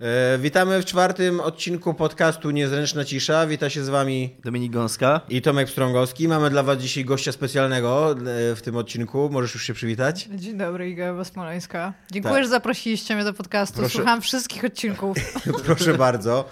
E, 0.00 0.38
witamy 0.38 0.82
w 0.82 0.84
czwartym 0.84 1.40
odcinku 1.40 1.94
podcastu 1.94 2.50
Niezręczna 2.50 3.04
Cisza. 3.04 3.46
Wita 3.46 3.70
się 3.70 3.84
z 3.84 3.88
wami 3.88 4.36
Dominik 4.44 4.72
Gąska 4.72 5.20
i 5.28 5.42
Tomek 5.42 5.70
Strągowski. 5.70 6.28
Mamy 6.28 6.50
dla 6.50 6.62
was 6.62 6.78
dzisiaj 6.78 7.04
gościa 7.04 7.32
specjalnego 7.32 8.12
e, 8.12 8.16
w 8.56 8.62
tym 8.62 8.76
odcinku. 8.76 9.28
Możesz 9.32 9.54
już 9.54 9.62
się 9.62 9.74
przywitać? 9.74 10.28
Dzień 10.34 10.58
dobry, 10.58 10.90
Iga 10.90 11.24
Smoleńska. 11.24 11.92
Dziękuję, 12.12 12.34
Tak. 12.34 12.42
że 12.44 12.48
zaprosiliście 12.50 13.14
mnie 13.14 13.24
do 13.24 13.32
podcastu. 13.32 13.76
Proszę. 13.78 13.96
Słucham 13.96 14.20
wszystkich 14.20 14.64
odcinków. 14.64 15.16
Proszę 15.66 15.94
bardzo. 15.94 16.44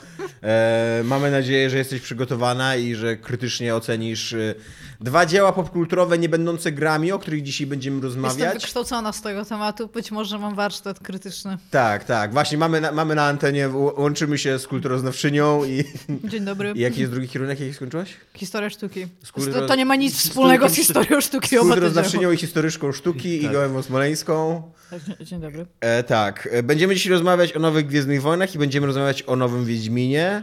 E, 0.42 1.02
mamy 1.04 1.30
nadzieję, 1.30 1.70
że 1.70 1.78
jesteś 1.78 2.00
przygotowana 2.00 2.76
i 2.76 2.94
że 2.94 3.16
krytycznie 3.16 3.74
ocenisz 3.74 4.32
e, 4.32 4.54
dwa 5.00 5.26
dzieła 5.26 5.52
popkulturowe 5.52 6.18
nie 6.18 6.28
będące 6.28 6.72
grami, 6.72 7.12
o 7.12 7.18
których 7.18 7.42
dzisiaj 7.42 7.66
będziemy 7.66 7.96
Jestem 7.96 8.24
rozmawiać. 8.24 8.54
wykształcona 8.54 9.12
z 9.12 9.22
tego 9.22 9.44
tematu. 9.44 9.88
Być 9.88 10.10
może 10.10 10.38
mam 10.38 10.54
warsztat 10.54 11.00
krytyczny. 11.00 11.58
Tak, 11.70 12.04
tak. 12.04 12.32
Właśnie 12.32 12.58
mamy 12.58 12.80
na, 12.80 12.92
mamy 12.92 13.14
na 13.14 13.35
antenie, 13.36 13.68
łączymy 13.96 14.38
się 14.38 14.58
z 14.58 14.66
kulturoznawczynią 14.66 15.64
i, 15.64 15.84
Dzień 16.30 16.44
dobry. 16.44 16.72
i 16.76 16.80
jaki 16.88 17.00
jest 17.00 17.12
drugi 17.12 17.28
kierunek, 17.28 17.60
jaki 17.60 17.74
skończyłaś? 17.74 18.08
Historia 18.34 18.70
sztuki. 18.70 19.06
kulturo- 19.32 19.52
To, 19.52 19.66
to 19.66 19.74
nie 19.76 19.84
ma 19.84 19.96
nic 19.96 20.14
wspólnego 20.18 20.68
z 20.68 20.74
historią 20.74 21.20
sztuki. 21.20 21.56
Z 21.56 21.60
kulturoznawczynią 21.60 22.32
i 22.32 22.36
historyczką 22.36 22.92
sztuki 22.92 23.40
Tak. 23.40 23.50
Igą 23.50 23.58
Ewą 23.60 23.82
Smoleńską. 23.82 24.62
dzieła. 24.90 25.02
Dzień 25.20 25.40
dobry. 25.40 25.66
E, 25.80 26.02
tak, 26.02 26.48
e, 26.52 26.62
będziemy 26.62 26.94
dzisiaj 26.94 27.12
rozmawiać 27.12 27.56
o 27.56 27.58
nowych 27.58 27.86
Gwiezdnych 27.86 28.22
Wojnach 28.22 28.54
i 28.54 28.58
będziemy 28.58 28.86
rozmawiać 28.86 29.22
o 29.26 29.36
nowym 29.36 29.64
Wiedźminie. 29.64 30.42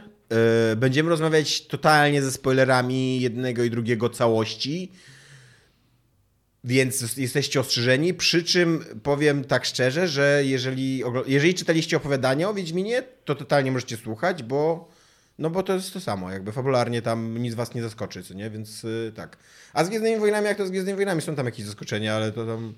E, 0.71 0.75
będziemy 0.75 1.09
rozmawiać 1.09 1.67
totalnie 1.67 2.21
ze 2.21 2.31
spoilerami 2.31 3.21
jednego 3.21 3.63
i 3.63 3.69
drugiego 3.69 4.09
całości. 4.09 4.91
Więc 6.63 7.17
jesteście 7.17 7.59
ostrzeżeni, 7.59 8.13
przy 8.13 8.43
czym 8.43 8.85
powiem 9.03 9.43
tak 9.43 9.65
szczerze, 9.65 10.07
że 10.07 10.41
jeżeli, 10.45 11.03
jeżeli 11.25 11.53
czytaliście 11.53 11.97
opowiadania 11.97 12.49
o 12.49 12.53
Wiedźminie, 12.53 13.03
to 13.25 13.35
totalnie 13.35 13.71
możecie 13.71 13.97
słuchać, 13.97 14.43
bo, 14.43 14.89
no 15.39 15.49
bo 15.49 15.63
to 15.63 15.73
jest 15.73 15.93
to 15.93 16.01
samo, 16.01 16.31
jakby 16.31 16.51
fabularnie 16.51 17.01
tam 17.01 17.37
nic 17.37 17.53
was 17.53 17.73
nie 17.73 17.81
zaskoczy, 17.81 18.23
co 18.23 18.33
nie? 18.33 18.49
Więc 18.49 18.83
y, 18.83 19.11
tak. 19.15 19.37
A 19.73 19.83
z 19.83 19.89
Gwiezdnymi 19.89 20.19
Wojnami, 20.19 20.47
jak 20.47 20.57
to 20.57 20.67
z 20.67 20.69
Gwiezdnymi 20.69 20.95
Wojnami, 20.95 21.21
są 21.21 21.35
tam 21.35 21.45
jakieś 21.45 21.65
zaskoczenia, 21.65 22.15
ale 22.15 22.31
to 22.31 22.45
tam... 22.45 22.73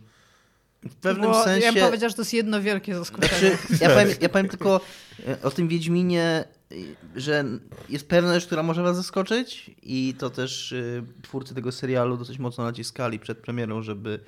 w 0.89 0.95
pewnym 0.95 1.31
Bo 1.31 1.43
sensie... 1.43 1.65
Ja 1.65 1.73
bym 1.73 1.83
powiedział, 1.83 2.09
że 2.09 2.15
to 2.15 2.21
jest 2.21 2.33
jedno 2.33 2.61
wielkie 2.61 2.95
zaskoczenie. 2.95 3.57
Znaczy, 3.67 3.83
ja, 3.83 3.89
powiem, 3.89 4.09
ja 4.21 4.29
powiem 4.29 4.49
tylko 4.49 4.81
e, 5.27 5.41
o 5.41 5.51
tym 5.51 5.67
Wiedźminie, 5.67 6.43
że 7.15 7.45
jest 7.89 8.07
pewna 8.07 8.33
rzecz, 8.33 8.45
która 8.45 8.63
może 8.63 8.83
was 8.83 8.95
zaskoczyć 8.95 9.71
i 9.83 10.13
to 10.17 10.29
też 10.29 10.73
e, 10.73 11.03
twórcy 11.21 11.55
tego 11.55 11.71
serialu 11.71 12.17
dosyć 12.17 12.39
mocno 12.39 12.63
naciskali 12.63 13.19
przed 13.19 13.37
premierą, 13.37 13.81
żeby, 13.81 14.19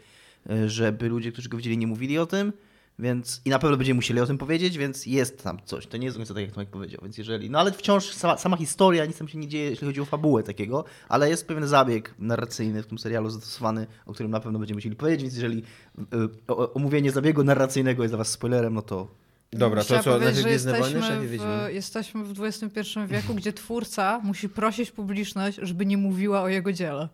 e, 0.49 0.69
żeby 0.69 1.09
ludzie, 1.09 1.31
którzy 1.31 1.49
go 1.49 1.57
widzieli, 1.57 1.77
nie 1.77 1.87
mówili 1.87 2.17
o 2.17 2.25
tym. 2.25 2.53
Więc 2.99 3.41
i 3.45 3.49
na 3.49 3.59
pewno 3.59 3.77
będziemy 3.77 3.95
musieli 3.95 4.19
o 4.19 4.25
tym 4.25 4.37
powiedzieć, 4.37 4.77
więc 4.77 5.05
jest 5.05 5.43
tam 5.43 5.59
coś. 5.65 5.87
To 5.87 5.97
nie 5.97 6.05
jest 6.05 6.17
do 6.17 6.19
końca 6.19 6.33
tak, 6.33 6.43
jak 6.43 6.51
Tomek 6.51 6.69
powiedział. 6.69 6.99
Więc 7.03 7.17
jeżeli. 7.17 7.49
No 7.49 7.59
ale 7.59 7.71
wciąż 7.71 8.05
sama, 8.13 8.37
sama 8.37 8.57
historia, 8.57 9.05
nic 9.05 9.17
tam 9.17 9.27
się 9.27 9.37
nie 9.37 9.47
dzieje, 9.47 9.69
jeśli 9.69 9.87
chodzi 9.87 10.01
o 10.01 10.05
fabułę 10.05 10.43
takiego, 10.43 10.85
ale 11.09 11.29
jest 11.29 11.47
pewien 11.47 11.67
zabieg 11.67 12.13
narracyjny 12.19 12.83
w 12.83 12.87
tym 12.87 12.97
serialu 12.97 13.29
zastosowany, 13.29 13.87
o 14.05 14.13
którym 14.13 14.31
na 14.31 14.39
pewno 14.39 14.59
będziemy 14.59 14.77
musieli 14.77 14.95
powiedzieć. 14.95 15.21
Więc 15.21 15.35
jeżeli 15.35 15.63
y, 15.99 16.03
o, 16.47 16.73
omówienie 16.73 17.11
zabiegu 17.11 17.43
narracyjnego 17.43 18.03
jest 18.03 18.11
dla 18.11 18.17
was 18.17 18.27
spoilerem, 18.27 18.73
no 18.73 18.81
to 18.81 19.07
Dobra, 19.53 19.83
to 19.83 20.03
co, 20.03 20.19
powiedzieć, 20.19 20.43
że 20.43 20.49
jesteśmy 20.49 21.01
w, 21.27 21.73
jesteśmy 21.73 22.23
w 22.23 22.43
XXI 22.43 22.81
wieku, 23.07 23.33
gdzie 23.33 23.53
twórca 23.53 24.19
musi 24.23 24.49
prosić 24.49 24.91
publiczność, 24.91 25.59
żeby 25.61 25.85
nie 25.85 25.97
mówiła 25.97 26.41
o 26.41 26.47
jego 26.47 26.73
dziele. 26.73 27.09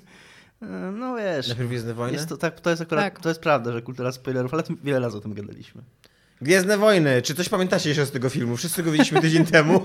no 0.98 1.16
wiesz. 1.16 1.48
Najpierw 1.48 1.68
Gwiezdne 1.68 1.94
Wojny? 1.94 2.12
Jest 2.16 2.28
to, 2.28 2.36
tak, 2.36 2.60
to, 2.60 2.70
jest 2.70 2.82
akurat, 2.82 3.04
Tak. 3.04 3.20
to 3.20 3.28
jest 3.28 3.40
prawda, 3.40 3.72
że 3.72 3.82
kultura 3.82 4.12
spoilerów, 4.12 4.54
ale 4.54 4.62
wiele 4.84 5.00
razy 5.00 5.16
o 5.16 5.20
tym 5.20 5.34
gadaliśmy. 5.34 5.82
Gwiezdne 6.40 6.78
Wojny, 6.78 7.22
czy 7.22 7.34
coś 7.34 7.48
pamiętacie 7.48 7.88
jeszcze 7.88 8.06
z 8.06 8.10
tego 8.10 8.28
filmu? 8.28 8.56
Wszyscy 8.56 8.82
go 8.82 8.92
widzieliśmy 8.92 9.20
tydzień 9.20 9.46
temu. 9.46 9.80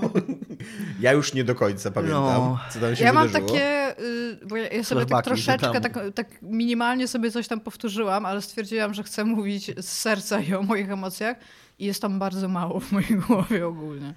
Ja 1.00 1.12
już 1.12 1.34
nie 1.34 1.44
do 1.44 1.54
końca 1.54 1.90
pamiętam, 1.90 2.22
No. 2.24 2.58
co 2.72 2.80
tam 2.80 2.96
się 2.96 3.04
Ja 3.04 3.12
mam 3.12 3.26
wydarzyło. 3.26 3.48
takie, 3.50 4.00
y, 4.00 4.38
bo 4.46 4.56
ja, 4.56 4.68
ja 4.68 4.84
sobie 4.84 5.00
tak 5.06 5.08
Flashbacki 5.08 5.28
troszeczkę, 5.44 5.80
tam. 5.80 5.82
tak, 5.82 6.14
tak 6.14 6.42
minimalnie 6.42 7.08
sobie 7.08 7.30
coś 7.30 7.48
tam 7.48 7.60
powtórzyłam, 7.60 8.26
ale 8.26 8.42
stwierdziłam, 8.42 8.94
że 8.94 9.02
chcę 9.02 9.24
mówić 9.24 9.70
z 9.78 9.88
serca 9.88 10.40
i 10.40 10.54
o 10.54 10.62
moich 10.62 10.90
emocjach 10.90 11.36
i 11.78 11.84
jest 11.86 12.02
tam 12.02 12.18
bardzo 12.18 12.48
mało 12.48 12.80
w 12.80 12.92
mojej 12.92 13.16
głowie 13.26 13.66
ogólnie. 13.66 14.14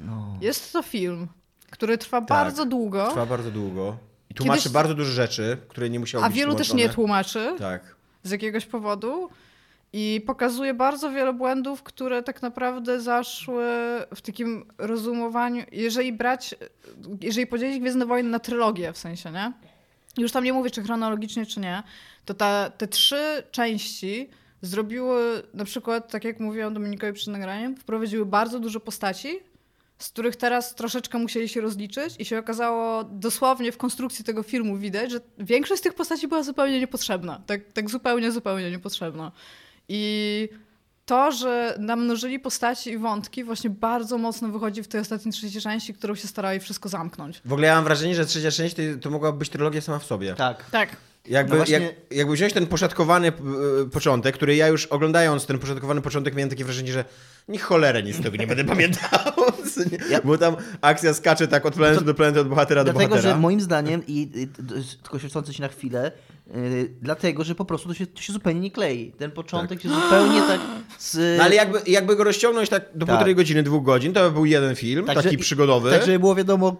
No. 0.00 0.36
Jest 0.40 0.72
to 0.72 0.82
film, 0.82 1.28
który 1.70 1.98
trwa 1.98 2.20
bardzo 2.20 2.64
długo, 2.66 3.08
Trwa 3.10 3.26
bardzo 3.26 3.50
długo. 3.50 3.96
I 4.30 4.34
tłumaczy 4.34 4.60
Kiedyś- 4.62 4.72
bardzo 4.72 4.94
dużo 4.94 5.12
rzeczy, 5.12 5.56
które 5.68 5.90
nie 5.90 6.00
musiały 6.00 6.24
a 6.24 6.28
być 6.28 6.36
wielu 6.36 6.54
też 6.54 6.74
nie 6.74 6.88
tłumaczy 6.88 7.54
Tak. 7.58 7.94
z 8.22 8.30
jakiegoś 8.30 8.66
powodu. 8.66 9.28
I 9.92 10.22
pokazuje 10.26 10.74
bardzo 10.74 11.10
wiele 11.10 11.32
błędów, 11.32 11.82
które 11.82 12.22
tak 12.22 12.42
naprawdę 12.42 13.00
zaszły 13.00 13.64
w 14.14 14.20
takim 14.22 14.64
rozumowaniu. 14.78 15.64
Jeżeli 15.72 16.12
brać, 16.12 16.54
jeżeli 17.20 17.46
podzielić 17.46 17.80
Gwiezdne 17.80 18.06
Wojny 18.06 18.30
na 18.30 18.38
trylogię 18.38 18.92
w 18.92 18.98
sensie, 18.98 19.30
nie? 19.30 19.52
Już 20.18 20.32
tam 20.32 20.44
nie 20.44 20.52
mówię, 20.52 20.70
czy 20.70 20.82
chronologicznie, 20.82 21.46
czy 21.46 21.60
nie, 21.60 21.82
to 22.24 22.34
ta, 22.34 22.70
te 22.70 22.88
trzy 22.88 23.42
części 23.50 24.30
zrobiły, 24.62 25.42
na 25.54 25.64
przykład, 25.64 26.10
tak 26.10 26.24
jak 26.24 26.40
mówiłam 26.40 26.74
Dominikowi 26.74 27.12
przed 27.12 27.28
nagraniem, 27.28 27.76
wprowadziły 27.76 28.26
bardzo 28.26 28.60
dużo 28.60 28.80
postaci, 28.80 29.40
z 29.98 30.08
których 30.08 30.36
teraz 30.36 30.74
troszeczkę 30.74 31.18
musieli 31.18 31.48
się 31.48 31.60
rozliczyć 31.60 32.14
i 32.18 32.24
się 32.24 32.38
okazało 32.38 33.04
dosłownie 33.04 33.72
w 33.72 33.76
konstrukcji 33.76 34.24
tego 34.24 34.42
filmu 34.42 34.76
widać, 34.76 35.10
że 35.10 35.20
większość 35.38 35.80
z 35.80 35.82
tych 35.82 35.94
postaci 35.94 36.28
była 36.28 36.42
zupełnie 36.42 36.80
niepotrzebna. 36.80 37.42
Tak, 37.46 37.60
tak 37.72 37.90
zupełnie, 37.90 38.32
zupełnie 38.32 38.70
niepotrzebna. 38.70 39.32
I 39.88 40.48
to, 41.06 41.32
że 41.32 41.76
namnożyli 41.78 42.38
postaci 42.38 42.90
i 42.90 42.98
wątki 42.98 43.44
właśnie 43.44 43.70
bardzo 43.70 44.18
mocno 44.18 44.48
wychodzi 44.48 44.82
w 44.82 44.88
tej 44.88 45.00
ostatniej 45.00 45.32
trzeciej 45.32 45.60
części, 45.62 45.94
którą 45.94 46.14
się 46.14 46.28
starali 46.28 46.60
wszystko 46.60 46.88
zamknąć. 46.88 47.40
W 47.44 47.52
ogóle 47.52 47.66
ja 47.68 47.74
mam 47.74 47.84
wrażenie, 47.84 48.14
że 48.14 48.26
trzecia 48.26 48.50
część 48.50 48.74
to, 48.74 48.82
to 49.00 49.10
mogła 49.10 49.32
być 49.32 49.48
trylogia 49.48 49.80
sama 49.80 49.98
w 49.98 50.04
sobie. 50.04 50.34
Tak. 50.34 50.70
Tak. 50.70 50.96
Jakby, 51.28 51.50
No 51.50 51.56
właśnie- 51.56 51.74
jak, 51.80 51.94
jakby 52.10 52.32
wziąć 52.34 52.52
ten 52.52 52.66
poszatkowany 52.66 53.28
e, 53.28 53.32
początek, 53.92 54.34
który 54.34 54.56
ja 54.56 54.68
już 54.68 54.86
oglądając 54.86 55.46
ten 55.46 55.58
poszatkowany 55.58 56.00
początek 56.00 56.34
miałem 56.34 56.50
takie 56.50 56.64
wrażenie, 56.64 56.92
że 56.92 57.04
ni 57.48 57.58
cholerę 57.58 58.02
nic 58.02 58.16
z 58.16 58.22
tego 58.22 58.36
nie 58.36 58.46
będę 58.46 58.64
pamiętał. 58.74 59.20
Nie? 59.92 59.98
Ja- 60.10 60.20
Bo 60.24 60.38
tam 60.38 60.56
akcja 60.80 61.14
skacze 61.14 61.48
tak 61.48 61.66
od 61.66 61.74
planety 61.74 62.04
do 62.04 62.14
planety, 62.14 62.40
od 62.40 62.48
bohatera 62.48 62.84
do 62.84 62.92
Dlatego, 62.92 63.10
bohatera. 63.10 63.34
że 63.34 63.40
moim 63.40 63.60
zdaniem, 63.60 64.06
i, 64.06 64.30
i 64.34 64.48
tylko 65.02 65.18
się 65.52 65.62
na 65.62 65.68
chwilę, 65.68 66.12
yy, 66.52 66.94
dlatego, 67.02 67.44
że 67.44 67.54
po 67.54 67.64
prostu 67.64 67.88
to 67.88 67.94
się, 67.94 68.06
to 68.06 68.20
się 68.22 68.32
zupełnie 68.32 68.60
nie 68.60 68.70
klei. 68.70 69.12
Ten 69.18 69.30
początek 69.30 69.82
się 69.82 69.88
zupełnie 69.88 70.42
tak 70.48 70.60
z... 70.98 71.38
No 71.38 71.44
ale 71.44 71.54
jakby, 71.54 71.78
jakby 71.86 72.16
go 72.16 72.24
rozciągnąć 72.24 72.68
tak 72.68 72.82
do 72.94 73.06
Tak. 73.06 73.08
półtorej 73.14 73.34
godziny, 73.34 73.62
dwóch 73.62 73.84
godzin, 73.84 74.12
to 74.12 74.20
by 74.24 74.30
był 74.30 74.44
jeden 74.46 74.76
film, 74.76 75.06
Tak, 75.06 75.16
taki 75.16 75.30
że- 75.30 75.38
przygodowy. 75.38 75.90
Tak, 75.90 76.06
żeby 76.06 76.18
było 76.18 76.34
wiadomo 76.34 76.76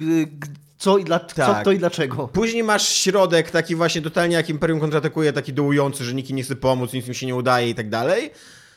g- 0.00 0.26
co 0.78 0.98
i, 0.98 1.04
dla, 1.04 1.20
co, 1.20 1.34
Tak. 1.36 1.60
kto 1.60 1.72
i 1.72 1.78
dlaczego. 1.78 2.28
Później 2.28 2.62
masz 2.62 2.88
środek 2.88 3.50
taki 3.50 3.74
właśnie 3.74 4.02
totalnie 4.02 4.36
jak 4.36 4.50
Imperium 4.50 4.80
kontratakuje, 4.80 5.32
taki 5.32 5.52
dołujący, 5.52 6.04
że 6.04 6.14
nikt 6.14 6.30
nie 6.30 6.42
chce 6.42 6.56
pomóc, 6.56 6.92
nic 6.92 7.08
im 7.08 7.14
się 7.14 7.26
nie 7.26 7.34
udaje 7.34 7.70
i 7.70 7.74
tak 7.74 7.88
dalej. 7.88 8.30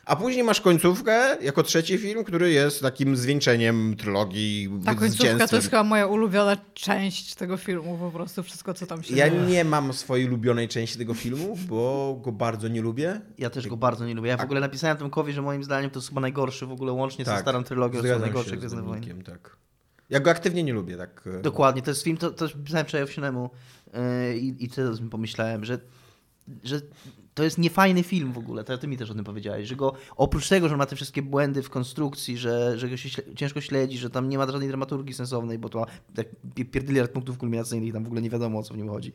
A 0.08 0.16
później 0.16 0.44
masz 0.44 0.62
końcówkę 0.62 1.38
jako 1.42 1.64
trzeci 1.64 1.98
film, 1.98 2.24
który 2.24 2.52
jest 2.52 2.82
takim 2.82 3.16
zwieńczeniem 3.16 3.96
trylogii, 3.96 4.70
Ta 4.86 4.96
końcówka 4.96 5.48
to 5.48 5.56
jest 5.56 5.70
chyba 5.70 5.84
moja 5.84 6.08
ulubiona 6.08 6.58
część 6.74 7.36
tego 7.36 7.58
filmu, 7.58 7.98
po 7.98 8.12
prostu 8.12 8.44
wszystko, 8.44 8.74
co 8.74 8.86
tam 8.86 9.04
się 9.04 9.16
Ja 9.16 9.30
dzieje. 9.30 9.42
nie 9.42 9.64
mam 9.64 9.94
swojej 9.94 10.28
ulubionej 10.28 10.68
części 10.68 10.98
tego 10.98 11.14
filmu, 11.14 11.58
bo 11.70 12.20
go 12.24 12.32
bardzo 12.32 12.68
nie 12.68 12.82
lubię. 12.82 13.22
Ja 13.38 13.50
też 13.50 13.68
go 13.68 13.78
bardzo 13.78 14.06
nie 14.06 14.14
lubię. 14.14 14.30
Ja 14.30 14.38
w 14.38 14.42
ogóle 14.42 14.60
napisałem 14.60 14.98
Tomkowi, 14.98 15.34
że 15.34 15.42
moim 15.42 15.64
zdaniem 15.64 15.90
to 15.90 16.00
jest 16.00 16.10
chyba 16.10 16.22
najgorszy 16.22 16.66
w 16.66 16.72
ogóle 16.72 16.92
łącznie 16.92 17.26
ze 17.26 17.38
starą 17.38 17.64
trylogią, 17.64 18.02
to 18.02 18.20
Tak. 18.20 18.46
z 18.48 18.52
Gwiezdne 18.52 18.82
Wojny. 18.82 19.24
Tak. 19.24 19.58
Ja 20.10 20.20
go 20.20 20.32
aktywnie 20.32 20.64
nie 20.64 20.74
lubię, 20.74 20.98
tak. 20.98 21.24
e, 21.40 21.42
Dokładnie, 21.42 21.82
to 21.82 21.92
jest 21.92 22.04
film, 22.04 22.18
to, 22.18 22.32
to 22.32 22.50
pisałem 22.66 22.86
wczoraj 22.86 23.08
yy, 23.94 24.38
i, 24.38 24.66
i 24.66 24.70
tym 24.70 25.10
pomyślałem, 25.10 25.66
że, 25.66 25.80
że 26.64 26.82
to 27.38 27.44
jest 27.44 27.58
niefajny 27.58 28.04
film 28.04 28.32
w 28.32 28.38
ogóle, 28.38 28.64
to 28.64 28.78
ty 28.78 28.88
mi 28.88 28.98
też 28.98 29.12
o 29.12 29.14
tym 29.14 29.24
powiedziałeś, 29.24 29.68
że 29.68 29.76
go 29.76 29.94
oprócz 30.16 30.50
tego, 30.50 30.70
że 30.70 30.78
ma 30.78 30.86
te 30.86 30.96
wszystkie 30.96 31.22
błędy 31.22 31.64
w 31.64 31.70
konstrukcji, 31.70 32.38
że, 32.38 32.80
że 32.80 32.90
go 32.90 32.98
się 32.98 33.10
śle, 33.10 33.24
ciężko 33.36 33.62
śledzi, 33.62 33.98
że 33.98 34.10
tam 34.10 34.30
nie 34.30 34.38
ma 34.38 34.46
żadnej 34.46 34.68
dramaturgii 34.68 35.14
sensownej, 35.16 35.60
bo 35.60 35.70
to 35.70 35.80
ma 35.80 35.86
tak 36.16 36.28
pi- 36.56 36.66
pierdyliard 36.66 37.12
punktów 37.12 37.38
kulminacyjnych 37.38 37.90
i 37.90 37.94
tam 37.94 38.04
w 38.04 38.08
ogóle 38.08 38.22
nie 38.22 38.30
wiadomo 38.30 38.60
o 38.60 38.64
co 38.64 38.74
w 38.74 38.78
nim 38.78 38.90
chodzi. 38.90 39.14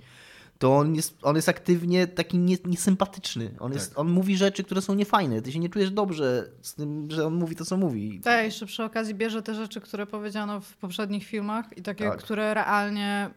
To 0.58 0.76
on 0.76 0.94
jest, 0.94 1.18
on 1.22 1.36
jest 1.36 1.48
aktywnie 1.48 2.06
taki 2.06 2.38
nie, 2.38 2.56
niesympatyczny. 2.64 3.50
On, 3.58 3.72
jest, 3.72 3.88
Tak. 3.90 3.98
on 3.98 4.10
mówi 4.10 4.36
rzeczy, 4.36 4.64
które 4.64 4.82
są 4.82 4.94
niefajne. 4.94 5.42
Ty 5.42 5.52
się 5.52 5.58
nie 5.58 5.68
czujesz 5.68 5.90
dobrze 5.90 6.50
z 6.62 6.74
tym, 6.74 7.10
że 7.10 7.26
on 7.26 7.34
mówi 7.34 7.56
to, 7.56 7.64
co 7.64 7.76
mówi. 7.76 8.20
Tak, 8.24 8.44
jeszcze 8.44 8.66
przy 8.66 8.84
okazji 8.84 9.14
bierze 9.14 9.42
te 9.42 9.54
rzeczy, 9.54 9.80
które 9.80 10.06
powiedziano 10.06 10.60
w 10.60 10.76
poprzednich 10.76 11.24
filmach 11.24 11.78
i 11.78 11.82
takie, 11.82 12.04
Tak. 12.04 12.18
które 12.18 12.54
realnie... 12.54 13.30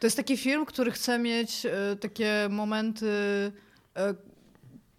To 0.00 0.06
jest 0.06 0.16
taki 0.16 0.36
film, 0.36 0.66
który 0.66 0.90
chce 0.90 1.18
mieć 1.18 1.66
e, 1.66 1.96
takie 2.00 2.48
momenty, 2.50 3.06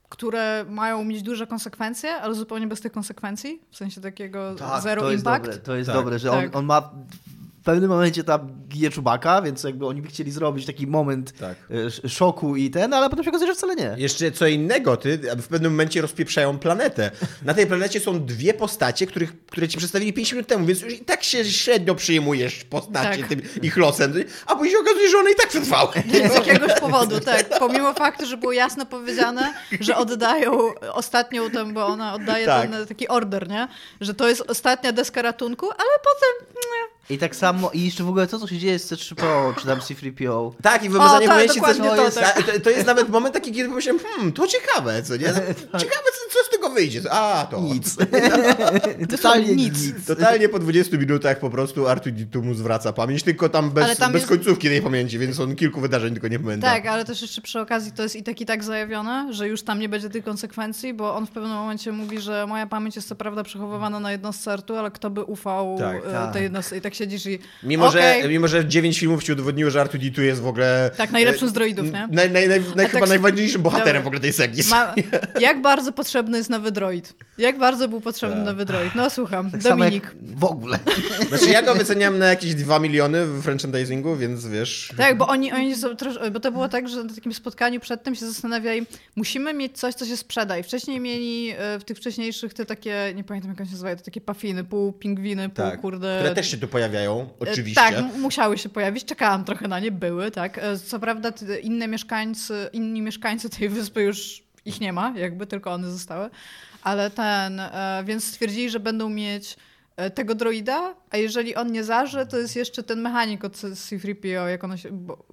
które 0.10 0.66
mają 0.70 1.04
mieć 1.04 1.24
duże 1.24 1.48
konsekwencje, 1.48 2.16
ale 2.16 2.34
zupełnie 2.36 2.68
bez 2.68 2.82
tych 2.82 2.92
konsekwencji, 2.92 3.62
w 3.72 3.78
sensie 3.78 4.02
takiego 4.02 4.56
zero 4.82 5.02
to 5.02 5.12
jest 5.12 5.22
impact. 5.22 5.46
dobre, 5.46 5.58
to 5.60 5.76
jest 5.76 5.88
Tak. 5.88 5.96
dobre, 5.96 6.20
że 6.20 6.30
Tak. 6.30 6.46
on, 6.46 6.60
on 6.60 6.66
ma 6.66 6.92
w 7.60 7.64
pewnym 7.64 7.90
momencie 7.90 8.24
tam 8.24 8.50
ginie 8.68 8.90
Czubaka, 8.90 9.42
więc 9.42 9.64
jakby 9.64 9.88
oni 9.88 10.02
by 10.02 10.08
chcieli 10.08 10.32
zrobić 10.32 10.66
taki 10.66 10.88
moment 10.88 11.32
Tak. 11.40 11.56
e, 11.72 11.76
sz- 11.76 12.12
szoku 12.14 12.56
i 12.56 12.70
ten, 12.70 12.94
ale 12.94 13.10
potem 13.10 13.24
się 13.26 13.30
okazuje, 13.30 13.52
że 13.52 13.56
wcale 13.56 13.76
nie. 13.76 13.96
Jeszcze 13.98 14.32
co 14.32 14.48
innego, 14.48 14.98
ty 14.98 15.18
w 15.38 15.48
pewnym 15.48 15.72
momencie 15.72 16.02
rozpieprzają 16.02 16.60
planetę. 16.60 17.12
Na 17.46 17.54
tej 17.54 17.68
planecie 17.68 18.00
są 18.00 18.26
dwie 18.26 18.54
postacie, 18.54 19.08
których, 19.08 19.46
które 19.46 19.68
ci 19.68 19.78
przedstawili 19.78 20.14
5 20.14 20.32
minut 20.32 20.48
temu, 20.48 20.66
więc 20.66 20.82
już 20.82 20.94
i 20.94 21.00
tak 21.00 21.24
się 21.24 21.46
średnio 21.46 21.96
przyjmujesz 21.96 22.64
postacie 22.64 23.20
Tak. 23.20 23.30
tym 23.30 23.42
ich 23.62 23.78
losem, 23.78 24.14
a 24.46 24.56
później 24.56 24.72
się 24.72 24.80
okazuje, 24.80 25.10
że 25.10 25.18
one 25.18 25.32
i 25.32 25.36
tak 25.36 25.48
przetrwały. 25.50 25.94
Z 26.32 26.36
jakiegoś 26.36 26.80
powodu, 26.80 27.20
tak. 27.20 27.60
Pomimo 27.60 27.94
faktu, 27.94 28.26
że 28.26 28.38
było 28.38 28.52
jasno 28.52 28.86
powiedziane, 28.86 29.54
że 29.80 29.98
oddają 29.98 30.52
ostatnią 30.94 31.50
tę, 31.50 31.74
bo 31.74 31.86
ona 31.86 32.14
oddaje 32.14 32.46
Tak. 32.46 32.70
ten 32.72 32.88
taki 32.88 33.08
order, 33.08 33.50
nie? 33.50 33.68
Że 34.02 34.14
to 34.14 34.30
jest 34.30 34.44
ostatnia 34.48 34.92
deska 34.92 35.22
ratunku, 35.22 35.66
ale 35.66 35.90
potem... 36.04 36.54
nie. 36.56 36.99
I 37.10 37.18
tak 37.18 37.36
samo, 37.36 37.72
i 37.74 37.86
jeszcze 37.86 38.04
w 38.04 38.10
ogóle 38.10 38.28
to, 38.28 38.40
co 38.40 38.48
się 38.48 38.58
dzieje 38.58 38.80
z 38.80 38.92
C3PO, 38.92 39.56
czy 39.56 39.66
tam 39.66 39.80
C3PO. 39.80 40.52
Tak, 40.62 40.84
i 40.84 40.90
w 40.90 40.92
wymazanie 40.92 41.28
tak, 41.28 41.36
momencie 41.36 41.54
dokładnie 41.54 41.90
to, 41.90 41.96
to, 41.96 42.04
jest, 42.04 42.20
tak. 42.20 42.44
to, 42.44 42.60
to 42.60 42.70
jest 42.70 42.86
nawet 42.88 43.10
moment 43.10 43.34
taki, 43.34 43.52
kiedy 43.52 43.70
pomyślałem, 43.70 44.02
hmm, 44.04 44.32
to 44.32 44.48
ciekawe, 44.48 45.04
co 45.04 45.14
nie? 45.14 45.26
Ciekawe, 45.82 46.10
co, 46.14 46.34
co 46.34 46.46
z 46.48 46.50
tego 46.52 46.70
wyjdzie. 46.70 47.02
A, 47.12 47.48
to. 47.52 47.62
Nic. 47.62 47.96
Totalnie 49.12 49.56
nic. 49.56 49.82
nic. 49.88 50.06
Totalnie 50.06 50.50
po 50.50 50.60
20 50.60 50.98
minutach 50.98 51.40
po 51.40 51.50
prostu 51.50 51.88
Artu 51.88 52.10
mu 52.44 52.54
zwraca 52.54 52.94
pamięć, 52.94 53.24
tylko 53.24 53.50
tam 53.50 53.72
bez, 53.72 53.98
tam 53.98 54.12
bez 54.12 54.22
jest- 54.22 54.30
końcówki 54.30 54.68
tej 54.68 54.82
pamięci, 54.82 55.20
więc 55.20 55.40
on 55.40 55.56
kilku 55.56 55.82
wydarzeń 55.82 56.14
tylko 56.14 56.28
nie 56.28 56.40
pamięta. 56.40 56.68
Tak, 56.68 56.86
ale 56.86 57.06
też 57.06 57.22
jeszcze 57.22 57.42
przy 57.42 57.60
okazji 57.60 57.92
to 57.92 58.04
jest 58.04 58.16
i 58.16 58.24
tak 58.24 58.42
i 58.42 58.46
tak 58.46 58.64
zajawione, 58.64 59.34
że 59.34 59.48
już 59.48 59.62
tam 59.64 59.80
nie 59.80 59.90
będzie 59.90 60.10
tych 60.10 60.24
konsekwencji, 60.24 60.94
bo 60.94 61.16
on 61.16 61.28
w 61.28 61.32
pewnym 61.32 61.52
momencie 61.54 61.92
mówi, 61.92 62.20
że 62.22 62.48
moja 62.48 62.68
pamięć 62.68 62.96
jest 62.96 63.08
co 63.08 63.16
prawda 63.16 63.44
przechowywana 63.44 64.00
na 64.00 64.12
jednostce 64.12 64.54
artu, 64.54 64.76
ale 64.76 64.92
kto 64.92 65.10
by 65.10 65.24
ufał 65.24 65.78
Tak, 65.80 65.98
e, 65.98 66.12
tak. 66.12 66.34
tej 66.34 66.44
jednostce 66.44 66.78
i 66.78 66.82
tak 66.82 66.94
siedzisz 67.00 67.26
i 67.26 67.40
Mimo, 67.64 67.88
okej, 67.88 68.24
że, 68.24 68.30
mimo, 68.30 68.48
że 68.48 68.66
9 68.66 69.00
filmów 69.00 69.24
ci 69.24 69.32
udowodniło, 69.32 69.70
że 69.72 69.80
R2D2 69.80 70.22
jest 70.22 70.42
w 70.42 70.48
ogóle... 70.48 70.92
Tak, 70.98 71.12
najlepszym 71.12 71.48
e, 71.48 71.52
z 71.52 71.54
droidów, 71.54 71.86
nie? 71.86 72.08
Naj, 72.12 72.32
naj, 72.32 72.48
naj, 72.50 72.62
naj, 72.76 72.88
chyba 72.88 73.00
tak- 73.00 73.10
najważniejszym 73.10 73.62
bohaterem 73.62 73.88
Dobra. 73.88 74.02
w 74.02 74.08
ogóle 74.08 74.20
tej 74.20 74.34
serii. 74.34 74.64
Ma, 74.70 74.94
jak 75.48 75.62
bardzo 75.62 75.92
potrzebny 75.92 76.38
jest 76.38 76.50
nowy 76.50 76.72
droid? 76.72 77.14
Jak 77.38 77.58
bardzo 77.58 77.88
był 77.88 78.02
potrzebny 78.02 78.36
Tak. 78.36 78.46
nowy 78.46 78.66
droid? 78.66 78.96
No 78.96 79.10
słucham, 79.10 79.52
Tak 79.52 79.62
Dominik. 79.62 80.16
w 80.22 80.44
ogóle. 80.44 80.80
Znaczy 81.30 81.50
ja 81.50 81.62
go 81.62 81.76
wyceniam 81.76 82.18
na 82.20 82.26
jakieś 82.26 82.56
2 82.56 82.80
miliony 82.80 83.26
w 83.26 83.42
franchisingu, 83.44 84.16
więc 84.16 84.48
wiesz... 84.48 84.94
Tak, 84.98 85.18
bo 85.18 85.28
oni, 85.28 85.52
oni 85.52 85.76
są 85.76 85.96
trosz, 85.96 86.16
bo 86.32 86.40
to 86.40 86.52
było 86.52 86.70
tak, 86.70 86.90
że 86.90 87.04
na 87.04 87.14
takim 87.14 87.34
spotkaniu 87.34 87.80
przedtem 87.80 88.16
się 88.16 88.26
zastanawiali, 88.26 88.86
musimy 89.16 89.54
mieć 89.54 89.78
coś, 89.78 89.96
co 89.96 90.06
się 90.06 90.18
sprzeda. 90.18 90.58
I 90.58 90.64
wcześniej 90.64 91.00
mieli 91.00 91.50
e, 91.58 91.80
w 91.80 91.84
tych 91.84 91.98
wcześniejszych 91.98 92.54
te 92.54 92.66
takie, 92.66 93.14
nie 93.16 93.24
pamiętam 93.24 93.52
jak 93.52 93.60
one 93.60 93.68
się 93.68 93.72
nazywają, 93.72 93.96
te 93.96 94.04
takie 94.04 94.22
pafiny, 94.22 94.64
pół 94.64 94.94
pingwiny, 94.94 95.50
pół 95.50 95.56
Tak, 95.66 95.82
kurde. 95.82 96.18
które 96.20 96.36
też 96.36 96.52
się 96.52 96.58
tu 96.58 96.68
pojawiają, 96.68 96.89
E, 97.42 97.52
oczywiście. 97.52 97.82
Tak, 97.82 97.96
musiały 98.18 98.58
się 98.58 98.70
pojawić. 98.70 99.06
Czekałam 99.06 99.46
trochę 99.46 99.68
na 99.68 99.80
nie, 99.80 99.92
były, 99.92 100.32
tak. 100.32 100.58
E, 100.58 100.78
Co 100.78 101.00
prawda 101.00 101.34
inne 101.62 101.88
mieszkańcy, 101.88 102.70
inni 102.74 103.02
mieszkańcy 103.02 103.50
tej 103.50 103.70
wyspy 103.70 104.02
już 104.02 104.44
ich 104.66 104.82
nie 104.82 104.94
ma, 104.94 105.14
jakby 105.16 105.48
tylko 105.48 105.72
one 105.72 105.92
zostały. 105.92 106.30
Ale 106.84 107.10
ten, 107.10 107.60
e, 107.60 108.04
więc 108.06 108.24
stwierdzili, 108.24 108.70
że 108.70 108.80
będą 108.80 109.10
mieć 109.10 109.58
tego 110.16 110.36
droida, 110.36 110.96
a 111.10 111.18
jeżeli 111.18 111.56
on 111.56 111.72
nie 111.72 111.84
zaże, 111.84 112.26
to 112.26 112.38
jest 112.38 112.56
jeszcze 112.56 112.84
ten 112.84 113.02
mechanik 113.02 113.44
od 113.46 113.54
C3PO, 113.54 114.48
jak 114.48 114.64
ono 114.64 114.78
się... 114.78 114.90
Bo. 114.92 115.26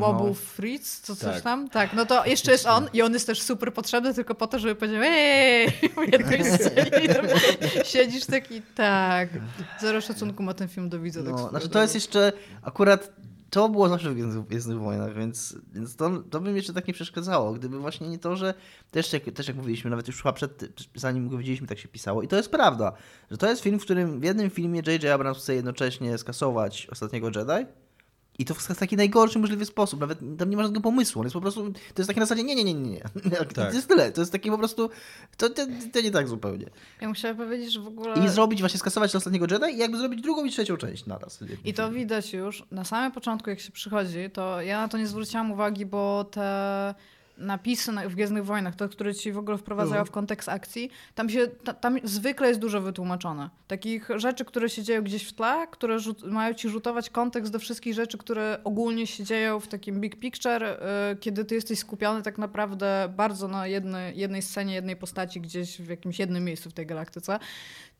Bobu 0.00 0.34
Fritz, 0.34 1.00
co 1.00 1.16
coś 1.16 1.34
Tak. 1.34 1.42
tam? 1.42 1.68
Tak, 1.68 1.92
no 1.92 2.06
to 2.06 2.26
jeszcze 2.26 2.52
jest 2.52 2.66
on 2.66 2.88
i 2.92 3.02
on 3.02 3.12
jest 3.12 3.26
też 3.26 3.42
super 3.42 3.72
potrzebny, 3.72 4.14
tylko 4.14 4.34
po 4.34 4.46
to, 4.46 4.58
żeby 4.58 4.74
powiedział 4.74 5.02
eee 5.02 5.70
w 6.08 6.12
jednej 6.12 6.44
scenie 6.44 6.90
siedzisz 7.84 8.24
taki, 8.26 8.62
tak. 8.74 9.28
Zero 9.80 10.00
szacunku 10.00 10.42
ma 10.42 10.54
ten 10.54 10.68
film 10.68 10.88
do 10.88 11.00
widza. 11.00 11.20
tak 11.22 11.30
No, 11.30 11.36
swoją 11.38 11.50
znaczy 11.50 11.68
to 11.68 11.82
jest 11.82 11.94
jeszcze 11.94 12.32
akurat 12.62 13.12
to 13.50 13.68
było 13.68 13.88
zawsze 13.88 14.10
w 14.10 14.14
Gwiezdnych- 14.46 14.80
Wojnach, 14.80 15.14
więc, 15.14 15.56
więc 15.72 15.96
to, 15.96 16.10
to 16.30 16.40
by 16.40 16.50
mi 16.50 16.56
jeszcze 16.56 16.72
tak 16.72 16.88
nie 16.88 16.94
przeszkadzało, 16.94 17.52
gdyby 17.52 17.78
właśnie 17.78 18.08
nie 18.08 18.18
to, 18.18 18.36
że 18.36 18.54
też 18.90 19.12
jak, 19.12 19.22
też 19.24 19.48
jak 19.48 19.56
mówiliśmy, 19.56 19.90
nawet 19.90 20.06
już 20.06 20.22
chyba 20.22 20.32
przed, 20.32 20.64
zanim 20.94 21.28
go 21.28 21.38
widzieliśmy, 21.38 21.66
tak 21.66 21.78
się 21.78 21.88
pisało 21.88 22.22
i 22.22 22.28
to 22.28 22.36
jest 22.36 22.50
prawda, 22.50 22.92
że 23.30 23.36
to 23.36 23.48
jest 23.48 23.62
film, 23.62 23.78
w 23.80 23.82
którym 23.82 24.20
w 24.20 24.24
jednym 24.24 24.50
filmie 24.50 24.82
J.J. 24.86 25.04
Abrams 25.04 25.38
chce 25.38 25.54
jednocześnie 25.54 26.18
skasować 26.18 26.86
Ostatniego 26.92 27.26
Jedi 27.26 27.66
i 28.38 28.44
to 28.44 28.54
w 28.54 28.78
taki 28.78 28.96
najgorszy 28.96 29.38
możliwy 29.38 29.64
sposób, 29.64 30.00
nawet 30.00 30.18
tam 30.38 30.50
nie 30.50 30.56
ma 30.56 30.62
żadnego 30.62 30.82
pomysłu, 30.82 31.20
on 31.20 31.26
jest 31.26 31.34
po 31.34 31.40
prostu, 31.40 31.72
to 31.72 32.02
jest 32.02 32.08
takie 32.08 32.20
na 32.20 32.26
zasadzie 32.26 32.42
nie, 32.44 32.54
nie, 32.54 32.64
nie, 32.64 32.74
nie, 32.74 32.90
nie, 32.90 33.00
to 33.30 33.44
Tak. 33.54 33.74
jest 33.74 33.88
tyle, 33.88 34.12
to 34.12 34.20
jest 34.20 34.32
taki 34.32 34.50
po 34.50 34.58
prostu, 34.58 34.90
to, 35.36 35.50
to, 35.50 35.66
to 35.92 36.00
nie 36.00 36.10
tak 36.10 36.28
zupełnie. 36.28 36.66
Ja 37.00 37.08
musiałam 37.08 37.36
powiedzieć, 37.36 37.72
że 37.72 37.80
w 37.80 37.86
ogóle... 37.86 38.14
I 38.26 38.28
zrobić 38.28 38.60
właśnie, 38.60 38.78
skasować 38.78 39.16
Ostatniego 39.16 39.46
Jedi 39.50 39.74
i 39.74 39.78
jakby 39.78 39.98
zrobić 39.98 40.20
drugą 40.22 40.44
i 40.44 40.50
trzecią 40.50 40.76
część 40.76 41.06
naraz. 41.06 41.38
I 41.64 41.74
to 41.74 41.90
widać 41.90 42.32
już 42.32 42.64
na 42.70 42.84
samym 42.84 43.12
początku, 43.12 43.50
jak 43.50 43.60
się 43.60 43.72
przychodzi, 43.72 44.30
to 44.32 44.60
ja 44.62 44.78
na 44.80 44.88
to 44.88 44.98
nie 44.98 45.06
zwróciłam 45.06 45.52
uwagi, 45.52 45.86
bo 45.86 46.24
te 46.24 46.94
napisy 47.38 47.92
na- 47.92 48.08
w 48.08 48.14
Gwiezdnych 48.14 48.44
Wojnach, 48.44 48.76
te, 48.76 48.88
które 48.88 49.14
ci 49.14 49.32
w 49.32 49.38
ogóle 49.38 49.58
wprowadzają 49.58 50.04
w 50.04 50.10
kontekst 50.10 50.48
akcji, 50.48 50.90
tam, 51.14 51.30
się, 51.30 51.46
ta, 51.46 51.74
tam 51.74 51.98
zwykle 52.04 52.48
jest 52.48 52.60
dużo 52.60 52.80
wytłumaczone. 52.80 53.50
Takich 53.66 54.08
rzeczy, 54.16 54.44
które 54.44 54.68
się 54.68 54.82
dzieją 54.82 55.02
gdzieś 55.02 55.24
w 55.24 55.32
tle, 55.32 55.66
które 55.70 55.96
mają 56.24 56.54
ci 56.54 56.68
rzutować 56.68 57.10
kontekst 57.10 57.52
do 57.52 57.58
wszystkich 57.58 57.94
rzeczy, 57.94 58.18
które 58.18 58.58
ogólnie 58.64 59.06
się 59.06 59.24
dzieją 59.24 59.60
w 59.60 59.68
takim 59.68 60.00
big 60.00 60.16
picture, 60.16 60.62
y, 61.12 61.16
kiedy 61.16 61.44
ty 61.44 61.54
jesteś 61.54 61.78
skupiony 61.78 62.22
tak 62.22 62.38
naprawdę 62.38 63.12
bardzo 63.16 63.48
na 63.48 63.66
jednej, 63.66 64.18
jednej 64.18 64.42
scenie, 64.42 64.74
jednej 64.74 64.96
postaci 64.96 65.40
gdzieś 65.40 65.80
w 65.80 65.88
jakimś 65.88 66.18
jednym 66.18 66.44
miejscu 66.44 66.70
w 66.70 66.72
tej 66.72 66.86
galaktyce 66.86 67.38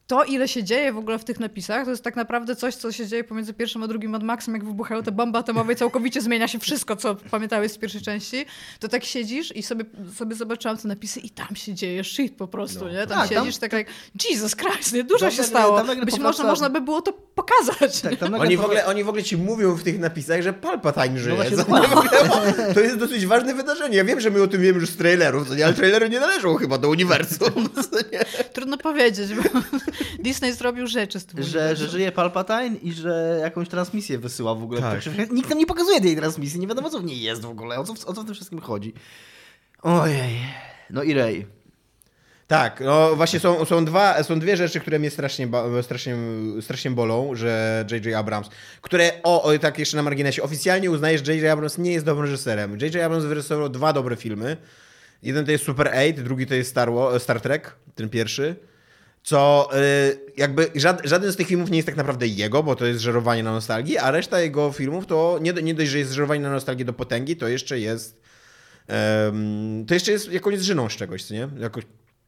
to, 0.06 0.25
ile 0.25 0.49
się 0.49 0.65
dzieje 0.65 0.93
w 0.93 0.99
ogóle 0.99 1.19
w 1.19 1.25
tych 1.25 1.41
napisach, 1.41 1.85
to 1.85 1.91
jest 1.91 2.05
tak 2.05 2.17
naprawdę 2.17 2.56
coś, 2.56 2.75
co 2.75 2.93
się 2.93 3.06
dzieje 3.06 3.25
pomiędzy 3.25 3.55
pierwszym 3.55 3.83
a 3.83 3.89
drugim 3.89 4.11
Mad 4.11 4.23
Maxem, 4.23 4.55
jak 4.55 4.65
wybuchają 4.65 5.03
te 5.03 5.12
bomby 5.12 5.39
atomowe 5.39 5.73
i 5.73 5.77
całkowicie 5.77 6.21
zmienia 6.21 6.49
się 6.49 6.59
wszystko, 6.59 6.97
co 6.97 7.15
pamiętałeś 7.15 7.73
z 7.73 7.79
pierwszej 7.79 8.01
części, 8.01 8.47
to 8.81 8.89
tak 8.89 9.05
siedzisz 9.05 9.56
i 9.56 9.62
sobie, 9.62 9.85
sobie 10.17 10.37
zobaczyłam 10.37 10.77
te 10.79 10.89
napisy 10.89 11.21
i 11.21 11.31
tam 11.31 11.56
się 11.56 11.75
dzieje 11.75 12.05
shit 12.05 12.37
po 12.37 12.49
prostu, 12.49 12.85
No, 12.85 12.91
nie? 12.91 13.06
Tam 13.06 13.09
tak, 13.09 13.29
tam- 13.29 13.39
siedzisz 13.45 13.56
tak 13.59 13.73
jak, 13.73 13.87
Jesus 14.31 14.56
Christ, 14.56 14.93
nie? 14.93 15.05
Dużo 15.05 15.27
Tam 15.27 15.31
się 15.35 15.43
stało. 15.45 15.77
tam 15.79 15.87
nagle 15.87 16.05
Być 16.05 16.19
może 16.19 16.43
można 16.45 16.71
by 16.71 16.81
było 16.81 17.03
to 17.03 17.12
pokazać. 17.12 18.01
Tak, 18.01 18.17
tam 18.17 18.35
Oni 18.35 18.56
w, 18.56 18.65
ogóle, 18.65 18.87
oni 18.87 19.05
w 19.05 19.09
ogóle 19.09 19.23
ci 19.25 19.37
mówią 19.37 19.75
w 19.75 19.83
tych 19.83 19.99
napisach, 19.99 20.43
że 20.43 20.53
Palpatine 20.53 21.19
żyje. 21.19 21.37
właśnie 21.37 21.56
Co 21.56 21.81
nie? 21.81 22.75
to 22.75 22.81
jest 22.81 22.97
dosyć 22.97 23.27
ważne 23.27 23.55
wydarzenie. 23.55 23.97
Ja 23.97 24.05
wiem, 24.05 24.21
że 24.21 24.31
my 24.31 24.43
o 24.43 24.47
tym 24.47 24.62
wiemy 24.62 24.79
już 24.81 24.89
z 24.91 24.97
trailerów, 24.97 25.49
ale 25.65 25.75
trailery 25.75 26.11
nie 26.11 26.21
należą 26.21 26.55
chyba 26.55 26.79
do 26.79 26.89
uniwersum. 26.89 27.69
Trudno 28.53 28.77
powiedzieć, 28.79 29.35
bo 29.35 29.43
Disney 30.19 30.52
zrobił 30.52 30.87
rzeczy 30.87 31.20
z 31.20 31.26
tym. 31.26 31.43
Że, 31.43 31.76
że 31.76 31.88
żyje 31.88 32.12
Palpatine 32.12 32.76
i 32.82 32.93
że 32.93 33.38
jakąś 33.43 33.69
transmisję 33.69 34.19
wysyła 34.19 34.55
w 34.55 34.62
ogóle. 34.62 34.81
Tak. 34.81 35.31
Nikt 35.31 35.50
nam 35.50 35.58
nie 35.58 35.67
pokazuje 35.67 36.00
tej 36.00 36.17
transmisji, 36.17 36.61
nie 36.61 36.67
wiadomo 36.67 36.91
co 36.91 37.00
w 37.00 37.05
niej 37.05 37.20
jest 37.20 37.43
w 37.43 37.49
ogóle, 37.49 37.79
o 37.79 37.85
co, 37.85 37.93
o 37.93 38.14
co 38.14 38.23
w 38.23 38.25
tym 38.25 38.35
wszystkim 38.35 38.61
chodzi. 38.61 38.94
Ojej. 39.82 40.41
No 40.91 41.02
i 41.02 41.14
Rey. 41.14 41.46
Tak, 42.46 42.81
no 42.81 43.17
właśnie 43.17 43.41
są, 43.41 43.64
są, 43.64 43.85
dwa, 43.85 44.23
są 44.23 44.38
dwie 44.38 44.56
rzeczy, 44.56 44.81
które 44.81 44.99
mnie 44.99 45.11
strasznie, 45.11 45.49
strasznie, 45.82 46.17
strasznie 46.60 46.91
bolą, 46.91 47.34
że 47.34 47.84
J.J. 47.91 48.15
Abrams, 48.15 48.48
które, 48.81 49.10
o, 49.22 49.43
o, 49.43 49.58
tak 49.58 49.79
jeszcze 49.79 49.96
na 49.96 50.03
marginesie, 50.03 50.43
oficjalnie 50.43 50.91
uznaje, 50.91 51.19
że 51.19 51.34
J.J. 51.34 51.53
Abrams 51.53 51.79
nie 51.79 51.93
jest 51.93 52.06
dobrym 52.06 52.24
reżyserem. 52.24 52.72
J.J. 52.81 52.96
Abrams 53.05 53.24
wyreżyserował 53.24 53.69
dwa 53.69 53.93
dobre 53.93 54.17
filmy. 54.17 54.56
Jeden 55.22 55.44
to 55.44 55.51
jest 55.51 55.65
Super 55.65 55.89
8, 55.89 56.24
drugi 56.24 56.46
to 56.46 56.55
jest 56.55 56.70
Star, 56.70 56.93
Wa- 56.93 57.19
Star 57.19 57.41
Trek, 57.41 57.77
ten 57.94 58.08
pierwszy. 58.08 58.56
Co 59.25 59.69
y, 60.11 60.21
jakby 60.37 60.71
żad, 60.75 61.01
żaden 61.05 61.33
z 61.33 61.37
tych 61.37 61.47
filmów 61.47 61.71
nie 61.71 61.77
jest 61.77 61.87
tak 61.87 61.97
naprawdę 61.97 62.27
jego, 62.27 62.63
bo 62.63 62.77
to 62.77 62.87
jest 62.87 63.01
żerowanie 63.01 63.43
na 63.43 63.53
nostalgii, 63.53 63.99
a 63.99 64.11
reszta 64.11 64.41
jego 64.41 64.73
filmów 64.73 65.07
to 65.07 65.39
nie, 65.43 65.53
do- 65.53 65.61
nie 65.61 65.75
dość, 65.75 65.91
że 65.91 65.99
jest 65.99 66.13
żerowanie 66.13 66.41
na 66.41 66.51
nostalgię 66.51 66.85
do 66.85 66.93
potęgi, 66.93 67.37
to 67.37 67.49
jeszcze 67.49 67.81
jest. 67.81 68.21
em, 68.87 69.85
to 69.89 69.95
jeszcze 69.95 70.13
jest 70.13 70.33
jakąś 70.33 70.59
zżyną 70.59 70.89
z 70.89 70.93
czegoś, 70.93 71.25
co 71.25 71.35
nie? 71.35 71.49
Jakoś, 71.59 71.85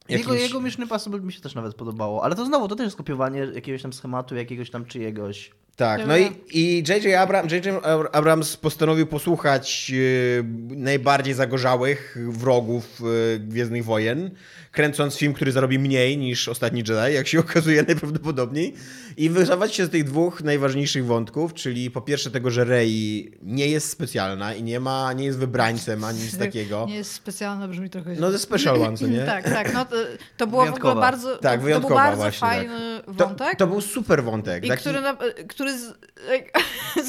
Jego, 0.08 0.34
jakimś- 0.34 0.42
jego 0.42 0.60
Mission 0.60 0.82
Impossible 0.82 1.20
mi 1.20 1.32
się 1.32 1.40
też 1.40 1.54
nawet 1.54 1.74
podobało, 1.74 2.24
ale 2.24 2.34
to 2.34 2.46
znowu, 2.46 2.68
to 2.68 2.76
też 2.76 2.84
jest 2.84 2.96
kopiowanie 2.96 3.40
jakiegoś 3.54 3.82
tam 3.82 3.92
schematu, 3.92 4.36
jakiegoś 4.36 4.70
tam 4.70 4.84
czyjegoś. 4.84 5.50
Tak, 5.76 6.06
no 6.06 6.16
i, 6.18 6.30
i 6.50 6.76
J.J. 6.88 7.14
Abram, 7.20 7.48
J.J. 7.50 7.84
Abrams 8.12 8.56
postanowił 8.56 9.06
posłuchać 9.06 9.92
e, 10.40 10.42
najbardziej 10.76 11.34
zagorzałych 11.34 12.16
wrogów 12.28 13.00
e, 13.34 13.38
Gwiezdnych 13.38 13.84
Wojen, 13.84 14.30
kręcąc 14.80 15.16
film, 15.16 15.32
który 15.34 15.52
zarobi 15.52 15.78
mniej 15.78 16.18
niż 16.18 16.48
Ostatni 16.48 16.78
Jedi, 16.80 17.14
jak 17.14 17.28
się 17.28 17.40
okazuje 17.46 17.82
najprawdopodobniej, 17.82 18.74
i 19.16 19.30
wycofać 19.30 19.74
się 19.74 19.86
z 19.86 19.90
tych 19.90 20.04
dwóch 20.04 20.40
najważniejszych 20.44 21.06
wątków, 21.06 21.54
czyli 21.54 21.90
po 21.90 22.00
pierwsze 22.00 22.30
tego, 22.30 22.50
że 22.50 22.64
Rey 22.64 23.30
nie 23.42 23.68
jest 23.68 23.90
specjalna 23.90 24.54
i 24.54 24.62
nie 24.62 24.80
ma, 24.80 25.12
nie 25.12 25.24
jest 25.24 25.38
wybrańcem 25.38 26.04
ani 26.04 26.18
nic 26.18 26.38
takiego. 26.46 26.84
Nie 26.88 26.94
jest 26.96 27.12
specjalna, 27.12 27.68
brzmi 27.68 27.90
trochę. 27.90 28.10
No 28.20 28.30
ze 28.32 28.38
special 28.38 28.82
one, 28.82 28.96
co 28.96 29.06
nie? 29.06 29.24
Tak, 29.36 29.44
tak. 29.44 29.74
No, 29.74 29.84
to, 29.84 29.96
to 30.36 30.46
było 30.46 30.62
w 30.62 30.64
Wyjątkowa. 30.64 30.90
ogóle 30.92 31.06
bardzo, 31.06 31.36
Tak, 31.36 31.60
to, 31.60 31.68
to 31.68 31.80
był 31.80 31.96
bardzo 31.96 32.16
właśnie, 32.16 32.40
tak. 32.48 32.56
fajny 32.58 33.00
To, 33.06 33.12
wątek. 33.26 33.58
to 33.58 33.66
był 33.66 33.80
super 33.80 34.24
wątek. 34.24 34.64
I 34.64 34.68
taki- 34.68 34.80
który, 34.80 35.00
na, 35.00 35.16
który 35.48 35.78
z, 35.78 35.92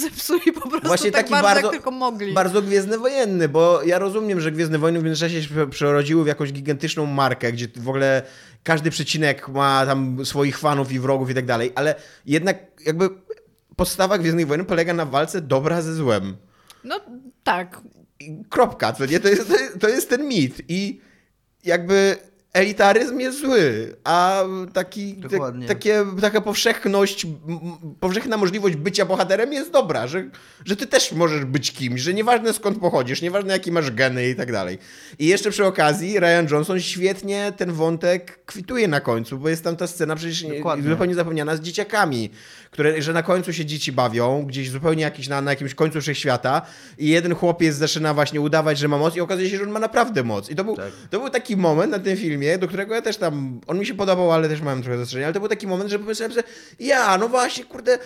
zepsuli 0.02 0.52
po 0.54 0.70
prostu 0.70 0.88
Właśnie 0.88 1.12
tak 1.12 1.22
taki 1.22 1.32
bardzo, 1.32 1.48
bardzo- 1.48 1.62
jak 1.68 1.72
tylko 1.72 1.92
mogli. 1.92 2.34
Bardzo 2.34 2.62
Gwiezdny 2.62 2.98
Wojenny, 2.98 3.50
bo 3.50 3.84
ja 3.84 4.00
rozumiem, 4.00 4.42
że 4.42 4.52
Gwiezdne 4.52 4.78
Wojny 4.78 5.00
w 5.00 5.04
międzyczasie 5.04 5.44
się 5.44 5.50
prze- 5.50 5.68
przerodziły 5.68 6.24
w 6.24 6.28
jakąś 6.28 6.52
gigantyczną 6.54 7.06
markę, 7.06 7.54
gdzie 7.58 7.82
w 7.82 7.90
ogóle 7.90 8.22
każdy 8.64 8.90
przecinek 8.90 9.48
ma 9.50 9.86
tam 9.86 10.26
swoich 10.26 10.58
fanów 10.58 10.92
i 10.92 11.00
wrogów 11.00 11.30
i 11.30 11.34
tak 11.34 11.46
dalej, 11.46 11.72
ale 11.76 11.96
jednak 12.26 12.58
jakby 12.86 13.10
podstawa 13.76 14.18
Gwiezdnych 14.18 14.48
Wojen 14.48 14.66
polega 14.66 14.94
na 14.94 15.06
walce 15.06 15.42
dobra 15.42 15.82
ze 15.82 15.94
złem. 15.96 16.38
No 16.84 17.00
tak. 17.44 17.82
Kropka, 18.50 18.94
nie? 19.10 19.20
To 19.20 19.28
jest, 19.28 19.48
to 19.48 19.58
jest, 19.58 19.80
to 19.80 19.90
jest 19.90 20.10
ten 20.10 20.28
mit. 20.28 20.62
I 20.68 21.02
jakby 21.64 22.18
elitaryzm 22.54 23.20
jest 23.20 23.42
zły, 23.42 23.96
a 24.04 24.44
taki, 24.74 25.16
te, 25.16 25.38
takie, 25.68 26.06
taka 26.22 26.42
powszechność, 26.42 27.28
powszechna 28.00 28.38
możliwość 28.38 28.76
bycia 28.76 29.06
bohaterem 29.06 29.54
jest 29.54 29.72
dobra, 29.72 30.08
że, 30.08 30.30
że 30.66 30.76
ty 30.76 30.88
też 30.88 31.12
możesz 31.12 31.46
być 31.46 31.72
kimś, 31.74 32.02
że 32.02 32.14
nieważne 32.14 32.54
skąd 32.54 32.80
pochodzisz, 32.80 33.22
nieważne 33.22 33.54
jakie 33.54 33.72
masz 33.72 33.92
geny 33.92 34.30
i 34.30 34.36
tak 34.36 34.52
dalej. 34.52 34.78
I 35.20 35.26
jeszcze 35.28 35.52
przy 35.52 35.66
okazji 35.66 36.20
Ryan 36.20 36.48
Johnson 36.52 36.80
świetnie 36.82 37.54
ten 37.58 37.72
wątek 37.72 38.46
kwituje 38.46 38.88
na 38.88 39.00
końcu, 39.02 39.38
bo 39.38 39.50
jest 39.50 39.64
tam 39.64 39.76
ta 39.76 39.88
scena 39.88 40.16
przecież 40.16 40.44
nie- 40.44 40.58
Dokładnie. 40.58 40.90
zupełnie 40.90 41.16
zapomniana 41.16 41.56
z 41.56 41.62
dzieciakami, 41.62 42.30
które, 42.72 43.02
że 43.02 43.14
na 43.14 43.24
końcu 43.24 43.54
się 43.54 43.66
dzieci 43.66 43.92
bawią, 43.92 44.46
gdzieś 44.48 44.70
zupełnie 44.70 45.04
jakiś 45.04 45.28
na, 45.28 45.42
na 45.42 45.52
jakimś 45.52 45.76
końcu 45.76 46.02
wszechświata 46.02 46.62
i 46.98 47.08
jeden 47.08 47.36
chłopiec 47.36 47.76
zaczyna 47.76 48.14
właśnie 48.14 48.42
udawać, 48.42 48.78
że 48.78 48.88
ma 48.88 48.98
moc 48.98 49.16
i 49.16 49.22
okazuje 49.22 49.50
się, 49.50 49.58
że 49.58 49.64
on 49.64 49.70
ma 49.70 49.80
naprawdę 49.80 50.24
moc. 50.24 50.50
I 50.50 50.56
to 50.56 50.64
był, 50.64 50.76
Tak. 50.76 50.92
to 51.10 51.20
był 51.20 51.30
taki 51.30 51.58
moment 51.58 51.92
na 51.92 52.00
tym 52.00 52.18
filmie, 52.18 52.37
do 52.60 52.68
którego 52.68 52.96
ja 52.96 53.02
też 53.02 53.18
tam, 53.18 53.62
on 53.68 53.80
mi 53.80 53.86
się 53.86 53.94
podobał, 53.94 54.32
ale 54.32 54.50
też 54.50 54.62
miałem 54.62 54.82
trochę 54.84 54.98
zastrzeżenia, 54.98 55.26
ale 55.28 55.34
to 55.34 55.40
był 55.40 55.50
taki 55.50 55.68
moment, 55.68 55.90
że 55.90 56.00
pomyślałem 56.00 56.32
sobie, 56.34 56.44
ja, 56.80 57.18
no 57.18 57.28
właśnie, 57.30 57.64
kurde, 57.66 58.00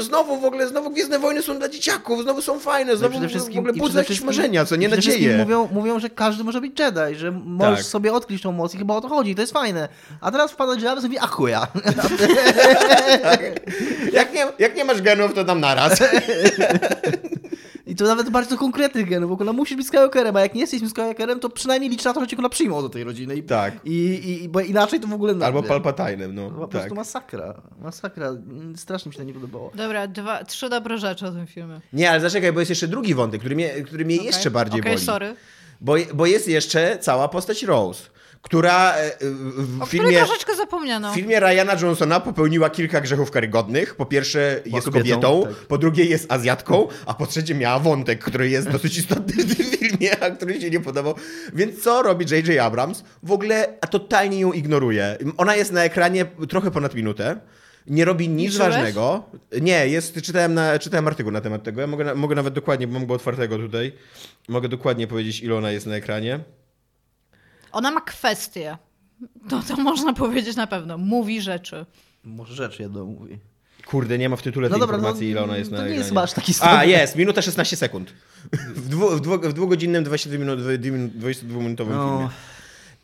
znowu 0.00 0.40
w 0.40 0.44
ogóle, 0.44 0.68
znowu 0.68 0.90
Gwiezdne 0.90 1.18
Wojny 1.18 1.42
są 1.42 1.58
dla 1.58 1.68
dzieciaków, 1.68 2.22
znowu 2.22 2.42
są 2.42 2.58
fajne, 2.60 2.92
No 2.92 2.98
znowu 2.98 3.12
przede 3.12 3.26
w 3.28 3.30
wszystkim- 3.30 3.58
ogóle 3.58 3.72
budzą 3.72 3.98
jakieś 3.98 4.20
marzenia, 4.20 4.64
co 4.64 4.76
nie 4.76 4.88
nadzieję. 4.88 5.36
Mówią, 5.38 5.68
mówią, 5.72 6.00
że 6.00 6.10
każdy 6.10 6.44
może 6.44 6.60
być 6.60 6.80
Jedi, 6.80 7.14
że 7.18 7.30
możesz 7.44 7.78
Tak. 7.78 7.86
sobie 7.88 8.12
odkryć 8.12 8.42
tą 8.42 8.52
moc 8.52 8.74
i 8.74 8.78
chyba 8.78 8.94
o 8.94 9.00
to 9.00 9.08
chodzi, 9.08 9.34
to 9.34 9.40
jest 9.40 9.52
fajne. 9.52 9.88
A 10.20 10.30
teraz 10.30 10.50
wpada 10.52 10.72
Jedi 10.74 10.86
i 11.00 11.02
mówi, 11.02 11.18
a 11.18 11.26
chuja. 11.26 11.66
Jak 14.12 14.34
nie, 14.34 14.46
jak 14.58 14.76
nie 14.76 14.84
masz 14.84 15.02
genów, 15.02 15.34
to 15.34 15.44
tam 15.44 15.60
naraz. 15.60 15.98
I 17.86 17.96
to 17.96 18.04
nawet 18.04 18.30
bardzo 18.30 18.58
konkretnych 18.58 19.08
genów. 19.08 19.30
W 19.30 19.32
ogóle 19.32 19.52
musisz 19.52 19.76
być 19.76 19.86
Skywalkerem, 19.86 20.36
a 20.36 20.40
jak 20.40 20.54
nie 20.54 20.60
jesteś 20.60 20.88
Skywalkerem, 20.90 21.40
to 21.40 21.48
przynajmniej 21.50 21.90
licz 21.90 22.04
na 22.04 22.14
to, 22.14 22.20
że 22.20 22.26
cię 22.26 22.36
kurwa 22.36 22.48
przyjmą 22.48 22.82
do 22.82 22.88
tej 22.88 23.04
rodziny. 23.04 23.36
I, 23.36 23.42
Tak. 23.42 23.74
I, 23.84 24.20
i, 24.44 24.48
bo 24.48 24.60
inaczej 24.60 25.00
to 25.00 25.06
w 25.08 25.12
ogóle 25.12 25.32
Albo 25.32 25.44
nagle. 25.46 25.62
Palpatinem, 25.62 26.34
no. 26.34 26.50
Po 26.50 26.60
tak. 26.60 26.70
prostu 26.70 26.94
masakra. 26.94 27.62
Masakra. 27.80 28.30
Strasznie 28.76 29.08
mi 29.08 29.12
się 29.14 29.18
to 29.18 29.24
nie 29.24 29.34
podobało. 29.34 29.70
Dobra, 29.74 30.06
dwa, 30.06 30.44
trzy 30.44 30.68
dobre 30.68 30.98
rzeczy 30.98 31.26
o 31.26 31.30
tym 31.32 31.46
filmie. 31.46 31.80
Nie, 31.92 32.10
ale 32.10 32.20
zaczekaj, 32.20 32.52
bo 32.52 32.60
jest 32.60 32.70
jeszcze 32.70 32.88
drugi 32.88 33.14
wątek, 33.14 33.40
który 33.40 33.54
mnie, 33.54 33.68
który 33.70 34.04
mnie 34.04 34.14
Okej. 34.16 34.26
jeszcze 34.26 34.50
bardziej 34.50 34.80
Okej, 34.80 34.92
boli. 34.92 35.04
sorry. 35.06 35.36
Bo, 35.80 35.94
bo 36.14 36.26
jest 36.26 36.48
jeszcze 36.48 36.98
cała 37.00 37.28
postać 37.28 37.62
Rose, 37.62 38.02
która 38.42 38.94
e, 38.94 39.10
w 39.56 39.82
O 39.82 39.86
filmie, 39.86 40.16
troszeczkę 40.16 40.56
zapomniano. 40.56 41.12
w 41.12 41.14
filmie 41.14 41.40
Ryana 41.40 41.76
Johnsona 41.82 42.20
popełniła 42.20 42.70
kilka 42.70 43.00
grzechów 43.00 43.30
karygodnych. 43.30 43.94
Po 43.94 44.06
pierwsze 44.06 44.60
jest 44.66 44.84
kobietą, 44.84 45.20
kobietą, 45.20 45.42
tak. 45.42 45.66
po 45.66 45.78
drugie 45.78 46.04
jest 46.04 46.32
Azjatką, 46.32 46.88
a 47.06 47.14
po 47.14 47.26
trzecie 47.26 47.54
miała 47.54 47.78
wątek, 47.78 48.24
który 48.24 48.48
jest 48.48 48.70
dosyć 48.70 48.98
istotny 48.98 49.44
w 49.44 49.56
tym 49.56 49.66
filmie, 49.66 50.24
a 50.24 50.30
który 50.30 50.60
się 50.60 50.70
nie 50.70 50.80
podobał. 50.80 51.14
Więc 51.54 51.82
co 51.82 52.02
robi 52.02 52.26
J.J. 52.30 52.58
Abrams? 52.58 53.04
W 53.22 53.32
ogóle 53.32 53.78
totalnie 53.90 54.40
ją 54.40 54.52
ignoruje. 54.52 55.18
Ona 55.36 55.56
jest 55.56 55.72
na 55.72 55.84
ekranie 55.84 56.26
trochę 56.48 56.70
ponad 56.70 56.94
minutę. 56.94 57.40
Nie 57.86 58.04
robi 58.04 58.28
nic 58.28 58.56
ważnego. 58.56 59.24
Nie, 59.60 59.88
jest, 59.88 60.22
czytałem, 60.22 60.54
na, 60.54 60.78
czytałem 60.78 61.08
artykuł 61.08 61.32
na 61.32 61.40
temat 61.40 61.62
tego. 61.62 61.80
Ja 61.80 61.86
mogę, 61.86 62.14
mogę 62.14 62.34
nawet 62.34 62.54
dokładnie, 62.54 62.86
bo 62.86 62.92
mam 62.92 63.06
go 63.06 63.14
otwartego 63.14 63.58
tutaj. 63.58 63.92
Mogę 64.48 64.68
dokładnie 64.68 65.06
powiedzieć, 65.06 65.40
ile 65.40 65.54
ona 65.54 65.70
jest 65.70 65.86
na 65.86 65.94
ekranie. 65.94 66.40
Ona 67.72 67.90
ma 67.90 68.00
kwestię. 68.00 68.78
To, 69.48 69.62
to 69.68 69.76
można 69.76 70.12
powiedzieć 70.12 70.56
na 70.56 70.66
pewno. 70.66 70.98
Mówi 70.98 71.40
rzeczy. 71.40 71.86
Może 72.24 72.54
rzecz 72.54 72.78
jedną 72.80 73.06
mówi. 73.06 73.38
Kurde, 73.86 74.18
nie 74.18 74.28
ma 74.28 74.36
w 74.36 74.42
tytule 74.42 74.68
tej 74.68 74.72
No 74.72 74.78
dobra, 74.78 74.96
no, 74.96 75.02
informacji, 75.02 75.28
ile 75.30 75.42
ona 75.42 75.56
jest 75.56 75.70
to 75.70 75.76
na 75.76 75.82
nie 75.82 75.88
ekranie. 75.88 76.04
jest 76.04 76.16
aż 76.16 76.32
taki 76.32 76.52
A, 76.60 76.84
jest, 76.84 77.16
minuta 77.16 77.42
16 77.42 77.76
sekund. 77.76 78.12
W, 78.52 78.88
dwu, 78.88 79.10
w, 79.10 79.20
dwu, 79.20 79.38
w 79.38 79.52
dwugodzinnym, 79.52 80.04
22 80.04 80.38
minut, 80.38 80.60
22-minutowym 80.60 81.90
No. 81.90 82.08
filmie. 82.18 82.28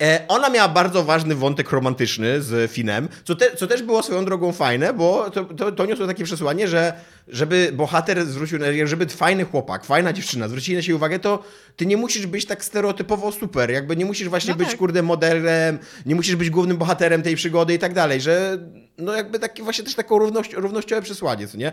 E, 0.03 0.25
ona 0.29 0.51
miała 0.51 0.69
bardzo 0.69 1.05
ważny 1.05 1.35
wątek 1.35 1.71
romantyczny 1.71 2.43
z 2.43 2.71
Finem, 2.73 3.09
co, 3.25 3.35
te, 3.37 3.57
co 3.57 3.67
też 3.67 3.83
było 3.83 4.03
swoją 4.03 4.25
drogą 4.25 4.53
fajne, 4.53 4.95
bo 4.95 5.31
to, 5.31 5.45
to, 5.45 5.73
to 5.73 5.87
niosło 5.87 6.07
takie 6.07 6.25
przesłanie, 6.25 6.69
że 6.69 6.93
żeby 7.31 7.71
bohater 7.73 8.27
zwrócił, 8.27 8.59
żeby 8.85 9.07
fajny 9.07 9.45
chłopak, 9.45 9.85
fajna 9.85 10.13
dziewczyna 10.13 10.49
zwrócili 10.49 10.77
na 10.77 10.83
siebie 10.83 10.97
uwagę, 10.97 11.19
to 11.19 11.45
ty 11.77 11.87
nie 11.87 11.97
musisz 11.97 12.27
być 12.27 12.47
tak 12.47 12.65
stereotypowo 12.65 13.33
super, 13.33 13.71
jakby 13.71 13.97
nie 13.97 14.05
musisz 14.05 14.29
właśnie 14.29 14.51
No 14.51 14.57
być, 14.57 14.69
tak. 14.69 14.79
kurde, 14.79 15.03
modelem, 15.03 15.79
nie 16.07 16.15
musisz 16.15 16.37
być 16.37 16.51
głównym 16.51 16.77
bohaterem 16.77 17.23
tej 17.23 17.37
przygody 17.37 17.75
i 17.75 17.79
tak 17.79 17.95
dalej, 17.95 18.21
że 18.21 18.59
no 18.99 19.15
jakby 19.15 19.39
takie 19.39 19.63
właśnie 19.63 19.85
też 19.85 19.95
taką 19.95 20.19
równość, 20.19 20.53
równościowe 20.53 21.03
przesłanie, 21.03 21.49
co 21.49 21.59
nie? 21.59 21.73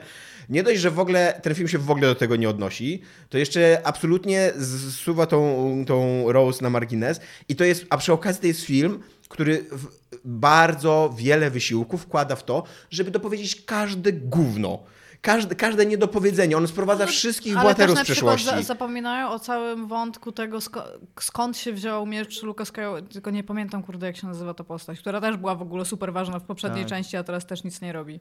Nie 0.50 0.64
dość, 0.64 0.80
że 0.80 0.92
w 0.92 1.00
ogóle 1.00 1.40
ten 1.44 1.56
film 1.56 1.68
się 1.68 1.78
w 1.78 1.92
ogóle 1.92 2.08
do 2.08 2.16
tego 2.16 2.36
nie 2.36 2.50
odnosi, 2.50 3.02
to 3.30 3.38
jeszcze 3.38 3.82
absolutnie 3.84 4.52
zsuwa 4.90 5.26
tą, 5.26 5.84
tą 5.88 6.32
Rose 6.32 6.64
na 6.64 6.70
margines 6.70 7.20
i 7.50 7.56
to 7.56 7.64
jest, 7.64 7.86
a 7.90 7.98
przy 7.98 8.14
okazji 8.14 8.42
to 8.42 8.48
jest 8.48 8.62
film, 8.62 9.00
który 9.30 9.66
bardzo 10.26 11.16
wiele 11.18 11.52
wysiłku 11.52 11.98
wkłada 11.98 12.36
w 12.36 12.46
to, 12.46 12.64
żeby 12.90 13.12
dopowiedzieć 13.12 13.66
każde 13.66 14.14
gówno. 14.14 14.84
Każde, 15.26 15.56
każde 15.56 15.86
niedopowiedzenie. 15.86 16.58
On 16.58 16.68
sprowadza 16.68 17.06
wszystkich 17.06 17.54
Ale 17.54 17.64
bohaterów 17.64 17.96
też 17.96 18.06
z 18.06 18.10
na 18.10 18.14
przykład 18.16 18.36
przeszłości. 18.36 18.64
za, 18.64 18.68
zapominają 18.74 19.30
o 19.30 19.40
całym 19.40 19.88
wątku 19.88 20.32
tego, 20.32 20.58
sko- 20.60 20.84
skąd 21.20 21.58
się 21.58 21.74
wziął 21.74 22.06
miecz 22.06 22.44
Luka 22.44 22.66
Skywalker, 22.66 23.10
tylko 23.10 23.32
nie 23.32 23.44
pamiętam, 23.44 23.84
kurde, 23.84 24.08
jak 24.08 24.18
się 24.18 24.28
nazywa 24.28 24.54
ta 24.54 24.64
postać, 24.64 25.00
która 25.00 25.22
też 25.22 25.38
była 25.38 25.56
w 25.56 25.62
ogóle 25.62 25.86
super 25.86 26.14
ważna 26.14 26.40
w 26.40 26.44
poprzedniej 26.44 26.84
Tak. 26.86 26.90
części, 26.90 27.18
a 27.18 27.24
teraz 27.24 27.46
też 27.46 27.64
nic 27.64 27.82
nie 27.82 27.94
robi. 27.94 28.20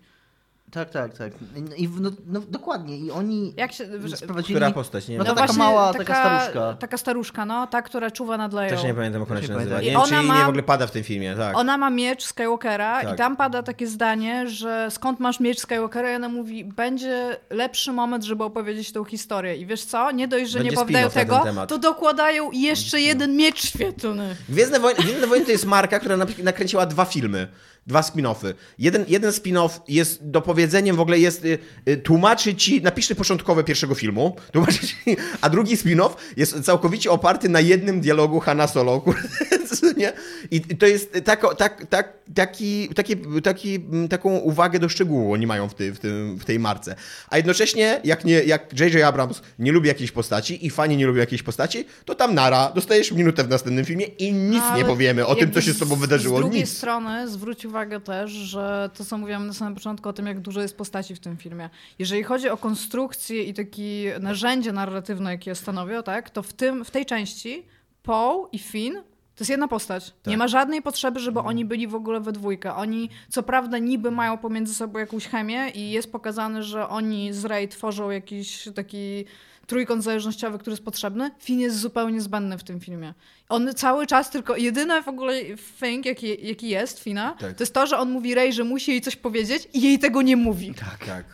Tak, 0.71 0.91
tak, 0.91 1.19
tak. 1.19 1.33
I, 1.77 1.89
no, 2.01 2.11
no, 2.27 2.41
dokładnie. 2.41 2.97
I 2.99 3.11
oni 3.11 3.55
Jak 3.57 3.73
się... 3.73 3.85
sprowadzili... 4.17 4.55
Która 4.55 4.71
postać? 4.71 5.09
Nie 5.09 5.19
No 5.19 5.25
wiem. 5.25 5.35
to 5.35 5.41
taka 5.41 5.53
mała, 5.53 5.93
taka 5.93 6.15
staruszka. 6.15 6.77
Taka 6.81 6.97
staruszka, 6.99 7.47
no, 7.47 7.67
ta, 7.67 7.83
która 7.83 8.11
czuwa 8.11 8.37
nad 8.37 8.53
Leją. 8.53 8.71
Też 8.71 8.85
nie 8.85 8.95
pamiętam, 8.95 9.21
jak 9.23 9.31
ona 9.31 9.43
się 9.43 9.49
nie 9.49 9.55
nazywa. 9.55 9.81
Nie 9.81 9.87
I 9.87 9.91
wiem, 9.91 10.01
czy 10.09 10.15
ona 10.19 10.23
ma- 10.23 10.45
w 10.45 10.49
ogóle 10.49 10.63
pada 10.63 10.87
w 10.87 10.91
tym 10.91 11.05
filmie, 11.05 11.35
tak. 11.37 11.57
Ona 11.57 11.79
ma 11.79 11.91
miecz 11.91 12.25
Skywalkera 12.25 13.03
Tak. 13.03 13.15
i 13.15 13.17
tam 13.19 13.37
pada 13.37 13.63
takie 13.63 13.87
zdanie, 13.87 14.49
że 14.49 14.89
skąd 14.91 15.21
masz 15.21 15.41
miecz 15.41 15.59
Skywalkera 15.61 16.13
i 16.13 16.15
ona 16.17 16.29
mówi, 16.29 16.65
będzie 16.65 17.37
lepszy 17.51 17.93
moment, 17.93 18.25
żeby 18.25 18.45
opowiedzieć 18.45 18.93
tą 18.93 19.05
historię. 19.05 19.57
I 19.57 19.67
wiesz 19.67 19.85
co? 19.85 20.11
Nie 20.11 20.29
dość, 20.29 20.51
że 20.51 20.59
Będzie 20.59 20.77
nie 20.77 20.87
ten 20.87 21.11
tego, 21.11 21.45
to 21.69 21.79
dokładają 21.79 22.51
jeszcze 22.53 23.01
jeden 23.01 23.37
miecz 23.37 23.67
świetlny. 23.67 24.37
Gwiezdne 24.49 24.81
Wojny, 24.81 25.03
Gwiezdne 25.03 25.27
Wojny 25.27 25.45
to 25.47 25.53
jest 25.53 25.67
marka, 25.67 25.99
która 25.99 26.17
nakręciła 26.43 26.87
dwa 26.87 27.05
filmy, 27.05 27.49
dwa 27.87 28.01
spin-offy. 28.01 28.55
Jeden, 28.79 29.05
jeden 29.09 29.31
spin-off 29.31 29.81
jest 29.89 30.31
dopowiedzeniem, 30.31 30.97
w 30.97 31.01
ogóle 31.01 31.19
jest, 31.19 31.45
y, 31.45 31.59
y, 31.89 31.97
tłumaczy 31.97 32.55
ci, 32.55 32.83
napisz 32.83 33.15
początkowe 33.15 33.65
pierwszego 33.65 33.95
filmu, 33.95 34.37
tłumaczy 34.53 34.87
ci, 34.87 34.97
a 35.41 35.51
drugi 35.51 35.77
spin-off 35.77 36.11
jest 36.37 36.61
całkowicie 36.61 37.11
oparty 37.11 37.49
na 37.49 37.61
jednym 37.61 38.01
dialogu 38.01 38.41
Hanna 38.41 38.67
Solo, 38.67 39.05
nie? 39.97 40.13
I 40.51 40.61
to 40.61 40.87
jest 40.87 41.19
tako, 41.25 41.55
tak, 41.55 41.87
tak, 41.87 42.13
taki, 42.35 42.89
taki, 42.89 43.17
taki, 43.43 43.75
mm, 43.75 44.09
taką 44.09 44.37
uwagę 44.37 44.79
do 44.79 44.89
szczegółu 44.89 45.33
oni 45.33 45.47
mają 45.47 45.69
w, 45.69 45.75
ty, 45.75 45.93
w, 45.93 45.99
tym, 45.99 46.37
w 46.39 46.45
tej 46.45 46.59
marce. 46.59 46.95
A 47.29 47.37
jednocześnie, 47.37 48.01
jak, 48.05 48.25
nie, 48.25 48.43
jak 48.43 48.81
J.J. 48.81 49.03
Abrams 49.03 49.43
nie 49.59 49.73
lubi 49.73 49.89
jakiejś 49.89 50.13
postaci 50.13 50.67
i 50.67 50.71
fani 50.71 50.97
nie 50.97 51.07
lubią 51.07 51.21
jakiejś 51.21 51.43
postaci, 51.43 51.85
to 52.05 52.15
tam 52.15 52.35
nara, 52.35 52.73
dostajesz 52.75 53.13
minutę 53.13 53.45
w 53.45 53.49
następnym 53.49 53.85
filmie 53.85 54.07
i 54.07 54.33
nic 54.33 54.63
Ale 54.63 54.79
nie 54.79 54.85
powiemy 54.85 55.27
o 55.27 55.35
tym, 55.35 55.53
co 55.53 55.61
się 55.61 55.73
z 55.73 55.79
tobą 55.79 55.97
wydarzyło. 55.97 56.39
Z 56.39 56.41
drugiej 56.41 56.61
Nic. 56.61 56.71
strony 56.71 57.29
zwróć 57.29 57.67
uwagę 57.75 58.01
też, 58.01 58.31
że 58.31 58.91
to, 58.95 59.05
co 59.05 59.19
mówiłam 59.19 59.47
na 59.47 59.53
samym 59.53 59.75
początku 59.75 60.09
o 60.09 60.13
tym, 60.13 60.27
jak 60.27 60.41
dużo 60.41 60.61
jest 60.61 60.77
postaci 60.77 61.15
w 61.15 61.21
tym 61.21 61.37
filmie. 61.37 61.71
Jeżeli 61.99 62.23
chodzi 62.23 62.49
o 62.49 62.57
konstrukcję 62.57 63.43
i 63.43 63.55
takie 63.55 64.19
narzędzie 64.21 64.73
narratywne, 64.73 65.31
jakie 65.31 65.55
stanowią, 65.55 66.03
tak, 66.03 66.31
to 66.31 66.43
w, 66.43 66.53
tym, 66.53 66.85
w 66.85 66.91
tej 66.91 67.07
części 67.07 67.67
Paul 68.03 68.49
i 68.53 68.59
Finn 68.59 68.95
to 69.35 69.41
jest 69.41 69.51
jedna 69.51 69.69
postać. 69.69 70.11
Tak. 70.11 70.27
Nie 70.27 70.37
ma 70.37 70.49
żadnej 70.49 70.83
potrzeby, 70.83 71.21
żeby 71.21 71.39
Mhm. 71.39 71.49
oni 71.57 71.65
byli 71.65 71.87
w 71.87 71.95
ogóle 71.95 72.21
we 72.21 72.33
dwójkę. 72.33 72.75
Oni, 72.75 73.11
co 73.29 73.43
prawda, 73.43 73.79
niby 73.79 74.11
mają 74.11 74.39
pomiędzy 74.39 74.75
sobą 74.75 74.99
jakąś 74.99 75.27
chemię 75.27 75.71
i 75.75 75.91
jest 75.91 76.13
pokazane, 76.13 76.63
że 76.63 76.89
oni 76.89 77.33
z 77.33 77.45
Rey 77.45 77.69
tworzą 77.69 78.11
jakiś 78.11 78.69
taki 78.75 79.25
trójkąt 79.67 80.05
zależnościowy, 80.05 80.59
który 80.59 80.73
jest 80.73 80.85
potrzebny. 80.85 81.31
Finn 81.39 81.61
jest 81.61 81.79
zupełnie 81.81 82.21
zbędny 82.21 82.59
w 82.59 82.65
tym 82.65 82.81
filmie. 82.81 83.15
On 83.49 83.75
cały 83.75 84.07
czas 84.07 84.31
tylko, 84.31 84.57
jedyny 84.57 85.03
w 85.03 85.09
ogóle 85.09 85.35
thing, 85.81 86.07
jaki, 86.07 86.47
jaki 86.47 86.69
jest 86.69 87.01
Fina, 87.01 87.37
Tak. 87.41 87.57
to 87.57 87.63
jest 87.63 87.75
to, 87.75 87.87
że 87.87 87.99
on 87.99 88.11
mówi 88.11 88.35
Rey, 88.35 88.53
że 88.53 88.65
musi 88.65 88.91
jej 88.91 89.01
coś 89.01 89.17
powiedzieć 89.17 89.69
i 89.73 89.83
jej 89.83 89.99
tego 89.99 90.23
nie 90.23 90.37
mówi. 90.37 90.75
Tak, 90.75 91.07
tak. 91.07 91.25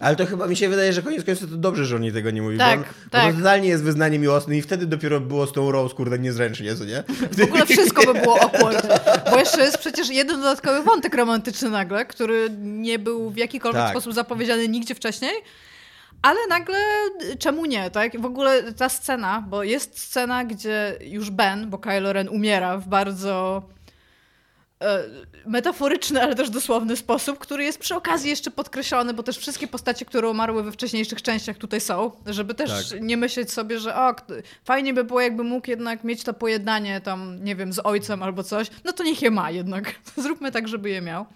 Ale 0.00 0.16
to 0.16 0.26
chyba 0.26 0.46
mi 0.46 0.56
się 0.56 0.68
wydaje, 0.68 0.92
że 0.92 1.02
koniec 1.02 1.24
końców 1.24 1.50
to 1.50 1.56
dobrze, 1.56 1.84
że 1.84 1.96
oni 1.96 2.12
tego 2.12 2.30
nie 2.30 2.42
mówią. 2.42 2.58
Tak, 2.58 2.78
bo, 2.80 2.84
on, 2.86 3.10
tak. 3.10 3.36
totalnie 3.36 3.68
jest 3.68 3.82
wyznanie 3.84 4.18
miłosne 4.18 4.56
i 4.56 4.62
wtedy 4.62 4.86
dopiero 4.86 5.20
było 5.20 5.46
z 5.46 5.52
tą 5.52 5.72
Rose, 5.72 5.94
kurde, 5.94 6.18
niezręcznie, 6.18 6.76
co 6.76 6.84
nie? 6.84 7.04
W 7.32 7.42
ogóle 7.42 7.66
wszystko 7.66 8.12
by 8.12 8.20
było 8.20 8.40
awkward. 8.42 8.86
Bo 9.30 9.38
jeszcze 9.38 9.60
jest 9.60 9.78
przecież 9.78 10.08
jeden 10.08 10.36
dodatkowy 10.36 10.82
wątek 10.82 11.14
romantyczny 11.14 11.70
nagle, 11.70 12.06
który 12.06 12.50
nie 12.60 12.98
był 12.98 13.30
w 13.30 13.36
jakikolwiek 13.36 13.82
Tak. 13.82 13.90
sposób 13.90 14.14
zapowiedziany 14.14 14.68
nigdzie 14.68 14.94
wcześniej. 14.94 15.32
Ale 16.22 16.46
nagle 16.48 16.78
y, 17.22 17.36
czemu 17.36 17.66
nie, 17.66 17.90
tak? 17.90 18.20
W 18.20 18.24
ogóle 18.24 18.72
ta 18.72 18.88
scena, 18.88 19.44
bo 19.48 19.62
jest 19.62 19.98
scena, 19.98 20.44
gdzie 20.44 20.98
już 21.00 21.30
Ben, 21.30 21.70
bo 21.70 21.78
Kylo 21.78 22.12
Ren 22.12 22.28
umiera 22.28 22.78
w 22.78 22.88
bardzo 22.88 23.62
e, 24.82 25.04
metaforyczny, 25.46 26.22
ale 26.22 26.34
też 26.34 26.50
dosłowny 26.50 26.96
sposób, 26.96 27.38
który 27.38 27.64
jest 27.64 27.78
przy 27.78 27.94
okazji 27.94 28.30
jeszcze 28.30 28.50
podkreślony, 28.50 29.14
bo 29.14 29.22
też 29.22 29.38
wszystkie 29.38 29.68
postacie, 29.68 30.04
które 30.04 30.28
umarły 30.28 30.62
we 30.62 30.72
wcześniejszych 30.72 31.22
częściach 31.22 31.56
tutaj 31.58 31.80
są, 31.80 32.10
żeby 32.26 32.54
też 32.54 32.90
Tak. 32.90 33.00
nie 33.00 33.16
myśleć 33.16 33.52
sobie, 33.52 33.78
że 33.78 33.96
o, 33.96 34.14
fajnie 34.64 34.94
by 34.94 35.04
było, 35.04 35.20
jakby 35.20 35.44
mógł 35.44 35.70
jednak 35.70 36.04
mieć 36.04 36.22
to 36.24 36.34
pojednanie 36.34 37.00
tam, 37.00 37.44
nie 37.44 37.56
wiem, 37.56 37.72
z 37.72 37.78
ojcem 37.86 38.22
albo 38.22 38.42
coś, 38.42 38.70
no 38.84 38.92
to 38.92 39.02
niech 39.04 39.22
je 39.22 39.30
ma 39.30 39.50
jednak. 39.50 39.94
Zróbmy 40.16 40.52
tak, 40.52 40.68
żeby 40.68 40.90
je 40.90 41.00
miał. 41.00 41.26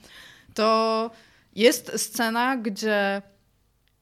To 0.55 1.11
jest 1.57 1.93
scena, 1.97 2.57
gdzie 2.57 3.23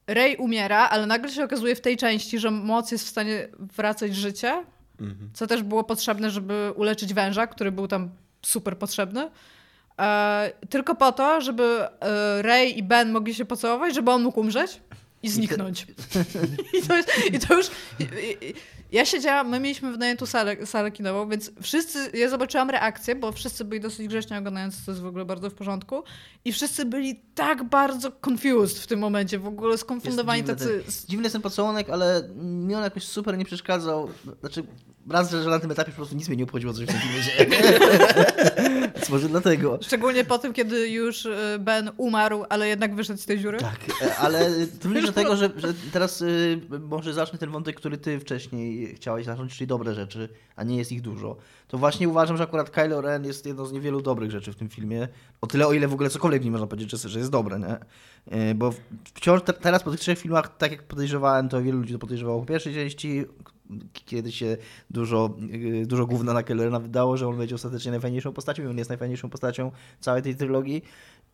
Rey 0.07 0.37
umiera, 0.37 0.89
ale 0.89 1.07
nagle 1.07 1.31
się 1.31 1.45
okazuje 1.45 1.75
w 1.77 1.81
tej 1.81 1.97
części, 1.97 2.39
że 2.39 2.51
moc 2.51 2.91
jest 2.93 3.05
w 3.05 3.09
stanie 3.09 3.49
wracać 3.59 4.17
życie, 4.17 4.65
co 5.35 5.47
też 5.47 5.63
było 5.63 5.85
potrzebne, 5.85 6.31
żeby 6.31 6.73
uleczyć 6.77 7.15
węża, 7.15 7.47
który 7.47 7.73
był 7.73 7.89
tam 7.89 8.11
super 8.43 8.79
potrzebny. 8.79 9.31
E, 10.01 10.53
tylko 10.71 10.95
po 10.95 11.13
to, 11.13 11.41
żeby 11.41 11.65
e, 12.01 12.43
Rey 12.43 12.79
i 12.79 12.83
Ben 12.83 13.13
mogli 13.13 13.35
się 13.35 13.45
pocałować, 13.45 13.95
żeby 13.95 14.11
on 14.11 14.23
mógł 14.23 14.41
umrzeć 14.41 14.81
i 15.23 15.29
zniknąć. 15.29 15.87
I 16.79 16.83
to, 16.89 16.95
i 17.33 17.39
to 17.39 17.55
już... 17.55 17.67
i- 18.01 18.55
Ja 18.93 19.05
siedziałam, 19.05 19.49
my 19.49 19.61
mieliśmy 19.61 19.93
wynajętą 19.93 20.27
salę, 20.27 20.67
salę 20.67 20.91
kinową, 20.91 21.29
więc 21.29 21.51
wszyscy, 21.63 21.99
ja 22.15 22.29
zobaczyłam 22.29 22.71
reakcję, 22.71 23.15
bo 23.15 23.33
wszyscy 23.33 23.65
byli 23.65 23.81
dosyć 23.81 24.09
grzecznie 24.09 24.39
oglądając, 24.39 24.85
to 24.85 24.91
jest 24.91 25.03
w 25.03 25.07
ogóle 25.07 25.25
bardzo 25.25 25.51
w 25.51 25.55
porządku 25.55 26.03
i 26.45 26.53
wszyscy 26.53 26.85
byli 26.85 27.21
tak 27.35 27.65
bardzo 27.65 28.13
confused 28.31 28.79
w 28.79 28.87
tym 28.87 28.99
momencie, 29.01 29.39
w 29.39 29.47
ogóle 29.47 29.79
skonfundowani 29.79 30.43
Jest 30.49 30.61
dziwny 30.61 30.75
tacy... 30.83 30.85
ten- 30.99 31.09
Dziwny 31.09 31.23
jest 31.23 31.33
ten 31.33 31.43
pocałunek, 31.43 31.91
ale 31.91 32.29
mi 32.37 32.75
on 32.75 32.83
jakoś 32.83 33.05
super 33.05 33.39
nie 33.39 33.45
przeszkadzał. 33.45 34.09
Znaczy, 34.41 34.65
raz, 35.11 35.31
że 35.31 35.51
na 35.51 35.59
tym 35.59 35.71
etapie 35.71 35.91
po 35.91 35.97
prostu 35.97 36.17
nic 36.17 36.29
mnie 36.29 36.37
nie 36.37 36.45
obchodziło, 36.45 36.73
co 36.73 36.81
się 36.81 36.87
w 36.87 36.91
tym 36.91 37.01
filmie 37.01 37.23
dzieje. 37.23 37.47
Więc 38.97 39.11
może 39.11 39.29
dlatego. 39.29 39.79
Szczególnie 39.83 40.25
po 40.25 40.39
tym, 40.39 40.53
kiedy 40.53 40.89
już 40.89 41.27
e, 41.27 41.59
Ben 41.61 41.91
umarł, 41.97 42.45
ale 42.49 42.69
jednak 42.69 42.95
wyszedł 42.95 43.21
z 43.21 43.27
tej 43.27 43.41
dziury. 43.41 43.59
Tak, 43.59 43.79
e, 44.03 44.17
ale 44.17 44.51
to 44.67 44.89
wynika 44.89 45.07
do 45.07 45.13
tego, 45.13 45.37
że, 45.37 45.51
że 45.57 45.75
teraz 45.93 46.23
y, 46.23 46.61
może 46.81 47.15
zacznę 47.15 47.39
ten 47.39 47.51
wątek, 47.51 47.77
który 47.77 47.99
ty 47.99 48.21
wcześniej 48.21 48.82
chciałeś 48.87 49.27
zacząć, 49.27 49.57
czyli 49.57 49.67
dobre 49.67 49.95
rzeczy, 49.95 50.29
a 50.57 50.65
nie 50.65 50.77
jest 50.77 50.93
ich 50.93 51.03
dużo. 51.03 51.37
To 51.69 51.79
właśnie 51.79 52.09
uważam, 52.09 52.37
że 52.37 52.43
akurat 52.43 52.71
Kylo 52.71 53.01
Ren 53.01 53.25
jest 53.25 53.47
jedną 53.47 53.67
z 53.67 53.73
niewielu 53.73 54.03
dobrych 54.03 54.31
rzeczy 54.31 54.53
w 54.53 54.57
tym 54.57 54.69
filmie. 54.69 55.09
O 55.41 55.47
tyle, 55.47 55.67
o 55.67 55.73
ile 55.73 55.89
w 55.89 55.93
ogóle 55.93 56.11
cokolwiek 56.11 56.45
nie 56.45 56.51
można 56.51 56.67
powiedzieć, 56.67 57.03
że, 57.03 57.19
jest 57.19 57.31
dobre, 57.31 57.59
nie? 57.59 57.77
Y, 58.51 58.55
Bo 58.55 58.75
wciąż 59.15 59.43
te, 59.43 59.53
teraz 59.53 59.83
po 59.83 59.91
tych 59.91 60.01
trzech 60.01 60.19
filmach, 60.19 60.57
tak 60.57 60.71
jak 60.71 60.83
podejrzewałem, 60.83 61.49
to 61.49 61.63
wielu 61.63 61.79
ludzi 61.79 61.93
to 61.93 61.99
podejrzewało 61.99 62.41
po 62.41 62.47
pierwszej 62.47 62.75
części, 62.75 63.25
kiedy 63.93 64.33
się 64.33 64.57
dużo, 64.91 65.37
y, 65.83 65.87
dużo 65.87 66.07
gówna 66.07 66.33
na 66.33 66.43
Kylo 66.43 66.65
Rena 66.65 66.81
wydało, 66.81 67.17
że 67.17 67.29
on 67.29 67.39
będzie 67.39 67.55
ostatecznie 67.55 67.91
najfajniejszą 67.91 68.33
postacią 68.33 68.63
i 68.63 68.67
on 68.67 68.79
jest 68.79 68.91
najfajniejszą 68.91 69.31
postacią 69.31 69.71
całej 70.01 70.23
tej 70.23 70.37
trylogii. 70.37 70.83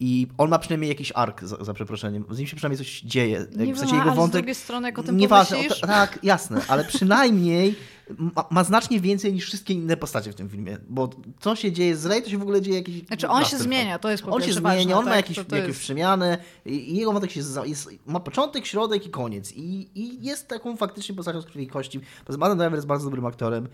I 0.00 0.26
on 0.38 0.50
ma 0.50 0.58
przynajmniej 0.58 0.88
jakiś 0.88 1.12
ark, 1.14 1.44
za, 1.44 1.64
za 1.64 1.74
przeproszeniem. 1.74 2.24
Z 2.30 2.38
nim 2.38 2.46
się 2.46 2.56
przynajmniej 2.56 2.78
coś 2.78 3.00
dzieje. 3.00 3.46
Nie 3.56 3.74
w 3.74 3.78
sensie 3.78 3.94
jego 3.94 4.06
ale 4.06 4.12
z 4.12 4.16
wątek. 4.16 4.40
drugiej 4.40 4.54
strony, 4.54 4.88
jak 4.88 4.98
o 4.98 5.02
tym 5.02 5.16
Nieważne, 5.16 5.58
o 5.58 5.62
to, 5.68 5.86
tak, 5.86 6.18
jasne, 6.22 6.60
ale 6.68 6.84
przynajmniej 6.84 7.74
ma, 8.18 8.44
ma 8.50 8.64
znacznie 8.64 9.00
więcej 9.00 9.32
niż 9.32 9.44
wszystkie 9.46 9.74
inne 9.74 9.96
postacie 9.96 10.32
w 10.32 10.34
tym 10.34 10.48
filmie. 10.48 10.78
Bo 10.88 11.10
co 11.40 11.56
się 11.56 11.72
dzieje 11.72 11.96
z 11.96 12.06
Rey, 12.06 12.22
to 12.22 12.30
się 12.30 12.38
w 12.38 12.42
ogóle 12.42 12.62
dzieje 12.62 12.76
jakiś. 12.78 13.06
Znaczy, 13.06 13.28
on 13.28 13.44
się 13.44 13.58
zmienia, 13.58 13.98
to 13.98 14.10
jest 14.10 14.22
po 14.22 14.30
On 14.30 14.40
się 14.40 14.46
pierwsze 14.46 14.60
zmienia, 14.60 14.76
ważne, 14.76 14.96
on 14.96 15.04
ma 15.04 15.10
tak, 15.10 15.16
jakieś, 15.16 15.36
to- 15.36 15.44
to 15.44 15.56
jakieś 15.56 15.68
jest- 15.68 15.80
przemiany 15.80 16.38
i 16.66 16.96
jego 16.96 17.12
wątek 17.12 17.30
się 17.30 17.42
za- 17.42 17.66
jest, 17.66 17.88
ma 18.06 18.20
początek, 18.20 18.66
środek 18.66 19.06
i 19.06 19.10
koniec. 19.10 19.52
I, 19.52 19.88
I 19.94 20.24
jest 20.24 20.48
taką 20.48 20.76
faktycznie 20.76 21.14
postacią 21.14 21.40
z 21.42 21.46
krwi 21.46 21.62
i 21.62 21.66
kości. 21.66 22.00
Adam 22.28 22.58
Driver 22.58 22.74
jest 22.74 22.86
bardzo 22.86 23.04
dobrym 23.04 23.26
aktorem. 23.26 23.68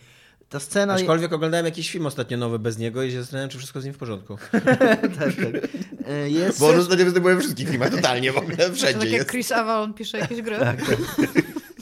Ta 0.48 0.60
scena... 0.60 0.94
Aczkolwiek 0.94 1.32
oglądałem 1.32 1.66
jakiś 1.66 1.90
film 1.90 2.06
ostatnio 2.06 2.36
nowy 2.36 2.58
bez 2.58 2.78
niego 2.78 3.02
i 3.02 3.10
się 3.10 3.20
zastanawiam, 3.20 3.50
czy 3.50 3.58
wszystko 3.58 3.80
z 3.80 3.84
nim 3.84 3.94
w 3.94 3.98
porządku. 3.98 4.36
tak, 5.18 5.34
tak. 5.36 5.68
E, 6.08 6.30
Jest... 6.30 6.60
Bo 6.60 6.68
on 6.68 6.78
ostatnio 6.80 7.04
występuje 7.04 7.34
we 7.34 7.40
wszystkich 7.40 7.68
filmach, 7.68 7.90
totalnie 7.90 8.32
w 8.32 8.36
ogóle, 8.38 8.56
To 8.56 8.74
wszędzie 8.74 8.94
tak 8.98 9.02
jak 9.02 9.12
jest. 9.12 9.30
Chris 9.30 9.52
Avalon 9.52 9.94
pisze 9.94 10.18
jakieś 10.18 10.42
gry. 10.42 10.58
Tak, 10.58 10.78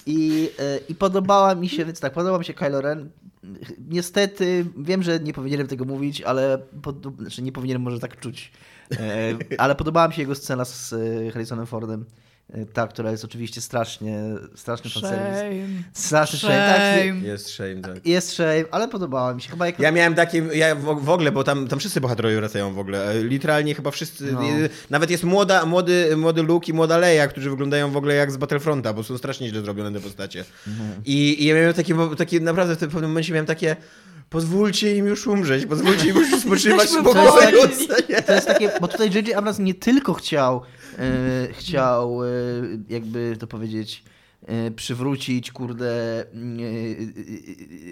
I, 0.06 0.50
e, 0.58 0.78
I 0.88 0.94
podobała 0.94 1.54
mi 1.54 1.68
się, 1.68 1.84
więc 1.84 2.00
tak, 2.00 2.12
podoba 2.12 2.38
mi 2.38 2.44
się 2.44 2.54
Kylo 2.54 2.80
Ren. 2.80 3.10
Niestety, 3.88 4.66
wiem, 4.76 5.02
że 5.02 5.20
nie 5.20 5.32
powinienem 5.32 5.66
tego 5.66 5.84
mówić, 5.84 6.22
ale 6.22 6.58
pod, 6.82 6.96
znaczy 7.20 7.42
nie 7.42 7.52
powinienem 7.52 7.82
może 7.82 7.98
tak 7.98 8.20
czuć. 8.20 8.52
E, 8.92 9.34
ale 9.58 9.74
podobała 9.74 10.08
mi 10.08 10.14
się 10.14 10.22
jego 10.22 10.34
scena 10.34 10.64
z 10.64 10.92
e, 10.92 11.30
Harrisonem 11.30 11.66
Fordem. 11.66 12.04
E, 12.52 12.66
Ta, 12.66 12.86
która 12.88 13.10
jest 13.10 13.24
oczywiście 13.24 13.60
strasznie, 13.60 14.18
straszny 14.54 14.90
fanserwis. 14.90 15.38
Straszny 15.92 16.38
shame. 16.38 16.54
Tak, 16.54 17.04
Shame. 17.04 17.20
Jest 17.20 17.48
shame, 17.50 17.76
tak. 17.76 18.06
jest 18.06 18.32
shame, 18.32 18.64
ale 18.70 18.88
podobała 18.88 19.34
mi 19.34 19.42
się. 19.42 19.50
Chyba 19.50 19.66
jak... 19.66 19.78
Ja 19.78 19.92
miałem 19.92 20.14
takie, 20.14 20.38
ja 20.54 20.74
w, 20.74 21.04
w 21.04 21.10
ogóle, 21.10 21.32
bo 21.32 21.44
tam, 21.44 21.68
tam 21.68 21.78
wszyscy 21.78 22.00
bohaterowie 22.00 22.36
wracają 22.36 22.74
w 22.74 22.78
ogóle. 22.78 23.10
E, 23.10 23.22
Literalnie 23.24 23.74
chyba 23.74 23.90
wszyscy. 23.90 24.32
No. 24.32 24.42
e, 24.42 24.68
Nawet 24.90 25.10
jest 25.10 25.24
młoda, 25.24 25.66
młody, 25.66 26.16
młody 26.16 26.42
Luke 26.42 26.66
i 26.66 26.72
młoda 26.72 26.98
Leia, 26.98 27.28
którzy 27.28 27.50
wyglądają 27.50 27.90
w 27.90 27.96
ogóle 27.96 28.14
jak 28.14 28.32
z 28.32 28.36
Battlefronta, 28.36 28.92
bo 28.92 29.02
są 29.02 29.18
strasznie 29.18 29.48
źle 29.48 29.60
zrobione 29.60 29.92
te 29.92 30.00
postacie. 30.00 30.44
I, 31.04 31.42
I 31.42 31.46
ja 31.46 31.54
miałem 31.54 31.74
takie, 31.74 31.94
takie, 32.18 32.40
naprawdę 32.40 32.76
w 32.76 32.78
tym 32.78 32.90
pewnym 32.90 33.10
momencie 33.10 33.32
miałem 33.32 33.46
takie. 33.46 33.76
Pozwólcie 34.30 34.96
im 34.96 35.06
już 35.06 35.26
umrzeć, 35.26 35.66
pozwólcie 35.66 36.08
im 36.08 36.16
już 36.16 36.40
spoczywać 36.40 36.88
w 36.88 38.08
nie? 38.08 38.22
To 38.22 38.32
jest 38.32 38.46
takie, 38.46 38.70
bo 38.80 38.88
tutaj 38.88 39.10
J.J. 39.14 39.36
Abrams 39.36 39.58
nie 39.58 39.74
tylko 39.74 40.14
chciał, 40.14 40.62
chciał, 41.52 42.24
e, 42.24 42.28
jakby 42.88 43.36
to 43.38 43.46
powiedzieć, 43.46 44.04
e, 44.46 44.70
przywrócić, 44.70 45.52
kurde, 45.52 45.86
e, 46.20 46.26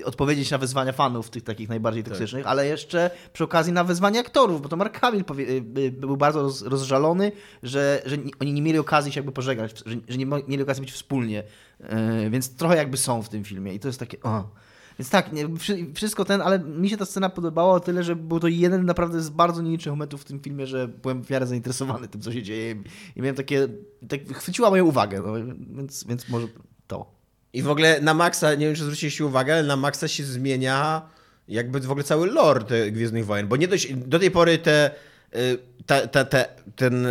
e, 0.01 0.05
odpowiedzieć 0.05 0.51
na 0.51 0.59
wyzwania 0.59 0.93
fanów, 0.93 1.31
tych 1.31 1.43
takich 1.43 1.69
najbardziej 1.69 2.05
toksycznych, 2.05 2.47
ale 2.47 2.67
jeszcze 2.67 3.11
przy 3.33 3.45
okazji 3.45 3.73
na 3.73 3.85
wyzwania 3.85 4.21
aktorów, 4.21 4.63
bo 4.63 4.69
to 4.69 4.77
Mark 4.77 5.01
Hamill 5.01 5.25
e, 5.87 5.91
był 5.91 6.17
bardzo 6.17 6.43
roz, 6.43 6.63
rozżalony, 6.63 7.33
że, 7.63 8.03
że 8.07 8.19
ni- 8.19 8.33
oni 8.41 8.53
nie 8.53 8.63
mieli 8.63 8.79
okazji 8.79 9.13
się 9.13 9.19
jakby 9.21 9.33
pożegnać, 9.33 9.83
że, 9.87 9.97
że 10.09 10.19
nie 10.19 10.27
mieli 10.27 10.63
okazji 10.63 10.81
być 10.81 10.93
wspólnie, 10.93 11.43
e, 11.81 12.31
więc 12.31 12.57
trochę 12.57 12.77
jakby 12.77 12.97
są 12.97 13.23
w 13.23 13.29
tym 13.29 13.45
filmie 13.45 13.75
i 13.75 13.81
to 13.81 13.89
jest 13.89 14.01
takie, 14.01 14.23
o. 14.23 14.51
Więc 15.01 15.11
tak, 15.11 15.33
nie, 15.33 15.57
wszy- 15.59 15.87
wszystko 15.95 16.25
ten, 16.25 16.41
ale 16.41 16.59
mi 16.59 16.91
się 16.91 16.97
ta 16.97 17.05
scena 17.05 17.29
podobała 17.29 17.75
o 17.75 17.81
tyle, 17.81 18.03
że 18.03 18.17
był 18.17 18.41
to 18.41 18.49
jeden 18.49 18.85
naprawdę 18.85 19.21
z 19.21 19.31
bardzo 19.31 19.63
nielicznych 19.63 19.93
momentów 19.93 20.21
w 20.21 20.25
tym 20.25 20.41
filmie, 20.41 20.67
że 20.67 20.89
byłem 20.89 21.25
w 21.25 21.31
miarę 21.31 21.47
zainteresowany 21.47 22.09
tym, 22.09 22.21
co 22.21 22.33
się 22.33 22.43
dzieje 22.43 22.77
i 23.17 23.23
miałem 23.23 23.37
takie, 23.37 23.69
tak 24.09 24.21
chwyciła 24.39 24.71
moją 24.71 24.85
uwagę, 24.85 25.23
no, 25.27 25.33
więc, 25.77 26.05
więc 26.05 26.29
może 26.29 26.47
to. 26.87 27.15
I 27.53 27.63
w 27.63 27.71
ogóle 27.71 28.01
na 28.01 28.15
Maxa, 28.15 28.55
nie 28.55 28.67
wiem 28.67 28.75
czy 28.75 28.83
zwróciliście 28.83 29.27
uwagę, 29.27 29.53
ale 29.55 29.63
na 29.63 29.77
Maxa 29.77 30.09
się 30.09 30.25
zmienia 30.25 31.03
jakby 31.49 31.81
w 31.81 31.91
ogóle 31.91 32.05
cały 32.05 32.27
lore 32.27 32.91
Gwiezdnych 32.91 33.27
Wojen, 33.27 33.49
bo 33.49 33.57
nie 33.57 33.69
dość, 33.69 33.95
do 33.95 34.19
tej 34.19 34.31
pory 34.31 34.59
te, 34.59 34.91
y, 35.35 35.59
ta, 35.91 36.07
ta, 36.07 36.25
te, 36.25 36.49
ten, 36.77 37.07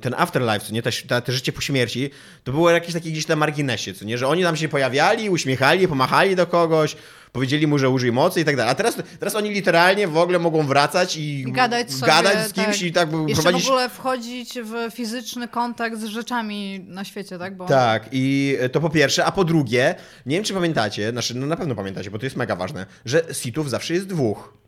ten 0.00 0.14
afterlife, 0.16 0.60
co 0.66 0.72
nie, 0.72 0.82
te, 0.82 0.90
te, 1.22 1.32
życie 1.32 1.52
po 1.52 1.60
śmierci, 1.60 2.10
to 2.44 2.52
było 2.52 2.70
jakieś 2.70 2.92
takie 2.94 3.10
gdzieś 3.10 3.28
na 3.28 3.36
marginesie, 3.36 3.94
co 3.94 4.04
nie, 4.04 4.18
że 4.18 4.28
oni 4.28 4.42
tam 4.42 4.56
się 4.56 4.68
pojawiali, 4.68 5.30
uśmiechali, 5.30 5.88
pomachali 5.88 6.36
do 6.36 6.46
kogoś, 6.46 6.96
powiedzieli 7.32 7.66
mu, 7.66 7.78
że 7.78 7.90
użyj 7.90 8.12
mocy 8.12 8.40
i 8.40 8.44
tak 8.44 8.56
dalej. 8.56 8.72
A 8.72 8.74
teraz, 8.74 8.96
teraz 9.20 9.34
oni 9.34 9.50
literalnie 9.50 10.08
w 10.08 10.16
ogóle 10.16 10.38
mogą 10.38 10.66
wracać 10.66 11.16
i 11.16 11.40
I 11.40 11.52
gadać 11.52 11.92
sobie, 11.92 12.12
gadać 12.12 12.48
z 12.48 12.52
kimś 12.52 12.78
tak. 12.78 12.82
i 12.82 12.92
tak 12.92 13.08
Jeszcze 13.28 13.42
prowadzić... 13.42 13.66
w 13.66 13.68
ogóle 13.68 13.88
wchodzić 13.88 14.58
w 14.64 14.94
fizyczny 14.94 15.48
kontakt 15.48 15.98
z 15.98 16.04
rzeczami 16.04 16.80
na 16.88 17.04
świecie, 17.04 17.38
tak? 17.38 17.56
Bo 17.56 17.66
Tak, 17.66 18.08
i 18.12 18.56
to 18.72 18.80
po 18.80 18.90
pierwsze, 18.90 19.24
a 19.24 19.32
po 19.32 19.44
drugie, 19.44 19.94
nie 20.26 20.36
wiem 20.36 20.44
czy 20.44 20.54
pamiętacie, 20.54 21.10
znaczy 21.10 21.34
no 21.34 21.46
na 21.46 21.56
pewno 21.56 21.74
pamiętacie, 21.74 22.10
bo 22.10 22.18
to 22.18 22.26
jest 22.26 22.36
mega 22.36 22.56
ważne, 22.56 22.86
że 23.04 23.24
sitów 23.32 23.70
zawsze 23.70 23.94
jest 23.94 24.06
dwóch. 24.06 24.58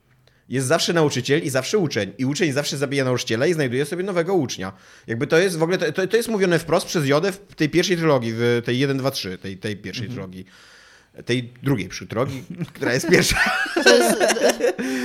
Jest 0.50 0.66
zawsze 0.66 0.92
nauczyciel 0.92 1.42
i 1.42 1.50
zawsze 1.50 1.78
uczeń. 1.78 2.12
I 2.18 2.24
uczeń 2.24 2.52
zawsze 2.52 2.76
zabija 2.76 3.04
nauczyciela 3.04 3.46
i 3.46 3.54
znajduje 3.54 3.84
sobie 3.84 4.02
nowego 4.02 4.34
ucznia. 4.34 4.72
Jakby 5.06 5.26
to 5.26 5.38
jest 5.38 5.58
w 5.58 5.62
ogóle, 5.62 5.78
to, 5.78 6.06
to 6.06 6.16
jest 6.16 6.28
mówione 6.28 6.58
wprost 6.58 6.86
przez 6.86 7.06
Jodę 7.06 7.32
w 7.32 7.54
tej 7.54 7.68
pierwszej 7.68 7.96
trylogii, 7.96 8.32
w 8.34 8.62
tej 8.64 8.78
1, 8.78 8.98
2, 8.98 9.10
3, 9.10 9.38
tej, 9.38 9.56
tej 9.56 9.76
pierwszej 9.76 10.08
trylogii. 10.08 10.44
Tej 11.24 11.52
drugiej 11.62 11.88
trylogii, 12.08 12.44
która 12.74 12.94
jest 12.94 13.08
pierwsza. 13.08 13.36
To 13.84 13.96
jest, 13.96 14.18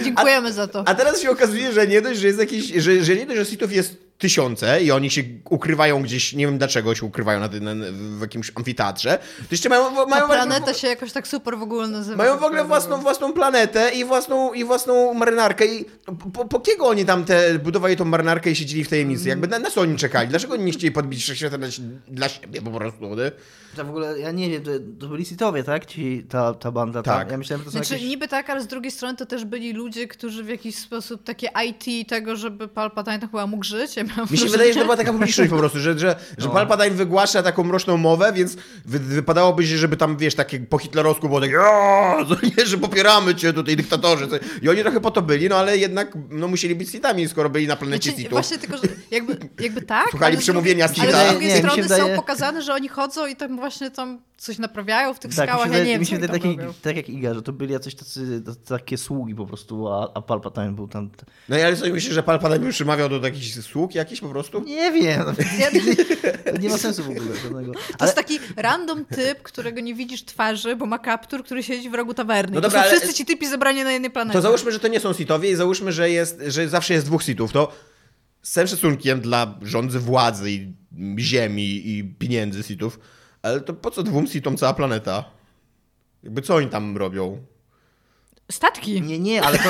dziękujemy 0.04 0.54
za 0.54 0.68
to. 0.68 0.88
A 0.88 0.96
teraz 0.96 1.22
się 1.22 1.30
okazuje, 1.30 1.74
że 1.74 1.88
nie 1.88 2.02
dość, 2.02 2.20
że 2.20 2.28
jest 2.28 2.40
jakiś, 2.40 2.66
że, 2.66 3.04
że 3.04 3.16
nie 3.16 3.26
dość, 3.26 3.40
że 3.40 3.46
sitów 3.46 3.74
jest 3.74 4.05
tysiące 4.18 4.84
i 4.84 4.92
oni 4.92 5.12
się 5.12 5.24
ukrywają 5.50 6.02
gdzieś, 6.02 6.34
nie 6.34 6.46
wiem 6.46 6.58
dlaczego 6.58 6.96
się 6.96 7.06
ukrywają 7.06 7.40
na, 7.40 7.50
tym- 7.50 7.64
na, 7.64 7.72
w 8.18 8.22
jakimś 8.22 8.52
amfiteatrze, 8.56 9.18
to 9.38 9.46
jeszcze 9.52 9.70
mają, 9.70 9.92
mają 9.92 10.28
Ta 10.28 10.34
planeta 10.34 10.74
się 10.74 10.88
jakoś 10.88 11.12
tak 11.12 11.28
super 11.28 11.58
w 11.58 11.62
ogóle 11.62 11.88
nazywa. 11.88 12.18
Mają 12.18 12.38
w 12.38 12.44
ogóle 12.44 12.66
własną, 12.66 12.98
własną 13.02 13.34
planetę 13.34 13.92
i 13.96 14.06
własną, 14.06 14.54
i 14.54 14.64
własną 14.64 15.14
marynarkę. 15.14 15.66
I 15.66 15.86
po, 16.34 16.46
po 16.46 16.60
kiego 16.60 16.88
oni 16.88 17.06
tam 17.06 17.26
te, 17.26 17.60
budowali 17.60 17.98
tą 17.98 18.06
marynarkę 18.06 18.52
i 18.52 18.56
siedzieli 18.56 18.84
w 18.84 18.90
tajemnicy? 18.90 19.30
Jakby 19.30 19.48
na, 19.48 19.60
na 19.60 19.72
co 19.72 19.82
oni 19.82 19.98
czekali? 19.98 20.30
Dlaczego 20.30 20.54
oni 20.54 20.64
nie 20.64 20.72
chcieli 20.72 20.92
podbić 20.92 21.24
wszechświata 21.24 21.58
dla, 21.58 21.68
dla 22.08 22.30
siebie 22.30 22.62
po 22.62 22.72
prostu? 22.72 23.16
Nie? 23.16 23.32
To 23.76 23.86
w 23.86 23.90
ogóle, 23.90 24.20
ja 24.20 24.32
nie 24.32 24.50
wiem, 24.50 24.64
to, 24.64 24.72
to 25.00 25.08
byli 25.08 25.26
Sithowie, 25.26 25.64
tak? 25.64 25.86
Ci, 25.86 26.26
ta, 26.30 26.54
ta 26.54 26.72
banda, 26.72 27.04
Tak. 27.04 27.18
tak? 27.20 27.32
Ja 27.32 27.38
myślałem, 27.38 27.62
że 27.62 27.66
to 27.66 27.72
są 27.72 27.78
Znaczy 27.78 27.94
jakieś... 27.94 28.10
niby 28.10 28.28
tak, 28.28 28.50
ale 28.50 28.62
z 28.62 28.68
drugiej 28.68 28.92
strony 28.92 29.18
to 29.18 29.26
też 29.26 29.46
byli 29.46 29.74
ludzie, 29.74 30.08
którzy 30.08 30.44
w 30.44 30.50
jakiś 30.50 30.76
sposób 30.76 31.24
takie 31.24 31.50
IT 31.68 32.10
tego, 32.10 32.36
żeby 32.36 32.68
Palpatine 32.68 33.20
tam 33.20 33.30
chyba 33.30 33.48
mógł 33.48 33.64
żyć. 33.64 33.96
Ja 33.96 34.04
Mi 34.04 34.10
się 34.10 34.16
wrażenie. 34.26 34.52
wydaje, 34.52 34.74
że 34.74 34.80
to 34.80 34.86
była 34.86 34.98
taka 34.98 35.12
publiczność 35.14 35.50
po 35.52 35.58
prostu, 35.58 35.80
że, 35.80 36.00
że, 36.00 36.16
że 36.38 36.48
No. 36.48 36.54
Palpatine 36.54 36.96
wygłasza 36.96 37.44
taką 37.44 37.64
mroczną 37.64 37.98
mowę, 37.98 38.34
więc 38.34 38.56
wy, 38.86 39.00
wypadałoby 39.00 39.68
się, 39.68 39.78
żeby 39.78 39.98
tam, 39.98 40.18
wiesz, 40.18 40.36
takie 40.36 40.60
po 40.60 40.78
hitlerowsku 40.78 41.28
było 41.28 41.42
takie 41.42 41.60
"O, 41.62 42.26
co 42.30 42.36
nie, 42.58 42.66
że 42.66 42.78
popieramy 42.78 43.36
cię 43.36 43.54
tutaj 43.54 43.76
dyktatorzy. 43.76 44.28
co- 44.28 44.36
I 44.62 44.70
oni 44.70 44.82
trochę 44.82 45.02
po 45.02 45.12
to 45.12 45.22
byli, 45.22 45.50
no 45.50 45.56
ale 45.56 45.78
jednak 45.78 46.18
no, 46.30 46.48
musieli 46.48 46.76
być 46.76 46.90
Sithami, 46.90 47.28
skoro 47.28 47.50
byli 47.50 47.68
na 47.68 47.76
planecie 47.76 48.04
Znaczy, 48.10 48.18
Sithów. 48.18 48.32
właśnie 48.34 48.58
tylko, 48.58 48.78
że 48.78 48.84
jakby, 49.12 49.38
jakby 49.60 49.82
tak, 49.82 50.10
Słuchali 50.10 50.34
ale 50.34 50.42
z 50.42 50.44
przemówienia 50.44 50.88
drugiej, 50.88 51.06
Sitha. 51.06 51.18
ale 51.20 51.30
z 51.30 51.32
drugiej 51.32 51.50
Nie, 51.50 51.58
strony 51.58 51.84
wydaje- 51.84 52.04
są 52.04 52.16
pokazane, 52.16 52.62
że 52.62 52.74
oni 52.74 52.88
chodzą 52.88 53.28
i 53.28 53.36
tam 53.36 53.56
właśnie 53.66 53.92
tam 53.92 54.22
coś 54.38 54.58
naprawiają 54.58 55.14
w 55.14 55.20
tych 55.20 55.36
Tak, 55.36 55.50
skałach, 55.50 55.68
się 55.72 55.74
ja 55.78 55.84
nie 55.84 55.90
wiem, 55.92 56.00
mi 56.00 56.06
się 56.06 56.18
wydaje 56.18 56.40
taki, 56.40 56.58
tak 56.82 56.96
jak 56.96 57.10
Iga, 57.10 57.34
że 57.34 57.42
to 57.42 57.54
byli 57.54 57.74
jacyś 57.74 57.96
tacy, 57.96 58.44
takie 58.68 58.98
sługi 58.98 59.36
po 59.36 59.46
prostu, 59.46 59.88
a, 59.88 60.12
a 60.14 60.22
Palpatine 60.22 60.76
był 60.76 60.88
tam... 60.88 61.10
No 61.50 61.58
i 61.58 61.62
ale 61.62 61.76
co, 61.76 61.86
myślisz, 61.86 62.14
że 62.14 62.24
Palpatine 62.24 62.60
by 62.60 62.72
przemawiał 62.72 63.10
do 63.10 63.16
jakichś 63.16 63.54
sług 63.54 63.96
jakichś 63.96 64.22
po 64.22 64.30
prostu? 64.30 64.64
Nie 64.64 64.92
wiem, 64.92 65.26
Ja, 65.60 65.72
to 66.52 66.58
nie 66.58 66.70
ma 66.70 66.78
sensu 66.78 67.04
w 67.04 67.10
ogóle 67.10 67.36
żadnego. 67.44 67.74
to 67.74 67.80
Ale, 68.00 68.08
jest 68.08 68.16
taki 68.16 68.40
random 68.58 69.06
typ, 69.06 69.42
którego 69.44 69.82
nie 69.82 69.96
widzisz 69.96 70.26
twarzy, 70.26 70.76
bo 70.76 70.86
ma 70.86 71.00
kaptur, 71.00 71.44
który 71.44 71.64
siedzi 71.64 71.90
w 71.90 71.94
rogu 71.94 72.14
tawerny. 72.14 72.56
No 72.56 72.56
No 72.56 72.62
dobra, 72.62 72.80
to 72.80 72.86
są 72.86 72.90
ale- 72.92 72.98
wszyscy 73.00 73.18
ci 73.18 73.26
typi 73.26 73.48
zebrani 73.48 73.84
na 73.84 73.92
jednej 73.92 74.12
planecie. 74.12 74.34
To 74.38 74.42
załóżmy, 74.42 74.72
że 74.72 74.80
to 74.80 74.88
nie 74.88 75.00
są 75.00 75.14
Sithowie 75.14 75.52
i 75.52 75.56
załóżmy, 75.56 75.92
że, 75.92 76.10
jest, 76.10 76.42
że 76.48 76.70
zawsze 76.70 76.94
jest 76.94 77.06
dwóch 77.06 77.24
Sithów, 77.24 77.52
to 77.52 77.72
z 78.42 78.52
całym 78.52 78.68
szacunkiem 78.68 79.22
dla 79.22 79.56
rządzy 79.62 80.00
władzy 80.00 80.52
i 80.52 80.74
ziemi 81.20 81.88
i 81.90 82.04
pieniędzy 82.20 82.64
Sithów, 82.64 83.00
ale 83.46 83.62
to 83.62 83.74
po 83.74 83.92
co 83.92 84.04
dwóm 84.04 84.28
Sithom 84.28 84.58
cała 84.58 84.74
planeta? 84.74 85.24
Jakby 86.24 86.42
co 86.42 86.56
oni 86.56 86.68
tam 86.68 86.98
robią? 86.98 87.38
Statki. 88.52 89.02
nie, 89.02 89.20
nie, 89.20 89.42
ale 89.44 89.58
to... 89.58 89.70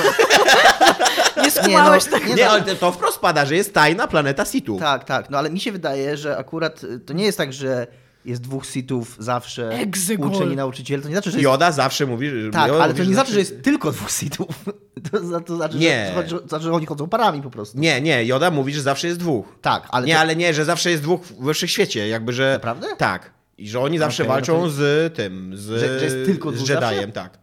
Nie 1.43 1.51
skumałeś 1.51 2.05
no, 2.05 2.11
tak. 2.11 2.27
nie, 2.27 2.35
Nie, 2.35 2.45
no. 2.45 2.51
ale 2.51 2.75
to- 2.75 2.91
wprost 2.91 3.19
pada, 3.19 3.45
że 3.45 3.55
jest 3.55 3.73
tajna 3.73 4.07
planeta 4.07 4.45
Sithów. 4.45 4.79
Tak, 4.79 5.03
tak, 5.03 5.29
no 5.29 5.37
ale 5.37 5.49
mi 5.49 5.59
się 5.59 5.71
wydaje, 5.71 6.17
że 6.17 6.37
akurat 6.37 6.83
y, 6.83 6.99
to 6.99 7.13
nie 7.13 7.23
jest 7.23 7.37
tak, 7.37 7.53
że 7.53 7.87
jest 8.25 8.41
dwóch 8.41 8.65
sitów 8.65 9.15
zawsze 9.19 9.69
Exegol. 9.69 10.31
uczeni 10.31 10.55
nauczyciele. 10.55 11.03
To 11.03 11.09
nie 11.09 11.15
znaczy, 11.15 11.31
że 11.31 11.37
jest... 11.37 11.43
Joda 11.43 11.71
zawsze 11.71 12.05
mówi, 12.05 12.29
że... 12.29 12.51
Tak, 12.51 12.67
Joda 12.67 12.83
ale 12.83 12.93
to 12.93 12.99
nie 12.99 13.05
że 13.05 13.13
znaczy, 13.13 13.33
że 13.33 13.39
jest 13.39 13.63
tylko 13.63 13.91
dwóch 13.91 14.11
sitów. 14.11 14.47
To, 15.11 15.39
to 15.39 15.55
znaczy, 15.55 15.77
Nie. 15.77 16.05
Że, 16.07 16.13
to 16.13 16.29
znaczy, 16.29 16.43
to 16.43 16.47
znaczy, 16.47 16.63
że 16.63 16.73
oni 16.73 16.85
chodzą 16.85 17.07
parami 17.07 17.41
po 17.41 17.49
prostu. 17.49 17.79
Nie, 17.79 18.01
nie, 18.01 18.25
Joda 18.25 18.51
mówi, 18.51 18.73
że 18.73 18.81
zawsze 18.81 19.07
jest 19.07 19.19
dwóch. 19.19 19.45
Tak, 19.61 19.87
ale 19.91 20.07
nie, 20.07 20.13
to... 20.13 20.19
ale 20.19 20.35
nie, 20.35 20.53
że 20.53 20.65
zawsze 20.65 20.91
jest 20.91 21.03
dwóch 21.03 21.21
we 21.39 21.53
wszechświecie, 21.53 22.07
jakby, 22.07 22.33
że... 22.33 22.53
Naprawdę? 22.53 22.87
Tak. 22.97 23.31
I 23.57 23.69
że 23.69 23.79
oni 23.79 23.97
zawsze 23.97 24.23
Okej, 24.23 24.29
no 24.29 24.33
walczą 24.35 24.61
to- 24.61 24.69
z 24.69 25.13
tym, 25.15 25.57
z, 25.57 25.67
Że- 25.67 25.99
że 25.99 26.05
jest 26.05 26.15
tylko 26.25 26.51
z 26.51 26.59
Jediem, 26.59 26.79
zawsze? 26.81 27.07
tak. 27.07 27.39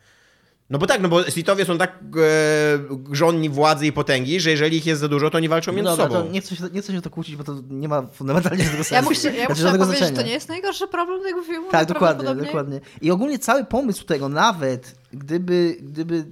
No 0.70 0.78
bo 0.78 0.86
tak, 0.86 1.00
no 1.00 1.08
bo 1.08 1.24
Sithowie 1.30 1.64
są 1.64 1.78
tak 1.78 1.98
e, 2.16 3.14
żonni 3.14 3.48
władzy 3.48 3.86
i 3.86 3.92
potęgi, 3.92 4.40
że 4.40 4.50
jeżeli 4.50 4.76
ich 4.76 4.86
jest 4.86 5.00
za 5.00 5.08
dużo, 5.08 5.30
to 5.30 5.38
oni 5.38 5.48
walczą 5.48 5.72
No 5.72 5.76
między 5.76 5.90
dobra, 5.90 6.04
sobą. 6.04 6.22
to 6.26 6.32
nie 6.32 6.40
chcę, 6.40 6.56
się, 6.56 6.64
nie 6.72 6.82
chcę 6.82 6.92
się 6.92 6.98
o 6.98 7.02
to 7.02 7.10
kłócić, 7.10 7.36
bo 7.36 7.44
to 7.44 7.56
nie 7.70 7.88
ma 7.88 8.02
fundamentalnie 8.06 8.64
żadnego 8.64 8.84
sensu. 8.84 8.94
Ja 8.94 9.02
muszę, 9.02 9.28
ja 9.28 9.32
Znaczy, 9.34 9.48
muszę 9.48 9.62
żadnego 9.62 9.84
powiedzieć, 9.84 10.08
że 10.08 10.14
to 10.14 10.22
nie 10.22 10.32
jest 10.32 10.48
najgorszy 10.48 10.88
problem 10.88 11.22
tego 11.22 11.42
filmu. 11.42 11.70
Tak, 11.70 11.88
dokładnie, 11.88 12.34
dokładnie. 12.34 12.80
I 13.00 13.10
ogólnie 13.10 13.38
cały 13.38 13.64
pomysł 13.64 14.04
tego, 14.04 14.28
nawet 14.28 14.94
gdyby, 15.12 15.76
gdyby, 15.80 16.24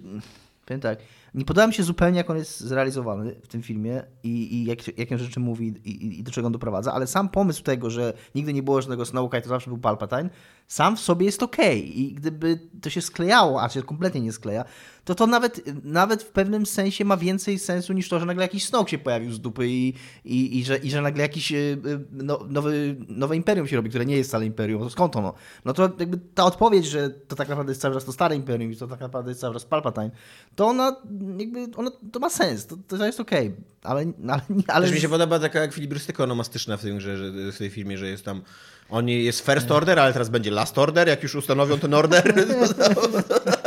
powiem 0.66 0.81
tak, 0.81 0.99
nie 1.35 1.45
podoba 1.45 1.66
mi 1.66 1.75
się 1.75 1.83
zupełnie, 1.83 2.19
jak 2.19 2.31
on 2.31 2.37
jest 2.37 2.61
zrealizowany 2.61 3.35
w 3.43 3.49
tym 3.49 3.62
filmie 3.62 4.03
i, 4.23 4.55
i 4.55 4.64
jak, 4.64 4.99
jakie 4.99 5.19
rzeczy 5.19 5.40
mówi 5.40 5.75
i, 5.85 5.90
i, 5.90 6.21
i 6.21 6.23
do 6.23 6.31
czego 6.31 6.47
on 6.47 6.53
doprowadza, 6.53 6.93
ale 6.93 7.07
sam 7.07 7.29
pomysł 7.29 7.62
tego, 7.62 7.90
że 7.90 8.12
nigdy 8.35 8.53
nie 8.53 8.62
było 8.62 8.83
żadnego 8.83 9.07
Snowka 9.07 9.38
i 9.38 9.43
to 9.43 9.49
zawsze 9.49 9.71
był 9.71 9.79
Palpatine, 9.79 10.31
sam 10.69 10.97
w 10.97 11.01
sobie 11.01 11.27
jest 11.27 11.43
okej. 11.43 12.01
I 12.01 12.14
gdyby 12.14 12.59
to 12.83 12.90
się 12.90 13.01
sklejało, 13.01 13.62
a 13.62 13.69
się 13.69 13.83
kompletnie 13.83 14.21
nie 14.21 14.33
skleja, 14.33 14.64
to 15.11 15.14
to 15.14 15.27
nawet, 15.27 15.85
nawet 15.85 16.23
w 16.23 16.27
pewnym 16.27 16.66
sensie 16.66 17.05
ma 17.05 17.16
więcej 17.16 17.59
sensu 17.59 17.92
niż 17.92 18.09
to, 18.09 18.20
że 18.20 18.27
nagle 18.27 18.44
jakiś 18.44 18.64
Snoke 18.64 18.90
się 18.90 18.99
pojawił 18.99 19.33
z 19.33 19.40
dupy 19.40 19.68
i, 19.68 19.94
i, 20.25 20.59
i, 20.59 20.64
że, 20.64 20.77
i 20.77 20.90
że 20.90 21.03
nagle 21.03 21.23
jakiś 21.23 21.53
y, 21.53 21.57
y, 21.57 22.01
no, 22.12 22.38
nowy, 22.49 22.96
nowe 23.09 23.37
imperium 23.37 23.68
się 23.68 23.77
robi, 23.77 23.88
które 23.88 24.07
nie 24.07 24.16
jest 24.16 24.31
wcale 24.31 24.46
imperium. 24.46 24.83
To 24.83 24.90
skąd 24.90 25.16
ono? 25.16 25.35
No 25.64 25.73
to 25.73 25.83
jakby 25.99 26.18
ta 26.35 26.44
odpowiedź, 26.44 26.87
że 26.87 27.11
to 27.11 27.37
tak 27.37 27.49
naprawdę 27.49 27.70
jest 27.70 27.81
cały 27.81 27.94
czas 27.94 28.05
to 28.05 28.12
stare 28.12 28.37
imperium 28.37 28.73
i 28.73 28.77
to 28.77 28.87
tak 28.87 29.01
naprawdę 29.01 29.31
jest 29.31 29.40
cały 29.40 29.55
czas 29.55 29.64
Palpatine, 29.64 30.11
to 30.57 30.66
ona 30.66 30.96
jakby, 31.38 31.68
ona, 31.77 31.90
to 32.12 32.20
ma 32.20 32.31
sens, 32.31 32.66
to, 32.66 32.77
to 32.88 33.07
jest 33.07 33.20
okej, 33.20 33.55
ale, 33.83 34.12
ale, 34.29 34.42
ale 34.66 34.87
Też 34.87 34.94
mi 34.94 35.01
się 35.01 35.09
podoba 35.09 35.38
taka 35.38 35.61
ekwilibrystyka 35.61 36.25
onomastyczna 36.25 36.77
w 36.77 36.83
tym, 36.83 37.01
że, 37.01 37.16
że 37.16 37.53
w 37.53 37.59
tej 37.59 37.70
filmie, 37.70 37.99
że 37.99 38.09
jest 38.09 38.25
tam 38.25 38.42
on 38.90 39.09
jest 39.09 39.46
first 39.46 39.70
order, 39.70 39.99
ale 39.99 40.12
teraz 40.12 40.29
będzie 40.29 40.51
last 40.51 40.79
order, 40.79 41.09
jak 41.09 41.23
już 41.23 41.35
ustanowią 41.35 41.79
ten 41.79 41.94
order. 41.94 42.35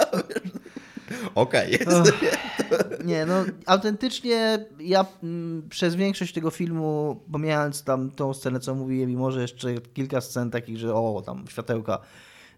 Okej. 1.36 1.80
Nie, 3.06 3.26
no 3.26 3.34
autentycznie 3.66 4.66
ja 4.80 5.06
mm, 5.24 5.70
przez 5.70 5.96
większość 5.96 6.34
tego 6.34 6.50
filmu, 6.52 7.22
pomijając 7.32 7.84
tam 7.84 8.12
tą 8.12 8.34
scenę, 8.34 8.60
co 8.60 8.76
mówiłem 8.76 9.10
i 9.10 9.16
może 9.16 9.42
jeszcze 9.42 9.74
kilka 9.94 10.22
scen 10.22 10.52
takich, 10.52 10.78
że 10.78 10.96
o, 10.96 11.24
tam 11.26 11.46
światełka, 11.50 12.00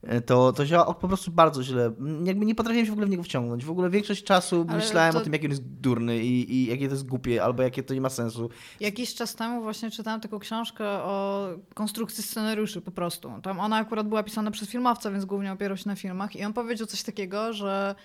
e, 0.04 0.22
to, 0.22 0.54
to 0.54 0.68
się 0.68 0.80
po 1.02 1.08
prostu 1.08 1.32
bardzo 1.32 1.64
źle, 1.64 1.86
mm, 1.86 2.26
jakby 2.26 2.46
nie 2.46 2.56
potrafiłem 2.56 2.86
się 2.86 2.92
w 2.92 2.94
ogóle 2.94 3.08
w 3.08 3.10
niego 3.10 3.24
wciągnąć. 3.24 3.66
W 3.66 3.72
ogóle 3.72 3.90
większość 3.90 4.24
czasu 4.24 4.66
Ale 4.70 4.78
myślałem 4.78 5.14
to- 5.14 5.20
o 5.20 5.22
tym, 5.22 5.34
jaki 5.34 5.46
on 5.46 5.52
jest 5.52 5.64
durny 5.64 6.18
i, 6.24 6.54
i 6.54 6.66
jakie 6.66 6.88
to 6.88 6.94
jest 6.94 7.08
głupie, 7.08 7.44
albo 7.44 7.64
jakie 7.64 7.84
to 7.84 7.94
nie 7.94 8.02
ma 8.02 8.10
sensu. 8.10 8.50
Jakiś 8.80 9.16
czas 9.16 9.36
temu 9.36 9.62
właśnie 9.62 9.92
czytałam 9.92 10.22
taką 10.22 10.40
książkę 10.40 10.86
o 10.88 11.48
konstrukcji 11.74 12.24
scenariuszy 12.24 12.82
po 12.82 12.92
prostu. 12.92 13.32
Tam 13.44 13.60
ona 13.60 13.76
akurat 13.78 14.08
była 14.08 14.24
pisana 14.24 14.52
przez 14.52 14.70
filmowca, 14.70 15.12
więc 15.12 15.26
głównie 15.26 15.52
opierał 15.52 15.78
się 15.78 15.88
na 15.90 15.96
filmach 15.96 16.36
i 16.36 16.44
on 16.46 16.54
powiedział 16.54 16.88
coś 16.88 17.04
takiego, 17.04 17.54
że 17.54 17.96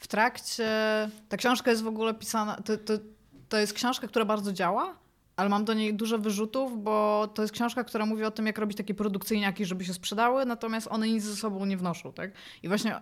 w 0.00 0.08
trakcie... 0.08 0.68
Ta 1.28 1.36
książka 1.36 1.70
jest 1.70 1.82
w 1.82 1.86
ogóle 1.86 2.14
pisana... 2.14 2.56
To, 2.56 2.76
to, 2.76 2.92
to 3.48 3.58
jest 3.58 3.72
książka, 3.72 4.06
która 4.08 4.24
bardzo 4.24 4.52
działa, 4.52 4.96
ale 5.36 5.48
mam 5.48 5.64
do 5.64 5.74
niej 5.74 5.94
dużo 5.94 6.18
wyrzutów, 6.18 6.82
bo 6.82 7.28
to 7.34 7.42
jest 7.42 7.54
książka, 7.54 7.84
która 7.84 8.06
mówi 8.06 8.24
o 8.24 8.30
tym, 8.30 8.46
jak 8.46 8.58
robić 8.58 8.76
takie 8.76 8.94
produkcyjniaki, 8.94 9.64
żeby 9.64 9.84
się 9.84 9.94
sprzedały, 9.94 10.46
natomiast 10.46 10.88
one 10.90 11.08
nic 11.08 11.24
ze 11.24 11.36
sobą 11.36 11.64
nie 11.64 11.76
wnoszą, 11.76 12.12
tak? 12.12 12.30
I 12.62 12.68
właśnie 12.68 12.96
y, 12.96 13.00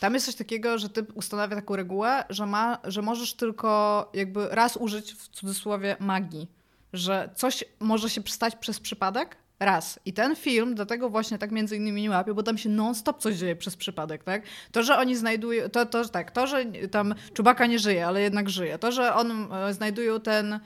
tam 0.00 0.14
jest 0.14 0.26
coś 0.26 0.34
takiego, 0.34 0.78
że 0.78 0.88
typ 0.88 1.16
ustanawia 1.16 1.56
taką 1.56 1.76
regułę, 1.76 2.24
że, 2.30 2.46
ma, 2.46 2.78
że 2.84 3.02
możesz 3.02 3.34
tylko 3.34 4.10
jakby 4.14 4.48
raz 4.48 4.76
użyć 4.76 5.14
w 5.14 5.28
cudzysłowie 5.28 5.96
magii, 6.00 6.50
że 6.92 7.30
coś 7.34 7.64
może 7.80 8.10
się 8.10 8.22
stać 8.26 8.56
przez 8.56 8.80
przypadek, 8.80 9.36
raz. 9.60 10.00
I 10.04 10.12
ten 10.12 10.36
film 10.36 10.74
dlatego 10.74 11.10
właśnie 11.10 11.38
tak 11.38 11.50
między 11.50 11.76
innymi 11.76 12.02
nie 12.02 12.10
łapie, 12.10 12.34
bo 12.34 12.42
tam 12.42 12.58
się 12.58 12.68
non-stop 12.68 13.18
coś 13.18 13.36
dzieje 13.36 13.56
przez 13.56 13.76
przypadek, 13.76 14.24
tak? 14.24 14.42
To, 14.72 14.82
że 14.82 14.98
oni 14.98 15.16
znajdują, 15.16 15.68
to, 15.68 15.86
to, 15.86 16.08
tak, 16.08 16.30
to, 16.30 16.46
że 16.46 16.64
tam 16.90 17.14
Czubaka 17.34 17.66
nie 17.66 17.78
żyje, 17.78 18.06
ale 18.06 18.20
jednak 18.20 18.50
żyje. 18.50 18.78
To, 18.78 18.92
że 18.92 19.14
on 19.14 19.52
e, 19.52 19.72
znajdują 19.72 20.20
ten 20.20 20.60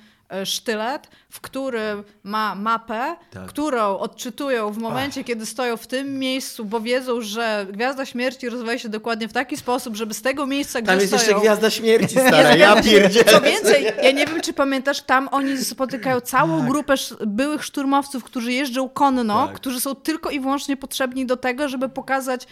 sztylet, 0.44 1.08
w 1.30 1.40
którym 1.40 2.04
ma 2.22 2.54
mapę, 2.54 3.16
Tak. 3.30 3.46
którą 3.46 3.98
odczytują 3.98 4.72
w 4.72 4.78
momencie, 4.78 5.24
kiedy 5.24 5.46
stoją 5.46 5.76
w 5.76 5.86
tym 5.86 6.18
miejscu, 6.18 6.64
bo 6.64 6.80
wiedzą, 6.80 7.20
że 7.20 7.66
Gwiazda 7.70 8.06
Śmierci 8.06 8.48
rozwija 8.48 8.78
się 8.78 8.88
dokładnie 8.88 9.28
w 9.28 9.32
taki 9.32 9.56
sposób, 9.56 9.96
żeby 9.96 10.14
z 10.14 10.22
tego 10.22 10.46
miejsca, 10.46 10.80
gdzie 10.80 10.86
Tam 10.86 11.00
jest 11.00 11.08
stoją... 11.08 11.22
jeszcze 11.22 11.40
Gwiazda 11.40 11.70
Śmierci, 11.70 12.14
stara, 12.28 12.56
ja 12.56 12.82
pierdzielę. 12.82 13.32
Co 13.32 13.40
więcej, 13.40 13.84
ja 14.02 14.10
nie 14.10 14.26
wiem, 14.26 14.40
czy 14.40 14.52
pamiętasz, 14.52 15.02
tam 15.02 15.28
oni 15.32 15.58
spotykają 15.64 16.20
całą 16.20 16.66
grupę 16.66 16.92
sz- 16.92 17.24
byłych 17.26 17.64
szturmowców, 17.64 18.24
którzy 18.24 18.52
jeżdżą 18.52 18.88
konno, 18.88 19.46
Tak. 19.46 19.56
którzy 19.56 19.80
są 19.80 19.94
tylko 19.94 20.30
i 20.30 20.40
wyłącznie 20.40 20.76
potrzebni 20.76 21.26
do 21.26 21.36
tego, 21.36 21.68
żeby 21.68 21.88
pokazać 21.88 22.42
e, 22.42 22.46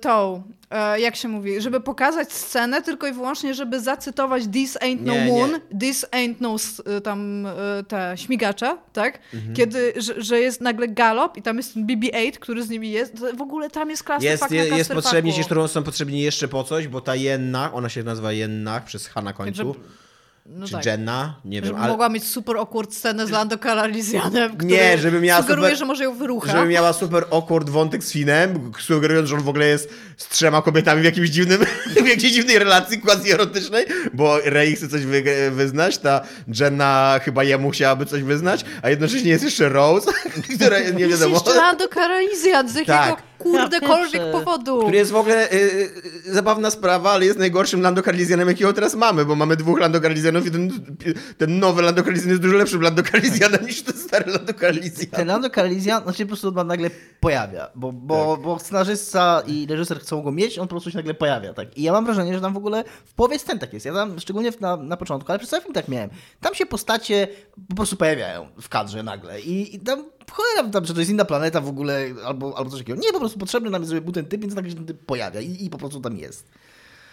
tą, 0.00 0.42
e, 0.70 1.00
jak 1.00 1.16
się 1.16 1.28
mówi, 1.28 1.60
żeby 1.60 1.80
pokazać 1.80 2.32
scenę 2.32 2.82
tylko 2.82 3.06
i 3.06 3.12
wyłącznie, 3.12 3.54
żeby 3.54 3.80
zacytować 3.80 4.42
This 4.52 4.76
ain't 4.78 4.98
no 5.00 5.12
Nie, 5.12 5.24
nie. 5.24 5.32
moon, 5.32 5.50
this 5.80 6.06
ain't 6.10 6.34
no 6.40 6.56
e, 6.96 7.00
tam 7.00 7.46
e, 7.46 7.52
te 7.88 8.12
śmigacze, 8.16 8.76
tak? 8.92 9.18
Mhm. 9.34 9.54
Kiedy, 9.54 9.92
że, 9.96 10.22
że 10.22 10.40
jest 10.40 10.60
nagle 10.60 10.88
galop 10.88 11.36
i 11.36 11.42
tam 11.42 11.56
jest 11.56 11.74
ten 11.74 11.86
BB-8, 11.86 12.32
który 12.32 12.62
z 12.62 12.70
nimi 12.70 12.90
jest, 12.90 13.24
w 13.36 13.42
ogóle 13.42 13.70
tam 13.70 13.90
jest 13.90 14.04
clusterfuck 14.04 14.30
Jest, 14.42 14.50
na 14.50 14.56
jest, 14.56 14.68
jest 14.68 14.74
clusterfucku. 14.76 15.02
potrzebni 15.02 15.32
ci, 15.32 15.44
którą 15.44 15.68
są 15.68 15.82
potrzebni 15.82 16.20
jeszcze 16.20 16.48
po 16.48 16.64
coś, 16.64 16.88
bo 16.88 17.00
ta 17.00 17.14
Jennach, 17.14 17.74
ona 17.74 17.88
się 17.88 18.02
nazywa 18.02 18.32
Jennach 18.32 18.84
przez 18.84 19.06
H 19.08 19.22
na 19.22 19.32
końcu, 19.32 19.74
No 20.46 20.66
czy 20.66 20.72
tak. 20.72 20.86
Jenna, 20.86 21.40
nie 21.44 21.60
wiem, 21.62 21.66
Żeby 21.70 21.78
ale 21.80 21.88
mogła 21.92 22.08
mieć 22.08 22.24
super 22.24 22.56
awkward 22.56 22.94
scenę 22.94 23.26
z 23.26 23.30
Lando 23.30 23.58
Calrissianem, 23.58 24.52
Nie, 24.62 24.98
żeby 24.98 25.20
miała 25.20 25.42
sugeruje, 25.42 25.66
super- 25.68 25.78
że 25.78 25.84
może 25.84 26.04
ją 26.04 26.14
wyrucha. 26.14 26.52
żeby 26.52 26.66
miała 26.66 26.92
super 26.92 27.24
awkward 27.32 27.70
wątek 27.70 28.04
z 28.04 28.12
Finem, 28.12 28.72
sugerując, 28.80 29.28
że 29.28 29.34
on 29.36 29.42
w 29.42 29.48
ogóle 29.48 29.66
jest 29.66 29.90
z 30.16 30.28
trzema 30.28 30.62
kobietami 30.62 31.02
w 31.02 31.04
jakimś 31.04 31.28
dziwnym, 31.28 31.60
w 32.04 32.06
jakiejś 32.08 32.32
dziwnej 32.32 32.58
relacji 32.58 33.00
quasi-erotycznej, 33.00 33.84
bo 34.14 34.38
Rey 34.44 34.76
chce 34.76 34.88
coś 34.88 35.02
wy, 35.06 35.22
wyznać, 35.50 35.98
ta 35.98 36.20
Jenna 36.60 37.20
chyba 37.22 37.44
jemu 37.44 37.70
chciałaby 37.70 38.06
coś 38.06 38.22
wyznać, 38.22 38.64
a 38.82 38.90
jednocześnie 38.90 39.30
jest 39.30 39.44
jeszcze 39.44 39.68
Rose, 39.68 40.12
która 40.56 40.78
nie 40.80 40.84
Jest 41.06 41.10
wiadomo... 41.20 41.34
jeszcze 41.34 41.54
Lando 41.54 41.88
Calrissian, 41.88 42.68
z 42.68 42.74
jakiego... 42.74 42.92
Tak. 42.98 43.22
Kurdekolwiek 43.38 44.22
Ja 44.22 44.32
powodu. 44.32 44.80
Który 44.80 44.96
jest 44.96 45.10
w 45.10 45.16
ogóle 45.16 45.52
y, 45.52 45.56
y, 46.26 46.32
zabawna 46.32 46.70
sprawa, 46.70 47.10
ale 47.10 47.26
jest 47.26 47.38
najgorszym 47.38 47.80
Lando 47.80 48.02
Calrissianem, 48.02 48.48
jakiego 48.48 48.72
teraz 48.72 48.94
mamy, 48.94 49.24
bo 49.24 49.34
mamy 49.34 49.56
dwóch 49.56 49.80
Lando 49.80 50.00
Calrissianów 50.00 50.46
i 50.46 50.50
ten, 50.50 50.70
ten 51.38 51.58
nowy 51.58 51.82
Lando 51.82 52.02
Calrissian 52.02 52.30
jest 52.30 52.42
dużo 52.42 52.56
lepszym 52.56 52.82
Lando 52.82 53.02
Calrissianem 53.02 53.66
niż 53.66 53.82
ten 53.82 53.96
stary 53.96 54.32
Lando 54.32 54.54
Calrissian. 54.54 55.10
Ten 55.10 55.28
Lando 55.28 55.50
Calrissian, 55.50 56.02
znaczy 56.02 56.22
po 56.22 56.28
prostu 56.28 56.60
on 56.60 56.66
nagle 56.66 56.90
pojawia, 57.20 57.70
bo, 57.74 57.92
bo, 57.92 58.36
bo 58.36 58.58
scenarzysta 58.58 59.42
i 59.46 59.66
reżyser 59.66 60.00
chcą 60.00 60.22
go 60.22 60.32
mieć, 60.32 60.58
on 60.58 60.68
po 60.68 60.70
prostu 60.70 60.90
się 60.90 60.96
nagle 60.96 61.14
pojawia, 61.14 61.54
tak. 61.54 61.78
I 61.78 61.82
ja 61.82 61.92
mam 61.92 62.04
wrażenie, 62.04 62.34
że 62.34 62.40
tam 62.40 62.54
w 62.54 62.56
ogóle 62.56 62.84
w 63.04 63.14
połowie 63.14 63.38
scen 63.38 63.58
tak 63.58 63.72
jest. 63.72 63.86
Ja 63.86 63.94
tam, 63.94 64.20
szczególnie 64.20 64.50
na, 64.60 64.76
na 64.76 64.96
początku, 64.96 65.32
ale 65.32 65.38
przez 65.38 65.50
cały 65.50 65.62
film 65.62 65.74
tak 65.74 65.88
miałem. 65.88 66.10
Tam 66.40 66.54
się 66.54 66.66
postacie 66.66 67.28
po 67.68 67.74
prostu 67.74 67.96
pojawiają 67.96 68.48
w 68.60 68.68
kadrze 68.68 69.02
nagle 69.02 69.40
i, 69.40 69.76
i 69.76 69.80
tam 69.80 70.04
cholera, 70.30 70.68
tam, 70.72 70.84
że 70.84 70.94
to 70.94 71.00
jest 71.00 71.10
inna 71.10 71.24
planeta 71.24 71.60
w 71.60 71.68
ogóle, 71.68 72.06
albo, 72.26 72.58
albo 72.58 72.70
coś 72.70 72.80
takiego. 72.80 73.00
Nie, 73.00 73.12
po 73.12 73.20
prostu 73.20 73.38
potrzebny 73.38 73.70
nam 73.70 73.82
jest, 73.82 73.90
żeby 73.90 74.02
był 74.02 74.12
ten 74.12 74.26
typ, 74.26 74.40
więc 74.40 74.54
nagle 74.54 74.70
się 74.70 74.76
ten 74.76 74.86
typ 74.86 75.06
pojawia 75.06 75.40
i, 75.40 75.64
i 75.64 75.70
po 75.70 75.78
prostu 75.78 76.00
tam 76.00 76.16
jest. 76.16 76.48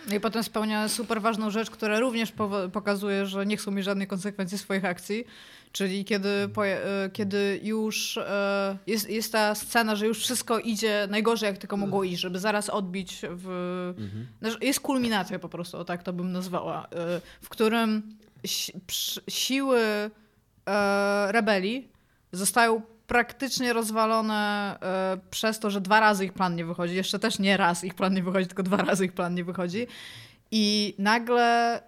No 0.09 0.15
i 0.15 0.19
potem 0.19 0.43
spełnia 0.43 0.87
super 0.89 1.21
ważną 1.21 1.51
rzecz, 1.51 1.69
która 1.69 1.99
również 1.99 2.33
pokazuje, 2.73 3.25
że 3.25 3.45
nie 3.45 3.57
chcą 3.57 3.71
mieć 3.71 3.85
żadnej 3.85 4.07
konsekwencji 4.07 4.57
swoich 4.57 4.85
akcji. 4.85 5.25
Czyli 5.71 6.05
kiedy, 6.05 6.29
e, 6.29 7.09
kiedy 7.13 7.59
już 7.63 8.17
e, 8.17 8.77
jest, 8.87 9.09
jest 9.09 9.31
ta 9.31 9.55
scena, 9.55 9.95
że 9.95 10.07
już 10.07 10.19
wszystko 10.19 10.59
idzie 10.59 11.07
najgorzej, 11.09 11.47
jak 11.47 11.57
tylko 11.57 11.77
mogło 11.77 12.03
iść, 12.03 12.21
żeby 12.21 12.39
zaraz 12.39 12.69
odbić 12.69 13.21
w. 13.23 13.93
Znaczy, 14.41 14.57
Jest 14.61 14.79
kulminacja 14.79 15.39
po 15.39 15.49
prostu, 15.49 15.77
o 15.77 15.85
tak 15.85 16.03
to 16.03 16.13
bym 16.13 16.31
nazwała, 16.31 16.83
e, 16.85 17.21
w 17.41 17.49
którym 17.49 18.17
si- 18.45 18.73
siły 19.29 19.79
rebelii 21.27 21.91
zostają 22.31 22.81
praktycznie 23.11 23.73
rozwalone 23.73 24.77
e, 24.81 25.17
przez 25.31 25.59
to, 25.59 25.69
że 25.69 25.81
dwa 25.81 25.99
razy 25.99 26.25
ich 26.25 26.33
plan 26.33 26.55
nie 26.55 26.65
wychodzi. 26.65 26.95
Jeszcze 26.95 27.19
też 27.19 27.39
nie 27.39 27.57
raz 27.57 27.83
ich 27.83 27.93
plan 27.93 28.13
nie 28.13 28.23
wychodzi, 28.23 28.47
tylko 28.47 28.63
dwa 28.63 28.77
razy 28.77 29.05
ich 29.05 29.13
plan 29.13 29.35
nie 29.35 29.43
wychodzi. 29.43 29.87
I 30.51 30.95
nagle 30.97 31.81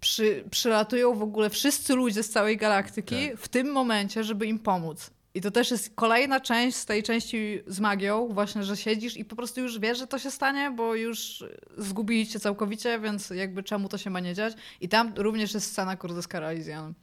przy, 0.00 0.44
przylatują 0.50 1.14
w 1.14 1.22
ogóle 1.22 1.50
wszyscy 1.50 1.94
ludzie 1.94 2.22
z 2.22 2.30
całej 2.30 2.56
galaktyki 2.56 3.16
w 3.36 3.48
tym 3.48 3.72
momencie, 3.72 4.24
żeby 4.24 4.46
im 4.46 4.58
pomóc. 4.58 5.10
I 5.34 5.40
to 5.40 5.50
też 5.50 5.70
jest 5.70 5.92
kolejna 5.94 6.40
część 6.40 6.76
z 6.76 6.86
tej 6.86 7.02
części 7.02 7.62
z 7.66 7.80
magią, 7.80 8.28
właśnie, 8.28 8.64
że 8.64 8.76
siedzisz 8.76 9.16
i 9.16 9.24
po 9.24 9.36
prostu 9.36 9.60
już 9.60 9.78
wiesz, 9.78 9.98
że 9.98 10.06
to 10.06 10.18
się 10.18 10.30
stanie, 10.30 10.70
bo 10.70 10.94
już 10.94 11.44
zgubili 11.78 12.26
cię 12.26 12.40
całkowicie, 12.40 13.00
więc 13.00 13.30
jakby 13.30 13.62
czemu 13.62 13.88
to 13.88 13.98
się 13.98 14.10
ma 14.10 14.20
nie 14.20 14.34
dziać. 14.34 14.54
I 14.80 14.88
tam 14.88 15.12
również 15.16 15.54
jest 15.54 15.66
scena 15.66 15.96
kurde 15.96 16.22
z 16.22 16.28
Karalizjanem. 16.28 16.94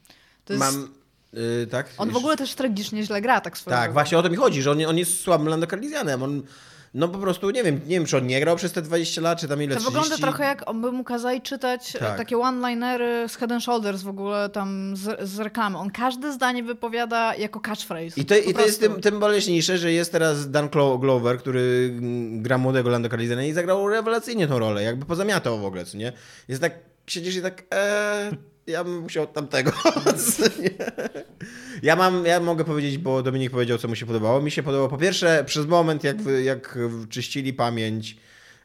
Jest... 0.49 0.59
Mam... 0.59 0.98
y, 1.33 1.67
tak? 1.67 1.87
On 1.97 2.09
w 2.09 2.15
ogóle 2.17 2.37
też 2.37 2.55
tragicznie 2.55 3.03
źle 3.03 3.21
gra, 3.21 3.41
tak 3.41 3.57
swoją 3.57 3.75
Tak, 3.77 3.83
drogą. 3.83 3.93
właśnie 3.93 4.17
o 4.17 4.23
to 4.23 4.29
mi 4.29 4.35
chodzi, 4.35 4.61
że 4.61 4.71
on, 4.71 4.85
on 4.85 4.97
jest 4.97 5.19
słabym 5.19 5.47
Lando 5.47 5.67
Calrissianem. 5.67 6.23
On, 6.23 6.41
no 6.93 7.07
po 7.07 7.17
prostu, 7.17 7.49
nie 7.49 7.63
wiem, 7.63 7.75
nie 7.87 7.95
wiem, 7.95 8.05
czy 8.05 8.17
on 8.17 8.27
nie 8.27 8.39
grał 8.39 8.55
przez 8.55 8.71
te 8.71 8.81
20 8.81 9.21
lat, 9.21 9.39
czy 9.39 9.47
tam 9.47 9.63
ile, 9.63 9.75
To 9.75 9.81
30. 9.81 9.99
wygląda 10.01 10.17
trochę 10.27 10.43
jak 10.43 10.69
on 10.69 10.81
by 10.81 10.91
mu 10.91 11.03
kazali 11.03 11.41
czytać 11.41 11.95
e, 11.95 11.99
Tak. 11.99 12.17
takie 12.17 12.37
one-linery 12.37 13.29
z 13.29 13.35
Head 13.35 13.51
and 13.51 13.63
Shoulders 13.63 14.01
w 14.01 14.07
ogóle 14.07 14.49
tam 14.49 14.93
z, 14.97 15.29
z 15.29 15.39
reklamy. 15.39 15.77
On 15.77 15.89
każde 15.91 16.33
zdanie 16.33 16.63
wypowiada 16.63 17.35
jako 17.35 17.59
catchphrase. 17.59 18.21
I 18.21 18.25
to, 18.25 18.35
i 18.37 18.53
to 18.53 18.61
jest 18.65 18.79
tym, 18.79 19.01
tym 19.01 19.19
boleśniejsze, 19.19 19.77
że 19.77 19.91
jest 19.91 20.11
teraz 20.11 20.51
Dan 20.51 20.67
Glo- 20.69 20.99
Glover, 20.99 21.37
który 21.39 21.89
mm, 21.97 22.41
gra 22.41 22.57
młodego 22.57 22.89
Lando 22.89 23.09
Calrissiana 23.09 23.43
i 23.43 23.53
zagrał 23.53 23.87
rewelacyjnie 23.89 24.47
tą 24.47 24.59
rolę, 24.59 24.83
jakby 24.83 25.05
pozamiatał 25.05 25.59
w 25.59 25.65
ogóle, 25.65 25.85
co 25.85 25.97
nie? 25.97 26.13
Jest 26.47 26.61
tak, 26.61 26.73
siedzisz 27.07 27.35
i 27.35 27.41
tak, 27.41 27.63
eee, 27.71 28.31
ja 28.69 28.84
bym 28.84 28.99
musiał 28.99 29.27
tamtego? 29.27 29.71
Ja 31.84 31.95
mam, 31.95 32.25
ja 32.25 32.39
mogę 32.39 32.65
powiedzieć, 32.65 32.97
bo 32.97 33.23
Dominik 33.23 33.51
powiedział, 33.51 33.77
co 33.77 33.88
mu 33.88 33.95
się 33.95 34.05
podobało. 34.05 34.41
Mi 34.41 34.51
się 34.51 34.63
podobało, 34.63 34.89
po 34.89 34.97
pierwsze, 34.97 35.43
przez 35.45 35.65
moment, 35.65 36.03
jak, 36.03 36.17
jak 36.43 36.77
czyścili 37.10 37.53
pamięć 37.53 38.17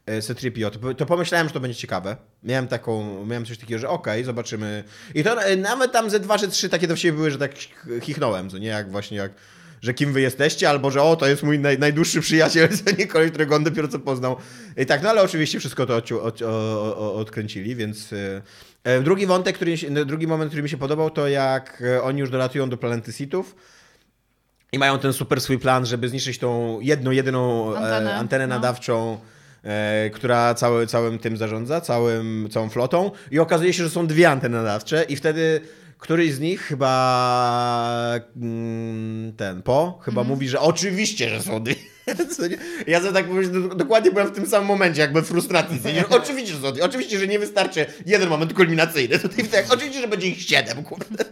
e, 0.07 0.23
C-3PO, 0.23 0.71
to, 0.71 0.95
to 0.95 1.07
pomyślałem, 1.07 1.49
że 1.49 1.55
to 1.55 1.61
będzie 1.61 1.79
ciekawe. 1.79 2.17
Miałem 2.43 2.69
taką, 2.69 3.25
miałem 3.27 3.45
coś 3.45 3.59
takiego, 3.59 3.79
że 3.79 3.89
okej, 3.89 4.25
zobaczymy. 4.25 4.85
I 5.15 5.25
to 5.25 5.43
e, 5.43 5.57
nawet 5.57 5.93
tam 5.93 6.11
ze 6.11 6.21
dwa 6.21 6.39
czy 6.39 6.49
trzy 6.49 6.69
takie 6.69 6.89
do 6.89 6.97
siebie 6.97 7.17
były, 7.17 7.31
że 7.31 7.39
tak 7.39 7.53
chichnąłem, 8.03 8.51
co 8.51 8.59
nie? 8.59 8.69
Jak 8.69 8.91
właśnie 8.91 9.17
jak 9.17 9.33
że 9.85 9.95
kim 9.95 10.13
wy 10.13 10.21
jesteście, 10.21 10.71
albo 10.71 10.91
że 10.91 11.03
o, 11.03 11.17
to 11.17 11.27
jest 11.27 11.43
mój 11.43 11.59
naj, 11.59 11.79
najdłuższy 11.79 12.21
przyjaciel, 12.21 12.69
co 12.85 12.97
nie 12.99 13.07
koleś, 13.07 13.31
którego 13.31 13.57
on 13.57 13.65
dopiero 13.65 13.89
co 13.89 13.99
poznał. 13.99 14.37
I 14.77 14.87
tak, 14.87 15.03
no 15.03 15.11
ale 15.11 15.23
oczywiście 15.23 15.59
wszystko 15.61 15.87
to 15.87 15.97
od, 15.97 16.13
o, 16.13 16.47
o, 16.97 17.15
odkręcili, 17.15 17.77
więc... 17.77 18.13
e, 18.13 18.43
e, 18.85 19.01
Drugi 19.01 19.27
wątek, 19.27 19.57
który, 19.57 19.77
drugi 20.07 20.27
moment, 20.27 20.51
który 20.51 20.63
mi 20.63 20.69
się 20.69 20.77
podobał, 20.77 21.11
to 21.11 21.29
jak 21.29 21.83
e, 21.87 22.03
oni 22.03 22.21
już 22.21 22.31
dolatują 22.31 22.71
do 22.71 22.77
planety 22.77 23.13
Sithów 23.13 23.55
i 24.73 24.79
mają 24.79 24.99
ten 24.99 25.13
super 25.13 25.41
swój 25.41 25.59
plan, 25.59 25.87
żeby 25.87 26.09
zniszczyć 26.09 26.39
tą 26.39 26.81
jedną, 26.81 27.11
jedyną 27.11 27.69
antenę, 27.69 27.97
Antenę, 27.97 28.15
antenę 28.15 28.47
no. 28.47 28.55
nadawczą, 28.55 29.19
e, 29.65 30.11
która 30.11 30.55
cały, 30.55 30.87
całym 30.87 31.19
tym 31.19 31.37
zarządza, 31.37 31.81
całym, 31.81 32.49
całą 32.51 32.69
flotą. 32.69 33.11
I 33.31 33.39
okazuje 33.39 33.73
się, 33.73 33.85
że 33.85 33.91
są 33.91 34.07
dwie 34.07 34.31
anteny 34.31 34.57
nadawcze 34.57 35.05
i 35.09 35.17
wtedy 35.17 35.61
któryś 36.05 36.33
z 36.33 36.41
nich 36.41 36.61
chyba 36.61 38.21
mm, 38.37 39.33
ten 39.37 39.63
Po 39.63 39.99
chyba 40.03 40.21
Mhm. 40.21 40.29
mówi, 40.35 40.49
że 40.49 40.61
oczywiście, 40.61 41.29
że 41.31 41.43
są 41.43 41.63
dwie. 41.63 41.75
Co 42.37 42.47
nie? 42.47 42.57
Ja 42.87 43.01
za 43.01 43.13
tak 43.13 43.27
do- 43.53 43.75
dokładnie 43.75 44.11
byłem 44.11 44.29
w 44.29 44.33
tym 44.33 44.47
samym 44.47 44.69
momencie, 44.69 45.01
jakby 45.01 45.23
w 45.23 45.27
frustracji. 45.27 45.81
Oczywiście, 46.11 46.55
że 46.55 46.61
są 46.61 46.73
dwie. 46.73 46.85
Oczywiście, 46.85 47.19
że 47.19 47.27
nie 47.29 47.39
wystarczy 47.39 47.87
jeden 48.07 48.29
moment 48.29 48.55
kulminacyjny. 48.55 49.19
Tutaj 49.19 49.45
tak, 49.45 49.67
oczywiście, 49.73 50.01
że 50.01 50.09
będzie 50.09 50.29
ich 50.29 50.43
siedem, 50.43 50.83
kurde. 50.85 51.25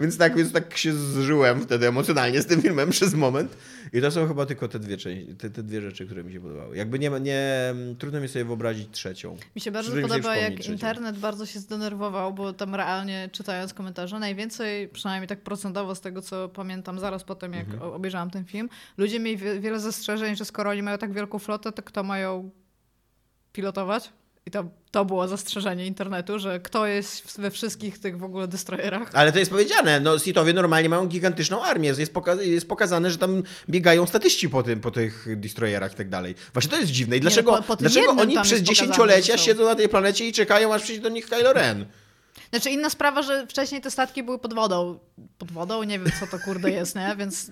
Więc 0.00 0.18
tak, 0.18 0.36
więc 0.36 0.52
tak 0.52 0.76
się 0.76 0.92
zżyłem 0.92 1.60
wtedy 1.60 1.88
emocjonalnie 1.88 2.42
z 2.42 2.46
tym 2.46 2.62
filmem 2.62 2.90
przez 2.96 3.14
moment. 3.14 3.56
I 3.92 4.00
to 4.00 4.10
są 4.10 4.28
chyba 4.28 4.46
tylko 4.46 4.68
te 4.68 4.78
dwie, 4.78 4.96
części, 4.96 5.34
te, 5.34 5.50
te 5.50 5.62
dwie 5.62 5.80
rzeczy, 5.80 6.06
które 6.06 6.24
mi 6.24 6.32
się 6.32 6.40
podobały. 6.40 6.76
Jakby 6.76 6.98
nie, 6.98 7.10
nie 7.20 7.74
trudno 7.98 8.20
mi 8.20 8.28
sobie 8.28 8.44
wyobrazić 8.44 8.88
trzecią. 8.92 9.36
Mi 9.54 9.60
się 9.60 9.70
bardzo 9.70 9.92
podoba, 10.02 10.36
jak 10.36 10.54
trzecią. 10.54 10.72
internet 10.72 11.18
bardzo 11.18 11.46
się 11.46 11.58
zdenerwował, 11.60 12.32
bo 12.34 12.52
tam 12.52 12.74
realnie 12.74 13.28
czytając 13.32 13.74
komentarze, 13.74 14.18
najwięcej, 14.18 14.88
przynajmniej 14.88 15.28
tak 15.28 15.40
procentowo 15.40 15.94
z 15.94 16.00
tego, 16.00 16.22
co 16.22 16.48
pamiętam 16.48 16.98
zaraz 16.98 17.24
po 17.24 17.34
tym, 17.34 17.52
jak 17.52 17.68
Mhm. 17.68 17.92
obejrzałam 17.92 18.30
ten 18.30 18.44
film, 18.44 18.68
ludzie 18.96 19.20
mieli 19.20 19.36
wie- 19.36 19.60
wiele 19.60 19.80
zastrzeżeń, 19.80 20.36
że 20.36 20.44
skoro 20.44 20.70
oni 20.70 20.82
mają 20.82 20.98
tak 20.98 21.12
wielką 21.12 21.38
flotę, 21.38 21.72
to 21.72 21.82
kto 21.82 22.02
mają 22.02 22.50
pilotować? 23.52 24.12
I 24.50 24.52
to, 24.52 24.64
to 24.90 25.04
było 25.04 25.28
zastrzeżenie 25.28 25.86
internetu, 25.86 26.38
że 26.38 26.60
kto 26.60 26.86
jest 26.86 27.40
we 27.40 27.50
wszystkich 27.50 27.98
tych 27.98 28.18
w 28.18 28.24
ogóle 28.24 28.48
destroyerach. 28.48 29.10
Ale 29.12 29.32
to 29.32 29.38
jest 29.38 29.50
powiedziane, 29.50 30.00
no 30.00 30.18
Sithowie 30.18 30.52
normalnie 30.52 30.88
mają 30.88 31.06
gigantyczną 31.06 31.62
armię, 31.62 31.88
jest, 31.98 32.12
poka- 32.14 32.40
jest 32.42 32.68
pokazane, 32.68 33.10
że 33.10 33.18
tam 33.18 33.42
biegają 33.68 34.06
statyści 34.06 34.48
po, 34.48 34.62
tym, 34.62 34.80
po 34.80 34.90
tych 34.90 35.26
destroyerach 35.40 35.92
i 35.92 35.96
tak 35.96 36.08
dalej. 36.08 36.34
Właśnie 36.52 36.70
to 36.70 36.76
jest 36.76 36.90
dziwne. 36.90 37.16
I 37.16 37.20
dlaczego, 37.20 37.50
no, 37.52 37.56
po- 37.58 37.62
po 37.62 37.76
dlaczego 37.76 38.10
oni 38.10 38.40
przez 38.42 38.60
dziesięciolecia 38.60 39.38
siedzą 39.38 39.64
na 39.64 39.74
tej 39.74 39.88
planecie 39.88 40.28
i 40.28 40.32
czekają, 40.32 40.74
aż 40.74 40.82
przyjdzie 40.82 41.02
do 41.02 41.08
nich 41.08 41.28
Kylo 41.28 41.52
Ren? 41.52 41.86
Znaczy 42.50 42.70
inna 42.70 42.90
sprawa, 42.90 43.22
że 43.22 43.46
wcześniej 43.46 43.80
te 43.80 43.90
statki 43.90 44.22
były 44.22 44.38
pod 44.38 44.54
wodą. 44.54 44.98
Pod 45.38 45.52
wodą? 45.52 45.82
Nie 45.82 45.98
wiem, 45.98 46.12
co 46.20 46.26
to 46.26 46.44
kurde 46.44 46.70
jest, 46.70 46.96
nie? 46.96 47.14
Więc 47.18 47.50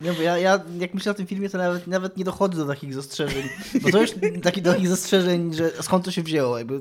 Nie, 0.00 0.12
bo 0.12 0.22
ja, 0.22 0.38
ja 0.38 0.60
jak 0.78 0.94
myślę 0.94 1.12
o 1.12 1.14
tym 1.14 1.26
filmie, 1.26 1.50
to 1.50 1.58
nawet, 1.58 1.86
nawet 1.86 2.16
nie 2.16 2.24
dochodzę 2.24 2.56
do 2.56 2.66
takich 2.66 2.94
zastrzeżeń. 2.94 3.48
Bo 3.82 3.90
to 3.90 4.00
już 4.00 4.10
taki, 4.42 4.62
do 4.62 4.72
takich 4.72 4.88
zastrzeżeń, 4.88 5.54
że 5.54 5.70
skąd 5.82 6.04
to 6.04 6.10
się 6.10 6.22
wzięło. 6.22 6.58
Jakby, 6.58 6.80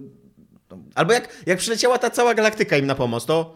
Albo 0.96 1.14
jak, 1.14 1.44
jak 1.46 1.58
przyleciała 1.60 1.98
ta 1.98 2.10
cała 2.10 2.34
galaktyka 2.34 2.78
im 2.78 2.86
na 2.86 2.96
pomoc, 2.96 3.26
to, 3.26 3.56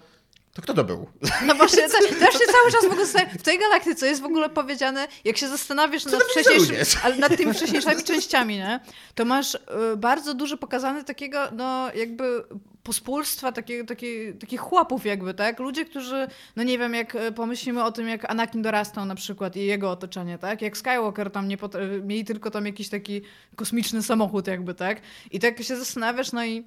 to 0.53 0.61
kto 0.61 0.73
to 0.73 0.83
był? 0.83 1.07
No 1.47 1.55
właśnie, 1.55 1.89
te, 1.89 2.15
też 2.15 2.33
się 2.33 2.45
cały 2.51 2.71
czas 2.71 2.81
w 2.83 2.91
ogóle 2.91 3.05
w 3.39 3.43
tej 3.43 3.59
galaktyce 3.59 4.07
jest 4.07 4.21
w 4.21 4.25
ogóle 4.25 4.49
powiedziane, 4.49 5.07
jak 5.25 5.37
się 5.37 5.47
zastanawiasz 5.47 6.05
nad, 6.05 6.23
wcześniejszy, 6.23 6.97
ale 7.03 7.15
nad 7.15 7.37
tymi 7.37 7.53
wcześniejszymi 7.53 8.03
częściami, 8.03 8.57
nie? 8.57 8.79
to 9.15 9.25
masz 9.25 9.55
y, 9.55 9.59
bardzo 9.97 10.33
dużo 10.33 10.57
pokazane 10.57 11.03
takiego, 11.03 11.39
no 11.51 11.93
jakby 11.93 12.43
pospólstwa, 12.83 13.51
takiego, 13.51 13.87
takie, 13.87 14.33
takich 14.33 14.59
chłopów 14.59 15.05
jakby, 15.05 15.33
tak? 15.33 15.59
Ludzie, 15.59 15.85
którzy, 15.85 16.27
no 16.55 16.63
nie 16.63 16.77
wiem, 16.77 16.93
jak 16.93 17.15
y, 17.15 17.31
pomyślimy 17.31 17.83
o 17.83 17.91
tym, 17.91 18.07
jak 18.07 18.31
Anakin 18.31 18.61
dorastał 18.61 19.05
na 19.05 19.15
przykład 19.15 19.55
i 19.55 19.65
jego 19.65 19.91
otoczenie, 19.91 20.37
tak? 20.37 20.61
Jak 20.61 20.77
Skywalker 20.77 21.31
tam 21.31 21.47
nie 21.47 21.57
pot- 21.57 21.75
y, 21.75 22.01
mieli 22.03 22.25
tylko 22.25 22.51
tam 22.51 22.65
jakiś 22.65 22.89
taki 22.89 23.21
kosmiczny 23.55 24.03
samochód 24.03 24.47
jakby, 24.47 24.73
tak? 24.73 25.01
I 25.31 25.39
tak 25.39 25.63
się 25.63 25.77
zastanawiasz, 25.77 26.31
no 26.31 26.45
i 26.45 26.65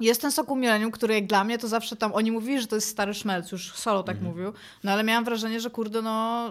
jest 0.00 0.20
ten 0.20 0.32
Sokół 0.32 0.56
Millennium, 0.56 0.90
który 0.90 1.14
jak 1.14 1.26
dla 1.26 1.44
mnie 1.44 1.58
to 1.58 1.68
zawsze 1.68 1.96
tam, 1.96 2.14
oni 2.14 2.32
mówili, 2.32 2.60
że 2.60 2.66
to 2.66 2.74
jest 2.74 2.88
stary 2.88 3.14
szmelc, 3.14 3.52
już 3.52 3.72
Solo 3.72 4.02
tak 4.02 4.20
mówił, 4.20 4.52
no 4.84 4.92
ale 4.92 5.04
miałam 5.04 5.24
wrażenie, 5.24 5.60
że 5.60 5.70
kurde, 5.70 6.02
no 6.02 6.50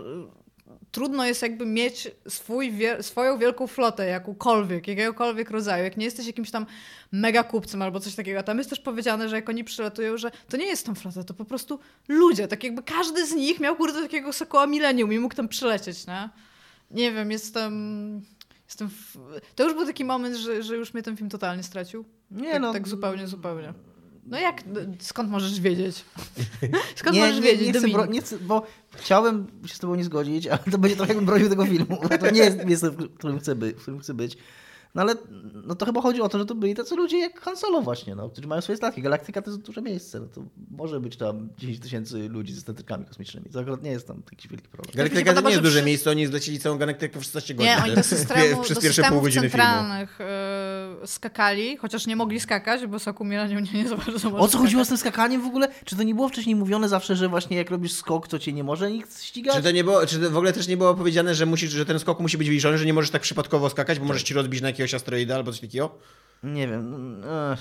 trudno 0.91 1.25
jest 1.25 1.41
jakby 1.41 1.65
mieć 1.65 2.11
swój, 2.27 2.71
wie, 2.71 3.03
swoją 3.03 3.37
wielką 3.37 3.67
flotę, 3.67 4.05
jakąkolwiek, 4.05 4.87
jakiegokolwiek 4.87 5.49
rodzaju, 5.49 5.83
jak 5.83 5.97
nie 5.97 6.05
jesteś 6.05 6.27
jakimś 6.27 6.51
tam 6.51 6.65
mega 7.11 7.43
kupcem 7.43 7.81
albo 7.81 7.99
coś 7.99 8.15
takiego. 8.15 8.39
A 8.39 8.43
Tam 8.43 8.57
jest 8.57 8.69
też 8.69 8.79
powiedziane, 8.79 9.29
że 9.29 9.35
jak 9.35 9.49
oni 9.49 9.63
przylatują, 9.63 10.17
że 10.17 10.31
to 10.49 10.57
nie 10.57 10.65
jest 10.65 10.85
tam 10.85 10.95
flota, 10.95 11.23
to 11.23 11.33
po 11.33 11.45
prostu 11.45 11.79
ludzie, 12.07 12.47
tak 12.47 12.63
jakby 12.63 12.83
każdy 12.83 13.27
z 13.27 13.35
nich 13.35 13.59
miał 13.59 13.75
kurde 13.75 14.01
takiego 14.01 14.33
Sokoła 14.33 14.67
Millennium 14.67 15.13
i 15.13 15.19
mógł 15.19 15.35
tam 15.35 15.47
przylecieć, 15.47 16.07
nie? 16.07 16.29
Nie 16.91 17.11
wiem, 17.11 17.31
jestem... 17.31 18.21
Jestem 18.67 18.89
w... 18.89 19.17
To 19.55 19.63
już 19.63 19.73
był 19.73 19.85
taki 19.85 20.05
moment, 20.05 20.35
że, 20.35 20.63
że 20.63 20.75
już 20.75 20.93
mnie 20.93 21.03
ten 21.03 21.17
film 21.17 21.29
totalnie 21.29 21.63
stracił. 21.63 22.05
nie 22.31 22.51
tak, 22.51 22.61
no. 22.61 22.73
tak 22.73 22.87
zupełnie, 22.87 23.27
zupełnie. 23.27 23.73
No 24.27 24.39
jak, 24.39 24.63
skąd 24.99 25.29
możesz 25.29 25.59
wiedzieć? 25.59 26.05
Skąd 26.95 27.15
nie, 27.15 27.21
możesz 27.21 27.35
nie, 27.35 27.41
wiedzieć, 27.41 27.67
nie 27.67 27.79
chcę, 27.79 27.87
bro, 27.87 28.05
nie 28.05 28.21
chcę, 28.21 28.37
bo 28.37 28.63
chciałem 28.95 29.47
się 29.65 29.75
z 29.75 29.79
tobą 29.79 29.95
nie 29.95 30.03
zgodzić, 30.03 30.47
ale 30.47 30.59
to 30.71 30.77
będzie 30.77 30.95
trochę 30.95 31.09
jakbym 31.09 31.25
bronił 31.25 31.49
tego 31.49 31.65
filmu. 31.65 31.97
To 32.19 32.31
nie 32.31 32.41
jest 32.41 32.65
miejsce, 32.65 32.91
w 32.91 33.15
którym 33.17 33.39
chcę, 33.39 33.55
by, 33.55 33.73
w 33.73 33.81
którym 33.81 33.99
chcę 33.99 34.13
być. 34.13 34.37
No 34.95 35.01
ale 35.01 35.15
no 35.67 35.75
to 35.75 35.85
chyba 35.85 36.01
chodzi 36.01 36.21
o 36.21 36.29
to, 36.29 36.39
że 36.39 36.45
to 36.45 36.55
byli 36.55 36.75
tacy 36.75 36.95
ludzie 36.95 37.17
jak 37.19 37.41
Han 37.41 37.57
Solo 37.57 37.81
właśnie, 37.81 38.15
no, 38.15 38.29
którzy 38.29 38.47
mają 38.47 38.61
swoje 38.61 38.77
statki. 38.77 39.01
Galaktyka 39.01 39.41
to 39.41 39.51
jest 39.51 39.61
duże 39.61 39.81
miejsce. 39.81 40.19
No 40.19 40.25
to 40.35 40.41
może 40.71 40.99
być 40.99 41.17
tam 41.17 41.49
10 41.57 41.79
tysięcy 41.79 42.29
ludzi 42.29 42.53
ze 42.53 42.61
statykami 42.61 43.05
kosmicznymi. 43.05 43.45
To 43.53 43.59
akurat 43.59 43.83
nie 43.83 43.91
jest 43.91 44.07
tam 44.07 44.21
jakiś 44.31 44.47
wielki 44.51 44.67
problem. 44.69 44.95
Galaktyka 44.95 45.23
to 45.31 45.35
podoba, 45.35 45.49
nie 45.49 45.53
że 45.55 45.59
jest 45.59 45.63
duże 45.69 45.79
przy- 45.79 45.85
miejsce, 45.85 46.11
oni 46.11 46.25
zlecili 46.27 46.59
całą 46.59 46.77
galaktykę 46.77 47.19
w 47.19 47.23
16 47.23 47.53
godzin. 47.53 47.71
Nie, 47.71 47.83
oni 47.83 47.95
do 47.95 48.03
systemu, 48.15 48.63
Przez 48.63 48.77
do 48.77 48.81
pierwsze 48.81 49.03
pół 49.03 49.21
godziny 49.21 49.49
filmu. 49.49 49.63
centralnych 49.65 50.21
e, 50.21 51.07
skakali, 51.07 51.77
chociaż 51.77 52.07
nie 52.07 52.15
mogli 52.15 52.39
skakać, 52.39 52.85
bo 52.87 52.99
Soku 52.99 53.25
Millennium 53.25 53.63
nie, 53.63 53.83
nie 53.83 53.89
za 53.89 53.97
bardzo 53.97 54.37
O 54.37 54.47
co 54.47 54.57
chodziło 54.57 54.83
z 54.83 54.87
skakać. 54.87 55.01
tym 55.03 55.11
skakaniem 55.11 55.41
w 55.41 55.45
ogóle? 55.45 55.67
Czy 55.85 55.95
to 55.95 56.03
nie 56.03 56.15
było 56.15 56.29
wcześniej 56.29 56.55
mówione 56.55 56.89
zawsze, 56.89 57.15
że 57.15 57.29
właśnie 57.29 57.57
jak 57.57 57.69
robisz 57.69 57.93
skok, 57.93 58.27
to 58.27 58.39
cię 58.39 58.53
nie 58.53 58.63
może 58.63 58.91
nikt 58.91 59.23
ścigać? 59.23 59.55
Czy 59.55 59.63
to 59.63 59.71
nie 59.71 59.83
było, 59.83 60.05
czy 60.05 60.19
to 60.19 60.29
w 60.31 60.37
ogóle 60.37 60.53
też 60.53 60.67
nie 60.67 60.77
było 60.77 60.95
powiedziane, 60.95 61.35
że 61.35 61.45
musisz, 61.45 61.71
że 61.71 61.85
ten 61.85 61.99
skok 61.99 62.19
musi 62.19 62.37
być 62.37 62.47
wyliczony, 62.47 62.77
że 62.77 62.85
nie 62.85 62.93
możesz 62.93 63.11
tak 63.11 63.21
przypadkowo 63.21 63.69
skakać, 63.69 63.99
bo 63.99 64.05
możesz 64.05 64.23
ci 64.23 64.33
rozbić 64.33 64.61
na 64.61 64.71
jakiegoś 64.79 64.93
asteroida 64.93 65.35
albo 65.35 65.51
coś 65.51 65.61
takiego? 65.61 65.97
Nie 66.43 66.67
wiem. 66.67 67.21
Ech. 67.53 67.59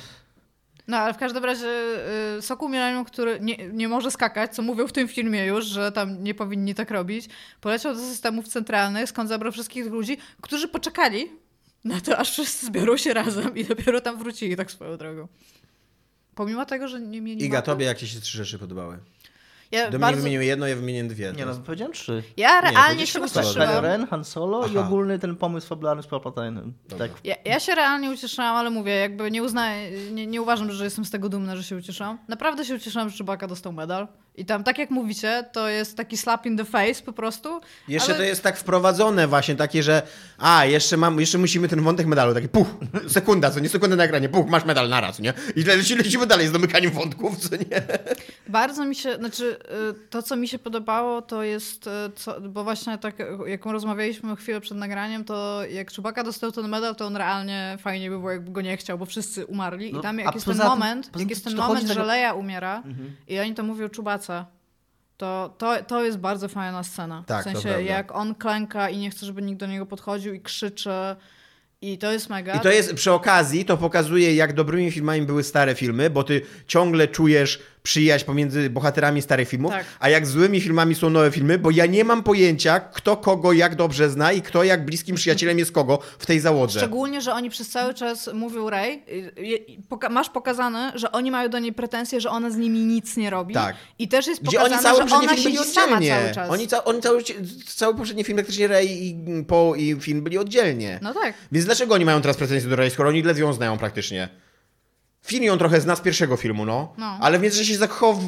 No, 0.88 0.96
ale 0.96 1.14
w 1.14 1.16
każdym 1.16 1.44
razie 1.44 1.68
y, 2.38 2.42
Soku 2.42 2.68
Millennium, 2.68 3.04
który 3.04 3.40
nie, 3.40 3.56
nie 3.68 3.88
może 3.88 4.10
skakać, 4.10 4.54
co 4.54 4.62
mówią 4.62 4.86
w 4.88 4.92
tym 4.92 5.08
filmie 5.08 5.46
już, 5.46 5.64
że 5.64 5.92
tam 5.92 6.24
nie 6.24 6.34
powinni 6.34 6.74
tak 6.74 6.90
robić, 6.90 7.28
poleciał 7.60 7.94
do 7.94 8.00
systemów 8.00 8.48
centralnych, 8.48 9.08
skąd 9.08 9.28
zabrał 9.28 9.52
wszystkich 9.52 9.86
ludzi, 9.86 10.16
którzy 10.40 10.68
poczekali 10.68 11.30
na 11.84 12.00
to, 12.00 12.18
aż 12.18 12.30
wszyscy 12.30 12.66
zbiorą 12.66 12.96
się 12.96 13.14
razem 13.14 13.56
i 13.56 13.64
dopiero 13.64 14.00
tam 14.00 14.18
wrócili 14.18 14.56
tak 14.56 14.70
swoją 14.70 14.96
drogą. 14.96 15.28
Pomimo 16.34 16.66
tego, 16.66 16.88
że 16.88 17.00
nie 17.00 17.20
mieli 17.20 17.44
Iga, 17.44 17.58
mapy. 17.58 17.66
tobie 17.66 17.86
jak 17.86 17.98
ci 17.98 18.08
się 18.08 18.20
trzy 18.20 18.36
rzeczy 18.38 18.58
podobały? 18.58 18.98
Ja, 19.70 19.80
Dominik 19.84 20.00
bardzo... 20.00 20.20
wymienił 20.20 20.42
jedno, 20.42 20.66
ja 20.66 20.76
wymieniłem 20.76 21.08
dwie. 21.08 21.24
Nie 21.24 21.32
no, 21.32 21.38
Teraz. 21.38 21.58
powiedziałem 21.58 21.92
trzy. 21.92 22.22
ja 22.36 22.60
realnie 22.60 22.80
powiedzieliście 22.80 23.18
się 23.18 23.24
ucieszyłam. 23.24 23.84
Ren, 23.84 24.06
Han 24.06 24.24
Solo 24.24 24.66
i 24.66 24.70
Aha. 24.70 24.86
ogólny 24.86 25.18
ten 25.18 25.36
pomysł 25.36 25.68
fabularny 25.68 26.02
z 26.02 26.06
Palpatine'em. 26.06 26.72
Dobra. 26.88 27.08
Tak. 27.08 27.16
Ja, 27.24 27.34
ja 27.44 27.60
się 27.60 27.74
realnie 27.74 28.10
ucieszyłam, 28.10 28.56
ale 28.56 28.70
mówię, 28.70 28.92
jakby 28.92 29.30
nie 29.30 29.42
uznaję, 29.42 30.12
nie, 30.12 30.26
nie 30.26 30.42
uważam, 30.42 30.72
że 30.72 30.84
jestem 30.84 31.04
z 31.04 31.10
tego 31.10 31.28
dumna, 31.28 31.56
że 31.56 31.62
się 31.62 31.76
ucieszyłam. 31.76 32.18
Naprawdę 32.28 32.64
się 32.64 32.74
ucieszyłam, 32.74 33.10
że 33.10 33.18
Chewbacca 33.18 33.46
dostał 33.46 33.72
medal. 33.72 34.08
I 34.36 34.44
tam, 34.44 34.64
tak 34.64 34.78
jak 34.78 34.90
mówicie, 34.90 35.44
to 35.52 35.68
jest 35.68 35.96
taki 35.96 36.16
slap 36.16 36.46
in 36.46 36.56
the 36.56 36.64
face 36.64 37.02
po 37.02 37.12
prostu. 37.12 37.60
Jeszcze 37.88 38.08
ale... 38.08 38.18
to 38.18 38.22
jest 38.22 38.42
tak 38.42 38.56
wprowadzone 38.56 39.28
właśnie, 39.28 39.56
takie, 39.56 39.82
że 39.82 40.02
a, 40.38 40.64
jeszcze 40.64 40.96
mam, 40.96 41.20
jeszcze 41.20 41.38
musimy 41.38 41.68
ten 41.68 41.80
wątek 41.80 42.06
medalu, 42.06 42.34
taki 42.34 42.48
puch, 42.48 42.66
sekunda, 43.08 43.50
co 43.50 43.60
nie 43.60 43.68
sekunda 43.68 43.96
na 43.96 44.04
ekranie, 44.04 44.28
puch, 44.28 44.46
masz 44.48 44.64
medal 44.64 44.88
naraz, 44.88 45.18
nie? 45.18 45.32
I 45.56 45.62
leci, 45.62 45.94
lecimy 45.96 46.26
dalej 46.26 46.48
z 46.48 46.52
domykaniem 46.52 46.90
wątków, 46.90 47.38
co 47.38 47.56
nie? 47.56 47.82
Bardzo 48.48 48.84
mi 48.84 48.94
się, 48.94 49.14
znaczy 49.16 49.56
y, 49.90 50.08
to, 50.10 50.22
co 50.22 50.36
mi 50.36 50.48
się 50.48 50.58
podobało, 50.58 51.22
to 51.22 51.42
jest, 51.42 51.86
y, 51.86 51.90
co, 52.16 52.40
bo 52.40 52.64
właśnie 52.64 52.98
tak, 52.98 53.20
y, 53.20 53.24
jak 53.46 53.64
rozmawialiśmy 53.66 54.36
chwilę 54.36 54.60
przed 54.60 54.78
nagraniem, 54.78 55.24
to 55.24 55.64
jak 55.70 55.92
Chewbacca 55.92 56.22
dostał 56.22 56.52
ten 56.52 56.68
medal, 56.68 56.96
to 56.96 57.06
on 57.06 57.16
realnie 57.16 57.78
fajnie 57.80 58.10
by 58.10 58.16
było, 58.18 58.30
jakby 58.30 58.50
go 58.50 58.60
nie 58.60 58.76
chciał, 58.76 58.98
bo 58.98 59.06
wszyscy 59.06 59.46
umarli. 59.46 59.92
No, 59.92 59.98
I 59.98 60.02
tam 60.02 60.18
jak 60.18 60.34
jest 60.34 60.46
ten 60.46 60.56
tym- 60.56 60.66
moment, 60.66 61.06
poza 61.06 61.18
jak 61.18 61.18
tym, 61.18 61.30
jest 61.30 61.44
ten 61.44 61.56
moment, 61.56 61.88
że 61.88 62.04
Leia 62.04 62.34
umiera 62.34 62.76
Mhm. 62.76 63.16
i 63.28 63.38
oni 63.40 63.54
to 63.54 63.62
mówią 63.62 63.88
To, 65.16 65.54
to, 65.58 65.82
to 65.86 66.04
jest 66.04 66.18
bardzo 66.18 66.48
fajna 66.48 66.82
scena. 66.82 67.24
Tak, 67.26 67.40
w 67.40 67.44
sensie, 67.44 67.82
jak 67.82 68.14
on 68.14 68.34
klęka 68.34 68.90
i 68.90 68.98
nie 68.98 69.10
chce, 69.10 69.26
żeby 69.26 69.42
nikt 69.42 69.60
do 69.60 69.66
niego 69.66 69.86
podchodził 69.86 70.34
i 70.34 70.40
krzyczy 70.40 70.90
i 71.80 71.98
to 71.98 72.12
jest 72.12 72.30
mega. 72.30 72.54
I 72.54 72.60
to 72.60 72.70
jest 72.70 72.94
przy 72.94 73.12
okazji, 73.12 73.64
to 73.64 73.76
pokazuje, 73.76 74.34
jak 74.34 74.52
dobrymi 74.52 74.90
filmami 74.90 75.22
były 75.22 75.42
stare 75.42 75.74
filmy, 75.74 76.10
bo 76.10 76.24
ty 76.24 76.42
ciągle 76.66 77.08
czujesz 77.08 77.62
przyjaźń 77.86 78.24
pomiędzy 78.24 78.70
bohaterami 78.70 79.22
starych 79.22 79.48
filmów, 79.48 79.72
Tak. 79.72 79.84
a 80.00 80.08
jak 80.08 80.26
złymi 80.26 80.60
filmami 80.60 80.94
są 80.94 81.10
nowe 81.10 81.30
filmy, 81.30 81.58
bo 81.58 81.70
ja 81.70 81.86
nie 81.86 82.04
mam 82.04 82.22
pojęcia, 82.22 82.80
kto 82.80 83.16
kogo 83.16 83.52
jak 83.52 83.74
dobrze 83.74 84.10
zna 84.10 84.32
i 84.32 84.42
kto 84.42 84.64
jak 84.64 84.84
bliskim 84.84 85.16
przyjacielem 85.16 85.58
jest 85.58 85.72
kogo 85.72 85.98
w 86.18 86.26
tej 86.26 86.40
załodze. 86.40 86.78
Szczególnie, 86.80 87.20
że 87.20 87.32
oni 87.34 87.50
przez 87.50 87.68
cały 87.68 87.94
czas 87.94 88.30
mówią 88.34 88.70
Rey, 88.70 89.02
y, 89.08 89.12
y, 89.38 89.88
poka- 89.90 90.10
masz 90.10 90.30
pokazane, 90.30 90.92
że 90.94 91.12
oni 91.12 91.30
mają 91.30 91.48
do 91.48 91.58
niej 91.58 91.72
pretensje, 91.72 92.20
że 92.20 92.30
ona 92.30 92.50
z 92.50 92.56
nimi 92.56 92.80
nic 92.84 93.16
nie 93.16 93.30
robi. 93.30 93.54
Tak. 93.54 93.76
I 93.98 94.08
też 94.08 94.26
jest 94.26 94.42
Gdzie 94.42 94.56
pokazane, 94.58 94.76
oni 94.76 94.82
cały 94.98 95.08
że 95.08 95.16
ona 95.16 95.36
siedzi 95.36 95.56
sama 95.56 95.96
oddzielnie. 95.96 96.08
cały 96.22 96.34
czas. 96.34 96.50
Oni, 96.50 96.68
ca 96.68 96.84
oni 96.84 97.00
cały, 97.00 97.22
cały 97.74 97.94
poprzedni 97.94 98.24
film, 98.24 98.36
praktycznie 98.36 98.66
Rey 98.68 99.06
i 99.08 99.44
Poe 99.44 99.76
i 99.76 99.96
film 100.00 100.22
byli 100.22 100.38
oddzielnie. 100.38 100.98
No 101.02 101.14
tak. 101.14 101.34
Więc 101.52 101.64
dlaczego 101.66 101.94
oni 101.94 102.04
mają 102.04 102.20
teraz 102.20 102.36
pretensje 102.36 102.70
do 102.70 102.76
Rey, 102.76 102.90
skoro 102.90 103.08
oni 103.08 103.22
ledwie 103.22 103.42
ją 103.42 103.52
znają 103.52 103.78
praktycznie? 103.78 104.28
Finn 105.26 105.42
ją 105.44 105.58
trochę 105.58 105.80
zna 105.80 105.96
z 105.96 106.00
pierwszego 106.00 106.36
filmu, 106.36 106.64
no. 106.66 106.92
No. 106.98 107.18
Ale 107.20 107.38
w 107.38 107.42
międzyczasie 107.42 107.72
się 107.72 107.78
zakochał 107.78 108.20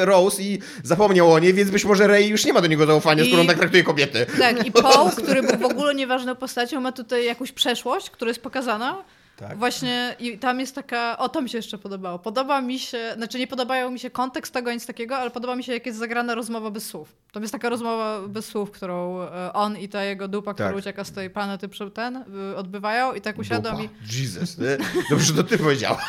Rose 0.00 0.42
i 0.42 0.58
zapomniał 0.82 1.32
o 1.32 1.38
niej, 1.38 1.54
więc 1.54 1.70
być 1.70 1.84
może 1.84 2.06
Rey 2.06 2.28
już 2.28 2.44
nie 2.44 2.52
ma 2.52 2.60
do 2.60 2.66
niego 2.66 2.86
zaufania, 2.86 3.24
I- 3.24 3.26
skoro 3.26 3.40
on 3.42 3.46
tak 3.48 3.58
traktuje 3.58 3.82
kobiety. 3.84 4.26
Tak, 4.38 4.66
i 4.66 4.72
Paul, 4.72 5.10
który 5.22 5.42
był 5.42 5.58
w 5.58 5.64
ogóle 5.72 5.94
nieważną 5.94 6.34
postacią, 6.36 6.80
ma 6.80 6.92
tutaj 6.92 7.24
jakąś 7.24 7.52
przeszłość, 7.52 8.10
która 8.10 8.28
jest 8.28 8.40
pokazana. 8.42 9.04
Tak. 9.36 9.58
Właśnie 9.58 10.16
i 10.18 10.38
tam 10.38 10.60
jest 10.60 10.74
taka, 10.74 11.18
o 11.18 11.28
to 11.28 11.42
mi 11.42 11.48
się 11.48 11.58
jeszcze 11.58 11.78
podobało. 11.78 12.18
Podoba 12.18 12.60
mi 12.60 12.78
się, 12.78 13.12
znaczy 13.16 13.38
nie 13.38 13.46
podobają 13.46 13.90
mi 13.90 13.98
się 14.00 14.10
kontekst 14.10 14.52
tego, 14.52 14.72
nic 14.72 14.86
takiego, 14.86 15.16
ale 15.16 15.30
podoba 15.30 15.56
mi 15.56 15.64
się 15.64 15.72
jak 15.72 15.86
jest 15.86 15.98
zagrana 15.98 16.34
rozmowa 16.34 16.70
bez 16.70 16.86
słów. 16.86 17.12
To 17.32 17.40
jest 17.40 17.52
taka 17.52 17.68
rozmowa 17.68 18.20
bez 18.28 18.44
słów, 18.46 18.70
którą 18.70 19.22
e, 19.22 19.52
on 19.52 19.76
i 19.78 19.88
ta 19.88 20.04
jego 20.04 20.28
dupa, 20.28 20.54
która 20.54 20.68
Tak. 20.68 20.78
ucieka 20.78 21.04
z 21.04 21.12
tej 21.12 21.30
planety 21.30 21.68
przy 21.68 21.90
ten, 21.90 22.16
y, 22.52 22.56
odbywają 22.56 23.14
i 23.14 23.20
tak 23.20 23.38
usiadł 23.38 23.68
i... 23.80 23.88
Jesus. 24.22 24.58
nie? 24.58 24.76
Dobrze, 25.10 25.26
że 25.26 25.34
to 25.34 25.44
ty 25.44 25.58
powiedziałaś. 25.58 26.02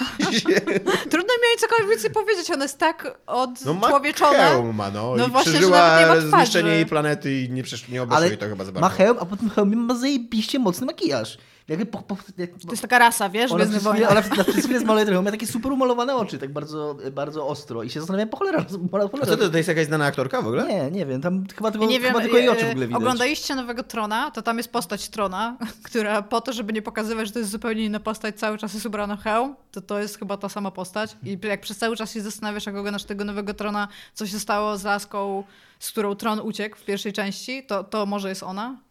Trudno 1.11 1.33
mi 1.33 1.47
jej 1.49 1.57
cokolwiek 1.59 1.89
więcej 1.89 2.11
powiedzieć, 2.11 2.51
ona 2.51 2.63
jest 2.63 2.77
tak 2.77 3.17
No 3.65 3.73
ma 3.73 3.99
hełm 4.17 4.75
ma, 4.75 4.91
no. 4.91 5.15
No 5.17 5.27
I 5.27 5.31
właśnie, 5.31 5.51
że 5.51 5.57
przeżyła 5.57 5.77
nawet 5.77 5.99
nie 6.01 6.07
ma 6.07 6.15
twarzy. 6.15 6.45
zniszczenie 6.45 6.71
jej 6.71 6.85
planety 6.85 7.41
i 7.41 7.49
nie, 7.49 7.63
nie 7.89 8.03
obeszło 8.03 8.17
Ale 8.17 8.27
jej 8.27 8.37
to 8.37 8.45
chyba 8.47 8.65
za 8.65 8.71
ma 8.71 8.79
bardzo. 8.81 8.97
hełm, 8.97 9.17
a 9.21 9.25
po 9.25 9.37
tym 9.37 9.49
hełmie 9.49 9.75
ma 9.75 9.95
zajebiście 9.95 10.59
mocny 10.59 10.85
makijaż. 10.85 11.37
Jakby 11.67 11.86
po, 11.86 12.01
po, 12.01 12.17
jak, 12.38 12.51
To 12.51 12.71
jest 12.71 12.82
taka 12.82 12.99
rasa, 12.99 13.30
wiesz, 13.30 13.51
ona, 13.51 13.65
Gwiezdny 13.65 13.80
przez 13.80 13.91
chwilę, 13.93 14.10
ona 14.10 14.21
przez, 14.21 14.65
chwilę 14.65 15.06
trochę, 15.06 15.21
ma 15.21 15.32
takie 15.32 15.47
super 15.47 15.71
umalowane 15.71 16.15
oczy, 16.15 16.38
tak 16.38 16.53
bardzo, 16.53 16.97
bardzo 17.12 17.47
ostro. 17.47 17.84
I 17.84 17.89
się 17.89 17.99
zastanawiam, 17.99 18.30
po 18.30 18.38
cholera, 18.38 18.65
po 18.91 19.21
A 19.21 19.25
co 19.25 19.38
to, 19.38 19.49
to 19.49 19.58
jest 19.58 19.69
jakaś 19.69 19.86
znana 19.86 20.06
aktorka 20.06 20.41
w 20.41 20.47
ogóle? 20.47 20.67
Nie, 20.67 20.91
nie 20.91 21.06
wiem, 21.06 21.21
tam 21.21 21.45
chyba 21.56 21.71
tylko, 21.71 21.88
nie 21.88 21.99
wiem, 21.99 22.08
chyba 22.08 22.21
tylko 22.21 22.38
jej 22.38 22.49
oczy 22.49 22.65
w 22.65 22.67
e, 22.67 22.71
ogóle 22.71 22.88
widać. 22.88 23.01
oglądaliście 23.01 23.56
nowego 23.56 23.84
Trona, 23.84 24.32
to 24.32 24.41
tam 24.41 24.58
jest 24.58 24.71
postać 24.71 25.10
Trona, 25.10 25.58
która 25.88 26.21
po 26.21 26.41
to, 26.41 26.53
żeby 26.53 26.73
nie 26.73 26.82
pokazywać, 26.82 27.27
że 27.27 27.34
to 27.34 27.39
jest 27.39 27.51
zupełnie 27.51 27.86
inna 27.86 27.99
postać, 27.99 28.39
cały 28.39 28.58
czas 28.58 28.73
jest 28.73 28.86
ubrana 28.86 29.15
w 29.15 29.21
hełm, 29.21 29.56
to 29.71 29.82
to 29.82 29.99
jest 29.99 30.19
chyba 30.19 30.38
ta 30.38 30.49
sama 30.49 30.71
postać. 30.71 31.17
I 31.23 31.38
jak 31.43 31.62
przez 31.62 31.77
cały 31.77 31.95
czas 31.95 32.13
się 32.13 32.21
zastanawiasz, 32.21 32.65
jak 32.65 32.75
oglądasz 32.75 33.03
tego 33.03 33.23
nowego 33.23 33.53
Trona, 33.53 33.88
co 34.13 34.27
się 34.27 34.39
stało 34.39 34.77
z 34.77 34.84
laską, 34.84 35.43
z 35.80 35.91
którą 35.91 36.15
Tron 36.15 36.39
uciekł 36.39 36.77
w 36.77 36.86
pierwszej 36.86 37.13
części, 37.13 37.63
to, 37.63 37.84
to 37.84 38.06
może 38.06 38.30
jest 38.30 38.43
ona. 38.43 38.87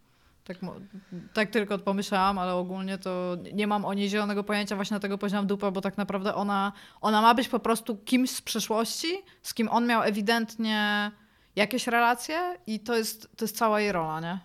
Tak, 0.47 0.57
tak 1.33 1.51
tylko 1.51 1.79
pomyślałam, 1.79 2.39
ale 2.39 2.55
ogólnie 2.55 2.99
to 2.99 3.37
nie 3.53 3.67
mam 3.67 3.85
o 3.85 3.95
niej 3.95 4.09
zielonego 4.09 4.45
pojęcia 4.45 4.77
właśnie 4.77 4.95
na 4.95 5.01
tego 5.01 5.19
poziom 5.19 5.47
dupa, 5.47 5.71
bo 5.71 5.81
tak 5.81 5.97
naprawdę 5.97 6.35
ona, 6.35 6.73
ona 7.01 7.23
ma 7.23 7.35
być 7.35 7.49
po 7.49 7.59
prostu 7.59 7.97
kimś 7.97 8.31
z 8.31 8.43
przeszłości, 8.43 9.09
z 9.43 9.55
kim 9.55 9.69
on 9.69 9.87
miał 9.87 10.03
ewidentnie 10.03 11.11
jakieś 11.57 11.87
relacje 11.87 12.57
i 12.67 12.81
to 12.81 12.97
jest, 12.97 13.37
to 13.37 13.45
jest 13.45 13.57
cała 13.57 13.81
jej 13.81 13.93
rola, 13.93 14.21
nie? 14.21 14.39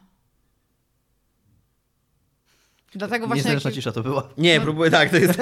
Dlatego 2.96 3.28
właśnie... 3.28 3.44
Niezręczna 3.44 3.70
jak 3.70 3.76
cisza 3.76 3.92
to 3.92 4.04
była. 4.04 4.30
Nie, 4.38 4.62
próbuję, 4.62 4.92
tak, 4.92 5.10
to 5.10 5.18
jest... 5.18 5.40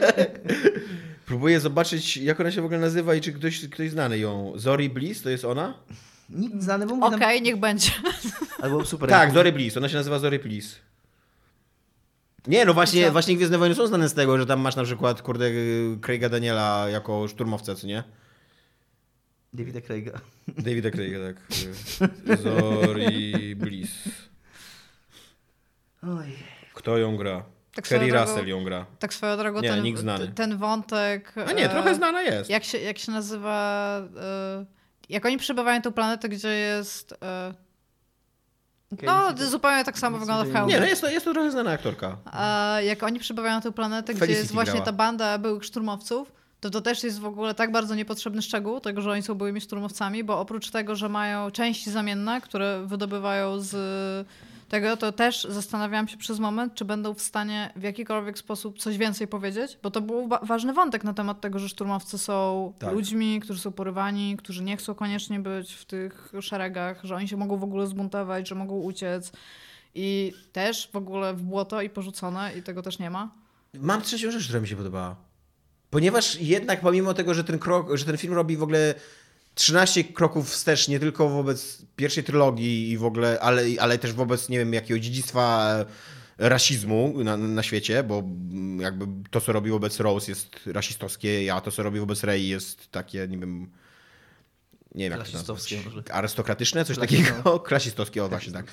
próbuję 1.26 1.60
zobaczyć, 1.60 2.16
jak 2.16 2.40
ona 2.40 2.50
się 2.50 2.62
w 2.62 2.64
ogóle 2.64 2.80
nazywa 2.80 3.14
i 3.14 3.20
czy 3.20 3.32
ktoś, 3.32 3.68
ktoś 3.68 3.90
znany 3.90 4.18
ją. 4.18 4.52
Zori 4.56 4.90
Bliss, 4.90 5.22
to 5.22 5.30
jest 5.30 5.44
ona? 5.44 5.74
Nikt 6.28 6.62
znany, 6.62 6.86
bo 6.86 7.06
Okej, 7.06 7.36
nam... 7.36 7.44
niech 7.44 7.56
będzie. 7.56 7.90
Albo 8.62 8.84
super. 8.84 9.08
Tak, 9.08 9.32
Zori 9.32 9.52
Bliss, 9.52 9.76
ona 9.76 9.88
się 9.88 9.96
nazywa 9.96 10.18
Zori 10.18 10.38
Bliss. 10.38 10.76
Nie, 12.46 12.64
no 12.64 12.74
właśnie, 12.74 13.06
Co? 13.06 13.12
właśnie 13.12 13.36
Gwiezdne 13.36 13.58
Wojny 13.58 13.74
są 13.74 13.86
znane 13.86 14.08
z 14.08 14.14
tego, 14.14 14.38
że 14.38 14.46
tam 14.46 14.60
masz 14.60 14.76
na 14.76 14.84
przykład, 14.84 15.22
kurde, 15.22 15.50
Craiga 16.00 16.28
Daniela 16.28 16.86
jako 16.88 17.28
szturmowca, 17.28 17.74
co 17.74 17.86
nie? 17.86 18.04
Davida 19.52 19.80
Craiga. 19.80 20.20
Davida 20.48 20.90
Craiga, 20.90 21.18
tak. 21.26 21.36
Zori 22.42 23.56
Bliss. 23.56 23.90
Oj. 26.02 26.36
Kto 26.74 26.98
ją 26.98 27.16
gra? 27.16 27.44
Tak 27.74 27.88
Kerry 27.88 28.06
drogą- 28.06 28.26
Russell 28.26 28.48
ją 28.48 28.64
gra. 28.64 28.86
Tak 28.98 29.14
swoją 29.14 29.36
drogą, 29.36 29.60
Nie, 29.60 29.68
ten, 29.68 29.82
nikt 29.82 30.00
znany. 30.00 30.28
ten 30.28 30.56
wątek... 30.58 31.34
A 31.48 31.52
nie, 31.52 31.66
e, 31.66 31.68
trochę 31.68 31.94
znana 31.94 32.22
jest. 32.22 32.50
Jak 32.50 32.64
się, 32.64 32.78
jak 32.78 32.98
się 32.98 33.12
nazywa... 33.12 33.98
E, 34.20 34.77
jak 35.08 35.26
oni 35.26 35.38
przybywają 35.38 35.76
na 35.76 35.82
tą 35.82 35.92
planetę, 35.92 36.28
gdzie 36.28 36.48
jest... 36.48 37.14
E, 37.22 37.54
no, 39.02 39.34
zupełnie 39.36 39.84
tak 39.84 39.98
samo 39.98 40.18
wygląda 40.18 40.44
w 40.44 40.52
hełmie. 40.52 40.74
Nie, 40.74 40.80
no 40.80 40.86
jest 40.86 41.00
to, 41.00 41.10
jest 41.10 41.24
to 41.24 41.32
trochę 41.32 41.50
znana 41.50 41.70
aktorka. 41.70 42.16
A 42.24 42.76
jak 42.84 43.02
oni 43.02 43.18
przybywają 43.18 43.54
na 43.54 43.60
tę 43.60 43.72
planetę, 43.72 44.14
gdzie 44.14 44.32
jest 44.32 44.52
właśnie 44.52 44.72
grała. 44.72 44.86
ta 44.86 44.92
banda 44.92 45.38
byłych 45.38 45.64
szturmowców, 45.64 46.32
to 46.60 46.70
to 46.70 46.80
też 46.80 47.04
jest 47.04 47.20
w 47.20 47.26
ogóle 47.26 47.54
tak 47.54 47.72
bardzo 47.72 47.94
niepotrzebny 47.94 48.42
szczegół, 48.42 48.80
tego, 48.80 49.02
że 49.02 49.10
oni 49.10 49.22
są 49.22 49.34
byłymi 49.34 49.60
szturmowcami, 49.60 50.24
bo 50.24 50.40
oprócz 50.40 50.70
tego, 50.70 50.96
że 50.96 51.08
mają 51.08 51.50
części 51.50 51.90
zamienne, 51.90 52.40
które 52.40 52.82
wydobywają 52.86 53.60
z 53.60 53.76
tego, 54.68 54.96
to 54.96 55.12
też 55.12 55.46
zastanawiałam 55.50 56.08
się 56.08 56.16
przez 56.16 56.38
moment, 56.38 56.74
czy 56.74 56.84
będą 56.84 57.14
w 57.14 57.20
stanie 57.22 57.72
w 57.76 57.82
jakikolwiek 57.82 58.38
sposób 58.38 58.78
coś 58.78 58.98
więcej 58.98 59.28
powiedzieć, 59.28 59.78
bo 59.82 59.90
to 59.90 60.00
był 60.00 60.28
wa- 60.28 60.38
ważny 60.42 60.72
wątek 60.72 61.04
na 61.04 61.14
temat 61.14 61.40
tego, 61.40 61.58
że 61.58 61.68
szturmowcy 61.68 62.18
są 62.18 62.72
Tak. 62.78 62.92
ludźmi, 62.92 63.40
którzy 63.40 63.60
są 63.60 63.72
porywani, 63.72 64.36
którzy 64.36 64.62
nie 64.64 64.76
chcą 64.76 64.94
koniecznie 64.94 65.40
być 65.40 65.72
w 65.74 65.84
tych 65.84 66.32
szeregach, 66.40 67.00
że 67.04 67.14
oni 67.16 67.28
się 67.28 67.36
mogą 67.36 67.56
w 67.56 67.64
ogóle 67.64 67.86
zbuntować, 67.86 68.48
że 68.48 68.54
mogą 68.54 68.74
uciec. 68.74 69.32
I 69.94 70.32
też 70.52 70.90
w 70.92 70.96
ogóle 70.96 71.34
w 71.34 71.42
błoto 71.42 71.82
i 71.82 71.90
porzucone 71.90 72.52
i 72.58 72.62
tego 72.62 72.82
też 72.82 72.98
nie 72.98 73.10
ma. 73.10 73.30
Mam 73.74 74.02
trzecią 74.02 74.30
rzecz, 74.30 74.44
która 74.44 74.60
mi 74.60 74.68
się 74.68 74.76
podobała. 74.76 75.16
Ponieważ 75.90 76.40
jednak 76.40 76.80
pomimo 76.80 77.14
tego, 77.14 77.34
że 77.34 77.44
ten, 77.44 77.58
krok, 77.58 77.96
że 77.96 78.04
ten 78.04 78.16
film 78.16 78.34
robi 78.34 78.56
w 78.56 78.62
ogóle 78.62 78.94
13 79.58 80.04
kroków 80.04 80.50
wstecz, 80.50 80.88
nie 80.88 81.00
tylko 81.00 81.28
wobec 81.28 81.78
pierwszej 81.96 82.24
trylogii 82.24 82.90
i 82.90 82.98
w 82.98 83.04
ogóle, 83.04 83.40
ale, 83.40 83.62
ale 83.80 83.98
też 83.98 84.12
wobec, 84.12 84.48
nie 84.48 84.58
wiem, 84.58 84.72
jakiego 84.74 85.00
dziedzictwa 85.00 85.68
e, 86.38 86.48
rasizmu 86.48 87.24
na, 87.24 87.36
na 87.36 87.62
świecie, 87.62 88.02
bo 88.02 88.22
jakby 88.80 89.06
to, 89.30 89.40
co 89.40 89.52
robi 89.52 89.70
wobec 89.70 90.00
Rose 90.00 90.30
jest 90.32 90.48
rasistowskie, 90.66 91.54
a 91.54 91.60
to, 91.60 91.70
co 91.70 91.82
robi 91.82 92.00
wobec 92.00 92.24
Rey 92.24 92.48
jest 92.48 92.90
takie, 92.90 93.28
nie 93.28 93.38
wiem, 93.38 93.70
nie 94.94 95.04
wiem 95.04 95.12
jak 95.12 95.20
to 95.20 95.30
Klasistowskie 95.30 95.76
nazwać. 95.76 95.94
może. 95.94 96.14
Arystokratyczne, 96.14 96.84
coś 96.84 96.96
Klasi- 96.96 97.00
takiego. 97.00 97.60
Klasistowskie, 97.68 98.24
o 98.24 98.28
właśnie 98.28 98.52
tak. 98.52 98.66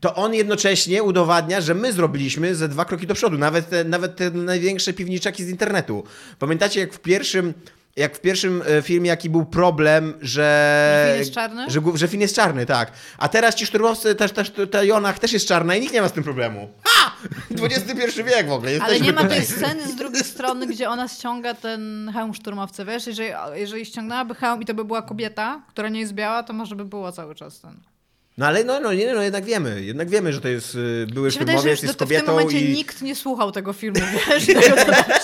To 0.00 0.14
on 0.14 0.34
jednocześnie 0.34 1.02
udowadnia, 1.02 1.60
że 1.60 1.74
my 1.74 1.92
zrobiliśmy 1.92 2.54
ze 2.54 2.68
dwa 2.68 2.84
kroki 2.84 3.06
do 3.06 3.14
przodu. 3.14 3.38
Nawet 3.38 3.70
te, 3.70 3.84
nawet 3.84 4.16
te 4.16 4.30
największe 4.30 4.92
piwniczaki 4.92 5.44
z 5.44 5.48
internetu. 5.48 6.04
Pamiętacie, 6.38 6.80
jak 6.80 6.92
w 6.94 7.00
pierwszym. 7.00 7.54
Jak 7.96 8.16
w 8.16 8.20
pierwszym 8.20 8.62
e, 8.66 8.82
filmie, 8.82 9.08
jaki 9.08 9.30
był 9.30 9.44
problem, 9.44 10.14
że. 10.20 11.06
Że 11.06 11.12
Finn 11.12 11.18
jest 11.18 11.34
czarny? 11.34 11.70
Że, 11.70 11.80
że 11.94 12.08
Finn 12.08 12.20
jest 12.20 12.36
czarny, 12.36 12.66
tak. 12.66 12.92
A 13.18 13.28
teraz 13.28 13.54
ci 13.54 13.66
szturmowcy, 13.66 14.14
też, 14.14 14.32
też 14.32 14.52
ta 14.70 14.82
Jonach 14.82 15.18
też 15.18 15.32
jest 15.32 15.48
czarna 15.48 15.76
i 15.76 15.80
nikt 15.80 15.92
nie 15.92 16.02
ma 16.02 16.08
z 16.08 16.12
tym 16.12 16.24
problemu. 16.24 16.68
Ha! 16.84 17.12
XXI 17.62 18.22
wiek 18.22 18.48
w 18.48 18.52
ogóle. 18.52 18.70
Ale 18.70 18.94
jesteśmy 18.94 19.06
nie 19.06 19.12
ma 19.12 19.24
tej 19.24 19.46
sceny 19.46 19.86
z 19.86 19.94
drugiej 19.96 20.24
strony, 20.24 20.66
gdzie 20.66 20.88
ona 20.88 21.08
ściąga 21.08 21.54
ten 21.54 22.10
hełm 22.14 22.34
szturmowcy, 22.34 22.84
wiesz? 22.84 23.06
Jeżeli, 23.06 23.30
jeżeli 23.54 23.86
ściągnęłaby 23.86 24.34
hełm 24.34 24.62
i 24.62 24.66
to 24.66 24.74
by 24.74 24.84
była 24.84 25.02
kobieta, 25.02 25.62
która 25.68 25.88
nie 25.88 26.00
jest 26.00 26.12
biała, 26.12 26.42
to 26.42 26.52
może 26.52 26.76
by 26.76 26.84
było 26.84 27.12
cały 27.12 27.34
czas 27.34 27.60
ten. 27.60 27.89
No 28.40 28.46
ale 28.46 28.64
no, 28.64 28.80
no, 28.80 28.92
nie, 28.92 29.14
no 29.14 29.22
jednak 29.22 29.44
wiemy. 29.44 29.84
Jednak 29.84 30.10
wiemy, 30.10 30.32
że 30.32 30.40
to 30.40 30.48
jest 30.48 30.74
y, 30.74 31.06
były 31.14 31.26
już 31.26 31.64
jest 31.64 31.82
to, 31.82 31.86
to 31.86 31.92
w 31.92 31.96
tym 31.96 32.06
kobietą 32.06 32.32
momencie 32.32 32.60
i... 32.60 32.72
nikt 32.72 33.02
nie 33.02 33.14
słuchał 33.14 33.52
tego 33.52 33.72
filmu, 33.72 34.00
wiesz? 34.28 34.48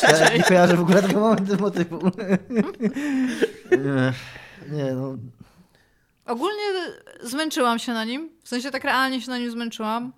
Ja 0.03 0.37
nie 0.37 0.43
kojarzę 0.43 0.77
w 0.77 0.81
ogóle 0.81 1.03
tego 1.03 1.21
momentu 1.21 1.57
motywu. 1.61 2.11
nie, 3.71 4.13
nie, 4.77 4.93
no. 4.93 5.17
Ogólnie 6.27 6.63
zmęczyłam 7.23 7.79
się 7.79 7.93
na 7.93 8.05
nim. 8.05 8.31
W 8.45 8.49
sensie 8.49 8.71
tak 8.71 8.85
realnie 8.85 9.21
się 9.21 9.31
na 9.31 9.39
nim 9.39 9.51
zmęczyłam. 9.51 10.13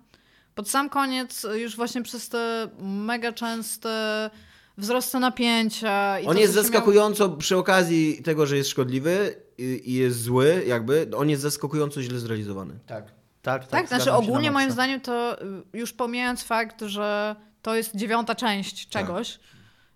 Pod 0.55 0.69
sam 0.69 0.89
koniec, 0.89 1.45
już 1.55 1.75
właśnie 1.75 2.01
przez 2.01 2.29
te 2.29 2.69
mega 2.81 3.33
częste 3.33 4.29
wzrosty 4.77 5.19
napięcia. 5.19 6.19
I 6.19 6.25
On 6.25 6.35
to, 6.35 6.41
jest 6.41 6.53
zaskakująco, 6.53 7.29
przy 7.29 7.57
okazji 7.57 8.23
tego, 8.23 8.45
że 8.45 8.57
jest 8.57 8.69
szkodliwy 8.69 9.35
i, 9.59 9.93
jest 9.93 10.21
zły, 10.21 10.63
jakby, 10.67 11.07
on 11.17 11.29
jest 11.29 11.41
zaskakująco 11.41 12.01
źle 12.01 12.19
zrealizowany. 12.19 12.73
Tak. 12.87 13.19
Tak, 13.41 13.61
tak. 13.61 13.71
Tak, 13.71 13.87
znaczy 13.87 14.11
ogólnie 14.11 14.51
moim 14.51 14.71
zdaniem 14.71 15.01
to 15.01 15.41
y, 15.43 15.63
już 15.73 15.93
pomijając 15.93 16.43
fakt, 16.43 16.81
że 16.81 17.35
to 17.61 17.75
jest 17.75 17.95
dziewiąta 17.95 18.35
część 18.35 18.85
Tak. 18.87 19.05
czegoś 19.05 19.39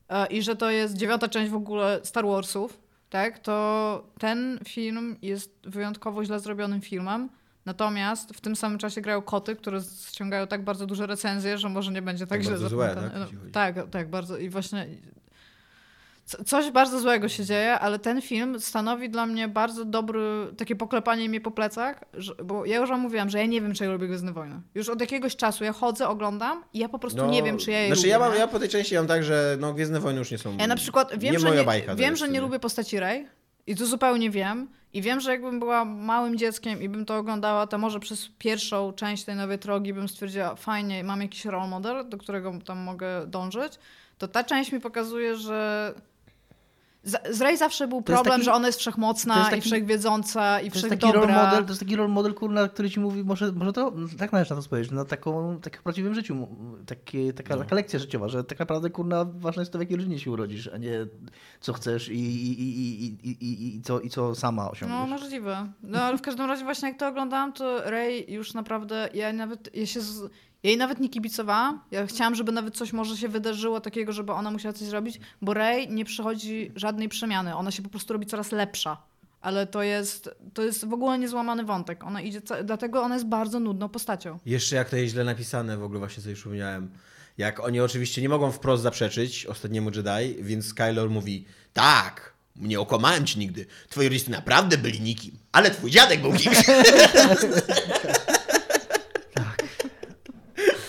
e, 0.09 0.27
i 0.27 0.41
że 0.41 0.55
to 0.55 0.69
jest 0.69 0.97
dziewiąta 0.97 1.27
część 1.27 1.51
w 1.51 1.55
ogóle 1.55 1.99
Star 2.03 2.25
Warsów, 2.25 2.79
tak, 3.09 3.39
to 3.39 4.07
ten 4.19 4.59
film 4.67 5.17
jest 5.21 5.51
wyjątkowo 5.63 6.25
źle 6.25 6.39
zrobionym 6.39 6.81
filmem. 6.81 7.29
Natomiast 7.65 8.29
w 8.33 8.41
tym 8.41 8.55
samym 8.55 8.77
czasie 8.77 9.01
grają 9.01 9.21
koty, 9.21 9.55
które 9.55 9.79
ściągają 10.07 10.47
tak 10.47 10.63
bardzo 10.63 10.85
duże 10.85 11.07
recenzje, 11.07 11.57
że 11.57 11.69
może 11.69 11.91
nie 11.91 12.01
będzie 12.01 12.27
tak, 12.27 12.39
Tak 12.39 12.43
źle 12.43 12.69
złe, 12.69 12.95
tak? 12.95 13.29
Tak, 13.51 13.89
tak, 13.89 14.09
bardzo. 14.09 14.37
I 14.37 14.49
właśnie 14.49 14.87
coś 16.25 16.71
bardzo 16.71 16.99
złego 16.99 17.29
się 17.29 17.45
dzieje, 17.45 17.79
ale 17.79 17.99
ten 17.99 18.21
film 18.21 18.59
stanowi 18.59 19.09
dla 19.09 19.25
mnie 19.25 19.47
bardzo 19.47 19.85
dobry, 19.85 20.47
takie 20.57 20.75
poklepanie 20.75 21.29
mnie 21.29 21.41
po 21.41 21.51
plecach, 21.51 22.03
że, 22.13 22.35
bo 22.43 22.65
ja 22.65 22.77
już 22.77 22.89
wam 22.89 22.99
mówiłam, 22.99 23.29
że 23.29 23.39
ja 23.39 23.45
nie 23.45 23.61
wiem, 23.61 23.73
czy 23.73 23.83
ja 23.83 23.91
lubię 23.91 24.07
Gwiezdne 24.07 24.33
Wojny. 24.33 24.61
Już 24.75 24.89
od 24.89 25.01
jakiegoś 25.01 25.35
czasu 25.35 25.63
ja 25.63 25.73
chodzę, 25.73 26.07
oglądam 26.07 26.63
i 26.73 26.79
ja 26.79 26.89
po 26.89 26.99
prostu 26.99 27.25
nie 27.25 27.43
wiem, 27.43 27.57
czy 27.57 27.71
ja 27.71 27.79
je 27.79 27.87
Znaczy 27.87 28.01
lubię. 28.01 28.09
ja, 28.09 28.19
mam, 28.19 28.35
ja 28.35 28.47
po 28.47 28.59
tej 28.59 28.69
części 28.69 28.95
mam 28.95 29.07
tak, 29.07 29.23
że 29.23 29.57
no, 29.59 29.73
Gwiezdne 29.73 29.99
Wojny 29.99 30.19
już 30.19 30.31
nie 30.31 30.37
są... 30.37 30.57
Ja 30.57 30.67
na 30.67 30.75
przykład 30.75 31.19
wiem, 31.19 31.33
nie 31.33 31.39
że, 31.39 31.55
nie, 31.55 31.63
bajka. 31.63 31.95
wiem, 31.95 32.15
że 32.15 32.29
nie 32.29 32.41
lubię 32.41 32.59
postaci 32.59 32.99
Rey 32.99 33.27
i 33.67 33.75
to 33.75 33.85
zupełnie 33.85 34.29
wiem. 34.29 34.67
I 34.93 35.01
wiem, 35.01 35.19
że 35.19 35.31
jakbym 35.31 35.59
była 35.59 35.85
małym 35.85 36.37
dzieckiem 36.37 36.81
i 36.81 36.89
bym 36.89 37.05
to 37.05 37.17
oglądała, 37.17 37.67
to 37.67 37.77
może 37.77 37.99
przez 37.99 38.29
pierwszą 38.37 38.93
część 38.93 39.23
tej 39.23 39.35
nowej 39.35 39.59
trogi 39.59 39.93
bym 39.93 40.07
stwierdziła, 40.09 40.55
fajnie, 40.55 41.03
mam 41.03 41.21
jakiś 41.21 41.45
role 41.45 41.67
model, 41.67 42.09
do 42.09 42.17
którego 42.17 42.53
tam 42.65 42.77
mogę 42.79 43.27
dążyć. 43.27 43.73
To 44.17 44.27
ta 44.27 44.43
część 44.43 44.71
mi 44.71 44.79
pokazuje, 44.79 45.35
że 45.35 45.93
z 47.31 47.41
Rey 47.41 47.57
zawsze 47.57 47.87
był 47.87 48.01
problem, 48.01 48.33
taki- 48.33 48.43
że 48.45 48.53
ona 48.53 48.67
jest 48.67 48.79
wszechmocna 48.79 49.37
jest 49.37 49.47
i 49.47 49.51
taki- 49.51 49.61
wszechwiedząca 49.61 50.61
i 50.61 50.71
To 50.71 50.77
jest 50.77 50.89
taki 50.89 51.01
role 51.05 51.13
wszechdobra. 51.13 51.45
model, 51.45 51.63
to 51.65 51.71
jest 51.71 51.79
taki 51.79 51.95
role 51.95 52.09
model, 52.09 52.33
kurna, 52.33 52.67
który 52.67 52.89
ci 52.89 52.99
mówi, 52.99 53.23
może, 53.23 53.51
może 53.51 53.73
to, 53.73 53.93
tak 54.17 54.31
należy 54.31 54.49
na 54.51 54.55
to 54.55 54.61
spojrzeć, 54.61 54.91
na 54.91 55.05
taką, 55.05 55.59
tak 55.61 55.77
w 55.77 55.83
prawdziwym 55.83 56.13
życiu, 56.13 56.47
takie, 56.85 57.33
taka, 57.33 57.57
taka 57.57 57.75
lekcja 57.75 57.99
życiowa, 57.99 58.27
że 58.27 58.43
tak 58.43 58.59
naprawdę, 58.59 58.89
kurna, 58.89 59.25
ważne 59.25 59.61
jest 59.61 59.71
to, 59.71 59.77
w 59.77 59.81
jakiej 59.81 59.97
rodzinie 59.97 60.19
się 60.19 60.31
urodzisz, 60.31 60.67
a 60.73 60.77
nie 60.77 61.05
co 61.61 61.73
chcesz 61.73 62.09
i, 62.09 62.13
i, 62.15 62.61
i, 62.61 63.05
i, 63.05 63.05
i, 63.29 63.29
i, 63.45 63.75
i, 63.75 63.81
co, 63.81 63.99
i 63.99 64.09
co 64.09 64.35
sama 64.35 64.63
No, 64.63 64.71
osiągniesz. 64.71 65.09
możliwe. 65.09 65.67
No, 65.83 66.01
ale 66.01 66.17
w 66.17 66.21
każdym 66.21 66.45
razie 66.45 66.63
właśnie 66.63 66.89
jak 66.89 66.99
to 66.99 67.07
oglądałam, 67.07 67.53
to 67.53 67.89
Rey 67.91 68.33
już 68.33 68.53
naprawdę, 68.53 69.09
ja 69.13 69.33
nawet, 69.33 69.75
ja 69.75 69.85
się, 69.85 70.01
z, 70.01 70.29
ja 70.63 70.69
jej 70.69 70.77
nawet 70.77 70.99
nie 70.99 71.09
kibicowałam. 71.09 71.81
Ja 71.91 72.07
chciałam, 72.07 72.35
żeby 72.35 72.51
nawet 72.51 72.75
coś 72.75 72.93
może 72.93 73.17
się 73.17 73.27
wydarzyło 73.27 73.81
takiego, 73.81 74.11
żeby 74.13 74.31
ona 74.31 74.51
musiała 74.51 74.73
coś 74.73 74.87
zrobić, 74.87 75.19
bo 75.41 75.53
Rey 75.53 75.89
nie 75.89 76.05
przychodzi 76.05 76.71
żadnej 76.75 77.09
przemiany. 77.09 77.55
Ona 77.55 77.71
się 77.71 77.83
po 77.83 77.89
prostu 77.89 78.13
robi 78.13 78.25
coraz 78.25 78.51
lepsza. 78.51 78.97
Ale 79.41 79.67
to 79.67 79.83
jest, 79.83 80.29
to 80.53 80.61
jest 80.61 80.85
w 80.85 80.93
ogóle 80.93 81.19
niezłamany 81.19 81.63
wątek. 81.63 82.03
Ona 82.03 82.21
idzie, 82.21 82.41
dlatego 82.63 83.01
ona 83.01 83.15
jest 83.15 83.27
bardzo 83.27 83.59
nudną 83.59 83.89
postacią. 83.89 84.39
Jeszcze 84.45 84.75
jak 84.75 84.89
to 84.89 84.95
jest 84.95 85.13
źle 85.13 85.23
napisane, 85.23 85.77
w 85.77 85.83
ogóle 85.83 85.99
właśnie 85.99 86.23
sobie 86.23 86.35
przypomniałem. 86.35 86.91
Jak 87.37 87.59
oni 87.59 87.79
oczywiście 87.79 88.21
nie 88.21 88.29
mogą 88.29 88.51
wprost 88.51 88.83
zaprzeczyć 88.83 89.45
ostatniemu 89.45 89.91
Jedi, 89.95 90.43
więc 90.43 90.73
Kylo 90.73 91.09
mówi, 91.09 91.45
tak, 91.73 92.33
nie 92.55 92.79
okłamałem 92.79 93.25
ci 93.25 93.39
nigdy. 93.39 93.65
Twoi 93.89 94.09
rodzice 94.09 94.31
naprawdę 94.31 94.77
byli 94.77 95.01
nikim, 95.01 95.37
ale 95.51 95.71
twój 95.71 95.91
dziadek 95.91 96.21
był 96.21 96.33
kimś. 96.33 96.57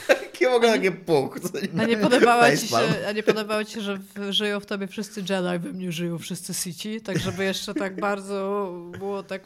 Jakie 0.09 0.44
w 0.55 0.57
ogóle 0.57 0.73
takie 0.73 0.93
puch. 0.93 1.41
co 1.41 1.49
A 1.83 1.85
nie 1.85 1.97
podobało 1.97 2.57
ci 2.57 2.69
się, 2.69 2.77
a 3.09 3.13
nie 3.13 3.23
podobało 3.23 3.65
ci 3.65 3.75
się, 3.75 3.81
że 3.81 3.99
w, 3.99 4.33
żyją 4.33 4.61
w 4.61 4.67
tobie 4.67 4.87
wszyscy 4.87 5.21
Jedi, 5.21 5.59
we 5.59 5.73
mnie 5.73 5.93
żyją 5.93 6.19
wszyscy 6.19 6.55
Sith, 6.55 7.05
tak 7.05 7.19
żeby 7.19 7.45
jeszcze 7.45 7.75
tak 7.75 8.01
bardzo 8.01 8.71
było 8.99 9.23
tak 9.23 9.43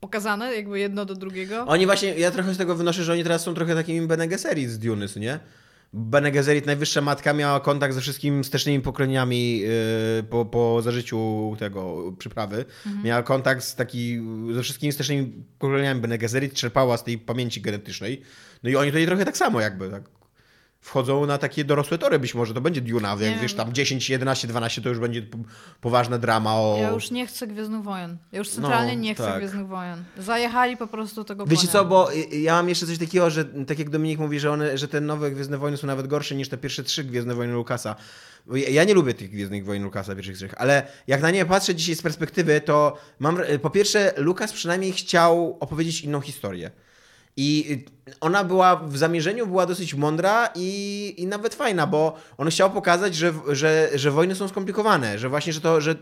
pokazane, 0.00 0.54
jakby 0.54 0.78
jedno 0.78 1.04
do 1.04 1.14
drugiego. 1.14 1.64
Oni 1.66 1.86
właśnie, 1.86 2.14
ja 2.14 2.30
trochę 2.30 2.54
z 2.54 2.58
tego 2.58 2.74
wynoszę, 2.74 3.04
że 3.04 3.12
oni 3.12 3.22
teraz 3.22 3.42
są 3.42 3.54
trochę 3.54 3.74
takimi 3.74 4.06
Bene 4.06 4.28
Gesserit 4.28 4.70
z 4.70 4.78
Duny, 4.78 5.06
nie? 5.16 5.38
Bene 5.94 6.32
Gesserit, 6.32 6.66
najwyższa 6.66 7.00
matka, 7.00 7.32
miała 7.32 7.60
kontakt 7.60 7.94
ze 7.94 8.00
wszystkimi 8.00 8.42
wstecznymi 8.42 8.80
pokoleniami 8.80 9.58
yy, 9.58 9.68
po, 10.30 10.44
po 10.44 10.82
zażyciu 10.82 11.56
tego 11.58 12.12
przyprawy. 12.18 12.64
Miała 13.04 13.22
kontakt 13.22 13.64
z 13.64 13.74
taki, 13.74 14.20
ze 14.52 14.62
wszystkimi 14.62 14.92
wstecznymi 14.92 15.32
pokoleniami 15.58 16.00
Bene 16.00 16.18
Gesserit, 16.18 16.54
czerpała 16.54 16.96
z 16.96 17.04
tej 17.04 17.18
pamięci 17.18 17.60
genetycznej. 17.60 18.22
No 18.62 18.70
i 18.70 18.76
oni 18.76 18.90
tutaj 18.90 19.06
trochę 19.06 19.24
tak 19.24 19.36
samo 19.36 19.60
jakby, 19.60 19.90
tak 19.90 20.21
wchodzą 20.82 21.26
na 21.26 21.38
takie 21.38 21.64
dorosłe 21.64 21.98
tory 21.98 22.18
być 22.18 22.34
może, 22.34 22.54
to 22.54 22.60
będzie 22.60 22.80
Duna, 22.80 23.14
Nie 23.14 23.26
jak 23.26 23.40
wiesz, 23.40 23.54
tam 23.54 23.72
10, 23.72 24.10
11, 24.10 24.48
12 24.48 24.82
to 24.82 24.88
już 24.88 24.98
będzie 24.98 25.22
po- 25.22 25.38
poważna 25.80 26.18
drama 26.18 26.54
o... 26.54 26.76
Ja 26.80 26.90
już 26.90 27.10
nie 27.10 27.26
chcę 27.26 27.46
Gwiezdnych 27.46 27.82
Wojen. 27.82 28.16
Ja 28.32 28.38
już 28.38 28.48
centralnie 28.48 28.96
No, 28.96 29.00
nie 29.02 29.14
chcę 29.14 29.24
tak. 29.24 29.38
Gwiezdnych 29.38 29.66
Wojen. 29.66 30.04
Zajechali 30.18 30.76
po 30.76 30.86
prostu 30.86 31.24
tego 31.24 31.46
Wiecie 31.46 31.60
konia. 31.60 31.72
co, 31.72 31.84
bo 31.84 32.08
ja 32.32 32.52
mam 32.54 32.68
jeszcze 32.68 32.86
coś 32.86 32.98
takiego, 32.98 33.30
że 33.30 33.44
tak 33.44 33.78
jak 33.78 33.90
Dominik 33.90 34.18
mówi, 34.18 34.40
że, 34.40 34.50
one, 34.50 34.78
że 34.78 34.88
te 34.88 35.00
nowe 35.00 35.30
Gwiezdne 35.30 35.58
Wojny 35.58 35.76
są 35.76 35.86
nawet 35.86 36.06
gorsze 36.06 36.34
niż 36.34 36.48
te 36.48 36.56
pierwsze 36.58 36.82
trzy 36.82 37.04
Gwiezdne 37.04 37.34
Wojny 37.34 37.52
Lukasa. 37.54 37.96
Ja, 38.52 38.68
ja 38.68 38.84
nie 38.84 38.94
lubię 38.94 39.14
tych 39.14 39.30
Gwiezdnych 39.30 39.64
Wojen 39.64 39.82
Lukasa, 39.82 40.14
pierwszych 40.14 40.36
trzech, 40.36 40.54
ale 40.56 40.86
jak 41.06 41.22
na 41.22 41.30
nie 41.30 41.44
patrzę 41.44 41.74
dzisiaj 41.74 41.94
z 41.94 42.02
perspektywy, 42.02 42.60
to 42.60 42.96
mam, 43.18 43.38
po 43.62 43.70
pierwsze, 43.70 44.12
Lukas 44.16 44.52
przynajmniej 44.52 44.92
chciał 44.92 45.56
opowiedzieć 45.60 46.00
inną 46.00 46.20
historię. 46.20 46.70
I 47.36 47.84
ona 48.20 48.44
była 48.44 48.76
w 48.76 48.96
zamierzeniu 48.96 49.46
była 49.46 49.66
dosyć 49.66 49.94
mądra 49.94 50.48
i, 50.54 51.14
i 51.18 51.26
nawet 51.26 51.54
fajna, 51.54 51.86
bo 51.86 52.16
on 52.38 52.48
chciał 52.48 52.70
pokazać, 52.70 53.14
że, 53.14 53.32
że, 53.48 53.90
że 53.94 54.10
wojny 54.10 54.34
są 54.34 54.48
skomplikowane, 54.48 55.18
że 55.18 55.28
właśnie, 55.28 55.52
że 55.52 55.60
to, 55.60 55.80
że, 55.80 55.94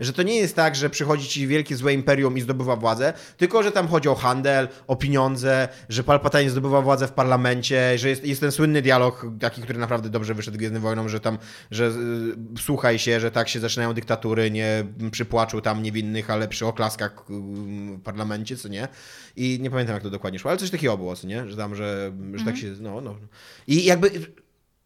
że 0.00 0.12
to 0.12 0.22
nie 0.22 0.36
jest 0.36 0.56
tak, 0.56 0.76
że 0.76 0.90
przychodzi 0.90 1.28
ci 1.28 1.46
wielkie 1.46 1.76
złe 1.76 1.94
imperium 1.94 2.38
i 2.38 2.40
zdobywa 2.40 2.76
władzę, 2.76 3.12
tylko 3.36 3.62
że 3.62 3.72
tam 3.72 3.88
chodzi 3.88 4.08
o 4.08 4.14
handel, 4.14 4.68
o 4.86 4.96
pieniądze, 4.96 5.68
że 5.88 6.04
Palpatine 6.04 6.50
zdobywa 6.50 6.82
władzę 6.82 7.06
w 7.06 7.12
parlamencie, 7.12 7.98
że 7.98 8.08
jest, 8.08 8.24
jest 8.24 8.40
ten 8.40 8.52
słynny 8.52 8.82
dialog, 8.82 9.26
taki, 9.40 9.62
który 9.62 9.78
naprawdę 9.78 10.08
dobrze 10.10 10.34
wyszedł 10.34 10.58
Gwiezdnym 10.58 10.82
Wojnom, 10.82 11.08
że 11.08 11.20
tam, 11.20 11.38
że 11.70 11.86
y, 11.86 12.60
słuchaj 12.60 12.98
się, 12.98 13.20
że 13.20 13.30
tak 13.30 13.48
się 13.48 13.60
zaczynają 13.60 13.94
dyktatury, 13.94 14.50
nie 14.50 14.84
przy 15.10 15.24
płaczu 15.24 15.60
tam 15.60 15.82
niewinnych, 15.82 16.30
ale 16.30 16.48
przy 16.48 16.66
oklaskach 16.66 17.12
y, 17.30 17.32
w 17.96 18.00
parlamencie, 18.02 18.56
co 18.56 18.68
nie? 18.68 18.88
I 19.36 19.58
nie 19.62 19.70
pamiętam, 19.70 19.94
jak 19.94 20.02
to 20.02 20.10
dokładnie 20.10 20.38
szło, 20.38 20.50
ale 20.50 20.58
coś 20.58 20.70
takiego 20.70 20.96
było, 20.96 21.16
co 21.16 21.26
nie? 21.26 21.47
Że 21.48 21.56
tam, 21.56 21.74
że, 21.74 22.12
że 22.34 22.44
tak 22.44 22.56
się, 22.56 22.74
no, 22.80 23.00
no. 23.00 23.16
I 23.66 23.84
jakby 23.84 24.10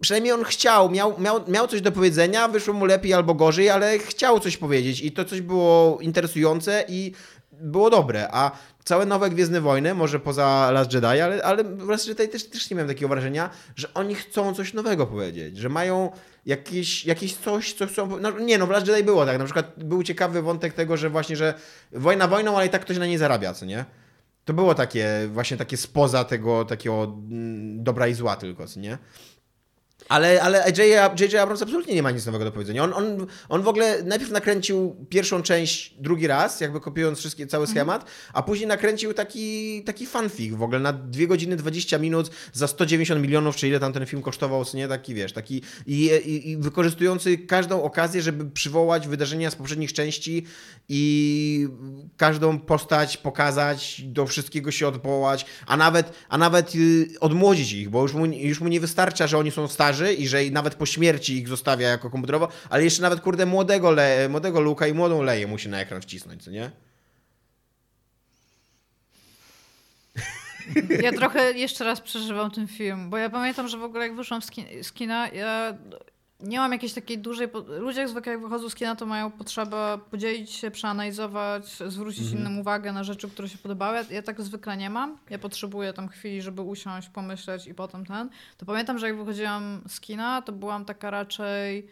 przynajmniej 0.01 0.33
on 0.33 0.45
chciał, 0.45 0.91
miał, 0.91 1.21
miał, 1.21 1.41
miał 1.49 1.69
coś 1.69 1.81
do 1.81 1.93
powiedzenia, 1.93 2.49
wyszło 2.49 2.75
mu 2.75 2.85
lepiej 2.85 3.15
albo 3.15 3.35
gorzej, 3.35 3.71
ale 3.71 3.99
chciał 3.99 4.41
coś 4.41 4.57
powiedzieć 4.57 5.01
i 5.01 5.13
to 5.13 5.25
coś 5.25 5.41
było 5.41 5.99
interesujące 6.01 6.85
i 6.89 7.13
było 7.53 7.91
dobre, 7.91 8.29
a 8.33 8.51
całe 8.85 9.07
nowe 9.07 9.31
Gwiezdne 9.31 9.61
Wojny, 9.61 9.95
może 9.95 10.21
poza 10.21 10.71
Last 10.71 10.93
Jedi, 10.93 11.07
ale, 11.07 11.45
ale 11.45 11.65
w 11.65 11.89
Last 11.89 12.09
Jedi 12.09 12.29
też, 12.29 12.45
też 12.45 12.71
nie 12.71 12.75
miałem 12.75 12.89
takiego 12.89 13.09
wrażenia, 13.09 13.51
że 13.77 13.95
oni 13.95 14.15
chcą 14.15 14.55
coś 14.55 14.75
nowego 14.75 15.07
powiedzieć, 15.07 15.57
że 15.57 15.69
mają 15.69 16.13
jakieś, 16.47 17.05
jakieś 17.05 17.37
coś, 17.37 17.73
co 17.73 17.87
chcą... 17.87 18.19
No, 18.21 18.31
nie 18.31 18.59
no, 18.59 18.67
w 18.67 18.71
Last 18.71 18.87
Jedi 18.87 19.05
było 19.05 19.27
tak, 19.27 19.39
na 19.39 19.45
przykład 19.45 19.73
był 19.77 20.03
ciekawy 20.03 20.43
wątek 20.43 20.73
tego, 20.73 20.97
że 20.97 21.11
właśnie, 21.11 21.37
że 21.37 21.55
wojna 21.93 22.29
wojną, 22.29 22.57
ale 22.57 22.67
i 22.67 22.71
tak 22.71 22.83
ktoś 22.83 22.99
na 22.99 23.07
niej 23.07 23.19
zarabia, 23.19 23.55
co 23.55 23.67
nie? 23.67 23.85
To 24.45 24.53
było 24.55 24.75
takie, 24.75 25.29
właśnie 25.33 25.57
takie 25.57 25.77
spoza 25.77 26.25
tego 26.25 26.65
takiego 26.65 27.05
mm, 27.05 27.85
dobra 27.85 28.09
i 28.09 28.15
zła 28.15 28.37
tylko, 28.37 28.65
nie? 28.77 28.99
Ale, 30.13 30.43
ale 30.43 30.65
J.J. 31.19 31.35
Abrams 31.35 31.63
absolutnie 31.63 31.95
nie 31.95 32.03
ma 32.03 32.11
nic 32.11 32.27
nowego 32.27 32.45
do 32.45 32.53
powiedzenia. 32.53 32.85
On, 32.85 32.93
on, 32.93 33.27
on 33.49 33.63
w 33.63 33.69
ogóle 33.69 34.03
najpierw 34.03 34.31
nakręcił 34.31 34.97
pierwszą 35.09 35.43
część 35.43 35.95
drugi 35.99 36.27
raz, 36.27 36.61
jakby 36.61 36.81
kopiując 36.81 37.19
wszystkie, 37.19 37.47
cały 37.47 37.63
mhm. 37.63 37.75
schemat, 37.75 38.11
a 38.33 38.43
później 38.43 38.69
nakręcił 38.69 39.15
taki, 39.15 39.83
taki 39.85 40.07
fanfic 40.07 40.55
w 40.55 40.63
ogóle 40.63 40.81
na 40.81 40.93
2 40.93 41.27
godziny 41.27 41.57
20 41.57 41.99
minut 41.99 42.31
za 42.53 42.67
190 42.67 43.23
milionów, 43.23 43.57
czy 43.57 43.69
ile 43.69 43.81
tam 43.81 43.93
ten 43.93 44.07
film 44.07 44.23
kosztował, 44.23 44.65
nie? 44.75 44.89
Taki, 44.89 45.15
wiesz, 45.15 45.33
taki 45.33 45.63
i, 45.87 46.11
i, 46.25 46.51
i 46.51 46.57
wykorzystujący 46.57 47.39
każdą 47.39 47.83
okazję, 47.83 48.23
żeby 48.23 48.51
przywołać 48.51 49.09
wydarzenia 49.09 49.51
z 49.51 49.57
poprzednich 49.57 49.93
części 49.93 50.47
i 50.89 51.69
każdą 52.17 52.59
postać 52.59 53.17
pokazać, 53.17 54.03
do 54.05 54.27
wszystkiego 54.27 54.71
się 54.71 54.89
odwołać, 54.89 55.47
a 55.67 55.77
nawet, 55.77 56.13
a 56.29 56.39
nawet 56.39 56.75
y, 56.75 57.09
odmłodzić 57.21 57.73
ich, 57.73 57.91
bo 57.91 58.03
już 58.03 58.15
mu, 58.15 58.27
już 58.27 58.61
mu 58.61 58.69
nie 58.69 58.81
wystarcza, 58.81 59.27
że 59.27 59.39
oni 59.39 59.51
są 59.51 59.69
starzy, 59.69 60.02
i 60.11 60.29
że 60.29 60.39
nawet 60.51 60.75
po 60.75 60.87
śmierci 60.87 61.37
ich 61.37 61.49
zostawia 61.49 61.89
jako 61.89 62.11
komputerowo, 62.11 62.49
ale 62.71 62.85
jeszcze 62.85 63.03
nawet, 63.03 63.21
kurde, 63.21 63.47
młodego, 63.47 63.91
Le 63.91 64.29
młodego 64.29 64.61
Luka 64.61 64.87
i 64.87 64.95
młodą 64.95 65.23
Leję 65.23 65.47
musi 65.47 65.69
na 65.69 65.81
ekran 65.81 66.03
wcisnąć, 66.03 66.45
co 66.45 66.51
nie? 66.51 66.71
Ja 71.03 71.13
trochę 71.13 71.53
jeszcze 71.53 71.85
raz 71.85 72.01
przeżywam 72.01 72.51
ten 72.51 72.69
film, 72.69 73.11
bo 73.11 73.17
ja 73.17 73.31
pamiętam, 73.31 73.69
że 73.69 73.79
w 73.79 73.83
ogóle 73.83 74.07
jak 74.07 74.17
wyszłam 74.17 74.41
z 74.83 74.93
kina, 74.93 75.29
ja 75.29 75.75
nie 76.43 76.59
mam 76.59 76.73
jakiejś 76.73 76.93
takiej 76.93 77.19
dużej. 77.19 77.49
Ludzie 77.79 78.09
zwykle 78.09 78.33
jak 78.33 78.43
wychodzą 78.43 78.69
z 78.69 78.75
kina, 78.75 78.97
to 78.97 79.07
mają 79.07 79.31
potrzebę 79.31 79.99
podzielić 80.11 80.51
się, 80.51 80.71
przeanalizować, 80.71 81.67
zwrócić 81.87 82.23
mhm. 82.23 82.41
innym 82.41 82.59
uwagę 82.59 82.93
na 82.93 83.05
rzeczy, 83.05 83.31
które 83.31 83.49
się 83.49 83.59
podobały. 83.59 83.99
Ja 84.11 84.23
tak 84.23 84.43
zwykle 84.43 84.77
nie 84.77 84.91
mam. 84.91 85.19
Ja 85.31 85.39
potrzebuję 85.39 85.93
tam 85.93 86.09
chwili, 86.09 86.43
żeby 86.43 86.63
usiąść, 86.63 87.09
pomyśleć 87.09 87.67
i 87.67 87.75
potem 87.75 88.07
ten. 88.07 88.31
To 88.57 88.67
pamiętam, 88.67 88.99
że 88.99 89.07
jak 89.07 89.17
wychodziłam 89.17 89.83
z 89.89 90.01
kina, 90.01 90.43
to 90.43 90.53
byłam 90.53 90.85
taka 90.85 91.11
raczej 91.11 91.89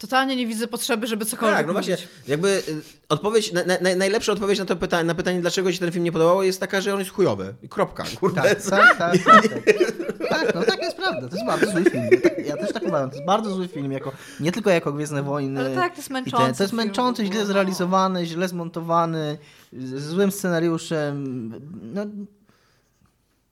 totalnie 0.00 0.36
nie 0.36 0.46
widzę 0.46 0.66
potrzeby, 0.66 1.06
żeby 1.06 1.24
cokolwiek 1.24 1.56
Tak, 1.56 1.66
no 1.66 1.72
właśnie, 1.72 1.96
jakby 2.28 2.48
y, 2.48 2.82
odpowiedź, 3.08 3.52
na, 3.52 3.64
na, 3.64 3.94
najlepsza 3.96 4.32
odpowiedź 4.32 4.58
na 4.58 4.64
to 4.64 4.76
pytanie, 4.76 5.04
na 5.04 5.14
pytanie, 5.14 5.40
dlaczego 5.40 5.72
ci 5.72 5.78
ten 5.78 5.92
film 5.92 6.04
nie 6.04 6.12
podobał, 6.12 6.42
jest 6.42 6.60
taka, 6.60 6.80
że 6.80 6.92
on 6.94 6.98
jest 6.98 7.10
chujowy. 7.10 7.54
Kropka, 7.70 8.04
kurde. 8.20 8.42
Tak, 8.42 8.62
tak, 8.62 8.98
tak, 8.98 9.18
tak, 9.24 9.48
tak. 9.48 10.28
tak, 10.28 10.54
no 10.54 10.62
tak 10.62 10.82
jest 10.82 10.96
prawda, 10.96 11.28
to 11.28 11.34
jest 11.34 11.46
bardzo 11.46 11.70
zły 11.70 11.84
film. 11.84 12.08
Ja 12.46 12.56
też 12.56 12.72
tak 12.72 12.82
uważam, 12.82 13.10
to 13.10 13.16
jest 13.16 13.26
bardzo 13.26 13.54
zły 13.54 13.68
film, 13.68 13.92
jako, 13.92 14.12
nie 14.40 14.52
tylko 14.52 14.70
jako 14.70 14.92
Gwiezdne 14.92 15.22
Wojny. 15.22 15.60
Ale 15.60 15.74
tak, 15.74 15.92
to 15.92 15.98
jest 15.98 16.10
męczący 16.10 16.46
ten, 16.46 16.54
To 16.54 16.62
jest 16.62 16.72
męczący, 16.72 17.26
źle 17.26 17.46
zrealizowany, 17.46 18.26
źle 18.26 18.48
zmontowany, 18.48 19.38
z 19.72 20.02
złym 20.02 20.32
scenariuszem, 20.32 21.52
no... 21.94 22.06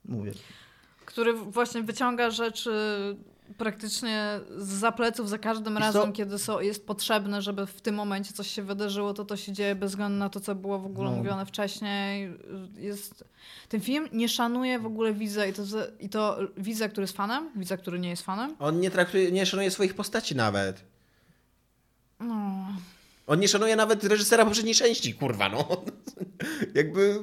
Mówię. 0.04 0.32
Który 1.04 1.32
właśnie 1.32 1.82
wyciąga 1.82 2.30
rzeczy 2.30 2.70
praktycznie 3.56 4.40
za 4.58 4.92
pleców 4.92 5.28
za 5.28 5.38
każdym 5.38 5.78
razem, 5.78 6.12
kiedy 6.12 6.38
so, 6.38 6.60
jest 6.60 6.86
potrzebne, 6.86 7.42
żeby 7.42 7.66
w 7.66 7.80
tym 7.80 7.94
momencie 7.94 8.32
coś 8.32 8.50
się 8.50 8.62
wydarzyło, 8.62 9.14
to 9.14 9.24
to 9.24 9.36
się 9.36 9.52
dzieje 9.52 9.74
bez 9.74 9.90
względu 9.90 10.18
na 10.18 10.28
to, 10.28 10.40
co 10.40 10.54
było 10.54 10.78
w 10.78 10.86
ogóle 10.86 11.10
no. 11.10 11.16
mówione 11.16 11.46
wcześniej. 11.46 12.32
Jest... 12.76 13.24
Ten 13.68 13.80
film 13.80 14.08
nie 14.12 14.28
szanuje 14.28 14.78
w 14.78 14.86
ogóle 14.86 15.12
widza 15.12 15.46
i 15.46 15.52
to, 15.52 15.62
i 16.00 16.08
to 16.08 16.38
widza, 16.56 16.88
który 16.88 17.02
jest 17.02 17.16
fanem, 17.16 17.50
widza, 17.56 17.76
który 17.76 17.98
nie 17.98 18.10
jest 18.10 18.22
fanem. 18.22 18.56
On 18.58 18.80
nie 18.80 18.90
traktuje, 18.90 19.32
nie 19.32 19.46
szanuje 19.46 19.70
swoich 19.70 19.94
postaci 19.94 20.36
nawet. 20.36 20.84
No. 22.20 22.66
On 23.26 23.40
nie 23.40 23.48
szanuje 23.48 23.76
nawet 23.76 24.04
reżysera 24.04 24.44
poprzedniej 24.44 24.74
części, 24.74 25.14
kurwa, 25.14 25.48
no. 25.48 25.82
Jakby 26.74 27.18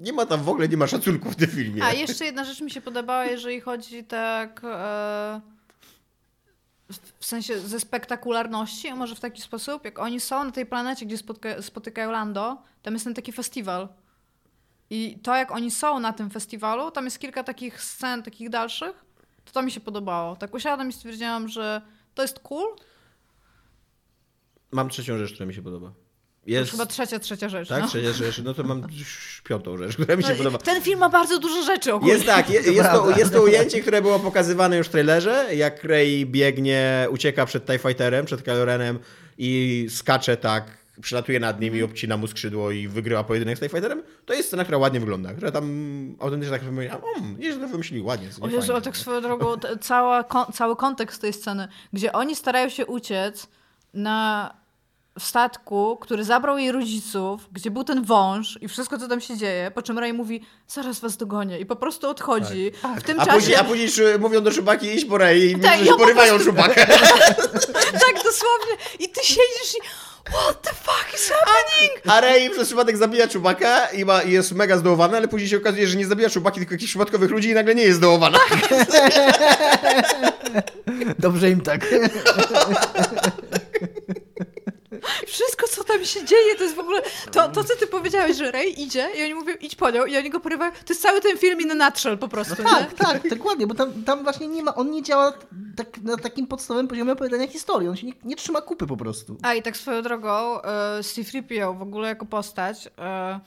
nie 0.00 0.12
ma 0.12 0.26
tam 0.26 0.42
w 0.42 0.48
ogóle, 0.48 0.68
nie 0.68 0.76
ma 0.76 0.86
szacunku 0.86 1.30
w 1.30 1.36
tym 1.36 1.48
filmie. 1.48 1.84
A 1.84 1.92
jeszcze 1.92 2.24
jedna 2.24 2.44
rzecz 2.44 2.60
mi 2.60 2.70
się 2.70 2.80
podobała, 2.80 3.24
jeżeli 3.24 3.60
chodzi 3.60 4.04
tak... 4.04 4.60
E 4.64 5.55
w 7.26 7.28
sensie 7.28 7.60
ze 7.60 7.80
spektakularności, 7.80 8.88
a 8.88 8.96
może 8.96 9.14
w 9.14 9.20
taki 9.20 9.42
sposób, 9.42 9.84
jak 9.84 9.98
oni 9.98 10.20
są 10.20 10.44
na 10.44 10.50
tej 10.50 10.66
planecie, 10.66 11.06
gdzie 11.06 11.18
spotyka, 11.18 11.62
spotykają 11.62 12.10
Lando, 12.10 12.62
tam 12.82 12.94
jest 12.94 13.04
ten 13.04 13.14
taki 13.14 13.32
festiwal. 13.32 13.88
I 14.90 15.18
to, 15.22 15.34
jak 15.34 15.50
oni 15.50 15.70
są 15.70 16.00
na 16.00 16.12
tym 16.12 16.30
festiwalu, 16.30 16.90
tam 16.90 17.04
jest 17.04 17.18
kilka 17.18 17.44
takich 17.44 17.82
scen, 17.82 18.22
takich 18.22 18.50
dalszych, 18.50 19.04
to 19.44 19.52
to 19.52 19.62
mi 19.62 19.70
się 19.70 19.80
podobało. 19.80 20.36
Tak 20.36 20.54
usiadłam 20.54 20.88
i 20.88 20.92
stwierdziłam, 20.92 21.48
że 21.48 21.82
to 22.14 22.22
jest 22.22 22.38
cool. 22.38 22.76
Mam 24.70 24.88
trzecią 24.88 25.18
rzecz, 25.18 25.32
która 25.32 25.46
mi 25.46 25.54
się 25.54 25.62
podoba. 25.62 25.92
Jest... 26.46 26.70
To 26.70 26.76
chyba 26.76 26.86
trzecia, 26.86 27.18
trzecia 27.18 27.48
rzecz. 27.48 27.68
Tak, 27.68 27.82
no. 27.82 27.88
trzecia 27.88 28.12
rzecz. 28.12 28.42
No 28.44 28.54
to 28.54 28.62
mam 28.62 28.82
piątą 29.48 29.76
rzecz, 29.76 29.92
która 29.92 30.16
mi 30.16 30.22
się 30.22 30.30
no, 30.30 30.36
podoba. 30.36 30.58
Ten 30.58 30.82
film 30.82 31.00
ma 31.00 31.08
bardzo 31.08 31.38
dużo 31.38 31.62
rzeczy 31.62 31.94
ogólnie. 31.94 32.14
Jest 32.14 32.26
tak, 32.26 32.50
je, 32.50 32.60
jest, 32.60 32.90
to, 32.90 33.10
jest 33.18 33.32
to 33.32 33.42
ujęcie, 33.42 33.80
które 33.80 34.02
było 34.02 34.18
pokazywane 34.18 34.76
już 34.76 34.86
w 34.86 34.90
trailerze, 34.90 35.46
jak 35.54 35.84
Rey 35.84 36.26
biegnie, 36.26 37.06
ucieka 37.10 37.46
przed 37.46 37.66
TIE 37.66 37.78
Fighterem, 37.78 38.26
przed 38.26 38.42
Kylo 38.42 38.64
Renem 38.64 38.98
i 39.38 39.86
skacze 39.90 40.36
tak, 40.36 40.64
przylatuje 41.00 41.40
nad 41.40 41.60
nim 41.60 41.76
i 41.76 41.82
obcina 41.82 42.16
mu 42.16 42.26
skrzydło 42.26 42.70
i 42.70 42.88
wygrywa 42.88 43.24
pojedynek 43.24 43.58
z 43.58 43.60
TIE 43.60 43.68
Fighterem. 43.68 44.02
To 44.26 44.34
jest 44.34 44.48
scena, 44.48 44.62
która 44.62 44.78
ładnie 44.78 45.00
wygląda, 45.00 45.30
że 45.38 45.52
tam 45.52 45.66
autentycznie 46.20 46.58
tak 46.58 46.68
powiedziałem, 46.68 47.02
um, 47.16 47.38
nieźle 47.38 47.66
wymyślili, 47.66 48.02
ładnie. 48.02 48.28
O 48.40 48.48
Jezu, 48.48 48.72
ale 48.72 48.82
tak 48.82 48.96
swoją 48.96 49.20
drogą, 49.20 49.46
cała, 49.80 50.24
kon, 50.24 50.44
cały 50.52 50.76
kontekst 50.76 51.20
tej 51.20 51.32
sceny, 51.32 51.68
gdzie 51.92 52.12
oni 52.12 52.36
starają 52.36 52.68
się 52.68 52.86
uciec 52.86 53.46
na 53.94 54.54
w 55.18 55.24
statku, 55.24 55.98
który 56.00 56.24
zabrał 56.24 56.58
jej 56.58 56.72
rodziców, 56.72 57.48
gdzie 57.52 57.70
był 57.70 57.84
ten 57.84 58.04
wąż 58.04 58.58
i 58.60 58.68
wszystko, 58.68 58.98
co 58.98 59.08
tam 59.08 59.20
się 59.20 59.36
dzieje, 59.36 59.70
po 59.74 59.82
czym 59.82 59.98
Ray 59.98 60.12
mówi, 60.12 60.46
zaraz 60.68 61.00
was 61.00 61.16
dogonię 61.16 61.58
i 61.58 61.66
po 61.66 61.76
prostu 61.76 62.08
odchodzi. 62.08 62.72
Tak. 62.82 63.00
W 63.00 63.02
tym 63.02 63.20
a, 63.20 63.26
czasie... 63.26 63.38
później, 63.38 63.56
a 63.56 63.64
później 63.64 63.90
mówią 64.18 64.40
do 64.40 64.52
Szubaki, 64.52 64.86
iść 64.94 65.04
po 65.04 65.18
Ray 65.18 65.50
i 65.50 65.58
tak, 65.58 65.84
ja 65.84 65.96
porywają 65.96 66.34
prostu... 66.34 66.50
Szubakę. 66.50 66.86
tak, 68.06 68.14
dosłownie. 68.24 68.76
I 68.98 69.08
ty 69.08 69.20
siedzisz 69.22 69.74
i 69.78 69.80
what 70.32 70.62
the 70.62 70.70
fuck 70.74 71.14
is 71.14 71.30
happening? 71.30 72.06
A, 72.06 72.12
a 72.12 72.20
Ray 72.20 72.50
przez 72.50 72.66
przypadek 72.66 72.96
zabija 72.96 73.28
Czubaka 73.28 73.86
i, 73.86 74.04
ma, 74.04 74.22
i 74.22 74.32
jest 74.32 74.52
mega 74.52 74.78
zdołowany, 74.78 75.16
ale 75.16 75.28
później 75.28 75.48
się 75.48 75.56
okazuje, 75.56 75.86
że 75.86 75.96
nie 75.96 76.06
zabija 76.06 76.30
Czubaki, 76.30 76.60
tylko 76.60 76.74
jakichś 76.74 76.90
przypadkowych 76.90 77.30
ludzi 77.30 77.48
i 77.48 77.54
nagle 77.54 77.74
nie 77.74 77.82
jest 77.82 77.98
zdołowana. 77.98 78.38
Dobrze 81.18 81.50
im 81.50 81.60
tak. 81.60 81.86
Wszystko, 85.26 85.68
co 85.68 85.84
tam 85.84 86.04
się 86.04 86.24
dzieje, 86.24 86.56
to 86.56 86.64
jest 86.64 86.76
w 86.76 86.78
ogóle... 86.78 87.02
To, 87.32 87.48
to 87.48 87.64
co 87.64 87.76
ty 87.76 87.86
powiedziałeś, 87.86 88.36
że 88.36 88.52
Ray 88.52 88.82
idzie 88.82 89.08
i 89.16 89.22
oni 89.24 89.34
mówią, 89.34 89.54
idź 89.60 89.76
po 89.76 89.90
nią 89.90 90.04
i 90.04 90.16
oni 90.16 90.30
go 90.30 90.40
porywają. 90.40 90.72
To 90.72 90.92
jest 90.92 91.02
cały 91.02 91.20
ten 91.20 91.38
film 91.38 91.60
in 91.60 91.70
a 91.70 91.74
nutshell 91.74 92.18
po 92.18 92.28
prostu, 92.28 92.62
no 92.62 92.70
Tak, 92.70 92.94
tak, 92.94 93.28
dokładnie, 93.28 93.66
bo 93.66 93.74
tam, 93.74 94.04
tam 94.04 94.22
właśnie 94.22 94.48
nie 94.48 94.62
ma... 94.62 94.74
On 94.74 94.90
nie 94.90 95.02
działa 95.02 95.32
tak, 95.76 95.98
na 96.02 96.16
takim 96.16 96.46
podstawowym 96.46 96.88
poziomie 96.88 97.12
opowiadania 97.12 97.48
historii. 97.48 97.88
On 97.88 97.96
się 97.96 98.06
nie, 98.06 98.12
nie 98.24 98.36
trzyma 98.36 98.60
kupy 98.60 98.86
po 98.86 98.96
prostu. 98.96 99.36
A 99.42 99.54
i 99.54 99.62
tak 99.62 99.76
swoją 99.76 100.02
drogą, 100.02 100.54
uh, 100.54 100.62
Steve 101.02 101.30
Ripio 101.30 101.74
w 101.74 101.82
ogóle 101.82 102.08
jako 102.08 102.26
postać... 102.26 102.86
Uh, 102.86 103.40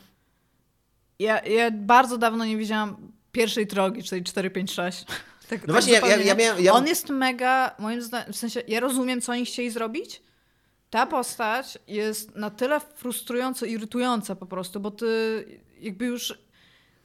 ja, 1.19 1.39
ja 1.39 1.71
bardzo 1.71 2.17
dawno 2.17 2.45
nie 2.45 2.57
widziałam 2.57 3.11
pierwszej 3.31 3.67
drogi, 3.67 4.03
czyli 4.03 4.23
456. 4.23 5.05
Tak, 5.49 5.61
no 5.67 5.73
tak 5.73 5.83
właśnie, 5.83 5.93
ja, 5.93 6.07
ja, 6.07 6.17
ja, 6.17 6.35
miałem, 6.35 6.63
ja... 6.63 6.73
On 6.73 6.87
jest 6.87 7.09
mega, 7.09 7.75
moim 7.79 8.01
zdaniem, 8.01 8.33
w 8.33 8.37
sensie, 8.37 8.63
ja 8.67 8.79
rozumiem, 8.79 9.21
co 9.21 9.31
oni 9.31 9.45
chcieli 9.45 9.69
zrobić, 9.69 10.21
ta 10.89 11.05
postać 11.05 11.77
jest 11.87 12.35
na 12.35 12.49
tyle 12.49 12.79
frustrująco 12.79 13.65
irytująca 13.65 14.35
po 14.35 14.45
prostu, 14.45 14.79
bo 14.79 14.91
ty 14.91 15.45
jakby 15.81 16.05
już 16.05 16.37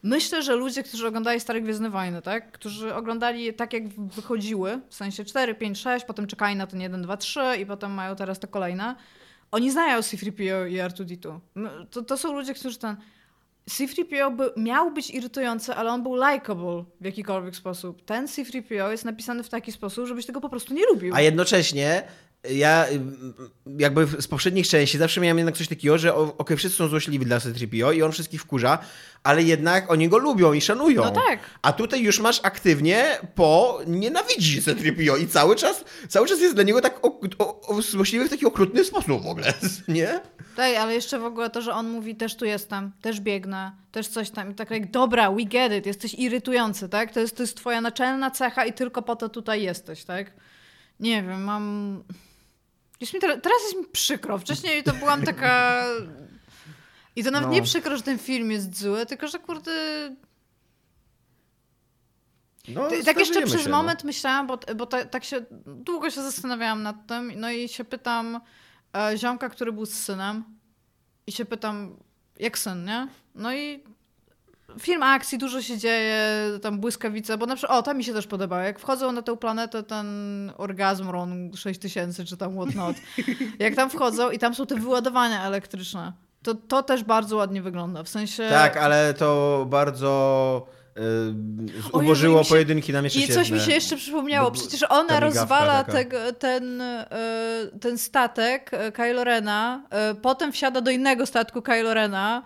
Myślę, 0.05 0.43
że 0.43 0.57
ludzie, 0.57 0.83
którzy 0.83 1.07
oglądali 1.07 1.41
Stare 1.41 1.61
Gwiezdne 1.61 1.91
Wojny, 1.91 2.23
tak? 2.23 2.53
którzy 2.53 2.95
oglądali 2.95 3.55
tak, 3.55 3.73
jak 3.73 3.89
wychodziły, 3.89 4.81
w 4.89 4.95
sensie 4.95 5.25
4, 5.25 5.55
5, 5.55 5.79
6, 5.79 6.07
potem 6.07 6.27
czekali 6.27 6.57
na 6.57 6.67
ten 6.67 6.81
1, 6.81 7.03
2, 7.03 7.17
3 7.17 7.41
i 7.61 7.67
potem 7.67 7.93
mają 7.93 8.17
teraz 8.17 8.39
te 8.39 8.47
kolejne, 8.47 8.97
oni 9.51 9.71
znają 9.71 10.03
C-3PO 10.03 10.71
i 10.71 10.77
R2-D2. 10.77 11.39
To, 11.91 12.03
to 12.03 12.17
są 12.17 12.33
ludzie, 12.33 12.55
którzy 12.55 12.79
ten... 12.79 12.97
C-3PO 13.71 14.37
by, 14.37 14.53
miał 14.57 14.91
być 14.91 15.11
irytujący, 15.11 15.75
ale 15.75 15.91
on 15.91 16.03
był 16.03 16.15
likable 16.15 16.85
w 17.01 17.05
jakikolwiek 17.05 17.57
sposób. 17.57 18.05
Ten 18.05 18.29
C-3PO 18.29 18.91
jest 18.91 19.05
napisany 19.05 19.43
w 19.43 19.49
taki 19.49 19.73
sposób, 19.73 20.07
żebyś 20.07 20.27
tego 20.27 20.41
po 20.41 20.49
prostu 20.49 20.75
nie 20.75 20.87
lubił. 20.87 21.15
A 21.15 21.21
jednocześnie 21.21 22.03
ja 22.51 22.87
y, 22.89 23.01
jakby 23.79 24.07
z 24.07 24.29
poprzednich 24.29 24.69
części 24.69 24.99
zawsze 24.99 25.21
miałem 25.21 25.39
jednak 25.39 25.57
coś 25.57 25.69
takiego, 25.69 25.99
że 25.99 26.15
okej, 26.15 26.35
okay, 26.39 26.57
wszyscy 26.57 26.79
są 26.79 26.89
złośliwi 26.89 27.27
dla 27.27 27.41
C-3PO 27.41 27.95
i 27.95 28.03
on 28.03 28.13
wszystkich 28.13 28.41
wkurza, 28.41 28.79
ale 29.23 29.43
jednak 29.43 29.91
oni 29.91 30.09
go 30.09 30.19
lubią 30.19 30.53
i 30.53 30.61
szanują. 30.61 31.05
No 31.05 31.11
tak. 31.11 31.39
A 31.63 31.73
tutaj 31.73 32.03
już 32.03 32.21
masz 32.21 32.41
aktywnie 32.43 33.19
po 33.35 33.81
nienawidzi 33.87 34.63
C-3PO 34.63 35.23
i 35.23 35.29
cały 35.29 35.57
czas, 35.57 35.85
cały 36.09 36.27
czas 36.27 36.41
jest 36.41 36.55
dla 36.55 36.65
niego 36.65 36.81
tak 36.81 37.07
o, 37.07 37.21
o, 37.39 37.61
o, 37.61 37.75
w 38.25 38.29
taki 38.31 38.47
okrutny 38.47 38.85
sposób 38.85 39.23
w 39.23 39.27
ogóle, 39.27 39.55
nie? 39.89 40.21
Tak, 40.57 40.77
ale 40.77 40.95
jeszcze 40.95 41.19
w 41.19 41.25
ogóle 41.25 41.51
to, 41.51 41.63
że 41.63 41.73
on 41.73 41.89
mówi 41.89 42.17
też 42.17 42.37
tu 42.37 42.45
jestem, 42.45 42.93
też 43.03 43.21
biegnę, 43.21 43.73
też 43.93 44.09
coś 44.09 44.31
tam 44.31 44.51
i 44.51 44.55
tak 44.55 44.71
jak 44.71 44.91
dobra, 44.91 45.33
we 45.33 45.45
get 45.45 45.73
it, 45.73 45.87
jesteś 45.87 46.15
irytujący, 46.15 46.89
tak? 46.89 47.13
To 47.13 47.21
jest, 47.21 47.37
to 47.37 47.43
jest 47.43 47.57
twoja 47.57 47.81
naczelna 47.81 48.31
cecha 48.31 48.65
i 48.65 48.73
tylko 48.73 49.03
po 49.03 49.17
to 49.17 49.29
tutaj 49.29 49.63
jesteś, 49.63 50.05
tak? 50.05 50.33
Nie 51.01 51.23
wiem, 51.23 51.45
mam... 51.45 52.03
Mi 53.13 53.21
teraz, 53.21 53.39
teraz 53.43 53.63
jest 53.63 53.77
mi 53.77 53.85
przykro. 53.93 54.39
Wcześniej 54.39 54.83
to 54.83 54.93
byłam 54.93 55.23
taka... 55.23 55.85
I 57.17 57.25
to 57.25 57.31
nawet 57.31 57.49
no. 57.49 57.55
nie 57.55 57.63
przykro, 57.63 57.97
że 57.97 58.03
ten 58.03 58.19
film 58.19 58.51
jest 58.51 58.79
zły, 58.79 59.07
tylko 59.07 59.29
że 59.29 59.39
kurde... 59.39 59.73
No, 62.69 62.89
tak 63.05 63.19
jeszcze 63.19 63.43
przez 63.43 63.63
się, 63.63 63.71
moment 63.71 64.05
no. 64.05 64.07
myślałam, 64.07 64.47
bo, 64.47 64.59
bo 64.77 64.87
ta, 64.87 65.05
tak 65.05 65.25
się 65.25 65.45
długo 65.67 66.11
się 66.11 66.23
zastanawiałam 66.23 66.83
nad 66.83 67.07
tym, 67.07 67.33
no 67.37 67.51
i 67.51 67.69
się 67.69 67.85
pytam 67.85 68.41
e, 68.97 69.19
ziomka, 69.19 69.49
który 69.49 69.73
był 69.73 69.87
z 69.87 69.93
synem 69.93 70.45
i 71.27 71.33
się 71.33 71.45
pytam, 71.45 71.97
jak 72.39 72.59
syn, 72.59 72.85
nie? 72.85 73.09
No 73.35 73.55
i 73.55 73.85
film 74.81 75.03
akcji, 75.03 75.39
dużo 75.39 75.63
się 75.63 75.79
dzieje, 75.79 76.19
tam 76.63 76.79
błyskawice, 76.79 77.39
bo 77.39 77.47
na 77.47 77.57
przykład, 77.57 77.79
o, 77.79 77.83
tam 77.83 77.97
mi 77.97 78.05
się 78.05 78.13
też 78.13 78.27
podoba, 78.27 78.63
jak 78.63 78.79
wchodzą 78.79 79.13
na 79.13 79.23
tę 79.23 79.37
planetę 79.37 79.83
ten 79.83 80.07
orgazm 80.57 81.11
RON 81.11 81.51
6000 81.57 82.25
czy 82.25 82.37
tam 82.37 82.55
whatnot, 82.55 82.97
jak 83.59 83.75
tam 83.75 83.91
wchodzą 83.91 84.31
i 84.31 84.39
tam 84.39 84.55
są 84.55 84.67
te 84.67 84.75
wyładowania 84.75 85.45
elektryczne, 85.45 86.13
to, 86.43 86.55
to 86.55 86.83
też 86.83 87.05
bardzo 87.05 87.37
ładnie 87.37 87.63
wygląda, 87.63 88.03
w 88.03 88.09
sensie... 88.09 88.49
Tak, 88.51 88.77
ale 88.77 89.15
to 89.15 89.67
bardzo... 89.69 90.67
Yy, 91.93 92.01
ułożyło 92.03 92.45
się... 92.45 92.49
pojedynki 92.49 92.93
na 92.93 93.03
miesiąc. 93.03 93.31
I 93.31 93.33
coś 93.33 93.51
mi 93.51 93.61
się 93.61 93.73
jeszcze 93.73 93.97
przypomniało. 93.97 94.51
Przecież 94.51 94.85
ona 94.89 95.21
rozwala 95.21 95.85
tego, 95.85 96.33
ten, 96.33 96.83
yy, 97.73 97.79
ten 97.81 97.99
statek 97.99 98.71
yy, 98.73 98.93
Kylo 98.93 99.25
Rena, 99.25 99.83
potem 100.23 100.53
wsiada 100.53 100.81
do 100.81 100.91
innego 100.91 101.27
statku 101.27 101.63
Kylo 101.63 101.95
Rena, 101.95 102.43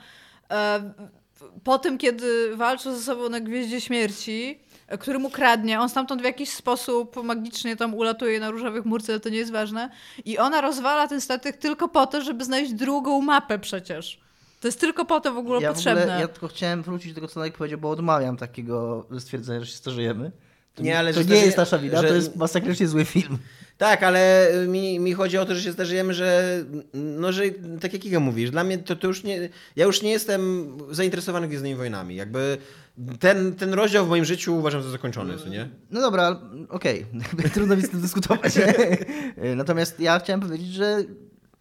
po 1.64 1.78
tym, 1.78 1.98
kiedy 1.98 2.56
walczą 2.56 2.94
ze 2.94 3.02
sobą 3.02 3.28
na 3.28 3.40
Gwieździe 3.40 3.80
Śmierci, 3.80 4.59
który 5.00 5.18
mu 5.18 5.30
kradnie, 5.30 5.80
on 5.80 5.88
stamtąd 5.88 6.22
w 6.22 6.24
jakiś 6.24 6.50
sposób 6.50 7.24
magicznie 7.24 7.76
tam 7.76 7.94
ulatuje 7.94 8.40
na 8.40 8.50
różowych 8.50 8.84
murce, 8.84 9.12
ale 9.12 9.20
to 9.20 9.28
nie 9.28 9.38
jest 9.38 9.52
ważne. 9.52 9.90
I 10.24 10.38
ona 10.38 10.61
rozwala 10.61 11.09
ten 11.09 11.20
statek 11.20 11.56
tylko 11.56 11.88
po 11.88 12.06
to, 12.06 12.22
żeby 12.22 12.44
znaleźć 12.44 12.72
drugą 12.72 13.20
mapę 13.20 13.59
przecież. 13.59 14.20
To 14.61 14.68
jest 14.68 14.80
tylko 14.80 15.04
po 15.04 15.20
to 15.20 15.32
w 15.34 15.38
ogóle 15.38 15.61
ja 15.61 15.72
potrzebne. 15.72 16.00
W 16.00 16.04
ogóle, 16.04 16.20
ja 16.20 16.28
tylko 16.28 16.48
chciałem 16.48 16.82
wrócić 16.82 17.12
do 17.12 17.14
tego, 17.14 17.28
co 17.28 17.44
Nike 17.44 17.59
powiedział, 17.59 17.78
bo 17.78 17.90
odmawiam 17.90 18.36
takiego 18.36 19.06
stwierdzenia, 19.18 19.61
że 19.61 19.66
się 19.66 19.76
starzejemy. 19.76 20.32
To 20.74 20.82
nie, 20.82 20.98
ale 20.98 21.14
to 21.14 21.22
nie 21.22 21.36
jest 21.36 21.56
nasza 21.56 21.78
wina, 21.78 22.02
że... 22.02 22.09
to 22.09 22.14
jest 22.14 22.36
masakrycznie 22.36 22.88
zły 22.88 23.04
film. 23.04 23.38
Tak, 23.79 24.03
ale 24.03 24.51
mi, 24.68 25.01
mi 25.01 25.12
chodzi 25.12 25.39
o 25.39 25.47
to, 25.47 25.55
że 25.55 25.62
się 25.62 25.72
zdarzyjemy, 25.72 26.14
że 26.14 26.59
no, 26.95 27.33
że 27.33 27.43
tak 27.81 27.93
jak 27.93 28.05
Iga 28.05 28.20
mówisz, 28.20 28.51
dla 28.51 28.64
mnie 28.64 28.79
to, 28.79 28.97
to 28.97 29.07
już 29.07 29.24
nie, 29.24 29.49
ja 29.76 29.85
już 29.85 30.03
nie 30.03 30.11
jestem 30.11 30.72
zainteresowany 30.91 31.49
Gwiezdnymi 31.49 31.76
Wojnami. 31.76 32.16
Jakby 32.16 32.59
ten, 33.20 33.55
ten 33.55 33.74
rozdział 33.74 34.07
w 34.07 34.09
moim 34.09 34.24
życiu 34.24 34.57
uważam 34.57 34.83
za 34.83 34.91
zakończony, 34.91 35.39
co 35.39 35.49
nie? 35.49 35.68
No 35.91 36.01
dobra, 36.01 36.41
okej, 36.68 37.07
okay. 37.33 37.51
trudno 37.51 37.76
mi 37.76 37.83
z 37.83 37.91
tym 37.91 38.01
dyskutować. 38.01 38.53
Natomiast 39.57 40.01
ja 40.01 40.18
chciałem 40.18 40.41
powiedzieć, 40.41 40.68
że 40.68 40.99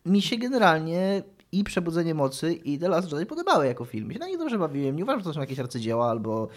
mi 0.05 0.21
się 0.21 0.37
generalnie 0.37 1.23
i 1.51 1.63
Przebudzenie 1.63 2.13
Mocy 2.13 2.53
i 2.53 2.79
The 2.79 2.89
Last 2.89 3.11
Jedi 3.11 3.25
podobały 3.25 3.65
jako 3.65 3.85
film. 3.85 4.11
Się 4.11 4.19
na 4.19 4.27
nich 4.27 4.37
dobrze 4.37 4.57
bawiłem. 4.57 4.95
Nie 4.95 5.03
uważam, 5.03 5.19
że 5.19 5.23
to 5.23 5.33
są 5.33 5.39
jakieś 5.39 5.59
arcydzieła 5.59 6.09
albo 6.09 6.47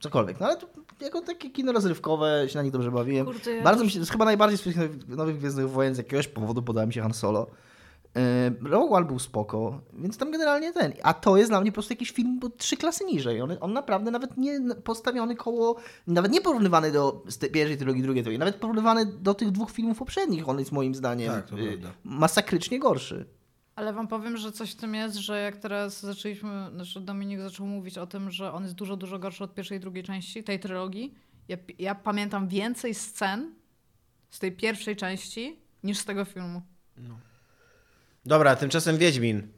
cokolwiek. 0.00 0.40
No 0.40 0.46
ale 0.46 0.56
to 0.56 0.66
jako 1.00 1.20
takie 1.20 1.50
kino 1.50 1.72
rozrywkowe 1.72 2.44
się 2.48 2.56
na 2.56 2.62
nich 2.62 2.72
dobrze 2.72 2.90
bawiłem. 2.90 3.26
Kurde, 3.26 3.62
Bardzo 3.62 3.84
mi 3.84 3.90
się, 3.90 3.94
to 3.94 4.00
jest 4.00 4.12
chyba 4.12 4.24
najbardziej 4.24 4.58
z 4.58 4.62
tych 4.62 4.76
nowych 5.08 5.38
Gwiezdnych 5.38 5.70
Wojen 5.70 5.94
z 5.94 5.98
jakiegoś 5.98 6.28
powodu 6.28 6.62
podoba 6.62 6.86
mi 6.86 6.92
się 6.92 7.02
Han 7.02 7.14
Solo. 7.14 7.46
Yy, 8.14 8.70
Rogue 8.70 8.94
One 8.94 9.06
był 9.06 9.18
spoko, 9.18 9.80
więc 9.92 10.18
tam 10.18 10.30
generalnie 10.30 10.72
ten. 10.72 10.92
A 11.02 11.14
to 11.14 11.36
jest 11.36 11.50
dla 11.50 11.60
mnie 11.60 11.72
po 11.72 11.74
prostu 11.74 11.92
jakiś 11.92 12.10
film 12.10 12.38
bo 12.38 12.50
trzy 12.50 12.76
klasy 12.76 13.04
niżej. 13.04 13.40
On, 13.40 13.56
on 13.60 13.72
naprawdę 13.72 14.10
nawet 14.10 14.36
nie 14.36 14.60
postawiony 14.84 15.36
koło, 15.36 15.76
nawet 16.06 16.32
nie 16.32 16.40
porównywany 16.40 16.92
do 16.92 17.22
pierwszej 17.52 17.76
trylogii, 17.76 18.02
drugiej 18.02 18.22
trylogii, 18.22 18.38
nawet 18.38 18.56
porównywany 18.56 19.06
do 19.06 19.34
tych 19.34 19.50
dwóch 19.50 19.70
filmów 19.70 19.98
poprzednich. 19.98 20.48
On 20.48 20.58
jest 20.58 20.72
moim 20.72 20.94
zdaniem 20.94 21.32
tak, 21.32 21.52
yy, 21.52 21.78
masakrycznie 22.04 22.78
gorszy. 22.78 23.26
Ale 23.76 23.92
wam 23.92 24.08
powiem, 24.08 24.36
że 24.36 24.52
coś 24.52 24.72
w 24.72 24.76
tym 24.76 24.94
jest, 24.94 25.16
że 25.16 25.40
jak 25.40 25.56
teraz 25.56 26.00
zaczęliśmy, 26.00 26.70
znaczy 26.74 27.00
Dominik 27.00 27.40
zaczął 27.40 27.66
mówić 27.66 27.98
o 27.98 28.06
tym, 28.06 28.30
że 28.30 28.52
on 28.52 28.62
jest 28.62 28.74
dużo, 28.74 28.96
dużo 28.96 29.18
gorszy 29.18 29.44
od 29.44 29.54
pierwszej 29.54 29.78
i 29.78 29.80
drugiej 29.80 30.04
części 30.04 30.44
tej 30.44 30.60
trylogii. 30.60 31.14
Ja, 31.48 31.56
ja 31.78 31.94
pamiętam 31.94 32.48
więcej 32.48 32.94
scen 32.94 33.54
z 34.30 34.38
tej 34.38 34.52
pierwszej 34.52 34.96
części 34.96 35.56
niż 35.82 35.98
z 35.98 36.04
tego 36.04 36.24
filmu. 36.24 36.62
No. 36.96 37.18
Dobra, 38.26 38.56
tymczasem 38.56 38.98
Wiedźmin. 38.98 39.48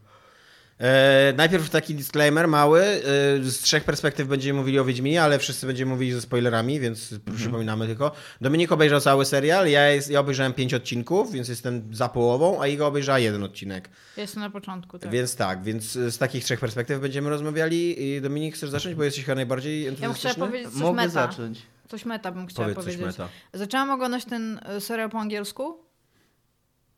E, 0.79 1.33
najpierw 1.37 1.69
taki 1.69 1.95
disclaimer 1.95 2.47
mały. 2.47 2.81
E, 2.81 3.01
z 3.43 3.59
trzech 3.59 3.83
perspektyw 3.83 4.27
będziemy 4.27 4.59
mówili 4.59 4.79
o 4.79 4.85
Wiedźminie, 4.85 5.23
ale 5.23 5.39
wszyscy 5.39 5.67
będziemy 5.67 5.91
mówili 5.91 6.11
ze 6.11 6.21
spoilerami, 6.21 6.79
więc 6.79 7.13
mhm. 7.13 7.37
przypominamy 7.37 7.87
tylko. 7.87 8.11
Dominik 8.41 8.71
obejrzał 8.71 8.99
cały 9.01 9.25
serial, 9.25 9.69
ja, 9.69 9.89
jest, 9.89 10.09
ja 10.09 10.19
obejrzałem 10.19 10.53
pięć 10.53 10.73
odcinków, 10.73 11.31
więc 11.31 11.47
jestem 11.47 11.95
za 11.95 12.09
połową, 12.09 12.61
a 12.61 12.67
Iga 12.67 12.85
obejrzała 12.85 13.19
jeden 13.19 13.43
odcinek. 13.43 13.89
Jestem 14.17 14.43
na 14.43 14.49
początku, 14.49 14.99
tak. 14.99 15.11
Więc 15.11 15.35
tak, 15.35 15.63
więc 15.63 15.91
z 15.91 16.17
takich 16.17 16.43
trzech 16.43 16.59
perspektyw 16.59 17.01
będziemy 17.01 17.29
rozmawiali. 17.29 18.03
I 18.03 18.21
Dominik, 18.21 18.55
chcesz 18.55 18.69
zacząć, 18.69 18.95
bo 18.95 19.03
jesteś 19.03 19.25
chyba 19.25 19.35
najbardziej 19.35 19.87
entuzjastyczny? 19.87 20.29
Ja 20.29 20.35
bym 20.35 20.47
powiedzieć 20.47 20.71
coś 20.71 20.81
Mogę 20.81 20.95
meta. 20.95 21.09
zacząć. 21.09 21.61
Coś 21.87 22.05
meta 22.05 22.31
bym 22.31 22.47
chciała 22.47 22.69
Powiedz 22.69 22.97
powiedzieć. 22.97 23.15
Zaczęłam 23.53 23.89
oglądać 23.89 24.25
ten 24.25 24.59
e, 24.65 24.81
serial 24.81 25.09
po 25.09 25.19
angielsku, 25.19 25.77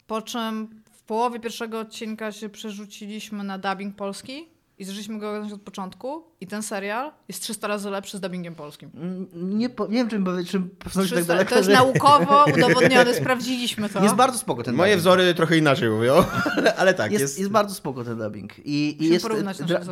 po 0.08 0.22
czym 0.22 0.82
połowie 1.10 1.40
pierwszego 1.40 1.80
odcinka 1.80 2.32
się 2.32 2.50
przerzuciliśmy 2.50 3.44
na 3.44 3.58
dubbing 3.58 3.96
polski 3.96 4.48
i 4.80 4.86
zaczęliśmy 4.86 5.20
go 5.20 5.30
oglądać 5.30 5.54
od 5.54 5.62
początku 5.62 6.24
i 6.42 6.48
ten 6.48 6.64
serial 6.64 7.12
jest 7.28 7.42
300 7.42 7.68
razy 7.68 7.90
lepszy 7.90 8.18
z 8.18 8.22
dubbingiem 8.22 8.56
polskim. 8.56 8.92
Mm, 8.94 9.28
nie, 9.34 9.70
nie 9.90 10.06
wiem, 10.06 10.10
czym, 10.10 10.26
czym 10.48 10.70
300, 10.90 11.16
tak 11.16 11.26
daleko. 11.26 11.50
To 11.50 11.56
jest 11.56 11.70
że... 11.70 11.76
naukowo 11.76 12.46
udowodnione, 12.58 13.14
sprawdziliśmy 13.14 13.90
to. 13.90 14.04
Jest 14.04 14.16
bardzo 14.16 14.38
spoko 14.38 14.64
ten 14.64 14.76
Moje 14.76 14.98
wzory 14.98 15.34
trochę 15.34 15.58
inaczej 15.58 15.90
mówią, 15.90 16.24
ale, 16.58 16.76
ale 16.76 16.94
tak. 16.94 17.12
Jest, 17.12 17.22
jest... 17.22 17.40
jest 17.40 17.52
bardzo 17.52 17.76
spoko 17.76 18.04
ten 18.04 18.18
dubbing. 18.18 18.54
I, 18.66 18.98
i 19.04 19.10
jest, 19.10 19.28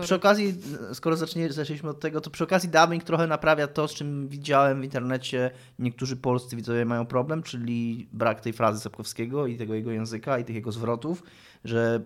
przy 0.01 0.15
okazji, 0.15 0.55
skoro 0.93 1.15
zacznie, 1.15 1.53
zaczęliśmy 1.53 1.89
od 1.89 1.99
tego, 1.99 2.21
to 2.21 2.29
przy 2.29 2.43
okazji 2.43 2.69
dubbing 2.69 3.03
trochę 3.03 3.27
naprawia 3.27 3.67
to, 3.67 3.87
z 3.87 3.93
czym 3.93 4.27
widziałem 4.27 4.81
w 4.81 4.83
internecie. 4.83 5.51
Niektórzy 5.79 6.15
polscy 6.15 6.55
widzowie 6.55 6.85
mają 6.85 7.05
problem, 7.05 7.43
czyli 7.43 8.09
brak 8.13 8.41
tej 8.41 8.53
frazy 8.53 8.79
Sapkowskiego 8.79 9.47
i 9.47 9.57
tego 9.57 9.73
jego 9.73 9.91
języka 9.91 10.39
i 10.39 10.45
tych 10.45 10.55
jego 10.55 10.71
zwrotów 10.71 11.23
że... 11.67 12.01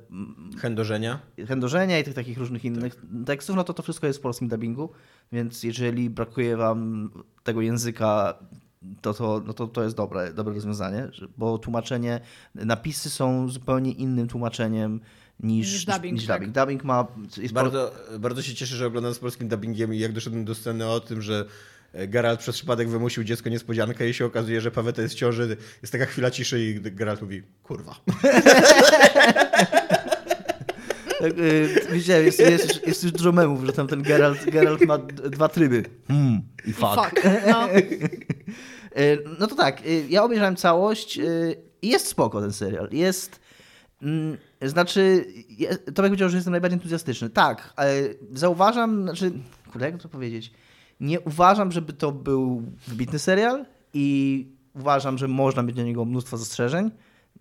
Chędożenia. 0.57 1.20
Chędożenia 1.47 1.99
i 1.99 2.03
tych 2.03 2.14
takich 2.14 2.38
różnych 2.38 2.66
innych 2.66 2.95
tak. 2.95 3.05
tekstów, 3.26 3.55
no 3.55 3.64
to 3.64 3.74
to 3.74 3.84
wszystko 3.84 4.07
jest 4.07 4.20
w 4.20 4.22
polskim 4.22 4.47
dubbingu, 4.47 4.89
więc 5.32 5.64
jeżeli 5.64 6.09
brakuje 6.09 6.57
wam 6.57 7.09
tego 7.43 7.62
języka, 7.62 8.34
to, 9.01 9.14
to, 9.14 9.41
no 9.45 9.53
to, 9.53 9.68
to 9.68 9.84
jest 9.84 9.95
dobre, 9.95 10.34
dobre 10.34 10.53
rozwiązanie, 10.53 11.07
bo 11.38 11.57
tłumaczenie, 11.57 12.20
napisy 12.55 13.09
są 13.09 13.49
zupełnie 13.49 13.91
innym 13.91 14.28
tłumaczeniem 14.28 14.99
niż, 15.39 15.74
niż 15.74 15.86
dubbing. 15.86 16.14
Niż 16.14 16.28
tak. 16.28 16.39
dubbing. 16.41 16.55
dubbing 16.55 16.84
ma... 16.84 17.07
bardzo, 17.53 17.91
bardzo 18.20 18.41
się 18.41 18.53
cieszę, 18.53 18.76
że 18.76 18.88
oglądam 18.88 19.14
z 19.14 19.20
polskim 19.20 19.47
dubbingiem 19.47 19.93
i 19.93 19.99
jak 19.99 20.14
doszedłem 20.14 20.45
do 20.45 20.55
sceny 20.55 20.88
o 20.88 20.99
tym, 20.99 21.22
że 21.22 21.45
Geralt 21.94 22.39
przez 22.39 22.56
przypadek 22.56 22.89
wymusił 22.89 23.24
dziecko 23.24 23.50
niespodziankę 23.50 24.10
i 24.10 24.14
się 24.14 24.26
okazuje, 24.26 24.62
że 24.62 24.72
Paweta 24.72 25.02
jest 25.02 25.14
w 25.14 25.18
ciąży. 25.18 25.58
Jest 25.82 25.92
taka 25.92 26.06
chwila 26.06 26.32
ciszy 26.32 26.66
i 26.66 26.82
Geralt 26.82 27.22
mówi, 27.22 27.44
kurwa. 27.64 27.96
Tak, 31.22 31.38
y, 31.38 31.70
widziałem, 31.92 32.26
jest, 32.26 32.39
jest, 32.39 32.88
jest, 32.88 33.04
już 33.04 33.12
dużo 33.12 33.32
memów, 33.32 33.66
że 33.66 33.74
tam 33.74 33.88
ten 33.88 34.02
Geralt, 34.02 34.50
Geralt 34.50 34.82
ma 34.82 34.98
dwa 34.98 35.50
tryby. 35.50 35.84
Hmm 36.08 36.42
i 36.66 36.74
fuck. 36.74 36.96
fuck 36.96 37.24
no. 37.48 37.68
Y, 38.98 39.24
no 39.39 39.48
to 39.48 39.56
tak, 39.56 39.86
y, 39.86 40.06
ja 40.10 40.24
obejrzałem 40.24 40.56
całość 40.56 41.20
i 41.82 41.89
jest 41.89 42.08
spoko 42.08 42.42
ten 42.42 42.54
serial. 42.54 42.89
Jest... 42.92 43.39
Mm, 44.02 44.38
znaczy, 44.62 45.26
to 45.96 46.02
jak 46.04 46.12
powiedział, 46.12 46.30
że 46.30 46.38
jestem 46.38 46.52
najbardziej 46.52 46.76
entuzjastyczny. 46.76 47.30
Tak, 47.30 47.74
ale 47.76 47.94
zauważam, 48.34 49.04
znaczy, 49.04 49.32
kurde, 49.72 49.86
jak 49.86 50.02
to 50.02 50.10
powiedzieć? 50.10 50.52
Nie 51.02 51.20
uważam, 51.20 51.72
żeby 51.72 51.93
to 51.93 52.12
był 52.12 52.64
wybitny 52.88 53.20
serial 53.20 53.66
i 53.93 54.47
uważam, 54.76 55.18
że 55.18 55.28
można 55.28 55.64
mieć 55.64 55.76
do 55.76 55.84
niego 55.84 56.06
mnóstwo 56.06 56.38
zastrzeżeń 56.38 56.91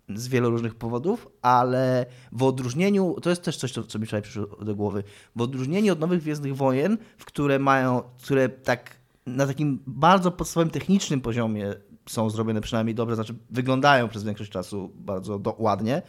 z 0.09 0.27
wielu 0.27 0.49
różnych 0.49 0.75
powodów, 0.75 1.27
ale 1.41 2.05
w 2.31 2.43
odróżnieniu, 2.43 3.15
to 3.21 3.29
jest 3.29 3.43
też 3.43 3.57
coś, 3.57 3.71
co, 3.71 3.83
co 3.83 3.99
mi 3.99 4.05
wczoraj 4.05 4.21
przyszło 4.21 4.45
do 4.45 4.75
głowy, 4.75 5.03
w 5.35 5.41
odróżnieniu 5.41 5.93
od 5.93 5.99
Nowych 5.99 6.21
Gwiezdnych 6.21 6.55
Wojen, 6.55 6.97
w 7.17 7.25
które 7.25 7.59
mają, 7.59 8.01
które 8.23 8.49
tak 8.49 8.95
na 9.25 9.47
takim 9.47 9.79
bardzo 9.87 10.31
podstawowym 10.31 10.71
technicznym 10.71 11.21
poziomie 11.21 11.73
są 12.09 12.29
zrobione 12.29 12.61
przynajmniej 12.61 12.95
dobrze, 12.95 13.15
znaczy 13.15 13.35
wyglądają 13.49 14.09
przez 14.09 14.23
większość 14.23 14.51
czasu 14.51 14.91
bardzo 14.95 15.39
do, 15.39 15.55
ładnie, 15.59 16.01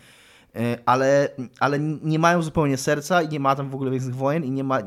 ale, 0.86 1.28
ale 1.60 1.78
nie 1.78 2.18
mają 2.18 2.42
zupełnie 2.42 2.76
serca 2.76 3.22
i 3.22 3.28
nie 3.28 3.40
ma 3.40 3.56
tam 3.56 3.70
w 3.70 3.74
ogóle 3.74 3.90
Gwiezdnych 3.90 4.16
Wojen 4.16 4.44
i 4.44 4.50
nie, 4.50 4.64
ma, 4.64 4.80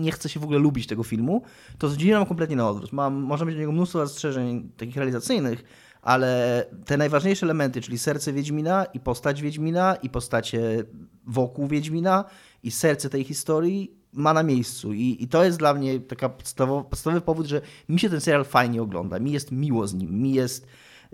nie 0.00 0.12
chce 0.12 0.28
się 0.28 0.40
w 0.40 0.44
ogóle 0.44 0.58
lubić 0.58 0.86
tego 0.86 1.02
filmu, 1.02 1.42
to 1.78 1.88
z 1.88 1.92
Wiedźminem 1.92 2.18
mam 2.18 2.28
kompletnie 2.28 2.56
na 2.56 2.68
odwrót. 2.68 2.92
Mam, 2.92 3.14
można 3.14 3.46
mieć 3.46 3.54
do 3.54 3.60
niego 3.60 3.72
mnóstwo 3.72 3.98
zastrzeżeń 3.98 4.70
takich 4.76 4.96
realizacyjnych, 4.96 5.64
ale 6.02 6.64
te 6.84 6.96
najważniejsze 6.96 7.46
elementy, 7.46 7.80
czyli 7.80 7.98
serce 7.98 8.32
Wiedźmina 8.32 8.84
i 8.84 9.00
postać 9.00 9.42
Wiedźmina 9.42 9.96
i 10.02 10.10
postacie 10.10 10.84
wokół 11.26 11.68
Wiedźmina 11.68 12.24
i 12.62 12.70
serce 12.70 13.10
tej 13.10 13.24
historii 13.24 13.98
ma 14.12 14.32
na 14.32 14.42
miejscu. 14.42 14.92
I, 14.92 15.16
i 15.20 15.28
to 15.28 15.44
jest 15.44 15.58
dla 15.58 15.74
mnie 15.74 16.00
taka 16.00 16.28
podstawowy, 16.28 17.20
powód, 17.20 17.46
że 17.46 17.60
mi 17.88 18.00
się 18.00 18.10
ten 18.10 18.20
serial 18.20 18.44
fajnie 18.44 18.82
ogląda. 18.82 19.18
Mi 19.18 19.32
jest 19.32 19.52
miło 19.52 19.86
z 19.86 19.94
nim. 19.94 20.22
Mi 20.22 20.32
jest. 20.32 20.66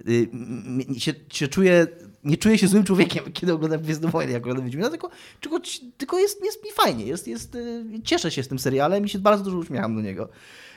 Yy, 0.07 1.01
się, 1.01 1.15
się 1.33 1.49
czuję, 1.49 1.87
nie 2.25 2.37
czuję 2.37 2.59
się 2.59 2.69
złym 2.69 2.85
człowiekiem, 2.85 3.25
kiedy 3.33 3.53
oglądam 3.53 3.81
Gwiezdne 3.81 4.11
Wojny, 4.11 4.33
jak 4.33 4.43
oglądam 4.43 4.65
Wiedźmina, 4.65 4.91
tylko, 4.91 5.11
tylko, 5.41 5.61
tylko 5.97 6.19
jest, 6.19 6.45
jest 6.45 6.65
mi 6.65 6.73
fajnie. 6.73 7.05
Jest, 7.07 7.29
jest, 7.29 7.55
yy, 7.55 8.03
cieszę 8.05 8.31
się 8.31 8.43
z 8.43 8.49
tym 8.49 8.59
serialem 8.59 9.05
i 9.05 9.09
się 9.09 9.19
bardzo 9.19 9.45
dużo 9.45 9.59
uśmiecham 9.59 9.95
do 9.95 10.01
niego. 10.01 10.29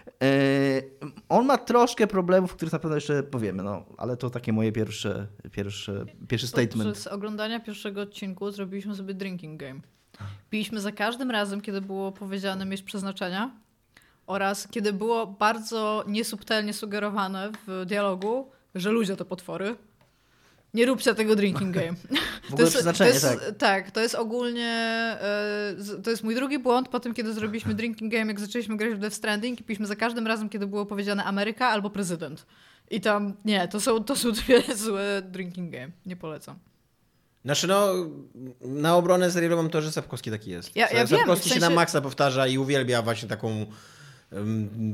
Yy, 0.05 1.09
on 1.29 1.45
ma 1.45 1.57
troszkę 1.57 2.07
problemów, 2.07 2.51
o 2.51 2.55
których 2.55 2.73
na 2.73 2.79
pewno 2.79 2.95
jeszcze 2.95 3.23
powiemy, 3.23 3.63
no, 3.63 3.85
ale 3.97 4.17
to 4.17 4.29
takie 4.29 4.53
moje 4.53 4.71
pierwsze, 4.71 5.27
pierwsze, 5.51 6.05
pierwszy 6.27 6.47
statement. 6.47 6.89
Podczas 6.89 7.07
oglądania 7.07 7.59
pierwszego 7.59 8.01
odcinku 8.01 8.51
zrobiliśmy 8.51 8.95
sobie 8.95 9.13
drinking 9.13 9.59
game. 9.59 9.79
Piliśmy 10.49 10.81
za 10.81 10.91
każdym 10.91 11.31
razem, 11.31 11.61
kiedy 11.61 11.81
było 11.81 12.11
powiedziane 12.11 12.65
mieć 12.65 12.81
przeznaczenia 12.81 13.51
oraz 14.27 14.67
kiedy 14.67 14.93
było 14.93 15.27
bardzo 15.27 16.03
niesubtelnie 16.07 16.73
sugerowane 16.73 17.51
w 17.67 17.85
dialogu, 17.85 18.51
że 18.75 18.91
ludzie 18.91 19.15
to 19.15 19.25
potwory. 19.25 19.75
Nie 20.73 20.85
róbcie 20.85 21.15
tego 21.15 21.35
drinking 21.35 21.75
game. 21.75 21.93
W 22.49 22.53
ogóle 22.53 22.71
to 22.71 22.77
jest, 22.77 22.97
to 22.97 23.05
jest, 23.05 23.21
tak. 23.21 23.57
Tak, 23.57 23.91
to 23.91 24.01
jest 24.01 24.15
ogólnie, 24.15 24.69
e, 25.21 25.75
to 26.03 26.09
jest 26.09 26.23
mój 26.23 26.35
drugi 26.35 26.59
błąd 26.59 26.89
po 26.89 26.99
tym, 26.99 27.13
kiedy 27.13 27.33
zrobiliśmy 27.33 27.73
drinking 27.73 28.11
game, 28.11 28.25
jak 28.25 28.39
zaczęliśmy 28.39 28.77
grać 28.77 28.93
w 28.93 28.97
Death 28.97 29.15
Stranding 29.15 29.59
i 29.59 29.63
piliśmy 29.63 29.87
za 29.87 29.95
każdym 29.95 30.27
razem, 30.27 30.49
kiedy 30.49 30.67
było 30.67 30.85
powiedziane 30.85 31.23
Ameryka 31.23 31.67
albo 31.67 31.89
prezydent. 31.89 32.45
I 32.89 33.01
tam, 33.01 33.33
nie, 33.45 33.67
to 33.67 33.81
są, 33.81 34.03
to 34.03 34.15
są 34.15 34.31
dwie 34.31 34.63
złe 34.75 35.21
drinking 35.25 35.71
game. 35.71 35.91
Nie 36.05 36.15
polecam. 36.15 36.59
Znaczy 37.45 37.67
no, 37.67 37.93
na 38.61 38.95
obronę 38.95 39.31
serialu 39.31 39.55
mam 39.55 39.69
to, 39.69 39.81
że 39.81 39.91
Sapkowski 39.91 40.31
taki 40.31 40.49
jest. 40.49 40.75
Ja, 40.75 40.89
ja 40.89 41.07
Sapkowski 41.07 41.25
wiem, 41.27 41.35
w 41.35 41.39
sensie... 41.39 41.55
się 41.55 41.61
na 41.61 41.69
maksa 41.69 42.01
powtarza 42.01 42.47
i 42.47 42.57
uwielbia 42.57 43.01
właśnie 43.01 43.29
taką 43.29 43.65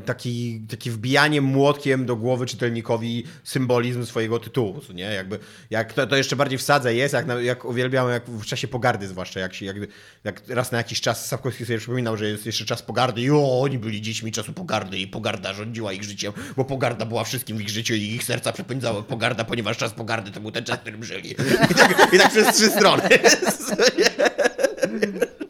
taki, 0.05 0.61
takie 0.69 0.91
wbijanie 0.91 1.41
młotkiem 1.41 2.05
do 2.05 2.15
głowy 2.15 2.45
czytelnikowi 2.45 3.23
symbolizm 3.43 4.05
swojego 4.05 4.39
tytułu, 4.39 4.81
nie? 4.93 5.03
Jakby, 5.03 5.39
jak 5.69 5.93
to, 5.93 6.07
to 6.07 6.15
jeszcze 6.15 6.35
bardziej 6.35 6.57
w 6.57 6.61
sadze 6.61 6.95
jest, 6.95 7.13
jak, 7.13 7.25
jak 7.41 7.65
uwielbiam 7.65 8.09
jak 8.09 8.29
w 8.29 8.45
czasie 8.45 8.67
pogardy 8.67 9.07
zwłaszcza, 9.07 9.39
jak, 9.39 9.53
się, 9.53 9.65
jak, 9.65 9.77
jak 10.23 10.41
raz 10.47 10.71
na 10.71 10.77
jakiś 10.77 11.01
czas 11.01 11.27
Sapkowski 11.27 11.65
sobie 11.65 11.79
przypominał, 11.79 12.17
że 12.17 12.29
jest 12.29 12.45
jeszcze 12.45 12.65
czas 12.65 12.81
pogardy 12.81 13.21
i 13.21 13.31
o, 13.31 13.61
oni 13.61 13.79
byli 13.79 14.01
dziećmi 14.01 14.31
czasu 14.31 14.53
pogardy 14.53 14.97
i 14.97 15.07
pogarda 15.07 15.53
rządziła 15.53 15.93
ich 15.93 16.03
życiem, 16.03 16.33
bo 16.57 16.65
pogarda 16.65 17.05
była 17.05 17.23
wszystkim 17.23 17.57
w 17.57 17.61
ich 17.61 17.69
życiu 17.69 17.93
i 17.93 18.01
ich 18.01 18.23
serca 18.23 18.53
przepędzały 18.53 19.03
pogarda, 19.03 19.43
ponieważ 19.43 19.77
czas 19.77 19.93
pogardy 19.93 20.31
to 20.31 20.41
był 20.41 20.51
ten 20.51 20.63
czas, 20.63 20.77
w 20.77 20.81
którym 20.81 21.03
żyli. 21.03 21.31
I 21.71 21.75
tak, 21.75 22.13
i 22.13 22.17
tak 22.17 22.31
przez 22.31 22.55
trzy 22.55 22.69
strony. 22.69 23.03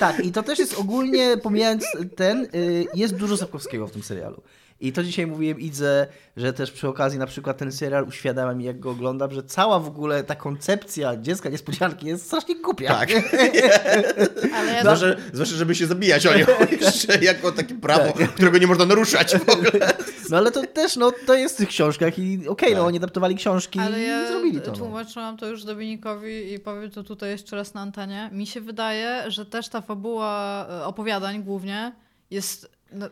Tak, 0.00 0.24
i 0.24 0.32
to 0.32 0.42
też 0.42 0.58
jest 0.58 0.78
ogólnie, 0.78 1.36
pomijając 1.42 1.84
ten, 2.16 2.48
y, 2.54 2.86
jest 2.94 3.16
dużo 3.16 3.36
Sapkowskiego 3.36 3.86
w 3.86 3.92
tym 3.92 4.02
serialu. 4.02 4.42
I 4.80 4.92
to 4.92 5.02
dzisiaj 5.02 5.26
mówiłem 5.26 5.60
Idze, 5.60 6.06
że 6.36 6.52
też 6.52 6.70
przy 6.70 6.88
okazji 6.88 7.18
na 7.18 7.26
przykład 7.26 7.58
ten 7.58 7.72
serial 7.72 8.04
uświadamia 8.08 8.54
mi, 8.54 8.64
jak 8.64 8.80
go 8.80 8.90
oglądam, 8.90 9.32
że 9.32 9.42
cała 9.42 9.80
w 9.80 9.86
ogóle 9.86 10.24
ta 10.24 10.34
koncepcja 10.34 11.16
dziecka 11.16 11.48
niespodzianki 11.48 12.06
jest 12.06 12.26
strasznie 12.26 12.56
głupia. 12.62 12.88
Tak. 12.88 13.10
Ale 14.56 14.72
ja 14.72 14.80
zwłaszcza, 14.80 15.06
zwłaszcza, 15.32 15.56
żeby 15.56 15.74
się 15.74 15.86
zabijać 15.86 16.26
o 16.26 16.38
nią 16.38 16.46
jako 17.22 17.52
takie 17.52 17.74
prawo, 17.74 18.12
tak. 18.12 18.34
którego 18.34 18.58
nie 18.58 18.66
można 18.66 18.86
naruszać 18.86 19.36
w 19.36 19.48
ogóle. 19.48 19.92
No 20.30 20.36
ale 20.36 20.50
to 20.50 20.66
też, 20.66 20.96
no 20.96 21.12
to 21.26 21.34
jest 21.34 21.54
w 21.54 21.58
tych 21.58 21.68
książkach 21.68 22.18
i 22.18 22.36
okej, 22.36 22.48
okay, 22.48 22.68
no, 22.68 22.74
tak. 22.74 22.80
no 22.80 22.86
oni 22.86 22.96
adaptowali 22.96 23.34
książki 23.34 23.78
ale 23.78 24.00
i 24.00 24.06
ja 24.06 24.28
zrobili 24.28 24.60
to. 24.60 24.70
No. 24.70 24.76
tłumaczyłam 24.76 25.36
to 25.36 25.46
już 25.46 25.64
Dominikowi 25.64 26.52
i 26.52 26.58
powiem 26.58 26.90
to 26.90 27.02
tutaj 27.02 27.30
jeszcze 27.30 27.56
raz 27.56 27.74
na 27.74 27.80
antenie. 27.80 28.30
Mi 28.32 28.46
się 28.46 28.60
wydaje, 28.60 29.30
że 29.30 29.46
też 29.46 29.68
ta 29.68 29.80
fabuła 29.80 30.66
e, 30.70 30.84
opowiadań 30.84 31.42
głównie 31.42 31.92
jest... 32.30 32.70
No, 32.92 33.06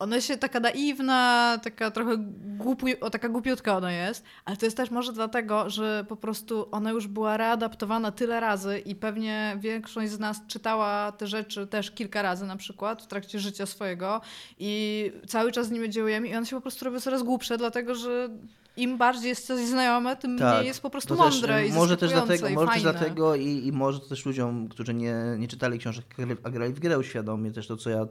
ona 0.00 0.20
się 0.20 0.36
taka 0.36 0.60
naiwna, 0.60 1.58
taka 1.62 1.90
trochę 1.90 2.16
głupi, 2.58 3.00
o, 3.00 3.10
taka 3.10 3.28
głupiutka 3.28 3.76
ona 3.76 3.92
jest, 3.92 4.24
ale 4.44 4.56
to 4.56 4.66
jest 4.66 4.76
też 4.76 4.90
może 4.90 5.12
dlatego, 5.12 5.70
że 5.70 6.04
po 6.08 6.16
prostu 6.16 6.68
ona 6.70 6.90
już 6.90 7.06
była 7.06 7.36
readaptowana 7.36 8.12
tyle 8.12 8.40
razy 8.40 8.78
i 8.78 8.94
pewnie 8.94 9.56
większość 9.60 10.12
z 10.12 10.18
nas 10.18 10.40
czytała 10.46 11.12
te 11.12 11.26
rzeczy 11.26 11.66
też 11.66 11.90
kilka 11.90 12.22
razy 12.22 12.46
na 12.46 12.56
przykład 12.56 13.02
w 13.02 13.06
trakcie 13.06 13.38
życia 13.38 13.66
swojego 13.66 14.20
i 14.58 15.12
cały 15.26 15.52
czas 15.52 15.66
z 15.66 15.70
nimi 15.70 15.90
działujemy 15.90 16.28
i 16.28 16.36
one 16.36 16.46
się 16.46 16.56
po 16.56 16.62
prostu 16.62 16.84
robią 16.84 17.00
coraz 17.00 17.22
głupsze, 17.22 17.58
dlatego 17.58 17.94
że 17.94 18.28
im 18.76 18.98
bardziej 18.98 19.28
jest 19.28 19.46
coś 19.46 19.66
znajome, 19.66 20.16
tym 20.16 20.38
tak, 20.38 20.54
mniej 20.54 20.66
jest 20.66 20.80
po 20.80 20.90
prostu 20.90 21.16
mądre 21.16 21.62
też, 21.62 21.70
i 21.70 21.72
może 21.72 21.96
też 21.96 22.12
dlatego, 22.12 22.48
i 22.48 22.54
Może 22.54 22.72
też 22.72 22.82
dlatego 22.82 23.34
i, 23.34 23.66
i 23.66 23.72
może 23.72 24.00
też 24.00 24.26
ludziom, 24.26 24.68
którzy 24.68 24.94
nie, 24.94 25.14
nie 25.38 25.48
czytali 25.48 25.78
książek, 25.78 26.04
a 26.42 26.50
grali 26.50 26.72
w 26.72 26.80
grę 26.80 26.98
uświadomie 26.98 27.52
też 27.52 27.66
to, 27.66 27.76
co 27.76 27.90
ja 27.90 28.06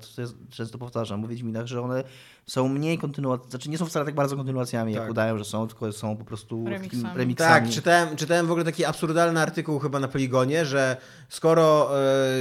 często 0.49 0.78
powtarzam, 0.78 1.20
mówić 1.20 1.41
mi, 1.41 1.53
że 1.64 1.82
one 1.82 2.03
są 2.45 2.68
mniej 2.68 2.97
kontynuacjami, 2.97 3.49
znaczy 3.51 3.70
nie 3.70 3.78
są 3.78 3.86
wcale 3.86 4.05
tak 4.05 4.16
bardzo 4.16 4.36
kontynuacjami, 4.36 4.93
tak. 4.93 5.01
jak 5.01 5.12
udają, 5.12 5.38
że 5.38 5.45
są, 5.45 5.68
tylko 5.68 5.91
są 5.91 6.18
po 6.18 6.26
prostu 6.26 6.66
remixami. 6.66 7.18
remixami. 7.18 7.66
Tak, 7.66 7.70
czytałem, 7.70 8.16
czytałem 8.16 8.47
w 8.47 8.51
ogóle 8.51 8.66
taki 8.66 8.86
absurdalny 8.86 9.41
artykuł 9.41 9.80
chyba 9.80 9.99
na 9.99 10.07
Poligonie, 10.07 10.66
że 10.66 10.97
skoro, 11.30 11.89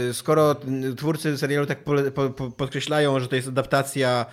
e, 0.08 0.14
skoro 0.14 0.56
twórcy 0.96 1.38
serialu 1.38 1.66
tak 1.66 1.84
po, 1.84 1.92
po, 2.30 2.50
podkreślają, 2.50 3.20
że 3.20 3.28
to 3.28 3.36
jest 3.36 3.48
adaptacja 3.48 4.26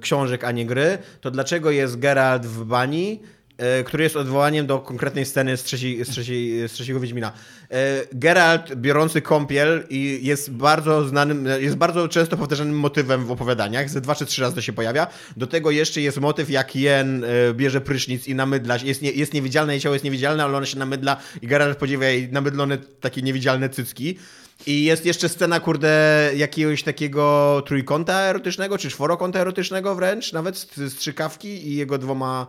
książek, 0.00 0.44
a 0.44 0.52
nie 0.52 0.66
gry, 0.66 0.98
to 1.20 1.30
dlaczego 1.30 1.70
jest 1.70 1.98
Geralt 1.98 2.46
w 2.46 2.64
bani, 2.64 3.20
yy, 3.58 3.84
który 3.84 4.04
jest 4.04 4.16
odwołaniem 4.16 4.66
do 4.66 4.78
konkretnej 4.78 5.26
sceny 5.26 5.56
z, 5.56 5.62
trzeciej, 5.62 6.04
z, 6.04 6.08
trzeciej, 6.08 6.68
z 6.68 6.72
trzeciego 6.72 7.00
Wiedźmina. 7.00 7.32
Yy, 7.70 7.76
Geralt 8.12 8.74
biorący 8.74 9.22
kąpiel 9.22 9.86
i 9.90 10.20
jest 10.22 10.50
bardzo 10.50 11.08
znanym, 11.08 11.48
jest 11.60 11.76
bardzo 11.76 12.08
często 12.08 12.36
powtarzanym 12.36 12.78
motywem 12.78 13.26
w 13.26 13.30
opowiadaniach, 13.30 13.90
ze 13.90 14.00
dwa 14.00 14.14
czy 14.14 14.26
trzy 14.26 14.42
razy 14.42 14.54
to 14.54 14.60
się 14.60 14.72
pojawia. 14.72 15.06
Do 15.36 15.46
tego 15.46 15.70
jeszcze 15.70 16.00
jest 16.00 16.20
motyw, 16.20 16.50
jak 16.50 16.76
Jen 16.76 17.24
bierze 17.54 17.80
prysznic 17.80 18.28
i 18.28 18.34
namydla, 18.34 18.76
jest, 18.84 19.02
nie, 19.02 19.10
jest 19.10 19.34
niewidzialne, 19.34 19.72
jej 19.72 19.80
ciało 19.80 19.94
jest 19.94 20.04
niewidzialne, 20.04 20.44
ale 20.44 20.56
ona 20.56 20.66
się 20.66 20.78
namydla 20.78 21.16
i 21.42 21.46
Geralt 21.46 21.78
podziwia 21.78 22.08
jej 22.08 22.32
namydlone 22.32 22.78
takie 23.00 23.22
niewidzialne 23.22 23.68
cycki. 23.68 24.18
I 24.66 24.84
jest 24.84 25.06
jeszcze 25.06 25.28
scena, 25.28 25.60
kurde, 25.60 26.30
jakiegoś 26.36 26.82
takiego 26.82 27.62
trójkąta 27.66 28.20
erotycznego, 28.20 28.78
czy 28.78 28.90
czworokąta 28.90 29.38
erotycznego 29.38 29.94
wręcz, 29.94 30.32
nawet 30.32 30.58
strzykawki 30.88 31.68
i 31.68 31.76
jego 31.76 31.98
dwoma 31.98 32.46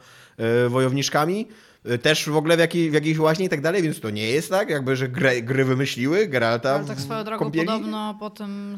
y, 0.66 0.70
wojowniczkami. 0.70 1.47
E, 1.86 1.97
też 1.97 2.30
w 2.30 2.36
ogóle 2.36 2.57
w, 2.57 2.59
jakiej, 2.59 2.91
w 2.91 2.93
jakiejś 2.93 3.20
łaźni 3.20 3.45
i 3.45 3.49
tak 3.49 3.62
dalej, 3.62 3.82
więc 3.82 3.99
to 3.99 4.09
nie 4.09 4.30
jest 4.30 4.49
tak, 4.49 4.70
jakby, 4.70 4.95
że 4.95 5.09
gry, 5.09 5.41
gry 5.41 5.66
wymyśliły 5.66 6.28
Geralta 6.28 6.76
Ale 6.76 6.86
tak 6.86 6.99
swoją 6.99 7.24
drogą 7.24 7.45
kąpieli? 7.45 7.68
podobno 7.68 8.16
po 8.20 8.30
tym, 8.30 8.78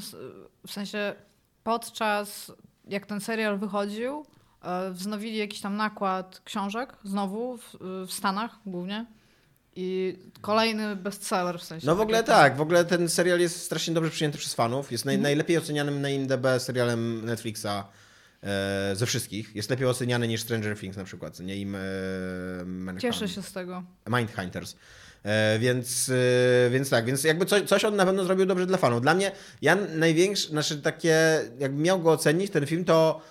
w 0.67 0.71
sensie 0.71 1.13
podczas 1.63 2.51
jak 2.87 3.05
ten 3.05 3.21
serial 3.21 3.57
wychodził, 3.57 4.25
e, 4.61 4.91
wznowili 4.91 5.37
jakiś 5.37 5.61
tam 5.61 5.77
nakład 5.77 6.41
książek, 6.45 6.95
znowu 7.03 7.57
w, 7.57 7.75
w 8.07 8.13
Stanach 8.13 8.59
głównie, 8.65 9.05
i 9.75 10.17
kolejny 10.41 10.95
bestseller 10.95 11.59
w 11.59 11.63
sensie. 11.63 11.87
No 11.87 11.95
w 11.95 12.01
ogóle 12.01 12.23
tak, 12.23 12.57
w 12.57 12.61
ogóle 12.61 12.85
ten 12.85 13.09
serial 13.09 13.39
jest 13.39 13.61
strasznie 13.61 13.93
dobrze 13.93 14.09
przyjęty 14.09 14.37
przez 14.37 14.53
fanów. 14.53 14.91
Jest 14.91 15.05
naj, 15.05 15.15
mm. 15.15 15.23
najlepiej 15.23 15.57
ocenianym 15.57 16.01
na 16.01 16.09
IMDb 16.09 16.45
serialem 16.57 17.25
Netflixa 17.25 17.67
e, 18.43 18.95
ze 18.95 19.05
wszystkich. 19.05 19.55
Jest 19.55 19.69
lepiej 19.69 19.87
oceniany 19.87 20.27
niż 20.27 20.41
Stranger 20.41 20.79
Things 20.79 20.97
na 20.97 21.03
przykład, 21.03 21.39
nie 21.39 21.57
im 21.57 21.75
e, 21.75 22.99
Cieszę 22.99 23.29
się 23.29 23.41
z 23.41 23.51
tego. 23.51 23.83
Mindhunters. 24.07 24.75
E, 25.23 25.59
więc, 25.59 26.09
e, 26.09 26.69
więc 26.69 26.89
tak, 26.89 27.05
więc 27.05 27.23
jakby 27.23 27.45
coś, 27.45 27.63
coś 27.63 27.85
on 27.85 27.95
na 27.95 28.05
pewno 28.05 28.23
zrobił 28.23 28.45
dobrze 28.45 28.65
dla 28.65 28.77
fanów. 28.77 29.01
Dla 29.01 29.13
mnie, 29.13 29.31
ja 29.61 29.75
największy, 29.75 30.47
znaczy 30.47 30.81
takie, 30.81 31.41
jakbym 31.59 31.81
miał 31.81 31.99
go 31.99 32.11
ocenić, 32.11 32.51
ten 32.51 32.65
film, 32.65 32.85
to 32.85 33.21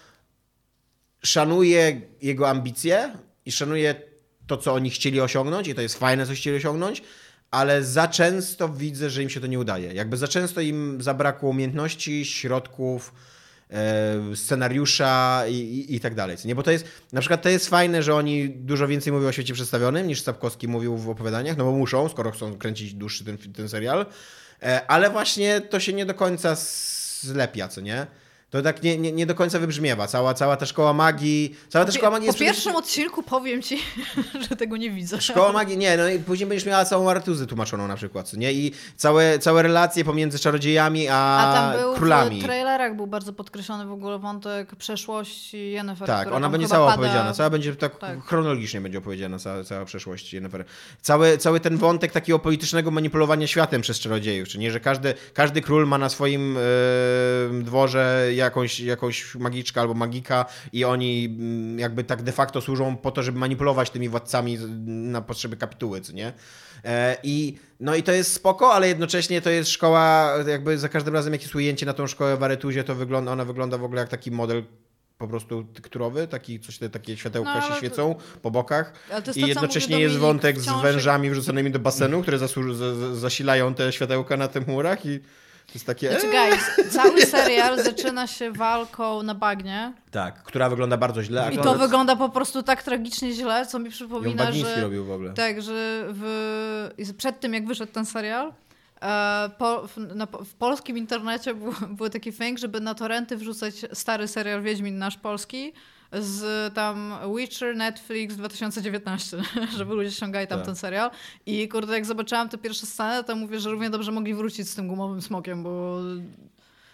szanuję 1.23 2.01
jego 2.23 2.49
ambicje 2.49 3.13
i 3.47 3.53
szanuję 3.53 4.12
to, 4.57 4.63
co 4.63 4.75
oni 4.75 4.91
chcieli 4.91 5.21
osiągnąć 5.21 5.69
i 5.69 5.75
to 5.75 5.83
jest 5.83 5.99
fajne, 5.99 6.27
co 6.27 6.33
chcieli 6.33 6.57
osiągnąć, 6.57 7.03
ale 7.51 7.85
za 7.85 8.09
często 8.09 8.69
widzę, 8.69 9.11
że 9.11 9.23
im 9.23 9.31
się 9.31 9.41
to 9.41 9.47
nie 9.47 9.59
udaje. 9.59 9.95
Jakby 9.95 10.17
za 10.17 10.29
często 10.29 10.61
im 10.61 11.03
zabrakło 11.03 11.51
umiejętności, 11.51 12.25
środków, 12.25 13.15
e, 13.71 14.37
scenariusza 14.37 15.45
i, 15.49 15.55
i, 15.55 15.95
i, 15.95 16.01
tak 16.01 16.15
dalej. 16.15 16.37
Nie? 16.45 16.55
Bo 16.55 16.63
to 16.63 16.71
jest, 16.71 16.85
na 17.13 17.21
przykład 17.21 17.43
to 17.43 17.49
jest 17.49 17.69
fajne, 17.69 18.03
że 18.03 18.15
oni 18.15 18.51
dużo 18.51 18.89
więcej 18.89 19.13
mówią 19.13 19.29
o 19.29 19.33
świecie 19.33 19.55
przedstawionym 19.55 20.07
niż 20.07 20.23
Sapkowski 20.23 20.69
mówił 20.69 20.97
w 20.97 21.09
opowiadaniach, 21.09 21.57
no 21.57 21.65
bo 21.65 21.73
muszą, 21.73 22.09
skoro 22.09 22.31
chcą 22.31 22.59
kręcić 22.59 22.95
dłuższy 22.95 23.25
ten, 23.25 23.39
ten 23.39 23.69
serial, 23.69 24.07
e, 24.63 24.87
ale 24.87 25.11
właśnie 25.11 25.61
to 25.61 25.81
się 25.81 25.93
nie 25.93 26.07
do 26.07 26.15
końca 26.15 26.57
zlepia, 27.21 27.69
co 27.69 27.81
nie? 27.81 28.07
To 28.53 28.63
tak 28.63 28.83
nie, 28.83 28.99
nie, 28.99 29.13
nie 29.13 29.27
do 29.27 29.35
końca 29.35 29.59
wybrzmiewa. 29.59 30.07
Cała, 30.07 30.35
cała 30.35 30.57
ta 30.57 30.67
szkoła 30.67 30.93
magii. 30.93 31.57
Cała 31.69 31.85
ta 31.85 31.93
szkoła 31.93 32.11
magii 32.11 32.27
Po 32.27 32.29
jest 32.29 32.37
przede 32.39 32.51
pierwszym 32.51 32.77
odcinku 32.77 33.23
powiem 33.23 33.63
ci, 33.63 33.79
że 34.49 34.57
tego 34.57 34.77
nie 34.77 34.91
widzę. 34.91 35.21
Szkoła 35.21 35.53
magii, 35.53 35.77
nie, 35.77 35.97
no 35.97 36.09
i 36.09 36.19
później 36.19 36.49
będziesz 36.49 36.67
miała 36.67 36.85
całą 36.85 37.11
Artuzę 37.11 37.47
tłumaczoną 37.47 37.89
na 37.89 37.97
przykład, 37.97 38.33
nie? 38.33 38.53
I 38.53 38.73
całe, 38.97 39.39
całe 39.39 39.63
relacje 39.63 40.05
pomiędzy 40.05 40.39
czarodziejami 40.39 41.09
a, 41.09 41.39
A 41.39 41.55
tam 41.55 41.81
był 41.81 41.95
królami. 41.95 42.41
w 42.41 42.45
trailerach 42.45 42.97
był 42.97 43.07
bardzo 43.07 43.33
podkreślony 43.33 43.87
w 43.87 43.93
ogóle 43.93 44.19
wątek 44.19 44.77
przeszłości 44.77 45.71
Yennefer. 45.71 46.07
Tak, 46.07 46.33
ona 46.33 46.49
będzie 46.49 46.69
cała 46.69 46.87
pada... 46.87 46.95
opowiedziana, 47.03 47.33
cała 47.33 47.51
będzie 47.51 47.77
tak, 47.77 47.99
Tak. 47.99 48.25
chronologicznie 48.25 48.81
będzie 48.81 48.99
opowiedziana 48.99 49.39
cała, 49.39 49.65
cała 49.65 49.85
przeszłość 49.85 50.33
Yennefer. 50.35 50.65
Cały, 51.03 51.39
cały 51.39 51.61
ten 51.61 51.77
wątek 51.77 52.13
takiego 52.13 52.39
politycznego 52.39 52.91
manipulowania 52.91 53.47
światem 53.47 53.83
przez 53.83 54.01
czarodziejów, 54.01 54.49
czy 54.49 54.59
nie, 54.59 54.71
że 54.71 54.81
każdy, 54.81 55.15
każdy 55.35 55.63
król 55.63 55.87
ma 55.87 55.99
na 55.99 56.09
swoim 56.09 56.57
e, 56.57 56.61
dworze 57.63 58.29
jakąś, 58.45 58.81
jakąś 58.81 59.35
magiczkę 59.35 59.81
albo 59.81 59.95
magika 59.95 60.47
i 60.73 60.85
oni 60.85 61.25
mm, 61.39 61.79
jakby 61.79 62.05
tak 62.05 62.23
de 62.23 62.33
facto 62.33 62.61
służą 62.61 62.97
po 62.97 63.11
to, 63.11 63.23
żeby 63.23 63.39
manipulować 63.39 63.91
tymi 63.91 64.09
władcami 64.09 64.57
z- 64.57 64.67
na 64.87 65.21
potrzeby 65.21 65.57
kapituły, 65.57 66.01
co 66.01 66.13
nie? 66.13 66.33
E, 66.85 67.17
I, 67.23 67.59
no 67.81 67.95
i 67.95 68.03
to 68.03 68.13
jest 68.13 68.33
spoko, 68.33 68.73
ale 68.75 68.89
jednocześnie 68.89 69.43
to 69.43 69.51
jest 69.51 69.71
szkoła, 69.71 70.35
jakby 70.47 70.79
za 70.79 70.89
każdym 70.89 71.15
razem 71.15 71.33
jak 71.33 71.43
jest 71.43 71.55
ujęcie 71.55 71.87
na 71.87 71.93
tą 71.93 72.07
szkołę 72.07 72.37
w 72.37 72.43
Aretuzie, 72.43 72.85
to 72.85 72.95
wygląda, 72.95 73.33
ona 73.33 73.45
wygląda 73.45 73.79
w 73.79 73.85
ogóle 73.85 74.01
jak 74.01 74.09
taki 74.11 74.31
model 74.31 74.63
po 75.19 75.29
prostu 75.29 75.65
tekturowy, 75.65 76.29
taki, 76.29 76.61
coś, 76.61 76.79
te, 76.79 76.91
takie 76.91 77.17
światełka 77.17 77.55
No, 77.55 77.61
się 77.69 77.75
świecą 77.75 78.15
po 78.43 78.51
bokach 78.51 78.93
i 79.37 79.41
jednocześnie 79.49 80.01
jest 80.01 80.17
wątek 80.17 80.61
z 80.61 80.83
wężami 80.83 81.31
wrzuconymi 81.31 81.71
do 81.71 81.79
basenu, 81.79 82.23
które 82.23 82.39
zasłuż, 82.39 82.77
za, 82.77 82.95
za, 82.95 83.15
zasilają 83.15 83.75
te 83.75 83.93
światełka 83.93 84.37
na 84.37 84.49
tych 84.49 84.67
murach 84.67 85.07
i 85.07 85.21
to 85.73 85.77
jest 85.77 85.87
takie... 85.87 86.11
Znaczy, 86.11 86.27
eee. 86.27 86.51
guys, 86.51 86.93
cały 86.97 87.27
serial 87.27 87.83
zaczyna 87.83 88.27
się 88.27 88.53
walką 88.53 89.23
na 89.23 89.35
bagnie 89.35 89.93
Tak, 90.11 90.43
która 90.43 90.69
wygląda 90.71 90.97
bardzo 90.97 91.23
źle. 91.23 91.51
i 91.53 91.59
to 91.59 91.75
wygląda 91.75 92.17
po 92.17 92.29
prostu 92.29 92.63
tak 92.63 92.83
tragicznie 92.83 93.33
źle, 93.33 93.67
co 93.67 93.79
mi 93.79 93.91
przypomina, 93.91 94.45
Bagiński 94.45 94.75
że... 94.75 94.81
robił 94.81 95.05
w 95.05 95.11
ogóle. 95.11 95.33
Tak, 95.35 95.63
że 95.63 96.05
w... 96.09 96.91
przed 97.19 97.41
tym 97.41 97.55
jak 97.55 97.67
wyszedł 97.67 97.93
ten 97.93 98.07
serial, 98.07 98.53
e, 99.03 99.51
po, 99.59 99.89
w, 99.89 99.97
na, 99.97 100.27
w 100.27 100.55
polskim 100.55 100.99
internecie 100.99 101.55
był, 101.55 101.75
był 101.97 102.09
taki 102.09 102.33
fęk, 102.33 102.59
żeby 102.59 102.81
na 102.81 102.95
torrenty 102.95 103.37
wrzucać 103.37 103.75
stary 103.93 104.29
serial 104.29 104.63
Wiedźmin 104.63 104.99
nasz 104.99 105.17
polski 105.17 105.73
z 106.21 106.75
tam 106.75 107.15
Witcher, 107.37 107.77
Netflix 107.77 108.37
2019, 108.37 109.37
żeby 109.79 109.95
ludzie 109.95 110.11
ściągali 110.11 110.47
tam 110.47 110.59
Tak. 110.59 110.67
ten 110.67 110.77
serial. 110.77 111.11
I 111.47 111.69
kurde, 111.69 111.93
jak 111.95 112.05
zobaczyłam 112.07 112.49
tę 112.49 112.59
pierwszą 112.59 112.87
scenę, 112.87 113.25
to 113.25 113.37
mówię, 113.37 113.61
że 113.61 113.71
równie 113.71 113.91
dobrze 113.91 114.13
mogli 114.13 114.35
wrócić 114.35 114.69
z 114.69 114.75
tym 114.75 114.89
gumowym 114.89 115.23
smokiem, 115.23 115.63
bo 115.63 115.99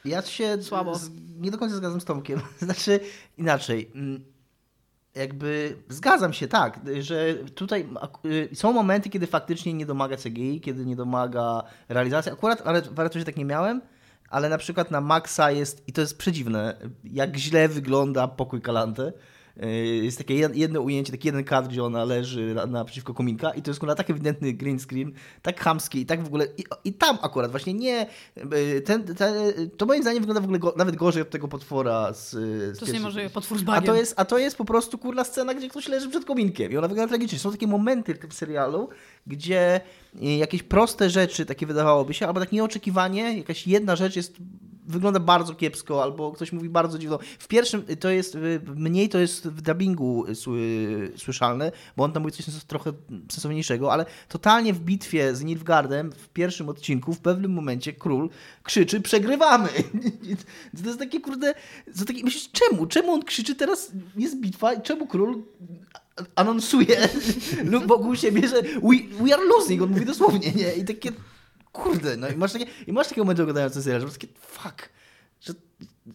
Ja 0.04 0.22
się 0.22 0.62
Słabo. 0.62 1.00
Nie 1.38 1.50
do 1.50 1.58
końca 1.58 1.76
zgadzam 1.76 2.00
z 2.00 2.04
Tomkiem. 2.04 2.40
Znaczy 2.58 3.00
inaczej. 3.38 3.90
mm, 3.94 4.24
Jakby 5.14 5.76
zgadzam 5.88 6.32
się, 6.32 6.48
tak, 6.48 6.80
że 7.00 7.34
tutaj 7.34 7.88
y, 8.26 8.48
są 8.54 8.72
momenty, 8.72 9.10
kiedy 9.10 9.26
faktycznie 9.26 9.72
nie 9.74 9.86
domaga 9.86 10.16
CGI, 10.16 10.60
kiedy 10.60 10.86
nie 10.86 10.96
domaga 10.96 11.62
realizacji. 11.88 12.32
Akurat, 12.32 12.62
ale 12.64 12.82
w 12.82 13.00
Aretosie 13.00 13.24
tak 13.24 13.36
nie 13.36 13.44
miałem, 13.44 13.80
ale 14.30 14.48
na 14.48 14.58
przykład 14.58 14.90
na 14.90 15.00
Maxa 15.00 15.50
jest, 15.50 15.88
i 15.88 15.92
to 15.92 16.00
jest 16.00 16.18
przedziwne, 16.18 16.76
jak 17.04 17.36
źle 17.36 17.68
wygląda 17.68 18.28
pokój 18.28 18.62
Kalante. 18.62 19.12
Y, 19.64 19.86
Jest 20.04 20.18
takie 20.18 20.34
jed- 20.34 20.56
jedno 20.56 20.80
ujęcie, 20.80 21.12
taki 21.12 21.28
jeden 21.28 21.44
kadr, 21.44 21.68
gdzie 21.68 21.84
ona 21.84 22.04
leży 22.04 22.54
na- 22.54 22.66
naprzeciwko 22.66 23.14
kominka 23.14 23.50
i 23.50 23.62
to 23.62 23.70
jest 23.70 23.80
kurwa 23.80 23.94
tak 23.94 24.10
ewidentny 24.10 24.52
green 24.52 24.78
screen, 24.78 25.12
tak 25.42 25.60
chamski 25.60 26.00
i 26.00 26.06
tak 26.06 26.22
w 26.22 26.26
ogóle, 26.26 26.46
i, 26.58 26.64
i 26.84 26.92
tam 26.92 27.18
akurat 27.22 27.50
właśnie 27.50 27.74
nie, 27.74 28.06
y, 28.76 28.80
ten, 28.80 29.02
ten, 29.14 29.34
to 29.76 29.86
moim 29.86 30.02
zdaniem 30.02 30.22
wygląda 30.22 30.40
w 30.40 30.44
ogóle 30.44 30.58
go, 30.58 30.74
nawet 30.76 30.96
gorzej 30.96 31.22
od 31.22 31.30
tego 31.30 31.48
potwora 31.48 32.12
z, 32.12 32.30
z 32.30 32.34
to 32.72 32.78
pierwszej 32.78 32.94
niemożliwe. 32.94 33.30
Potwór 33.30 33.58
z 33.58 33.62
a 33.62 33.64
bagiem. 33.64 33.84
to, 33.86 33.94
jest, 33.94 34.14
a 34.16 34.24
to 34.24 34.38
jest 34.38 34.56
po 34.56 34.64
prostu 34.64 34.98
kurna 34.98 35.24
scena, 35.24 35.54
gdzie 35.54 35.68
ktoś 35.68 35.88
leży 35.88 36.08
przed 36.08 36.24
kominkiem 36.24 36.72
i 36.72 36.76
ona 36.76 36.88
wygląda 36.88 37.08
tragicznie. 37.08 37.38
Są 37.38 37.52
takie 37.52 37.66
momenty 37.66 38.14
w 38.14 38.18
tym 38.18 38.32
serialu, 38.32 38.88
gdzie 39.26 39.80
jakieś 40.38 40.62
proste 40.62 41.10
rzeczy, 41.10 41.46
takie 41.46 41.66
wydawałoby 41.66 42.14
się, 42.14 42.26
albo 42.26 42.40
tak 42.40 42.52
nieoczekiwanie, 42.52 43.38
jakaś 43.38 43.66
jedna 43.66 43.96
rzecz 43.96 44.16
jest 44.16 44.36
wygląda 44.88 45.20
bardzo 45.20 45.54
kiepsko, 45.54 46.02
albo 46.02 46.32
ktoś 46.32 46.52
mówi 46.52 46.68
bardzo 46.68 46.98
dziwno. 46.98 47.18
W 47.38 47.48
pierwszym 47.48 47.84
to 48.00 48.10
jest, 48.10 48.34
y, 48.34 48.60
mniej 48.76 49.08
to 49.08 49.18
jest 49.18 49.48
w 49.48 49.60
dubbingu 49.60 50.26
y, 50.26 50.32
sły- 50.32 51.18
słyszalne, 51.18 51.72
bo 51.96 52.04
on 52.04 52.12
tam 52.12 52.22
mówi 52.22 52.34
coś 52.34 52.64
trochę 52.64 52.92
sensowniejszego, 53.30 53.92
ale 53.92 54.06
totalnie 54.28 54.72
w 54.72 54.80
bitwie 54.80 55.34
z 55.34 55.42
Nilfgaardem 55.42 56.12
w 56.12 56.28
pierwszym 56.28 56.68
odcinku 56.68 57.14
w 57.14 57.20
pewnym 57.20 57.52
momencie 57.52 57.92
król 57.92 58.30
krzyczy 58.62 59.00
przegrywamy. 59.00 59.68
To 60.82 60.86
jest 60.86 60.98
takie 60.98 61.20
kurde, 61.20 61.54
to 61.98 62.04
takie, 62.04 62.24
myślisz 62.24 62.50
czemu? 62.52 62.86
Czemu 62.86 63.12
on 63.12 63.24
krzyczy 63.24 63.54
teraz 63.54 63.92
jest 64.16 64.40
bitwa 64.40 64.72
i 64.74 64.82
czemu 64.82 65.06
król 65.06 65.42
anonsuje 66.34 67.08
lub 67.72 67.86
wokół 67.86 68.16
siebie, 68.16 68.48
że 68.48 68.62
we, 68.62 69.24
we 69.24 69.34
are 69.34 69.44
losing, 69.44 69.82
on 69.82 69.90
mówi 69.90 70.04
dosłownie, 70.04 70.52
nie? 70.52 70.74
I 70.74 70.84
takie 70.84 71.12
kurde, 71.72 72.16
no 72.16 72.28
i 72.28 72.36
masz 72.36 72.52
takie, 72.52 72.66
i 72.86 72.92
masz 72.92 73.08
takie 73.08 73.20
momenty 73.20 73.42
oglądając 73.42 73.74
ten 73.74 73.82
serial, 73.82 74.00
że 74.00 74.06
masz 74.06 74.18
takie 74.18 74.32
fuck, 74.40 74.88
że, 75.40 75.52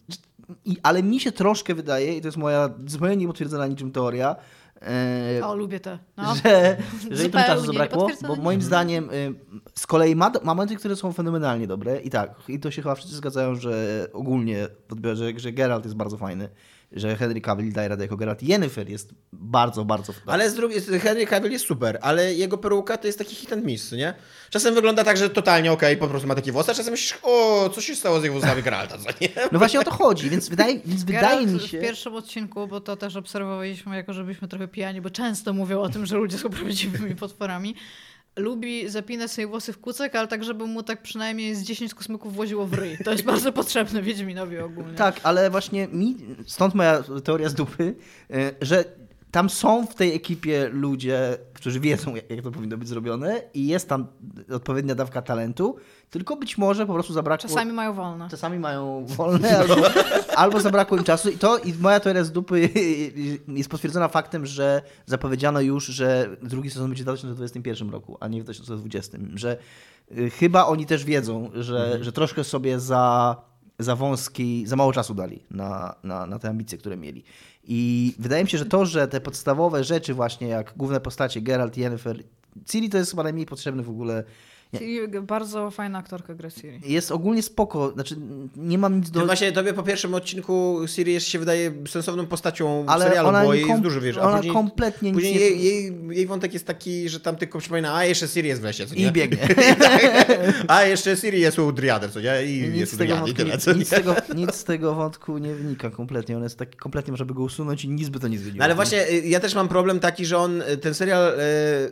że, 0.08 0.16
i, 0.64 0.76
ale 0.82 1.02
mi 1.02 1.20
się 1.20 1.32
troszkę 1.32 1.74
wydaje, 1.74 2.16
i 2.16 2.20
to 2.20 2.28
jest 2.28 2.36
moja 2.36 2.70
zupełnie 2.86 3.16
niepotwierdzona 3.16 3.66
niczym 3.66 3.92
teoria, 3.92 4.36
e, 4.82 5.46
O, 5.46 5.54
lubię 5.56 5.80
te. 5.80 5.98
No. 6.16 6.34
że, 6.44 6.76
że 7.10 7.28
tam 7.28 7.44
czasu 7.44 7.66
zabrakło, 7.66 8.08
bo 8.22 8.36
moim 8.36 8.58
niczym. 8.58 8.66
zdaniem 8.66 9.10
y, 9.10 9.34
z 9.74 9.86
kolei 9.86 10.16
ma, 10.16 10.30
ma 10.30 10.54
momenty, 10.54 10.76
które 10.76 10.96
są 10.96 11.12
fenomenalnie 11.12 11.66
dobre 11.66 12.00
i 12.00 12.10
tak, 12.10 12.34
i 12.48 12.60
to 12.60 12.70
się 12.70 12.82
chyba 12.82 12.94
wszyscy 12.94 13.16
zgadzają, 13.16 13.54
że 13.54 14.06
ogólnie 14.12 14.68
w 14.88 14.92
odbiorze, 14.92 15.32
że 15.36 15.52
Geralt 15.52 15.84
jest 15.84 15.96
bardzo 15.96 16.16
fajny, 16.16 16.48
że 16.94 17.16
Henry 17.16 17.40
Cavill 17.40 17.72
daje 17.72 17.88
radę 17.88 18.04
jako 18.04 18.16
Geralt. 18.16 18.42
Yennefer 18.42 18.88
jest 18.88 19.14
bardzo, 19.32 19.84
bardzo 19.84 20.12
Ale 20.26 20.50
z 20.50 20.54
drugiej 20.54 20.80
strony 20.80 21.00
Henry 21.00 21.26
Cavill 21.26 21.52
jest 21.52 21.66
super, 21.66 21.98
ale 22.02 22.34
jego 22.34 22.58
peruka 22.58 22.96
to 22.96 23.06
jest 23.06 23.18
taki 23.18 23.34
hit 23.34 23.52
and 23.52 23.64
miss, 23.64 23.92
nie? 23.92 24.14
Czasem 24.50 24.74
wygląda 24.74 25.04
tak, 25.04 25.16
że 25.16 25.30
totalnie 25.30 25.72
okej, 25.72 25.96
po 25.96 26.08
prostu 26.08 26.28
ma 26.28 26.34
takie 26.34 26.52
włosy, 26.52 26.70
a 26.70 26.74
czasem 26.74 26.90
myślisz, 26.90 27.18
o, 27.22 27.70
co 27.74 27.80
się 27.80 27.96
stało 27.96 28.20
z 28.20 28.22
jego 28.22 28.38
włosami 28.38 28.62
Geralta, 28.62 28.98
co 28.98 29.08
nie? 29.20 29.28
No 29.52 29.58
właśnie 29.58 29.80
o 29.80 29.84
to 29.84 29.90
chodzi, 29.90 30.30
więc 30.30 30.48
wydaje, 30.48 30.80
więc 30.86 31.04
wydaje 31.04 31.46
mi 31.46 31.60
się... 31.60 31.78
w 31.78 31.80
pierwszym 31.80 32.14
odcinku, 32.14 32.66
bo 32.66 32.80
to 32.80 32.96
też 32.96 33.16
obserwowaliśmy, 33.16 33.96
jako 33.96 34.12
że 34.12 34.24
byliśmy 34.24 34.48
trochę 34.48 34.68
pijani, 34.68 35.00
bo 35.00 35.10
często 35.10 35.52
mówią 35.52 35.80
o 35.80 35.88
tym, 35.88 36.06
że 36.06 36.16
ludzie 36.16 36.38
są 36.38 36.50
prawdziwymi 36.50 37.14
potworami. 37.16 37.74
Lubi 38.36 38.88
zapinać 38.88 39.30
sobie 39.30 39.46
włosy 39.46 39.72
w 39.72 39.80
kucek, 39.80 40.14
ale 40.16 40.28
tak, 40.28 40.44
żeby 40.44 40.66
mu 40.66 40.82
tak 40.82 41.02
przynajmniej 41.02 41.54
z 41.54 41.62
10 41.62 41.94
kosmyków 41.94 42.34
włoziło 42.34 42.66
w 42.66 42.74
ryj. 42.74 42.98
To 43.04 43.12
jest 43.12 43.24
bardzo 43.32 43.52
potrzebne 43.52 44.02
Wiedźminowi 44.02 44.58
ogólnie. 44.58 44.94
Tak, 44.94 45.20
ale 45.22 45.50
właśnie 45.50 45.88
mi, 45.88 46.16
stąd 46.46 46.74
moja 46.74 47.02
teoria 47.24 47.48
z 47.48 47.54
dupy, 47.54 47.94
y, 48.30 48.54
że 48.60 48.84
tam 49.34 49.50
są 49.50 49.86
w 49.86 49.94
tej 49.94 50.14
ekipie 50.14 50.68
ludzie, 50.72 51.38
którzy 51.52 51.80
wiedzą, 51.80 52.14
jak 52.14 52.42
to 52.42 52.50
powinno 52.50 52.76
być 52.76 52.88
zrobione 52.88 53.42
i 53.54 53.66
jest 53.66 53.88
tam 53.88 54.06
odpowiednia 54.52 54.94
dawka 54.94 55.22
talentu, 55.22 55.76
tylko 56.10 56.36
być 56.36 56.58
może 56.58 56.86
po 56.86 56.92
prostu 56.92 57.12
zabrakło... 57.12 57.48
Czasami 57.48 57.72
mają 57.72 57.92
wolne. 57.92 58.28
Czasami 58.30 58.58
mają 58.58 59.06
wolne, 59.06 59.58
albo, 59.60 59.74
albo 60.36 60.60
zabrakło 60.60 60.98
im 60.98 61.04
czasu. 61.04 61.30
I 61.30 61.38
to 61.38 61.58
i 61.58 61.74
moja 61.80 62.00
teoria 62.00 62.24
z 62.24 62.32
dupy 62.32 62.70
jest 63.48 63.70
potwierdzona 63.70 64.08
faktem, 64.08 64.46
że 64.46 64.82
zapowiedziano 65.06 65.60
już, 65.60 65.86
że 65.86 66.36
drugi 66.42 66.70
sezon 66.70 66.88
będzie 66.88 67.02
w 67.02 67.06
2021 67.06 67.90
roku, 67.90 68.16
a 68.20 68.28
nie 68.28 68.40
w 68.40 68.44
2020. 68.44 69.18
Że 69.34 69.56
y, 70.18 70.30
chyba 70.30 70.66
oni 70.66 70.86
też 70.86 71.04
wiedzą, 71.04 71.50
że, 71.54 71.98
że 72.00 72.12
troszkę 72.12 72.44
sobie 72.44 72.80
za, 72.80 73.36
za 73.78 73.96
wąski, 73.96 74.66
za 74.66 74.76
mało 74.76 74.92
czasu 74.92 75.14
dali 75.14 75.42
na, 75.50 75.94
na, 76.02 76.26
na 76.26 76.38
te 76.38 76.48
ambicje, 76.48 76.78
które 76.78 76.96
mieli. 76.96 77.24
I 77.66 78.14
wydaje 78.18 78.44
mi 78.44 78.50
się, 78.50 78.58
że 78.58 78.66
to, 78.66 78.86
że 78.86 79.08
te 79.08 79.20
podstawowe 79.20 79.84
rzeczy 79.84 80.14
właśnie, 80.14 80.48
jak 80.48 80.72
główne 80.76 81.00
postacie 81.00 81.40
Geralt, 81.40 81.76
Yennefer, 81.76 82.22
Ciri 82.66 82.90
to 82.90 82.98
jest 82.98 83.10
chyba 83.10 83.22
najmniej 83.22 83.46
potrzebny 83.46 83.82
w 83.82 83.90
ogóle 83.90 84.24
Czyli 84.78 85.08
bardzo 85.22 85.70
fajna 85.70 85.98
aktorka 85.98 86.34
gra 86.34 86.50
Ciri. 86.50 86.80
jest 86.86 87.10
ogólnie 87.12 87.42
spoko, 87.42 87.90
znaczy 87.90 88.16
nie 88.56 88.78
mam 88.78 88.96
nic 88.96 89.10
do... 89.10 89.20
No 89.20 89.26
właśnie 89.26 89.52
tobie 89.52 89.72
po 89.72 89.82
pierwszym 89.82 90.14
odcinku 90.14 90.80
Siri 90.86 91.20
się 91.20 91.38
wydaje 91.38 91.72
sensowną 91.88 92.26
postacią 92.26 92.84
Ale 92.88 93.04
serialu, 93.04 93.28
ona 93.28 93.44
bo 93.44 93.54
jej 93.54 93.66
jest 93.68 93.82
dużo, 93.82 94.00
wiesz, 94.00 94.16
a 94.18 94.22
ona 94.22 94.36
później, 94.36 94.52
kompletnie 94.54 95.10
nic 95.12 95.16
później 95.16 95.34
nie- 95.34 95.40
jej, 95.40 95.64
jej, 95.64 95.92
jej 96.10 96.26
wątek 96.26 96.52
jest 96.54 96.66
taki, 96.66 97.08
że 97.08 97.20
tam 97.20 97.36
tylko 97.36 97.58
przypomina, 97.58 97.94
a 97.94 98.04
jeszcze 98.04 98.28
Siri 98.28 98.48
jest 98.48 98.60
w 98.60 98.64
lesie, 98.64 98.86
co 98.86 98.94
nie? 98.94 99.06
I 99.08 99.12
biegnie. 99.12 99.48
a 100.68 100.84
jeszcze 100.84 101.16
Siri 101.16 101.40
jest 101.40 101.58
u 101.58 101.72
Driader, 101.72 102.12
co 102.12 102.20
nie? 102.20 102.44
I 102.46 102.62
Nic 102.68 102.76
jest 102.76 102.92
z, 102.92 102.94
u 102.94 102.98
tego 102.98 103.16
wątku, 103.16 103.34
tyle, 103.36 103.58
co 103.58 103.72
nic, 103.72 103.78
nie? 103.78 103.84
z 103.84 103.90
tego, 103.90 104.16
nic 104.34 104.54
z 104.54 104.64
tego 104.64 104.94
wątku 104.94 105.38
nie 105.38 105.54
wynika 105.54 105.90
kompletnie. 105.90 106.36
On 106.36 106.42
jest 106.42 106.58
taki 106.58 106.76
kompletnie, 106.76 107.16
żeby 107.16 107.34
go 107.34 107.42
usunąć 107.42 107.84
i 107.84 107.88
nic 107.88 108.08
by 108.08 108.20
to 108.20 108.28
nie 108.28 108.38
zmieniło. 108.38 108.58
No 108.58 108.64
ale 108.64 108.74
właśnie 108.74 109.08
y, 109.10 109.22
ja 109.28 109.40
też 109.40 109.54
mam 109.54 109.68
problem 109.68 110.00
taki, 110.00 110.26
że 110.26 110.38
on, 110.38 110.62
y, 110.62 110.76
ten 110.76 110.94
serial 110.94 111.32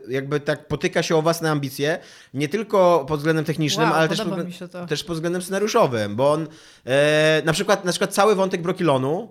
y, 0.09 0.12
jakby 0.12 0.41
tak 0.41 0.68
potyka 0.68 1.03
się 1.03 1.16
o 1.16 1.22
własne 1.22 1.51
ambicje, 1.51 1.99
nie 2.35 2.49
tylko 2.49 2.72
pod 3.09 3.18
względem 3.18 3.45
technicznym, 3.45 3.89
Wow, 3.89 3.95
ale 3.99 4.09
też 4.09 4.18
pod, 4.20 4.89
też 4.89 5.05
pod 5.05 5.16
względem 5.16 5.43
scenariuszowym, 5.43 6.16
bo 6.16 6.33
on 6.33 6.47
e, 6.87 7.43
na 7.45 7.53
przykład 7.53 7.85
na 7.85 7.91
przykład 7.93 8.14
cały 8.14 8.35
wątek 8.35 8.62
Brokilonu 8.62 9.29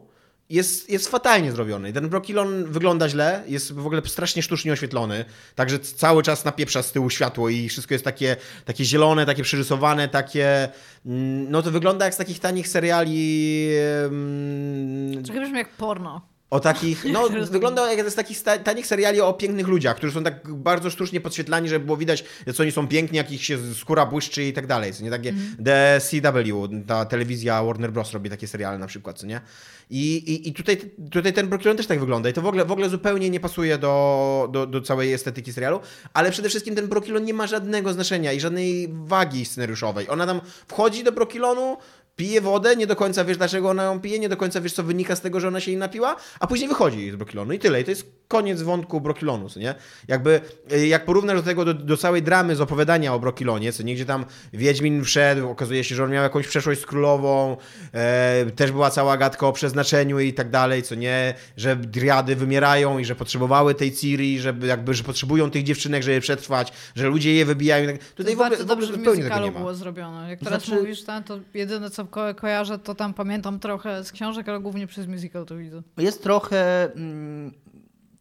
jest, 0.49 0.89
jest 0.89 1.07
fatalnie 1.09 1.51
zrobiony. 1.51 1.93
Ten 1.93 2.09
Brokilon 2.09 2.65
wygląda 2.65 3.09
źle, 3.09 3.43
jest 3.47 3.73
w 3.73 3.85
ogóle 3.85 4.01
strasznie 4.05 4.43
sztucznie 4.43 4.73
oświetlony, 4.73 5.25
także 5.55 5.79
cały 5.79 6.23
czas 6.23 6.45
napieprza 6.45 6.83
z 6.83 6.91
tyłu 6.91 7.09
światło 7.09 7.49
i 7.49 7.69
wszystko 7.69 7.93
jest 7.93 8.05
takie, 8.05 8.35
takie 8.65 8.85
zielone, 8.85 9.25
takie 9.25 9.43
przerysowane, 9.43 10.07
takie... 10.07 10.69
mm, 11.05 11.51
No 11.51 11.61
to 11.61 11.71
wygląda 11.71 12.05
jak 12.05 12.13
z 12.13 12.17
takich 12.17 12.39
tanich 12.39 12.67
seriali... 12.67 13.69
mm, 14.05 15.23
Trochę 15.23 15.41
brzmi 15.41 15.57
jak 15.57 15.69
porno. 15.69 16.30
O 16.51 16.59
takich, 16.59 17.05
no 17.05 17.29
wygląda 17.51 17.93
jak 17.93 18.09
z 18.09 18.15
takich 18.15 18.43
tanich 18.63 18.87
seriali 18.87 19.21
o 19.21 19.33
pięknych 19.33 19.67
ludziach, 19.67 19.95
którzy 19.95 20.13
są 20.13 20.23
tak 20.23 20.53
bardzo 20.53 20.89
sztucznie 20.89 21.21
podświetlani, 21.21 21.69
żeby 21.69 21.85
było 21.85 21.97
widać, 21.97 22.23
co 22.53 22.63
oni 22.63 22.71
są 22.71 22.87
piękni, 22.87 23.17
jak 23.17 23.31
ich 23.31 23.43
się 23.43 23.57
skóra 23.73 24.05
błyszczy 24.05 24.43
i 24.43 24.53
tak 24.53 24.67
dalej, 24.67 24.93
co 24.93 25.03
nie? 25.03 25.09
Takie 25.09 25.33
The 25.65 26.01
CW, 26.01 26.67
ta 26.87 27.05
telewizja 27.05 27.63
Warner 27.63 27.91
Bros. 27.91 28.11
robi 28.11 28.29
takie 28.29 28.47
seriale 28.47 28.77
na 28.77 28.87
przykład, 28.87 29.19
co 29.19 29.27
nie? 29.27 29.41
I, 29.89 30.15
i, 30.15 30.49
i 30.49 30.53
tutaj, 30.53 30.77
tutaj 31.11 31.33
ten 31.33 31.47
Brooklyn 31.47 31.77
też 31.77 31.87
tak 31.87 31.99
wygląda 31.99 32.29
i 32.29 32.33
to 32.33 32.41
w 32.41 32.47
ogóle, 32.47 32.65
w 32.65 32.71
ogóle 32.71 32.89
zupełnie 32.89 33.29
nie 33.29 33.39
pasuje 33.39 33.77
do, 33.77 34.49
do, 34.51 34.67
do 34.67 34.81
całej 34.81 35.13
estetyki 35.13 35.53
serialu, 35.53 35.79
ale 36.13 36.31
przede 36.31 36.49
wszystkim 36.49 36.75
ten 36.75 36.87
Brooklyn 36.87 37.25
nie 37.25 37.33
ma 37.33 37.47
żadnego 37.47 37.93
znaczenia 37.93 38.33
i 38.33 38.39
żadnej 38.39 38.89
wagi 38.91 39.45
scenariuszowej. 39.45 40.09
Ona 40.09 40.25
tam 40.25 40.41
wchodzi 40.67 41.03
do 41.03 41.11
Brooklynu, 41.11 41.77
pije 42.21 42.41
wodę, 42.41 42.75
nie 42.75 42.87
do 42.87 42.95
końca 42.95 43.25
wiesz, 43.25 43.37
dlaczego 43.37 43.69
ona 43.69 43.83
ją 43.83 43.99
pije, 43.99 44.19
nie 44.19 44.29
do 44.29 44.37
końca 44.37 44.61
wiesz, 44.61 44.73
co 44.73 44.83
wynika 44.83 45.15
z 45.15 45.21
tego, 45.21 45.39
że 45.39 45.47
ona 45.47 45.59
się 45.59 45.71
jej 45.71 45.77
napiła, 45.77 46.15
a 46.39 46.47
później 46.47 46.69
wychodzi 46.69 47.11
z 47.11 47.15
Brokilonu 47.15 47.53
i 47.53 47.59
tyle. 47.59 47.81
I 47.81 47.83
to 47.83 47.91
jest 47.91 48.05
koniec 48.27 48.61
wątku 48.61 49.01
Brokilonu, 49.01 49.47
nie? 49.55 49.75
Jakby, 50.07 50.41
y, 50.73 50.87
jak 50.87 51.05
porównasz 51.05 51.37
do 51.37 51.43
tego, 51.43 51.65
do, 51.65 51.73
do 51.73 51.97
całej 51.97 52.23
dramy 52.23 52.55
z 52.55 52.61
opowiadania 52.61 53.13
o 53.13 53.19
Brokilonie, 53.19 53.73
co 53.73 53.83
nie, 53.83 53.95
gdzie 53.95 54.05
tam 54.05 54.25
Wiedźmin 54.53 55.03
wszedł, 55.03 55.49
okazuje 55.49 55.83
się, 55.83 55.95
że 55.95 56.03
on 56.03 56.11
miał 56.11 56.23
jakąś 56.23 56.47
przeszłość 56.47 56.81
z 56.81 56.85
królową, 56.85 57.57
e, 57.93 58.45
też 58.55 58.71
była 58.71 58.89
cała 58.89 59.17
gadka 59.17 59.47
o 59.47 59.53
przeznaczeniu 59.53 60.19
i 60.19 60.33
tak 60.33 60.49
dalej, 60.49 60.83
co 60.83 60.95
nie, 60.95 61.33
że 61.57 61.75
driady 61.75 62.35
wymierają 62.35 62.99
i 62.99 63.05
że 63.05 63.15
potrzebowały 63.15 63.75
tej 63.75 63.91
Ciri, 63.91 64.39
żeby 64.39 64.67
jakby, 64.67 64.93
że 64.93 65.03
potrzebują 65.03 65.51
tych 65.51 65.63
dziewczynek, 65.63 66.03
żeby 66.03 66.21
przetrwać, 66.21 66.73
że 66.95 67.07
ludzie 67.07 67.33
je 67.35 67.45
wybijają. 67.45 67.89
i 67.89 67.97
tak- 67.97 68.03
Tutaj 68.15 68.35
w 68.35 68.39
ogóle, 68.41 68.49
bardzo 68.49 68.65
w 68.65 68.71
ogóle 68.71 68.87
dobrze 68.87 69.11
w 69.21 69.23
tego 69.23 69.39
nie 69.39 69.51
ma. 69.51 69.59
było 69.59 69.73
zrobione. 69.73 70.29
Jak 70.29 70.39
teraz 70.39 70.63
Znaczy- 70.63 70.81
mówisz, 70.81 71.03
to 71.03 71.39
jedyne 71.53 71.89
co 71.89 72.05
ko 72.11 72.35
kojarzę, 72.35 72.79
to 72.79 72.95
tam 72.95 73.13
pamiętam 73.13 73.59
trochę 73.59 74.03
z 74.03 74.11
książek, 74.11 74.49
ale 74.49 74.59
głównie 74.59 74.87
przez 74.87 75.07
musical 75.07 75.45
to 75.45 75.57
widzę. 75.57 75.83
Jest 75.97 76.23
trochę, 76.23 76.93
mm, 76.93 77.51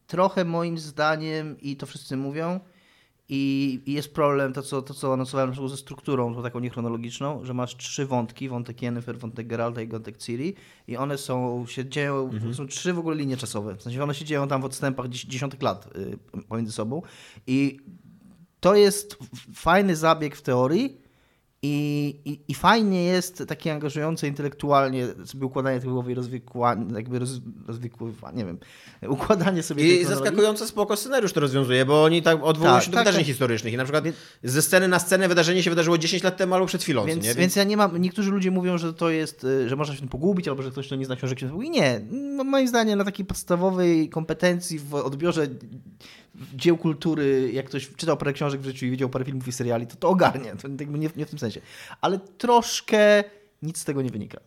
trochę 0.07 0.45
moim 0.45 0.77
zdaniem, 0.77 1.61
i 1.61 1.77
to 1.77 1.85
wszyscy 1.85 2.17
mówią, 2.17 2.59
i, 3.33 3.81
i 3.85 3.93
jest 3.93 4.13
problem, 4.13 4.53
to 4.53 4.61
co, 4.61 4.81
to 4.81 4.93
co 4.93 5.13
anonsowałem 5.13 5.69
ze 5.69 5.77
strukturą, 5.77 6.35
tą 6.35 6.43
taką 6.43 6.59
niechronologiczną, 6.59 7.45
że 7.45 7.53
masz 7.53 7.77
trzy 7.77 8.05
wątki, 8.05 8.49
wątek 8.49 8.81
Yennefer, 8.81 9.17
wątek 9.17 9.47
Geralta 9.47 9.81
i 9.81 9.87
wątek 9.87 10.17
Ciri 10.17 10.55
i 10.87 10.97
one 10.97 11.17
są, 11.17 11.65
się 11.67 11.85
dzieją, 11.85 12.29
są 12.53 12.67
trzy 12.67 12.93
w 12.93 12.99
ogóle 12.99 13.15
linie 13.15 13.37
czasowe, 13.37 13.75
w 13.75 13.81
sensie 13.81 14.03
one 14.03 14.15
się 14.15 14.25
dzieją 14.25 14.47
tam 14.47 14.61
w 14.61 14.65
odstępach 14.65 15.05
dzies- 15.05 15.27
dziesiątek 15.27 15.61
lat 15.61 15.89
y, 15.95 16.17
pomiędzy 16.47 16.71
sobą 16.71 17.01
i 17.47 17.79
to 18.59 18.75
jest 18.75 19.17
fajny 19.53 19.95
zabieg 19.95 20.35
w 20.35 20.41
teorii, 20.41 21.00
i, 21.63 22.15
i, 22.25 22.39
I 22.47 22.53
fajnie 22.53 23.03
jest 23.03 23.43
takie 23.47 23.73
angażujące 23.73 24.27
intelektualnie 24.27 25.07
sobie 25.25 25.45
układanie 25.45 25.79
tej 25.79 25.89
głowy 25.89 26.11
i 26.11 26.15
rozwikłanie, 26.15 26.85
jakby 26.95 27.19
roz, 27.19 27.29
rozwikływanie, 27.67 28.37
nie 28.37 28.45
wiem, 28.45 28.57
układanie 29.07 29.63
sobie 29.63 30.01
I 30.01 30.05
zaskakująco 30.05 30.67
spoko 30.67 30.95
scenariusz 30.95 31.33
to 31.33 31.39
rozwiązuje, 31.39 31.85
bo 31.85 32.03
oni 32.03 32.21
tak 32.21 32.43
odwołują 32.43 32.75
Tak, 32.75 32.83
się 32.83 32.91
do 32.91 32.95
tak, 32.95 33.03
wydarzeń 33.05 33.21
tak. 33.21 33.27
historycznych 33.27 33.73
i 33.73 33.77
na 33.77 33.83
przykład 33.83 34.05
ze 34.43 34.61
sceny 34.61 34.87
na 34.87 34.99
scenę 34.99 35.27
wydarzenie 35.27 35.63
się 35.63 35.69
wydarzyło 35.69 35.97
10 35.97 36.23
lat 36.23 36.37
temu 36.37 36.53
albo 36.53 36.65
przed 36.65 36.83
chwilą, 36.83 37.05
Więc, 37.05 37.25
nie? 37.25 37.35
więc 37.35 37.55
ja 37.55 37.63
nie 37.63 37.77
mam, 37.77 37.97
niektórzy 37.97 38.31
ludzie 38.31 38.51
mówią, 38.51 38.77
że 38.77 38.93
to 38.93 39.09
jest, 39.09 39.43
y, 39.43 39.69
że 39.69 39.75
można 39.75 39.93
się 39.93 39.99
tym 39.99 40.09
pogubić, 40.09 40.47
albo 40.47 40.61
że 40.61 40.71
ktoś, 40.71 40.87
kto 40.87 40.95
nie 40.95 41.05
zna 41.05 41.15
książek, 41.15 41.39
się 41.39 41.47
pogubi. 41.47 41.69
Nie, 41.69 42.01
no, 42.11 42.43
moim 42.43 42.67
zdaniem 42.67 42.97
na 42.97 43.05
takiej 43.05 43.25
podstawowej 43.25 44.09
kompetencji 44.09 44.79
w 44.79 44.95
odbiorze 44.95 45.47
dzieł 46.35 46.77
kultury, 46.77 47.51
jak 47.53 47.65
ktoś 47.65 47.89
czytał 47.95 48.17
parę 48.17 48.33
książek 48.33 48.61
w 48.61 48.65
życiu 48.65 48.85
i 48.85 48.91
widział 48.91 49.09
parę 49.09 49.25
filmów 49.25 49.47
i 49.47 49.51
seriali, 49.51 49.87
to 49.87 49.95
to 49.95 50.09
ogarnie, 50.09 50.53
to 50.61 50.67
nie, 50.67 51.09
nie 51.15 51.25
w 51.25 51.29
tym 51.29 51.39
sensie. 51.39 51.61
Ale 52.01 52.19
troszkę 52.19 53.23
nic 53.61 53.77
z 53.77 53.85
tego 53.85 54.01
nie 54.01 54.09
wynika. 54.09 54.39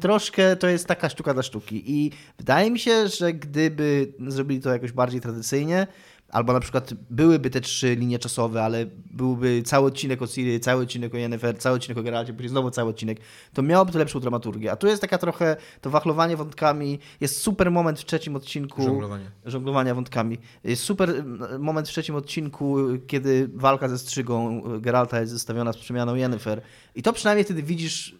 Troszkę 0.00 0.56
to 0.56 0.68
jest 0.68 0.86
taka 0.86 1.08
sztuka 1.08 1.34
dla 1.34 1.42
sztuki 1.42 1.82
i 1.86 2.10
wydaje 2.38 2.70
mi 2.70 2.78
się, 2.78 3.08
że 3.08 3.32
gdyby 3.32 4.12
zrobili 4.28 4.60
to 4.60 4.70
jakoś 4.70 4.92
bardziej 4.92 5.20
tradycyjnie, 5.20 5.86
albo 6.28 6.52
na 6.52 6.60
przykład 6.60 6.94
byłyby 7.10 7.50
te 7.50 7.60
trzy 7.60 7.94
linie 7.94 8.18
czasowe, 8.18 8.64
ale 8.64 8.86
byłby 9.10 9.62
cały 9.62 9.86
odcinek 9.86 10.22
o 10.22 10.26
Ciri, 10.26 10.60
cały 10.60 10.82
odcinek 10.82 11.14
o 11.14 11.16
Yennefer, 11.16 11.58
cały 11.58 11.76
odcinek 11.76 11.98
o 11.98 12.02
Geralcie, 12.02 12.32
później 12.32 12.48
znowu 12.48 12.70
cały 12.70 12.90
odcinek, 12.90 13.18
to 13.54 13.62
miałoby 13.62 13.92
to 13.92 13.98
lepszą 13.98 14.20
dramaturgię. 14.20 14.72
A 14.72 14.76
tu 14.76 14.86
jest 14.86 15.00
taka 15.02 15.18
trochę, 15.18 15.56
to 15.80 15.90
wachlowanie 15.90 16.36
wątkami, 16.36 16.98
jest 17.20 17.42
super 17.42 17.70
moment 17.70 18.00
w 18.00 18.04
trzecim 18.04 18.36
odcinku 18.36 18.82
Żonglowanie. 18.82 19.30
żonglowania 19.44 19.94
wątkami. 19.94 20.38
Jest 20.64 20.82
super 20.82 21.24
moment 21.58 21.88
w 21.88 21.90
trzecim 21.90 22.14
odcinku, 22.14 22.76
kiedy 23.06 23.50
walka 23.54 23.88
ze 23.88 23.98
strzygą 23.98 24.62
Geralta 24.80 25.20
jest 25.20 25.32
zestawiona 25.32 25.72
z 25.72 25.76
przemianą 25.76 26.14
Yennefer. 26.14 26.62
I 26.94 27.02
to 27.02 27.12
przynajmniej 27.12 27.44
wtedy 27.44 27.62
widzisz, 27.62 28.16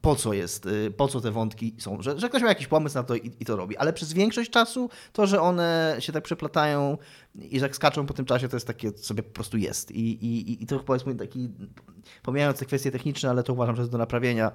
po 0.00 0.16
co 0.16 0.32
jest, 0.32 0.66
y, 0.66 0.90
po 0.90 1.08
co 1.08 1.20
te 1.20 1.30
wątki 1.30 1.74
są, 1.78 2.02
że, 2.02 2.18
że 2.18 2.28
ktoś 2.28 2.42
ma 2.42 2.48
jakiś 2.48 2.66
pomysł 2.66 2.94
na 2.94 3.02
to 3.02 3.14
i, 3.14 3.32
i 3.40 3.44
to 3.44 3.56
robi. 3.56 3.76
Ale 3.76 3.92
przez 3.92 4.12
większość 4.12 4.50
czasu 4.50 4.90
to, 5.12 5.26
że 5.26 5.40
one 5.40 5.96
się 5.98 6.12
tak 6.12 6.24
przeplatają 6.24 6.98
i 7.34 7.58
że 7.58 7.66
jak 7.66 7.76
skaczą 7.76 8.06
po 8.06 8.14
tym 8.14 8.24
czasie, 8.24 8.48
to 8.48 8.56
jest 8.56 8.66
takie 8.66 8.90
sobie 8.90 9.22
po 9.22 9.30
prostu 9.30 9.56
jest. 9.56 9.90
I, 9.90 10.26
i, 10.26 10.62
i 10.62 10.66
to 10.66 10.84
mój 11.06 11.16
taki, 11.16 11.50
pomijając 12.22 12.58
te 12.58 12.64
kwestie 12.64 12.90
techniczne, 12.90 13.30
ale 13.30 13.42
to 13.42 13.52
uważam, 13.52 13.76
że 13.76 13.82
jest 13.82 13.92
do 13.92 13.98
naprawienia 13.98 14.52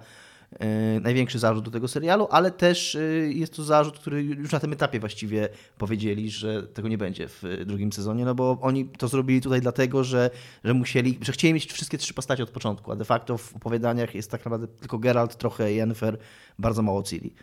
największy 1.01 1.39
zarzut 1.39 1.65
do 1.65 1.71
tego 1.71 1.87
serialu, 1.87 2.27
ale 2.31 2.51
też 2.51 2.95
e, 2.95 2.99
jest 3.33 3.55
to 3.55 3.63
zarzut, 3.63 3.99
który 3.99 4.23
już 4.23 4.51
na 4.51 4.59
tym 4.59 4.73
etapie 4.73 4.99
właściwie 4.99 5.49
powiedzieli, 5.77 6.29
że 6.29 6.63
tego 6.63 6.87
nie 6.87 6.97
będzie 6.97 7.27
w 7.27 7.43
e, 7.43 7.65
drugim 7.65 7.93
sezonie, 7.93 8.25
no 8.25 8.35
bo 8.35 8.57
oni 8.61 8.85
to 8.89 9.07
zrobili 9.07 9.41
tutaj 9.41 9.61
dlatego, 9.61 10.03
że, 10.03 10.29
że 10.63 10.73
musieli, 10.73 11.19
że 11.21 11.31
chcieli 11.31 11.53
mieć 11.53 11.73
wszystkie 11.73 11.97
trzy 11.97 12.13
postacie 12.13 12.43
od 12.43 12.49
początku, 12.49 12.91
a 12.91 12.95
de 12.95 13.05
facto 13.05 13.37
w 13.37 13.55
opowiadaniach 13.55 14.15
jest 14.15 14.31
tak 14.31 14.45
naprawdę 14.45 14.67
tylko 14.67 14.99
Geralt, 14.99 15.35
trochę 15.37 15.73
Yennefer, 15.73 16.17
bardzo 16.59 16.81
mało 16.81 17.03
Ciri. 17.03 17.33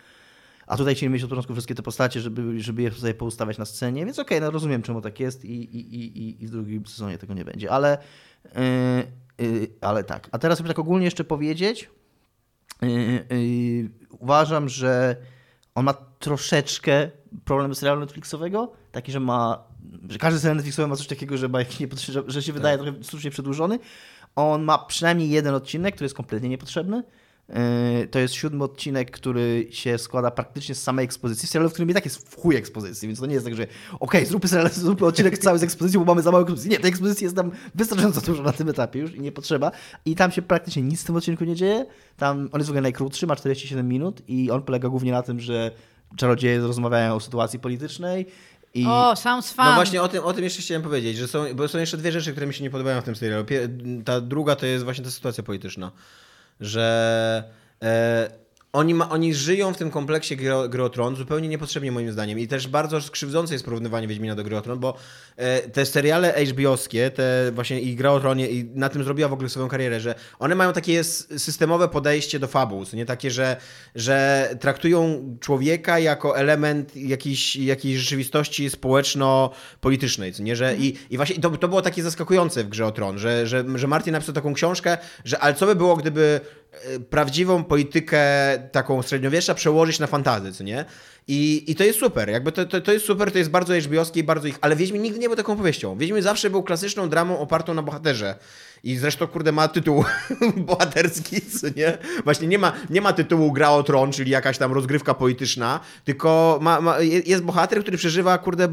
A 0.67 0.77
tutaj 0.77 0.95
chcieli 0.95 1.13
mieć 1.13 1.23
od 1.23 1.29
początku 1.31 1.53
wszystkie 1.53 1.75
te 1.75 1.83
postacie, 1.83 2.21
żeby, 2.21 2.61
żeby 2.61 2.83
je 2.83 2.91
sobie 2.91 3.15
poustawiać 3.15 3.59
na 3.59 3.65
scenie, 3.65 4.05
więc 4.07 4.19
okej, 4.19 4.41
no 4.41 4.51
rozumiem 4.51 4.83
czemu 4.83 5.01
tak 5.01 5.21
jest 5.21 5.45
i, 5.45 5.77
i, 5.77 5.95
i, 5.97 6.43
i- 6.45 6.47
w 6.47 6.51
drugim 6.51 6.87
sezonie 6.87 7.19
tego 7.19 7.35
nie 7.35 7.45
będzie, 7.45 7.71
ale, 7.71 7.99
yy, 9.39 9.47
yy, 9.47 9.69
ale 9.81 10.05
tak. 10.05 10.29
A 10.33 10.39
teraz 10.39 10.59
żeby 10.59 10.69
tak 10.69 10.79
ogólnie 10.79 11.05
jeszcze 11.05 11.25
powiedzieć, 11.25 11.91
uważam, 14.19 14.69
że 14.69 15.17
on 15.75 15.85
ma 15.85 15.95
troszeczkę 16.19 17.11
problem 17.45 17.75
serialu 17.75 18.01
Netflixowego, 18.01 18.73
taki, 18.93 19.13
że 19.13 19.21
ma, 19.21 19.65
że 20.09 20.19
każdy 20.19 20.41
serial 20.41 20.57
Netflixowy 20.57 20.89
ma 20.89 20.97
coś 20.97 21.07
takiego, 21.07 21.37
że, 21.37 21.49
ma 21.49 21.59
że 22.27 22.43
się 22.43 22.53
wydaje 22.53 22.79
trochę 22.79 23.03
sztucznie 23.03 23.31
przedłużony. 23.31 23.79
On 24.37 24.63
ma 24.63 24.79
przynajmniej 24.79 25.31
jeden 25.31 25.55
odcinek, 25.55 25.95
który 25.95 26.05
jest 26.05 26.17
kompletnie 26.17 26.49
niepotrzebny. 26.49 27.03
Yy, 27.49 28.07
To 28.07 28.19
jest 28.19 28.35
siódmy 28.35 28.65
odcinek, 28.65 29.11
który 29.11 29.67
się 29.71 29.99
składa 29.99 30.31
praktycznie 30.31 30.75
z 30.75 30.83
samej 30.83 31.05
ekspozycji. 31.05 31.49
Serialu, 31.49 31.71
w 31.71 31.73
którym 31.73 31.91
i 31.91 31.95
tak 31.95 32.05
jest 32.05 32.31
w 32.31 32.37
chuj 32.41 32.57
ekspozycji, 32.57 33.09
więc 33.09 33.21
to 33.21 33.27
nie 33.27 33.35
jest 33.35 33.47
tak, 33.47 33.55
że 33.55 33.67
okej, 34.01 34.27
zróbmy, 34.27 34.49
serial, 34.49 34.71
zróbmy 34.85 35.07
odcinek 35.07 35.39
cały 35.39 35.59
z 35.59 35.63
ekspozycją, 35.63 36.01
bo 36.01 36.07
mamy 36.07 36.23
za 36.23 36.31
mało 36.31 36.43
ekspozycji. 36.43 36.71
Nie, 36.71 36.79
tej 36.79 36.91
ekspozycji 36.91 37.25
jest 37.25 37.37
tam 37.37 37.51
wystarczająco 37.75 38.21
dużo 38.21 38.43
na 38.43 38.53
tym 38.53 38.69
etapie 38.69 38.99
już 39.01 39.15
i 39.15 39.21
nie 39.21 39.33
potrzeba. 39.33 39.71
I 40.05 40.15
tam 40.15 40.31
się 40.33 40.43
praktycznie 40.43 40.83
nic 40.83 41.03
w 41.03 41.07
tym 41.07 41.17
odcinku 41.17 41.45
nie 41.45 41.57
dzieje. 41.57 41.87
Tam 42.17 42.49
on 42.53 42.61
jest 42.61 42.69
w 42.69 42.71
ogóle 42.71 42.83
najkrótszy, 42.83 43.27
ma 43.27 43.37
47 43.37 43.89
minut 43.89 44.23
i 44.29 44.51
on 44.51 44.63
polega 44.63 44.89
głównie 44.89 45.13
na 45.13 45.23
tym, 45.23 45.41
że 45.41 45.71
czarodzieje 46.17 46.61
rozmawiają 46.61 47.15
o 47.15 47.21
sytuacji 47.21 47.59
politycznej 47.59 48.27
i 48.75 48.87
O, 48.87 49.17
sounds 49.17 49.53
fun. 49.53 49.65
No 49.65 49.75
właśnie 49.75 50.03
o 50.03 50.09
tym, 50.09 50.25
o 50.25 50.33
tym 50.33 50.45
jeszcze 50.45 50.63
chciałem 50.63 50.83
powiedzieć, 50.83 51.17
że 51.17 51.29
są, 51.29 51.45
bo 51.55 51.69
są 51.69 51.79
jeszcze 51.79 51.97
dwie 51.97 52.13
rzeczy, 52.13 52.31
które 52.31 52.47
mi 52.47 52.55
się 52.55 52.65
nie 52.65 52.71
podobają 52.71 53.01
w 53.01 53.05
tym 53.05 53.17
serialu. 53.17 53.45
Ta 54.05 54.21
druga 54.21 54.57
to 54.57 54.67
jest 54.67 54.85
właśnie 54.85 55.05
ta 55.05 55.11
sytuacja 55.11 55.43
polityczna, 55.43 55.93
że 56.61 57.45
e, 57.83 58.44
oni, 58.75 58.95
ma, 58.95 59.11
oni 59.11 59.35
żyją 59.35 59.75
w 59.75 59.77
tym 59.77 59.91
kompleksie 59.91 60.37
gry, 60.37 60.51
gry 60.69 60.83
o 60.83 60.89
Tron 60.89 61.17
zupełnie 61.17 61.49
niepotrzebnie 61.49 61.93
moim 61.93 62.13
zdaniem. 62.13 62.39
I 62.39 62.49
też 62.49 62.69
bardzo 62.69 63.01
skrzywdzące 63.01 63.55
jest 63.55 63.65
porównywanie 63.65 64.09
Wiedźmina 64.09 64.35
do 64.35 64.45
gry 64.45 64.57
o 64.57 64.61
Tron, 64.61 64.79
bo 64.79 64.97
e, 65.37 65.61
te 65.61 65.87
seriale 65.87 66.35
HBO-skie, 66.47 67.11
te 67.11 67.53
właśnie 67.53 67.81
i 67.81 67.97
gra 67.97 68.11
o 68.11 68.21
Tronie 68.21 68.51
i 68.51 68.65
na 68.65 68.89
tym 68.89 69.05
zrobiła 69.05 69.29
w 69.29 69.33
ogóle 69.33 69.49
swoją 69.49 69.69
karierę, 69.69 70.01
że 70.01 70.15
one 70.39 70.55
mają 70.55 70.73
takie 70.73 71.05
systemowe 71.05 71.89
podejście 71.89 72.39
do 72.39 72.47
fabuł, 72.47 72.85
nie? 72.93 73.07
Takie, 73.07 73.31
że, 73.31 73.57
że 73.95 74.49
traktują 74.61 75.23
człowieka 75.41 75.99
jako 75.99 76.39
element 76.39 76.97
jakiejś, 76.97 77.57
jakiejś 77.57 77.97
rzeczywistości 77.97 78.71
społeczno-politycznej, 78.71 80.33
nie, 80.41 80.57
że 80.57 80.77
i, 80.77 80.99
i 81.11 81.17
właśnie 81.17 81.41
to, 81.41 81.51
to 81.51 81.69
było 81.69 81.83
takie 81.83 82.03
zaskakujące 82.03 82.65
w 82.65 82.69
grze 82.69 82.87
o 82.87 82.93
Tron, 82.93 83.19
że, 83.19 83.47
że, 83.47 83.65
że 83.75 83.87
Martin 83.87 84.13
napisał 84.13 84.35
taką 84.35 84.55
książkę, 84.55 84.99
że 85.25 85.39
ale 85.39 85.55
co 85.55 85.67
by 85.67 85.75
było, 85.75 85.97
gdyby 85.97 86.41
prawdziwą 87.11 87.65
politykę 87.65 88.23
taką 88.73 89.03
średniowiecza 89.03 89.55
przełożyć 89.55 89.99
na 89.99 90.07
fantazy, 90.07 90.53
co 90.53 90.65
nie? 90.65 90.85
I, 91.29 91.65
I 91.67 91.75
to 91.75 91.85
jest 91.85 91.99
super, 91.99 92.29
jakby 92.29 92.53
to, 92.53 92.67
to, 92.67 92.81
to 92.81 92.93
jest 92.93 93.07
super, 93.07 93.33
to 93.33 93.39
jest 93.39 93.51
bardzo 93.51 93.75
i 94.21 94.23
bardzo 94.23 94.49
ich, 94.49 94.59
ale 94.61 94.77
Wiedźmin 94.77 95.03
nigdy 95.03 95.19
nie 95.19 95.29
był 95.29 95.37
taką 95.37 95.57
powieścią. 95.57 95.99
Wiedźmin 95.99 96.23
zawsze 96.23 96.51
był 96.51 96.63
klasyczną 96.63 97.09
dramą 97.09 97.39
opartą 97.39 97.75
na 97.75 97.83
bohaterze. 97.83 98.35
I 98.85 98.97
zresztą, 98.97 99.27
kurde, 99.27 99.53
ma 99.53 99.69
tytuł 99.69 100.05
bohaterski, 100.57 101.41
co 101.41 101.67
nie? 101.77 101.99
Właśnie 102.25 102.49
nie 102.49 102.59
ma, 102.59 102.73
nie 102.91 103.01
ma 103.01 103.13
tytułu 103.13 103.53
Gra 103.53 103.71
o 103.71 103.83
Tron, 103.83 104.13
czyli 104.13 104.31
jakaś 104.31 104.59
tam 104.59 104.73
rozgrywka 104.73 105.15
polityczna, 105.15 105.81
tylko 106.05 106.59
ma, 106.63 106.81
ma, 106.81 107.01
jest 107.01 107.43
bohater, 107.43 107.81
który 107.83 107.97
przeżywa, 107.97 108.39
kurde, 108.39 108.69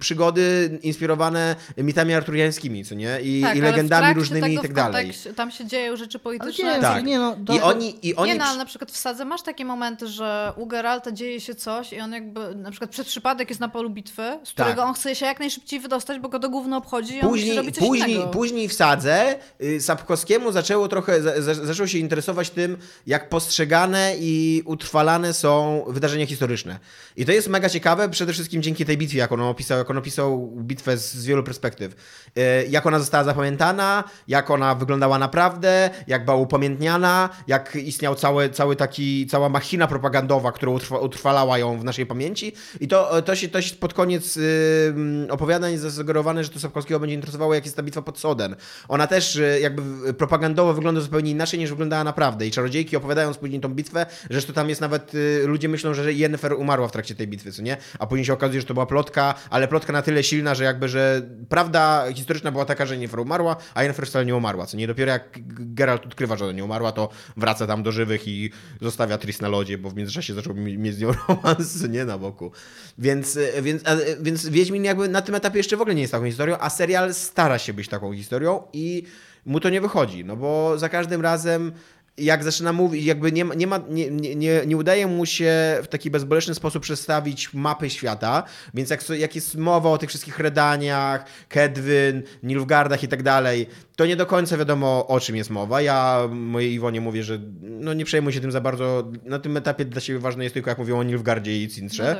przygody 0.00 0.78
inspirowane 0.82 1.56
mitami 1.78 2.14
arturiańskimi, 2.14 2.84
co 2.84 2.94
nie? 2.94 3.18
I, 3.22 3.42
Tak, 3.42 3.56
i 3.56 3.60
legendami 3.60 4.14
różnymi 4.14 4.54
i 4.54 4.58
tak 4.58 4.72
dalej. 4.72 5.12
Tam 5.36 5.50
się 5.50 5.66
dzieją 5.66 5.96
rzeczy 5.96 6.18
polityczne. 6.18 6.74
nie, 6.74 6.80
Tak. 6.80 7.04
nie 7.04 7.18
no, 7.18 7.36
I 7.54 7.60
oni, 7.60 8.06
i 8.08 8.14
oni 8.16 8.32
nie, 8.32 8.38
no, 8.38 8.44
ale 8.44 8.58
na 8.58 8.64
przykład 8.64 8.90
w 8.90 8.96
Sadze 8.96 9.24
masz 9.24 9.42
takie 9.42 9.64
momenty, 9.64 10.08
że 10.08 10.52
u 10.56 10.66
Geralta 10.66 11.12
dzieje 11.12 11.40
się 11.40 11.54
coś 11.54 11.92
i 11.92 12.00
on 12.00 12.12
jakby, 12.12 12.54
na 12.54 12.70
przykład 12.70 12.90
przed 12.90 13.06
przypadek 13.06 13.48
jest 13.48 13.60
na 13.60 13.68
polu 13.68 13.90
bitwy, 13.90 14.38
z 14.44 14.50
którego 14.50 14.76
Tak. 14.80 14.88
on 14.88 14.94
chce 14.94 15.14
się 15.14 15.26
jak 15.26 15.40
najszybciej 15.40 15.80
wydostać, 15.80 16.18
bo 16.18 16.28
go 16.28 16.38
to 16.38 16.48
gówno 16.48 16.76
obchodzi 16.76 17.16
i 17.16 17.20
on 17.20 17.28
musi 17.28 17.40
Później, 17.42 17.56
robić 17.56 17.74
coś 17.74 17.84
później, 17.88 18.10
innego. 18.14 18.30
później 18.30 18.68
w 18.68 18.72
Sadze 18.72 19.38
Sapkowskiemu 19.80 20.52
zaczęło 20.52 20.88
trochę, 20.88 21.22
za, 21.22 21.42
za, 21.42 21.54
zaczął 21.54 21.88
się 21.88 21.98
interesować 21.98 22.50
tym, 22.50 22.76
jak 23.06 23.28
postrzegane 23.28 24.14
i 24.18 24.62
utrwalane 24.64 25.34
są 25.34 25.84
wydarzenia 25.88 26.26
historyczne. 26.26 26.78
I 27.16 27.26
to 27.26 27.32
jest 27.32 27.48
mega 27.48 27.68
ciekawe, 27.68 28.08
przede 28.08 28.32
wszystkim 28.32 28.62
dzięki 28.62 28.84
tej 28.84 28.98
bitwie, 28.98 29.18
jak 29.18 29.32
on 29.32 29.40
opisał, 29.40 29.78
jak 29.78 29.90
on 29.90 29.98
opisał 29.98 30.52
bitwę 30.56 30.96
z, 30.96 31.14
z 31.14 31.26
wielu 31.26 31.42
perspektyw. 31.42 31.92
Y, 32.38 32.66
Jak 32.68 32.86
ona 32.86 32.98
została 32.98 33.24
zapamiętana, 33.24 34.04
jak 34.28 34.50
ona 34.50 34.74
wyglądała 34.74 35.18
naprawdę, 35.18 35.90
jak 36.06 36.24
była 36.24 36.36
upamiętniana, 36.36 37.28
jak 37.46 37.76
istniał 37.76 38.14
cały, 38.14 38.50
cały 38.50 38.76
taki, 38.76 39.26
cała 39.26 39.48
machina 39.48 39.86
propagandowa, 39.86 40.52
która 40.52 40.72
utrwa, 40.72 40.98
utrwalała 40.98 41.58
ją 41.58 41.78
w 41.80 41.84
naszej 41.84 42.06
pamięci. 42.06 42.52
I 42.80 42.88
to, 42.88 43.22
to, 43.22 43.36
się, 43.36 43.48
to 43.48 43.62
się 43.62 43.76
pod 43.76 43.94
koniec 43.94 44.36
y, 44.36 44.94
opowiadań 45.30 45.76
zasugerowane, 45.76 46.44
że 46.44 46.50
to 46.50 46.60
Sapkowskiego 46.60 47.00
będzie 47.00 47.14
interesowało, 47.14 47.54
jak 47.54 47.64
jest 47.64 47.76
ta 47.76 47.82
bitwa 47.82 48.02
pod 48.02 48.18
Soden. 48.18 48.56
Ona 48.88 49.06
też 49.06 49.35
y, 49.38 49.60
jakby 49.60 50.14
propagandowo 50.14 50.74
wygląda 50.74 51.00
zupełnie 51.00 51.30
inaczej, 51.30 51.58
niż 51.58 51.70
wyglądała 51.70 52.04
naprawdę. 52.04 52.46
I 52.46 52.50
czarodziejki 52.50 52.96
opowiadając 52.96 53.36
później 53.38 53.60
tą 53.60 53.68
bitwę, 53.68 54.06
że 54.30 54.42
to 54.42 54.52
tam 54.52 54.68
jest 54.68 54.80
nawet, 54.80 55.14
y, 55.14 55.42
ludzie 55.46 55.68
myślą, 55.68 55.94
że 55.94 56.12
Yennefer 56.12 56.52
umarła 56.52 56.88
w 56.88 56.92
trakcie 56.92 57.14
tej 57.14 57.28
bitwy, 57.28 57.52
co 57.52 57.62
nie? 57.62 57.76
A 57.98 58.06
później 58.06 58.24
się 58.24 58.32
okazuje, 58.32 58.60
że 58.60 58.66
to 58.66 58.74
była 58.74 58.86
plotka, 58.86 59.34
ale 59.50 59.68
plotka 59.68 59.92
na 59.92 60.02
tyle 60.02 60.22
silna, 60.22 60.54
że 60.54 60.64
jakby, 60.64 60.88
że 60.88 61.22
prawda 61.48 62.04
historyczna 62.14 62.52
była 62.52 62.64
taka, 62.64 62.86
że 62.86 62.94
Yennefer 62.94 63.20
umarła, 63.20 63.56
a 63.74 63.82
Yennefer 63.82 64.06
wcale 64.06 64.26
nie 64.26 64.36
umarła, 64.36 64.66
co 64.66 64.76
nie? 64.76 64.86
Dopiero 64.86 65.12
jak 65.12 65.38
Geralt 65.74 66.06
odkrywa, 66.06 66.36
że 66.36 66.44
ona 66.44 66.52
nie 66.54 66.64
umarła, 66.64 66.92
to 66.92 67.08
wraca 67.36 67.66
tam 67.66 67.82
do 67.82 67.92
żywych 67.92 68.28
i 68.28 68.50
zostawia 68.80 69.18
Tris 69.18 69.40
na 69.40 69.48
lodzie, 69.48 69.78
bo 69.78 69.90
w 69.90 69.94
międzyczasie 69.96 70.34
zaczął 70.34 70.54
mi- 70.54 70.78
mieć 70.78 70.94
z 70.94 71.00
nią 71.00 71.12
romans, 71.28 71.88
nie 71.88 72.04
na 72.04 72.18
boku. 72.18 72.52
Więc, 72.98 73.36
y, 73.36 73.62
więc, 73.62 73.82
a, 73.86 73.96
więc 74.20 74.48
Wiedźmin 74.48 74.84
jakby 74.84 75.08
na 75.08 75.22
tym 75.22 75.34
etapie 75.34 75.58
jeszcze 75.58 75.76
w 75.76 75.80
ogóle 75.80 75.94
nie 75.94 76.00
jest 76.00 76.12
taką 76.12 76.26
historią, 76.26 76.56
a 76.60 76.70
serial 76.70 77.14
stara 77.14 77.58
się 77.58 77.72
być 77.74 77.88
taką 77.88 78.14
historią 78.14 78.62
i 78.72 79.02
mu 79.46 79.60
to 79.60 79.70
nie 79.70 79.80
wychodzi, 79.80 80.24
no 80.24 80.36
bo 80.36 80.78
za 80.78 80.88
każdym 80.88 81.20
razem 81.20 81.72
jak 82.18 82.44
zaczyna 82.44 82.72
mówić, 82.72 83.04
jakby 83.04 83.32
nie, 83.32 83.44
nie, 83.56 83.66
ma, 83.66 83.80
nie, 83.88 84.10
nie, 84.10 84.66
nie, 84.66 84.76
udaje 84.76 85.06
mu 85.06 85.26
się 85.26 85.52
w 85.82 85.88
taki 85.88 86.10
bezboleszny 86.10 86.54
sposób 86.54 86.82
przedstawić 86.82 87.54
mapy 87.54 87.90
świata, 87.90 88.42
więc 88.74 88.90
jak, 88.90 89.08
jak 89.08 89.34
jest 89.34 89.54
mowa 89.54 89.90
o 89.90 89.98
tych 89.98 90.08
wszystkich 90.08 90.38
Redaniach, 90.38 91.24
Kedwyn, 91.48 92.22
Nilfgaardach 92.42 93.02
i 93.02 93.08
tak 93.08 93.22
dalej, 93.22 93.66
to 93.96 94.06
nie 94.06 94.16
do 94.16 94.26
końca 94.26 94.56
wiadomo 94.56 95.06
o 95.06 95.20
czym 95.20 95.36
jest 95.36 95.50
mowa. 95.50 95.80
Ja 95.80 96.28
mojej 96.30 96.72
Iwonie 96.72 97.00
mówię, 97.00 97.22
że 97.22 97.38
no 97.62 97.94
nie 97.94 98.04
przejmuj 98.04 98.32
się 98.32 98.40
tym 98.40 98.52
za 98.52 98.60
bardzo. 98.60 99.12
Na 99.24 99.38
tym 99.38 99.56
etapie 99.56 99.84
dla 99.84 100.00
siebie 100.00 100.18
ważne 100.18 100.44
jest 100.44 100.54
tylko 100.54 100.70
jak 100.70 100.78
mówią 100.78 100.98
o 100.98 101.02
Nilfgaardzie 101.02 101.62
i 101.62 101.68
Cintrze. 101.68 102.16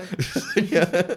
No 0.57 0.63
tak. 0.63 1.17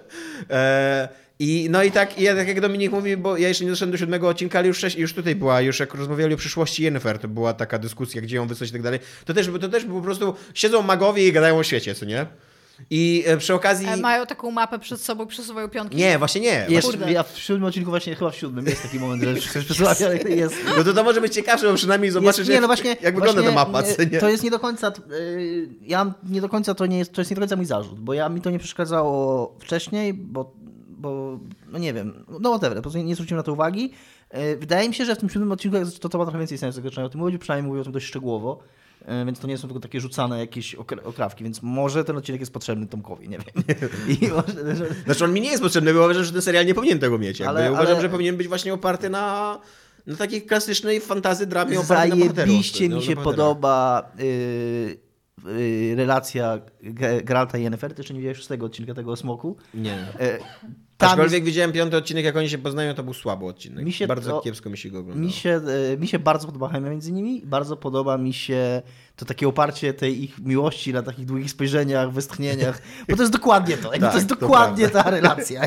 I 1.42 1.68
no 1.70 1.84
i 1.84 1.92
tak, 1.92 2.18
i 2.18 2.24
ja, 2.24 2.36
tak 2.36 2.48
jak 2.48 2.62
Dominik 2.62 2.92
mówi, 2.92 3.18
bo 3.18 3.38
ja 3.38 3.48
jeszcze 3.48 3.64
nie 3.64 3.70
doszedłem 3.70 3.92
do 3.92 3.98
siódmego 3.98 4.28
odcinka, 4.28 4.60
ale 4.60 4.68
już, 4.68 4.78
sześć, 4.78 4.98
już 4.98 5.14
tutaj 5.14 5.36
była, 5.36 5.62
już 5.62 5.80
jak 5.80 5.94
rozmawiali 5.94 6.34
o 6.34 6.38
przyszłości 6.38 6.84
Yennefer, 6.84 7.20
to 7.20 7.28
była 7.28 7.54
taka 7.54 7.80
dyskusja, 7.80 8.22
gdzie 8.22 8.36
ją 8.36 8.48
wysłać 8.48 8.70
i 8.70 8.74
tak 8.74 8.82
dalej. 8.82 9.00
To 9.26 9.34
też, 9.34 9.50
to 9.62 9.70
też 9.70 9.86
po 9.86 10.02
prostu 10.02 10.36
siedzą 10.54 10.82
magowie 10.82 11.28
i 11.28 11.32
gadają 11.32 11.58
o 11.58 11.64
świecie, 11.64 11.96
co 11.96 12.06
nie? 12.06 12.26
I 12.90 13.24
e, 13.28 13.38
przy 13.38 13.54
okazji... 13.54 13.88
E, 13.88 13.98
Mają 13.98 14.26
taką 14.26 14.52
mapę 14.52 14.80
przed 14.80 15.02
sobą 15.02 15.24
i 15.24 15.28
przesuwają 15.28 15.70
pionki. 15.70 15.98
Nie, 15.98 16.18
właśnie 16.18 16.42
nie. 16.42 16.66
Jest, 16.70 16.98
ja 17.08 17.24
w 17.24 17.40
siódmym 17.40 17.68
odcinku 17.68 17.90
właśnie, 17.90 18.16
chyba 18.16 18.32
w 18.32 18.36
siódmym 18.36 18.66
jest 18.66 18.82
taki 18.84 19.00
moment, 19.00 19.24
że 19.24 19.50
ktoś 19.50 19.66
przysławia, 19.66 20.14
jest. 20.14 20.56
No 20.78 20.84
to 20.84 20.94
to 20.94 21.04
może 21.04 21.22
być 21.22 21.34
ciekawsze, 21.34 21.68
bo 21.68 21.74
przynajmniej 21.74 22.12
zobaczysz, 22.12 22.38
jest, 22.38 22.50
nie, 22.50 22.54
jak, 22.54 22.62
no 22.62 22.68
właśnie, 22.68 22.98
jak 23.02 23.16
wygląda 23.16 23.44
ta 23.44 23.52
właśnie, 23.52 23.74
mapa. 23.74 23.82
nie, 23.82 23.96
co 23.96 24.04
nie? 24.04 24.20
To 24.20 24.30
jest 24.30 24.44
nie 24.44 24.52
do 24.52 24.60
końca, 24.60 24.94
yy, 25.10 25.70
ja 25.82 26.14
nie 26.30 26.42
do 26.42 26.50
końca 26.50 26.76
to 26.76 26.86
nie 26.86 26.98
jest, 26.98 27.14
to 27.14 27.22
jest 27.22 27.32
nie 27.32 27.36
do 27.36 27.42
końca 27.42 27.56
mój 27.56 27.66
zarzut, 27.66 28.00
bo 28.00 28.14
ja 28.14 28.30
mi 28.30 28.42
to 28.42 28.50
nie 28.50 28.60
przeszkadzało 28.60 29.56
wcześniej, 29.60 30.14
bo, 30.14 30.56
bo 31.00 31.40
no 31.72 31.80
nie 31.80 31.94
wiem, 31.94 32.26
no 32.40 32.50
whatever, 32.50 32.76
po 32.78 32.82
prostu 32.82 33.00
nie 33.00 33.16
zwróciłem 33.16 33.38
na 33.38 33.44
to 33.44 33.54
uwagi. 33.54 33.92
Yy, 34.34 34.58
Wydaje 34.58 34.90
mi 34.90 34.96
się, 34.96 35.06
że 35.06 35.16
w 35.16 35.18
tym 35.18 35.30
siódmym 35.30 35.52
odcinku 35.52 35.78
to, 36.02 36.10
to 36.10 36.18
ma 36.18 36.24
trochę 36.26 36.40
więcej 36.40 36.58
sensu, 36.58 36.82
zaczynają 36.82 37.06
o 37.06 37.10
tym 37.10 37.20
mówić, 37.22 37.42
przynajmniej 37.42 37.70
mówią 37.70 37.82
o 37.82 37.84
tym 37.84 37.94
dość 37.94 38.06
szczegółowo. 38.06 38.60
yy, 39.08 39.26
Więc 39.26 39.40
to 39.40 39.48
nie 39.48 39.58
są 39.58 39.68
tylko 39.68 39.80
takie 39.80 40.00
rzucane 40.02 40.40
jakieś 40.40 40.76
okra- 40.76 41.04
okrawki, 41.04 41.44
więc 41.44 41.62
może 41.62 42.04
ten 42.04 42.18
odcinek 42.18 42.40
jest 42.42 42.54
potrzebny 42.54 42.88
Tomkowi, 42.88 43.30
nie 43.30 43.38
wiem. 43.38 43.66
I 44.22 44.28
może, 44.28 44.76
że, 44.76 44.86
Znaczy 45.06 45.24
on 45.26 45.34
mi 45.34 45.42
nie 45.42 45.50
jest 45.50 45.64
potrzebny, 45.64 45.94
bo 45.94 46.00
uważam, 46.06 46.24
że 46.24 46.32
ten 46.32 46.42
serial 46.42 46.66
nie 46.66 46.74
powinien 46.74 47.00
tego 47.00 47.18
mieć. 47.18 47.40
Jakby. 47.40 47.60
Ale- 47.60 47.72
uważam, 47.72 47.92
ale- 47.94 48.02
że 48.02 48.10
powinien 48.10 48.38
być 48.38 48.48
właśnie 48.48 48.74
oparty 48.74 49.10
na, 49.10 49.60
na 50.08 50.16
takiej 50.16 50.42
klasycznej 50.42 51.00
fantazy 51.02 51.46
dramie 51.48 51.80
opartej 51.80 52.20
na. 52.20 52.34
Zajebiście 52.34 52.90
no, 52.90 52.96
mi 52.96 53.02
na 53.02 53.08
się 53.08 53.16
podoba 53.16 54.12
yy, 54.20 55.00
relacja 55.96 56.60
Ge- 56.84 57.24
Geralta 57.24 57.58
i 57.58 57.64
Yennefer. 57.64 57.94
Ty 57.94 58.00
jeszcze 58.00 58.14
nie 58.14 58.20
widziałeś 58.20 58.38
szóstego 58.38 58.66
odcinka 58.66 58.94
tego 58.94 59.12
o 59.12 59.16
smoku. 59.16 59.58
Nie. 59.74 60.06
Tam 61.00 61.10
Aczkolwiek 61.10 61.34
jest, 61.34 61.46
widziałem 61.46 61.72
piąty 61.72 61.98
odcinek, 61.98 62.26
jak 62.26 62.36
oni 62.36 62.50
się 62.50 62.58
poznają, 62.58 62.94
to 62.94 63.04
był 63.04 63.14
słaby 63.14 63.46
odcinek. 63.46 63.86
Mi 63.86 63.94
się 63.94 64.08
Bardzo 64.08 64.32
to- 64.32 64.42
kiepsko 64.42 64.70
mi 64.70 64.78
się 64.78 64.90
go 64.90 65.00
oglądało. 65.00 65.26
mi, 65.26 65.32
się, 65.34 65.62
yy, 65.90 65.98
mi 65.98 66.08
się 66.08 66.20
bardzo 66.20 66.46
podoba 66.48 66.70
chemia 66.70 66.90
między 66.90 67.12
nimi. 67.12 67.42
Bardzo 67.46 67.78
podoba 67.78 68.18
mi 68.18 68.34
się 68.34 68.82
to 69.16 69.26
takie 69.26 69.48
oparcie 69.48 69.94
tej 69.94 70.24
ich 70.24 70.40
miłości 70.40 70.94
na 70.94 71.04
takich 71.04 71.26
długich 71.26 71.52
spojrzeniach, 71.52 72.12
westchnieniach. 72.12 72.82
Bo 73.10 73.16
to 73.16 73.22
jest 73.22 73.34
dokładnie 73.34 73.78
to. 73.78 73.90
Tak, 73.90 74.12
to 74.12 74.18
jest 74.18 74.30
to 74.30 74.36
dokładnie 74.36 74.90
ta 74.90 75.10
relacja. 75.10 75.62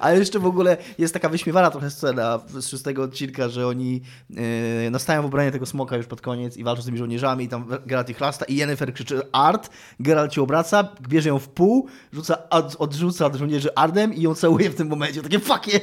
A 0.00 0.12
jeszcze 0.12 0.38
w 0.38 0.46
ogóle 0.46 0.76
jest 0.98 1.14
taka 1.14 1.28
wyśmiewana 1.28 1.70
trochę 1.70 1.90
scena 1.90 2.40
z 2.48 2.68
szóstego 2.68 3.02
odcinka, 3.02 3.48
że 3.48 3.66
oni 3.66 4.02
yy, 4.30 4.40
no 4.90 4.98
stają 4.98 5.22
w 5.22 5.26
obronie 5.26 5.50
tego 5.50 5.66
smoka 5.66 5.96
już 5.96 6.06
pod 6.06 6.20
koniec 6.20 6.56
i 6.56 6.64
walczą 6.64 6.82
z 6.82 6.84
tymi 6.84 6.98
żołnierzami 6.98 7.44
i 7.44 7.48
tam 7.48 7.68
Geralt 7.86 8.08
ich 8.08 8.16
chlasta 8.16 8.44
i 8.44 8.56
Yennefer 8.56 8.94
krzyczy 8.94 9.20
art, 9.32 9.70
Geralt 10.00 10.34
się 10.34 10.42
obraca, 10.42 10.88
bierze 11.08 11.28
ją 11.28 11.38
w 11.38 11.48
pół, 11.48 11.88
rzuca, 12.12 12.48
od, 12.50 12.76
odrzuca 12.78 13.26
od 13.26 13.34
żołnierzy 13.34 13.74
ardem 13.74 14.14
i 14.14 14.22
ją 14.22 14.34
całuje 14.34 14.70
w 14.70 14.75
tym 14.76 14.88
momencie. 14.88 15.22
Takie 15.22 15.38
fuck 15.38 15.66
yeah. 15.66 15.82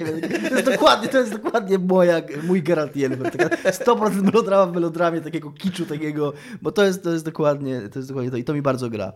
To 0.50 0.56
jest 0.56 0.66
dokładnie, 0.66 1.10
to 1.10 1.18
jest 1.18 1.32
dokładnie 1.32 1.78
moja, 1.78 2.22
mój 2.44 2.64
Geralt. 2.64 2.94
Taka 3.38 3.72
100% 3.72 4.22
melodrama 4.24 4.66
w 4.72 4.74
melodramie, 4.76 5.22
takiego 5.22 5.52
kiczu, 5.52 5.86
takiego, 5.86 6.34
bo 6.62 6.72
to 6.72 6.84
jest, 6.84 7.04
to 7.04 7.12
jest 7.12 7.26
dokładnie 7.26 7.82
to 7.90 8.00
jest 8.00 8.10
dokładnie 8.10 8.32
to 8.32 8.38
i 8.38 8.44
to 8.44 8.54
mi 8.54 8.62
bardzo 8.62 8.90
gra. 8.90 9.14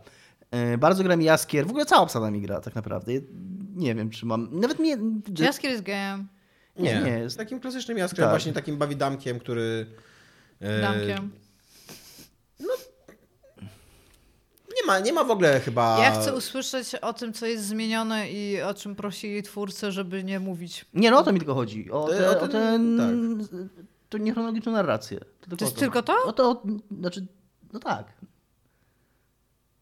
E, 0.51 0.78
Bardzo 0.78 1.03
gra 1.03 1.15
mi 1.15 1.25
Jaskier, 1.25 1.65
w 1.67 1.69
ogóle 1.69 1.86
cała 1.86 2.01
obsada 2.01 2.32
mi 2.32 2.41
gra 2.41 2.61
tak 2.61 2.75
naprawdę. 2.75 3.11
Nie 3.75 3.95
wiem, 3.95 4.09
czy 4.09 4.25
mam, 4.25 4.49
nawet 4.59 4.80
mnie... 4.80 4.97
Jaskier 5.39 5.71
jest 5.71 5.84
gejem. 5.84 6.28
Nie, 6.80 7.01
nie, 7.01 7.19
jest 7.19 7.38
takim 7.38 7.59
klasycznym 7.59 7.97
jaskrem, 7.97 8.23
Tak. 8.25 8.30
właśnie 8.32 8.53
takim 8.53 8.78
bawidamkiem, 8.78 9.39
który... 9.39 9.86
e, 10.59 10.82
Damkiem. 10.82 11.32
Nie 12.59 12.65
ma, 14.88 14.99
nie 14.99 15.13
ma 15.13 15.23
w 15.23 15.31
ogóle 15.31 15.59
chyba... 15.59 15.99
Ja 15.99 16.11
chcę 16.11 16.33
usłyszeć 16.35 16.95
o 16.95 17.13
tym, 17.13 17.33
co 17.33 17.45
jest 17.45 17.65
zmienione 17.65 18.31
i 18.31 18.61
o 18.61 18.73
czym 18.73 18.95
prosili 18.95 19.43
twórcy, 19.43 19.91
żeby 19.91 20.23
nie 20.23 20.39
mówić. 20.39 20.85
Nie, 20.93 21.11
no 21.11 21.19
o 21.19 21.23
to 21.23 21.33
mi 21.33 21.39
tylko 21.39 21.53
chodzi. 21.55 21.91
O, 21.91 22.07
To- 22.07 22.13
te, 22.13 22.29
o 22.29 22.41
o 22.41 22.47
ten- 22.47 22.97
ten, 22.97 23.47
to 24.09 24.17
niechronologiczną 24.17 24.71
narrację. 24.71 25.19
To, 25.49 25.55
To 25.57 25.65
jest 25.65 25.77
o 25.77 25.79
tylko 25.79 26.01
to? 26.03 26.13
O 26.25 26.33
to, 26.33 26.49
o, 26.51 26.63
znaczy, 26.99 27.25
no 27.73 27.79
tak. 27.79 28.05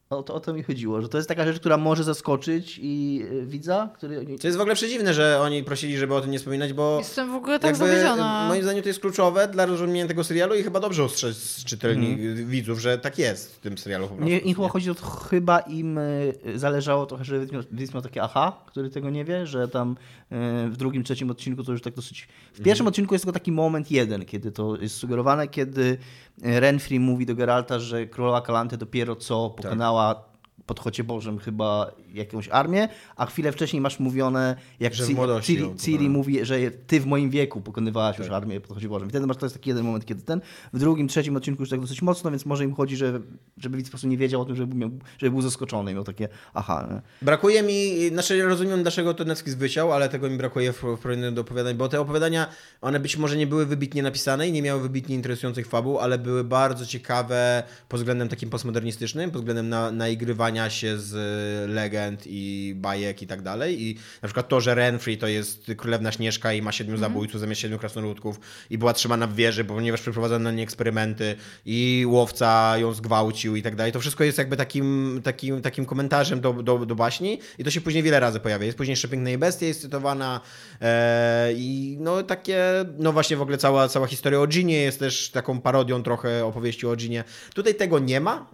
O 0.10 0.24
to, 0.24 0.34
o 0.34 0.39
to 0.39 0.53
mi 0.53 0.64
chodziło, 0.64 1.01
że 1.01 1.10
to 1.10 1.18
jest 1.18 1.30
taka 1.30 1.45
rzecz, 1.45 1.60
która 1.60 1.78
może 1.78 2.03
zaskoczyć 2.03 2.80
i 2.82 3.22
y, 3.32 3.45
widza, 3.45 3.89
który... 3.95 4.26
Co 4.39 4.47
jest 4.47 4.58
w 4.58 4.62
ogóle 4.62 4.76
przedziwne, 4.76 5.14
że 5.14 5.39
oni 5.41 5.64
prosili, 5.64 5.97
żeby 5.97 6.16
o 6.16 6.22
tym 6.22 6.32
nie 6.32 6.39
wspominać, 6.39 6.74
bo 6.74 6.95
Jestem 6.99 7.32
w 7.32 7.36
ogóle 7.36 7.60
tak 7.60 7.76
zawiedziona. 7.76 8.45
moim 8.47 8.64
zdaniem 8.64 8.84
to 8.84 8.89
jest 8.89 8.99
kluczowe 8.99 9.47
dla 9.47 9.66
rozumienia 9.66 10.08
tego 10.08 10.24
serialu 10.24 10.56
i 10.56 10.64
chyba 10.64 10.80
dobrze 10.80 11.03
ostrzec 11.03 11.64
czytelni 11.64 12.12
Mhm. 12.14 12.47
widzów, 12.49 12.80
że 12.80 12.97
tak 12.97 13.20
jest 13.20 13.56
w 13.56 13.60
tym 13.60 13.78
serialu 13.78 14.08
po 14.08 14.16
prostu. 14.16 14.30
Nie, 14.30 14.38
im 14.39 14.56
chyba 14.56 14.68
chodzi 14.70 14.89
o 14.91 14.95
to, 14.95 15.06
chyba 15.06 15.60
im 15.60 15.97
y, 15.97 16.34
zależało 16.56 17.06
trochę, 17.06 17.26
że 17.26 17.45
widz 17.72 17.93
miał 17.93 18.03
takie 18.03 18.24
aha, 18.24 18.64
który 18.68 18.89
tego 18.89 19.10
nie 19.10 19.26
wie, 19.26 19.47
że 19.47 19.68
tam 19.68 19.91
y, 19.91 20.36
w 20.70 20.78
drugim, 20.78 21.03
trzecim 21.03 21.32
odcinku 21.32 21.64
to 21.64 21.72
już 21.72 21.82
tak 21.82 21.93
dosyć... 21.95 22.28
W 22.53 22.62
pierwszym 22.64 22.88
odcinku 22.88 23.14
jest 23.16 23.26
tylko 23.26 23.34
taki 23.39 23.51
moment 23.51 23.91
jeden, 23.91 24.26
kiedy 24.26 24.51
to 24.51 24.78
jest 24.82 24.95
sugerowane, 24.95 25.47
kiedy 25.47 25.97
Renfri 26.42 27.00
mówi 27.00 27.26
do 27.26 27.36
Geralta, 27.36 27.80
że 27.80 28.06
królowa 28.06 28.42
Kalante 28.42 28.78
dopiero 28.78 29.16
co 29.16 29.50
pokonała 29.50 30.24
podchocie 30.66 31.04
Bożym 31.04 31.40
chyba 31.40 31.92
jakąś 32.16 32.49
armię, 32.49 32.89
a 33.16 33.26
chwilę 33.26 33.51
wcześniej 33.51 33.82
masz 33.82 33.99
mówione, 33.99 34.55
jak 34.80 34.93
Że 34.93 35.05
Ciri, 35.41 35.76
Ciri 35.78 36.09
mówi, 36.09 36.45
że 36.45 36.72
ty 36.88 36.99
w 36.99 37.05
moim 37.05 37.30
wieku 37.30 37.61
pokonywałaś 37.61 38.18
już 38.18 38.28
Tak. 38.28 38.36
armię 38.36 38.61
podchocie 38.61 38.89
Bożym. 38.89 39.07
I 39.07 39.09
wtedy 39.09 39.28
masz, 39.28 39.38
to 39.38 39.45
jest 39.45 39.55
taki 39.55 39.70
jeden 39.70 39.86
moment, 39.86 40.05
kiedy 40.05 40.22
ten, 40.22 40.41
w 40.74 40.80
drugim, 40.80 41.07
trzecim 41.07 41.36
odcinku 41.36 41.61
już 41.61 41.70
tak 41.70 41.82
dosyć 41.82 42.01
mocno, 42.01 42.32
więc 42.32 42.45
może 42.45 42.63
im 42.63 42.76
chodzi, 42.76 42.95
że, 42.95 43.20
żeby 43.57 43.78
widz 43.78 43.88
po 43.88 43.91
prostu 43.91 44.07
nie 44.07 44.18
wiedział 44.18 44.41
o 44.41 44.45
tym, 44.45 44.55
żeby, 44.55 44.76
miał, 44.76 44.89
żeby 45.18 45.32
był 45.32 45.41
zaskoczony 45.41 45.91
i 45.91 45.95
miał 45.95 46.03
takie, 46.03 46.28
aha, 46.53 46.88
nie? 46.91 47.01
Brakuje 47.22 47.63
mi, 47.63 48.09
znaczy 48.09 48.43
rozumiem 48.43 48.82
dlaczego 48.82 49.13
to 49.13 49.26
Netflix 49.26 49.57
wyciął, 49.57 49.93
ale 49.93 50.09
tego 50.09 50.30
mi 50.30 50.38
brakuje 50.38 50.74
w, 50.74 50.82
porównaniu 50.82 51.32
do 51.32 51.41
opowiadań, 51.41 51.76
bo 51.76 51.89
te 51.89 52.01
opowiadania, 52.01 52.47
one 52.82 52.99
być 52.99 53.18
może 53.18 53.38
nie 53.38 53.47
były 53.47 53.66
wybitnie 53.66 54.03
napisane 54.03 54.47
i 54.47 54.51
nie 54.51 54.61
miały 54.61 54.82
wybitnie 54.82 55.16
interesujących 55.16 55.68
fabuł, 55.68 55.99
ale 55.99 56.18
były 56.18 56.43
bardzo 56.43 56.86
ciekawe 56.86 57.63
pod 57.89 58.00
względem 58.00 58.29
takim 58.29 58.50
postmodernistycznym, 58.50 59.32
pod 59.32 59.42
względem 59.42 59.70
na, 59.70 59.92
naigrywania 59.92 60.70
się 60.70 60.97
z 60.97 61.16
e, 61.16 61.74
legend 62.06 62.24
i 62.26 62.74
bajek 62.76 63.22
i 63.22 63.28
tak 63.28 63.42
dalej. 63.42 63.84
I 63.84 63.96
na 64.22 64.28
przykład 64.28 64.48
to, 64.48 64.62
że 64.62 64.76
Renfrey 64.76 65.18
to 65.18 65.28
jest 65.28 65.72
królewna 65.78 66.12
Śnieżka 66.12 66.54
i 66.54 66.62
ma 66.62 66.72
siedmiu 66.72 66.98
zabójców 66.98 67.42
zamiast 67.42 67.62
siedmiu 67.62 67.80
krasnoludków 67.80 68.40
i 68.70 68.78
była 68.78 68.94
trzymana 68.94 69.28
w 69.28 69.36
wieży, 69.36 69.66
ponieważ 69.66 70.02
przeprowadzono 70.02 70.44
na 70.44 70.52
nie 70.52 70.64
eksperymenty 70.64 71.36
i 71.66 72.06
łowca 72.08 72.78
ją 72.78 72.94
zgwałcił 72.94 73.56
i 73.56 73.62
tak 73.62 73.76
dalej. 73.76 73.92
To 73.92 74.00
wszystko 74.00 74.24
jest 74.24 74.38
jakby 74.38 74.58
takim, 74.58 75.22
takim, 75.24 75.62
takim 75.62 75.86
komentarzem 75.86 76.42
do, 76.42 76.54
do, 76.54 76.86
do 76.86 76.96
baśni 76.96 77.40
i 77.58 77.64
to 77.64 77.72
się 77.72 77.82
później 77.82 78.04
wiele 78.04 78.20
razy 78.20 78.40
pojawia. 78.40 78.66
Jest 78.66 78.78
później 78.78 78.92
jeszcze 78.92 79.08
Piękne 79.08 79.34
i 79.34 79.38
Bestie 79.38 79.68
jest 79.68 79.82
cytowana 79.82 80.42
e, 80.82 81.54
i 81.54 81.98
no 82.00 82.24
takie, 82.24 82.86
no 82.98 83.14
właśnie 83.14 83.38
w 83.38 83.42
ogóle 83.42 83.58
cała, 83.58 83.88
cała 83.88 84.08
historia 84.08 84.40
o 84.40 84.48
Ginie 84.48 84.78
jest 84.78 85.00
też 85.00 85.32
taką 85.32 85.62
parodią 85.62 86.04
trochę 86.04 86.46
opowieści 86.46 86.88
o 86.88 86.96
Ginie. 86.96 87.24
Tutaj 87.54 87.76
tego 87.76 88.00
nie 88.00 88.20
ma, 88.20 88.46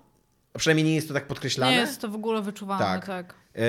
przynajmniej 0.57 0.85
nie 0.85 0.95
jest 0.95 1.07
to 1.07 1.13
tak 1.13 1.27
podkreślane. 1.27 1.71
Nie 1.71 1.77
jest 1.77 2.01
to 2.01 2.07
w 2.07 2.15
ogóle 2.15 2.41
wyczuwalne, 2.41 2.85
Tak. 2.85 3.05
tak. 3.05 3.41
E, 3.55 3.61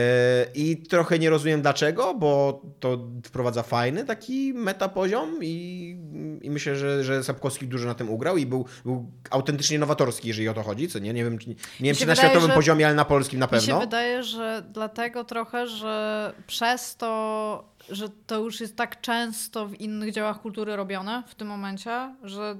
I 0.54 0.76
trochę 0.76 1.18
nie 1.18 1.30
rozumiem 1.30 1.62
dlaczego, 1.62 2.14
bo 2.14 2.62
to 2.80 2.98
wprowadza 3.24 3.62
fajny 3.62 4.04
taki 4.04 4.54
metapoziom 4.54 5.38
i, 5.42 5.96
i 6.42 6.50
myślę, 6.50 6.76
że, 6.76 7.04
że 7.04 7.24
Sapkowski 7.24 7.66
dużo 7.68 7.86
na 7.88 7.94
tym 7.94 8.10
ugrał 8.10 8.36
i 8.36 8.46
był, 8.46 8.64
był 8.84 9.06
autentycznie 9.30 9.78
nowatorski, 9.78 10.28
jeżeli 10.28 10.48
o 10.48 10.54
to 10.54 10.62
chodzi, 10.62 10.88
co 10.88 10.98
nie? 10.98 11.12
Nie 11.12 11.24
wiem, 11.24 11.38
czy, 11.38 11.48
nie 11.48 11.54
wiem, 11.80 11.94
czy 11.96 12.06
na 12.06 12.12
wydaje, 12.12 12.16
światowym 12.28 12.48
że- 12.50 12.54
poziomie, 12.54 12.86
ale 12.86 12.94
na 12.94 13.04
polskim 13.04 13.38
na 13.40 13.46
Mi 13.46 13.50
się 13.52 13.56
pewno. 13.66 13.80
wydaje, 13.80 14.22
że 14.22 14.62
dlatego 14.72 15.24
trochę, 15.24 15.66
że 15.66 16.32
przez 16.46 16.96
to, 16.96 17.72
że 17.90 18.08
to 18.26 18.38
już 18.38 18.60
jest 18.60 18.76
tak 18.76 19.00
często 19.00 19.66
w 19.66 19.80
innych 19.80 20.12
dziełach 20.12 20.40
kultury 20.42 20.76
robione 20.76 21.22
w 21.26 21.34
tym 21.34 21.48
momencie, 21.48 22.14
że 22.22 22.56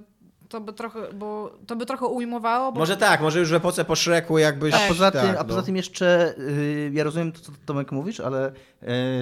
to 0.53 0.61
by 0.61 0.73
trochę, 0.73 1.13
bo 1.13 1.59
to 1.67 1.77
by 1.77 1.87
trochę 1.87 2.07
ujmowało, 2.07 2.73
bo 2.73 2.79
Może 2.79 2.97
tak, 2.97 3.21
może 3.21 3.41
już 3.41 3.51
w 3.51 3.55
epoce 3.55 3.85
po 3.85 3.97
Szreku 3.97 4.39
jakbyś... 4.39 4.75
A 4.75 4.79
poza, 4.89 5.11
tak, 5.11 5.23
tym, 5.23 5.31
a 5.31 5.35
no. 5.35 5.45
poza 5.45 5.63
tym 5.63 5.77
jeszcze, 5.77 6.35
y, 6.39 6.91
ja 6.95 7.05
rozumiem 7.05 7.33
to, 7.33 7.41
co 7.41 7.53
Tomek 7.67 7.93
mówisz, 7.93 8.21
ale 8.21 8.53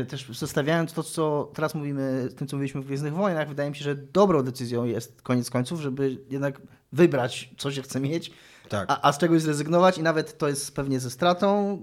y, 0.00 0.06
też 0.06 0.38
zestawiając 0.38 0.92
to, 0.92 1.02
co 1.02 1.50
teraz 1.54 1.74
mówimy, 1.74 2.28
z 2.30 2.34
tym, 2.34 2.46
co 2.46 2.56
mówiliśmy 2.56 2.80
w 2.80 2.86
Gwiezdnych 2.86 3.14
Wojnach, 3.14 3.48
wydaje 3.48 3.70
mi 3.70 3.76
się, 3.76 3.84
że 3.84 3.94
dobrą 3.94 4.42
decyzją 4.42 4.84
jest 4.84 5.22
koniec 5.22 5.50
końców, 5.50 5.80
żeby 5.80 6.18
jednak 6.30 6.60
wybrać, 6.92 7.50
co 7.58 7.72
się 7.72 7.82
chce 7.82 8.00
mieć, 8.00 8.32
Tak. 8.68 8.90
a, 8.90 9.00
a 9.02 9.12
z 9.12 9.18
czegoś 9.18 9.42
zrezygnować 9.42 9.98
i 9.98 10.02
nawet 10.02 10.38
to 10.38 10.48
jest 10.48 10.76
pewnie 10.76 11.00
ze 11.00 11.10
stratą, 11.10 11.78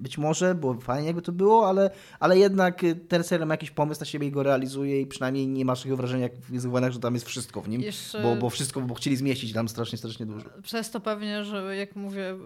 być 0.00 0.18
może, 0.18 0.54
bo 0.54 0.74
fajnie 0.74 1.06
jakby 1.06 1.22
to 1.22 1.32
było, 1.32 1.68
ale, 1.68 1.90
ale 2.20 2.38
jednak 2.38 2.84
y, 2.84 2.94
ten 2.94 3.24
serial 3.24 3.48
ma 3.48 3.54
jakiś 3.54 3.70
pomysł 3.70 4.00
na 4.00 4.06
siebie 4.06 4.26
i 4.26 4.30
go 4.30 4.42
realizuje 4.42 5.00
i 5.00 5.06
przynajmniej 5.06 5.48
nie 5.48 5.64
masz 5.64 5.78
takiego 5.78 5.96
wrażenia 5.96 6.22
jak 6.22 6.36
w 6.36 6.48
Gwiezdnych 6.48 6.92
że 6.92 7.00
tam 7.00 7.14
jest 7.14 7.26
wszystko 7.26 7.62
w 7.62 7.68
nim, 7.68 7.82
bo, 8.22 8.36
bo 8.36 8.50
wszystko, 8.50 8.80
bo 8.80 8.94
chcieli 8.94 9.16
zmieścić 9.16 9.52
tam 9.52 9.68
strasznie, 9.68 9.98
strasznie 9.98 10.26
dużo. 10.26 10.46
przez 10.62 10.90
to 10.90 11.00
pewnie, 11.00 11.44
że 11.44 11.76
jak 11.76 11.96
mówię, 11.96 12.36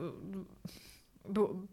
był, 1.29 1.67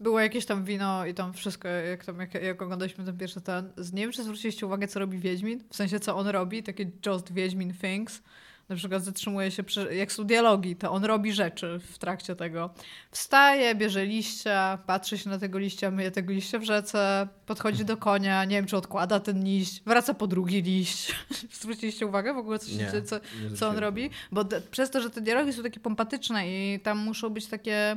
było 0.00 0.20
jakieś 0.20 0.46
tam 0.46 0.64
wino 0.64 1.06
i 1.06 1.14
tam 1.14 1.32
wszystko, 1.32 1.68
jak, 1.68 2.04
tam, 2.04 2.20
jak, 2.20 2.34
jak 2.34 2.62
oglądaliśmy 2.62 3.04
ten 3.04 3.18
pierwszy 3.18 3.40
ten. 3.40 3.72
Z 3.76 3.92
nie 3.92 4.02
wiem, 4.02 4.12
czy 4.12 4.22
zwróciliście 4.22 4.66
uwagę, 4.66 4.88
co 4.88 5.00
robi 5.00 5.18
Wiedźmin, 5.18 5.64
w 5.70 5.76
sensie 5.76 6.00
co 6.00 6.16
on 6.16 6.26
robi, 6.26 6.62
takie 6.62 6.90
just 7.06 7.32
Wiedźmin 7.32 7.74
things. 7.74 8.22
Na 8.68 8.76
przykład 8.76 9.04
zatrzymuje 9.04 9.50
się, 9.50 9.62
przy, 9.62 9.94
jak 9.94 10.12
są 10.12 10.24
dialogi, 10.24 10.76
to 10.76 10.92
on 10.92 11.04
robi 11.04 11.32
rzeczy 11.32 11.80
w 11.92 11.98
trakcie 11.98 12.36
tego. 12.36 12.70
Wstaje, 13.10 13.74
bierze 13.74 14.06
liścia, 14.06 14.78
patrzy 14.86 15.18
się 15.18 15.30
na 15.30 15.38
tego 15.38 15.58
liścia, 15.58 15.90
myje 15.90 16.10
tego 16.10 16.32
liścia 16.32 16.58
w 16.58 16.64
rzece, 16.64 17.28
podchodzi 17.46 17.84
do 17.84 17.96
konia, 17.96 18.44
nie 18.44 18.56
wiem, 18.56 18.66
czy 18.66 18.76
odkłada 18.76 19.20
ten 19.20 19.44
liść, 19.44 19.82
wraca 19.86 20.14
po 20.14 20.26
drugi 20.26 20.62
liść. 20.62 21.14
Zwróciliście 21.60 22.06
uwagę 22.06 22.34
w 22.34 22.38
ogóle, 22.38 22.58
co, 22.58 22.66
się 22.66 22.76
Nie, 22.76 22.90
dzieje, 22.90 23.02
co, 23.02 23.16
nie 23.50 23.56
co 23.56 23.68
on 23.68 23.78
robi? 23.78 24.10
Bo 24.32 24.44
przez 24.70 24.90
to, 24.90 25.00
że 25.00 25.10
te 25.10 25.20
dialogi 25.20 25.52
są 25.52 25.62
takie 25.62 25.80
pompatyczne 25.80 26.48
i 26.48 26.80
tam 26.80 26.98
muszą 26.98 27.30
być 27.30 27.46
takie 27.46 27.96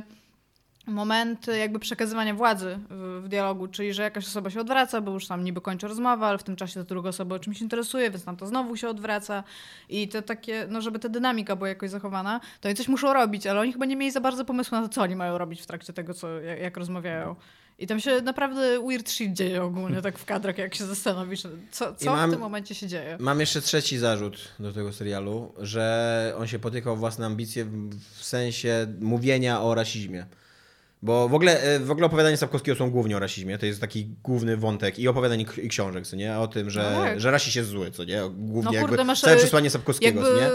momenty 0.90 1.58
jakby 1.58 1.78
przekazywania 1.78 2.34
władzy 2.34 2.78
w, 2.90 3.22
w 3.24 3.28
dialogu, 3.28 3.68
czyli 3.68 3.94
że 3.94 4.02
jakaś 4.02 4.26
osoba 4.26 4.50
się 4.50 4.60
odwraca, 4.60 5.00
bo 5.00 5.12
już 5.12 5.26
tam 5.26 5.44
niby 5.44 5.60
kończy 5.60 5.88
rozmowę, 5.88 6.26
ale 6.26 6.38
w 6.38 6.42
tym 6.42 6.56
czasie 6.56 6.74
ta 6.74 6.84
druga 6.84 7.08
osoba 7.08 7.36
o 7.36 7.38
czymś 7.38 7.60
interesuje, 7.60 8.10
więc 8.10 8.24
tam 8.24 8.36
to 8.36 8.46
znowu 8.46 8.76
się 8.76 8.88
odwraca 8.88 9.44
i 9.88 10.08
to 10.08 10.22
takie, 10.22 10.66
no 10.70 10.80
żeby 10.80 10.98
ta 10.98 11.08
dynamika 11.08 11.56
była 11.56 11.68
jakoś 11.68 11.90
zachowana, 11.90 12.40
to 12.60 12.68
oni 12.68 12.76
coś 12.76 12.88
muszą 12.88 13.12
robić, 13.12 13.46
ale 13.46 13.60
oni 13.60 13.72
chyba 13.72 13.86
nie 13.86 13.96
mieli 13.96 14.12
za 14.12 14.20
bardzo 14.20 14.44
pomysłu 14.44 14.76
na 14.76 14.82
to, 14.82 14.88
co 14.88 15.02
oni 15.02 15.16
mają 15.16 15.38
robić 15.38 15.62
w 15.62 15.66
trakcie 15.66 15.92
tego, 15.92 16.14
co, 16.14 16.28
jak, 16.40 16.60
jak 16.60 16.76
rozmawiają. 16.76 17.36
I 17.78 17.86
tam 17.86 18.00
się 18.00 18.20
naprawdę 18.20 18.86
weird 18.88 19.10
shit 19.10 19.32
dzieje 19.32 19.62
ogólnie, 19.62 20.02
tak 20.02 20.18
w 20.18 20.24
kadrach, 20.24 20.58
jak 20.58 20.74
się 20.74 20.84
zastanowisz, 20.86 21.42
co, 21.70 21.94
co 21.94 22.10
mam- 22.10 22.30
w 22.30 22.32
tym 22.32 22.40
momencie 22.40 22.74
się 22.74 22.86
dzieje. 22.86 23.16
Mam 23.20 23.40
jeszcze 23.40 23.60
trzeci 23.60 23.98
zarzut 23.98 24.54
do 24.58 24.72
tego 24.72 24.92
serialu, 24.92 25.52
że 25.58 26.34
on 26.38 26.46
się 26.46 26.58
potykał 26.58 26.96
własne 26.96 27.26
ambicje 27.26 27.64
w 28.16 28.24
sensie 28.24 28.86
mówienia 29.00 29.62
o 29.62 29.74
rasizmie. 29.74 30.26
Bo 31.02 31.28
w 31.28 31.34
ogóle, 31.34 31.62
e, 31.62 31.78
w 31.78 31.90
ogóle 31.90 32.06
opowiadania 32.06 32.36
Sapkowskiego 32.36 32.78
są 32.78 32.90
głównie 32.90 33.16
o 33.16 33.18
rasizmie. 33.18 33.58
To 33.58 33.66
jest 33.66 33.80
taki 33.80 34.14
główny 34.22 34.56
wątek 34.56 34.98
i 34.98 35.08
opowiadań 35.08 35.46
i 35.62 35.68
książek, 35.68 36.06
co 36.06 36.16
nie? 36.16 36.38
O 36.38 36.48
tym, 36.48 36.70
że, 36.70 36.92
No 36.96 37.02
tak. 37.02 37.20
że 37.20 37.30
rasizm 37.30 37.58
jest 37.58 37.70
zły, 37.70 37.90
co 37.90 38.04
nie? 38.04 38.20
Głównie 38.30 38.62
No 38.62 38.80
kurde, 38.80 38.96
jakby 38.96 39.04
masz, 39.04 39.20
całe 39.20 39.36
e, 39.36 39.38
przesłanie 39.38 39.70
Sapkowskiego, 39.70 40.20
Jakby 40.20 40.40
co 40.40 40.44
nie? 40.44 40.50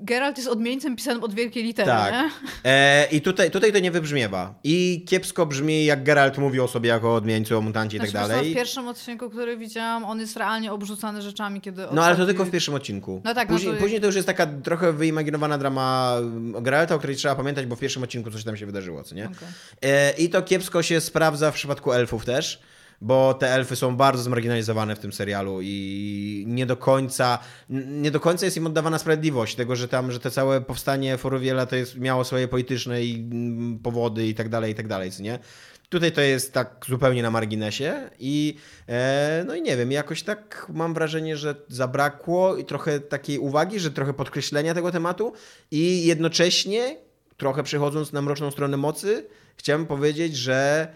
Geralt 0.00 0.36
jest 0.36 0.48
odmieńcem 0.48 0.96
pisanym 0.96 1.24
od 1.24 1.34
wielkiej 1.34 1.62
litery, 1.64 1.86
Tak. 1.88 2.12
nie? 2.12 2.30
E, 2.70 3.06
I 3.12 3.20
tutaj, 3.20 3.50
tutaj 3.50 3.72
to 3.72 3.78
nie 3.78 3.90
wybrzmiewa. 3.90 4.54
I 4.64 5.04
kiepsko 5.08 5.46
brzmi, 5.46 5.84
jak 5.84 6.02
Geralt 6.04 6.38
mówi 6.38 6.60
o 6.60 6.68
sobie 6.68 6.88
jako 6.88 7.14
odmieńcu, 7.14 7.58
o 7.58 7.60
mutancie 7.60 7.96
i 7.96 8.00
tak 8.00 8.08
Znaczy, 8.10 8.28
dalej. 8.28 8.52
W 8.52 8.54
pierwszym 8.54 8.88
odcinku, 8.88 9.30
który 9.30 9.56
widziałam, 9.56 10.04
on 10.04 10.20
jest 10.20 10.36
realnie 10.36 10.72
obrzucany 10.72 11.22
rzeczami, 11.22 11.60
kiedy... 11.60 11.82
No 11.92 12.04
ale 12.04 12.16
to 12.16 12.26
tylko 12.26 12.44
w 12.44 12.50
pierwszym 12.50 12.74
odcinku. 12.74 13.20
No 13.24 13.34
tak, 13.34 13.48
no 13.48 13.54
później, 13.56 13.74
to- 13.74 13.80
później 13.80 14.00
to 14.00 14.06
już 14.06 14.16
jest 14.16 14.26
taka 14.26 14.46
trochę 14.46 14.92
wyimaginowana 14.92 15.58
drama 15.58 16.14
um, 16.20 16.52
Geralta, 16.62 16.94
o 16.94 16.98
której 16.98 17.16
trzeba 17.16 17.34
pamiętać, 17.34 17.66
bo 17.66 17.76
w 17.76 17.80
pierwszym 17.80 18.02
odcinku 18.02 18.30
coś 18.30 18.44
tam 18.44 18.56
się 18.56 18.66
wydarzyło, 18.66 19.02
co 19.02 19.14
nie? 19.14 19.24
Okej. 19.24 19.48
E, 19.82 20.10
I 20.12 20.28
to 20.28 20.42
kiepsko 20.42 20.82
się 20.82 21.00
sprawdza 21.00 21.50
w 21.50 21.54
przypadku 21.54 21.92
elfów 21.92 22.24
też, 22.24 22.60
bo 23.02 23.34
te 23.34 23.48
elfy 23.48 23.76
są 23.76 23.96
bardzo 23.96 24.22
zmarginalizowane 24.22 24.96
w 24.96 24.98
tym 24.98 25.12
serialu 25.12 25.58
i 25.62 26.44
nie 26.46 26.66
do 26.66 26.76
końca, 26.76 27.38
nie 27.70 28.10
do 28.10 28.20
końca 28.20 28.44
jest 28.44 28.56
im 28.56 28.66
oddawana 28.66 28.98
sprawiedliwość 28.98 29.54
tego, 29.54 29.76
że 29.76 29.88
tam, 29.88 30.12
że 30.12 30.20
te 30.20 30.30
całe 30.30 30.60
powstanie 30.60 31.18
Forowiela 31.18 31.66
to 31.66 31.76
jest, 31.76 31.98
miało 31.98 32.24
swoje 32.24 32.48
polityczne 32.48 33.04
i 33.04 33.14
mm, 33.14 33.78
powody 33.78 34.26
i 34.26 34.34
tak 34.34 34.48
dalej, 34.48 34.72
i 34.72 34.74
tak 34.74 34.88
dalej, 34.88 35.10
co 35.10 35.22
nie? 35.22 35.38
Tutaj 35.88 36.12
to 36.12 36.20
jest 36.20 36.52
tak 36.52 36.84
zupełnie 36.88 37.22
na 37.22 37.30
marginesie 37.30 38.10
i 38.18 38.56
e, 38.88 39.44
no 39.46 39.54
i 39.54 39.62
nie 39.62 39.76
wiem, 39.76 39.92
jakoś 39.92 40.22
tak 40.22 40.66
mam 40.74 40.94
wrażenie, 40.94 41.36
że 41.36 41.54
zabrakło 41.68 42.56
i 42.56 42.64
trochę 42.64 43.00
takiej 43.00 43.38
uwagi, 43.38 43.80
że 43.80 43.90
trochę 43.90 44.14
podkreślenia 44.14 44.74
tego 44.74 44.92
tematu 44.92 45.32
i 45.70 46.06
jednocześnie 46.06 46.96
trochę 47.36 47.62
przechodząc 47.62 48.12
na 48.12 48.22
mroczną 48.22 48.50
stronę 48.50 48.76
mocy, 48.76 49.26
chciałem 49.56 49.86
powiedzieć, 49.86 50.36
że 50.36 50.88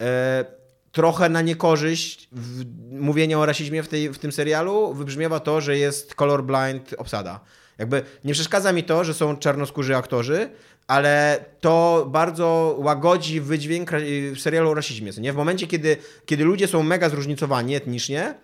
e, 0.00 0.61
trochę 0.92 1.28
na 1.28 1.42
niekorzyść 1.42 2.28
w, 2.32 2.64
mówienia 2.90 3.38
o 3.38 3.46
rasizmie 3.46 3.82
w, 3.82 3.88
tej, 3.88 4.10
w 4.10 4.18
tym 4.18 4.32
serialu 4.32 4.94
wybrzmiewa 4.94 5.40
to, 5.40 5.60
że 5.60 5.78
jest 5.78 6.14
colorblind 6.14 6.94
obsada. 6.98 7.40
Jakby 7.78 8.02
nie 8.24 8.32
przeszkadza 8.32 8.72
mi 8.72 8.84
to, 8.84 9.04
że 9.04 9.14
są 9.14 9.36
czarnoskórzy 9.36 9.96
aktorzy, 9.96 10.50
ale 10.86 11.44
to 11.60 12.06
bardzo 12.10 12.76
łagodzi 12.78 13.40
wydźwięk 13.40 13.90
w 14.34 14.40
serialu 14.40 14.70
o 14.70 14.74
rasizmie. 14.74 15.12
Nie? 15.18 15.32
W 15.32 15.36
momencie, 15.36 15.66
kiedy, 15.66 15.96
kiedy 16.26 16.44
ludzie 16.44 16.68
są 16.68 16.82
mega 16.82 17.08
zróżnicowani 17.08 17.74
etnicznie, 17.74 18.34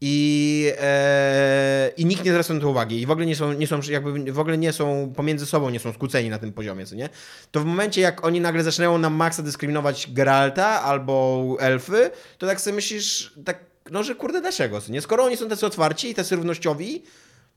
i, 0.00 0.72
e, 0.78 1.90
i 1.96 2.04
nikt 2.04 2.24
nie 2.24 2.30
zwraca 2.30 2.54
na 2.54 2.60
to 2.60 2.68
uwagi 2.68 3.00
i 3.00 3.06
w 3.06 3.10
ogóle 3.10 3.26
nie 3.26 3.36
są, 3.36 3.52
nie 3.52 3.66
są 3.66 3.80
jakby 3.90 4.32
w 4.32 4.38
ogóle 4.38 4.58
nie 4.58 4.72
są 4.72 5.12
pomiędzy 5.16 5.46
sobą 5.46 5.70
nie 5.70 5.80
są 5.80 5.92
skłóceni 5.92 6.30
na 6.30 6.38
tym 6.38 6.52
poziomie, 6.52 6.86
co 6.86 6.94
nie? 6.94 7.08
To 7.50 7.60
w 7.60 7.64
momencie 7.64 8.00
jak 8.00 8.24
oni 8.24 8.40
nagle 8.40 8.62
zaczynają 8.62 8.98
na 8.98 9.10
maksa 9.10 9.42
dyskryminować 9.42 10.12
Geralta 10.12 10.82
albo 10.82 11.56
elfy, 11.60 12.10
to 12.38 12.46
tak 12.46 12.60
sobie 12.60 12.74
myślisz 12.74 13.34
tak 13.44 13.70
no, 13.90 14.02
że 14.02 14.14
kurde 14.14 14.40
dlaczego, 14.40 14.80
co 14.80 14.92
nie? 14.92 15.00
Skoro 15.00 15.24
oni 15.24 15.36
są 15.36 15.48
tacy 15.48 15.66
otwarci 15.66 16.10
i 16.10 16.14
tacy 16.14 16.36
równościowi, 16.36 17.02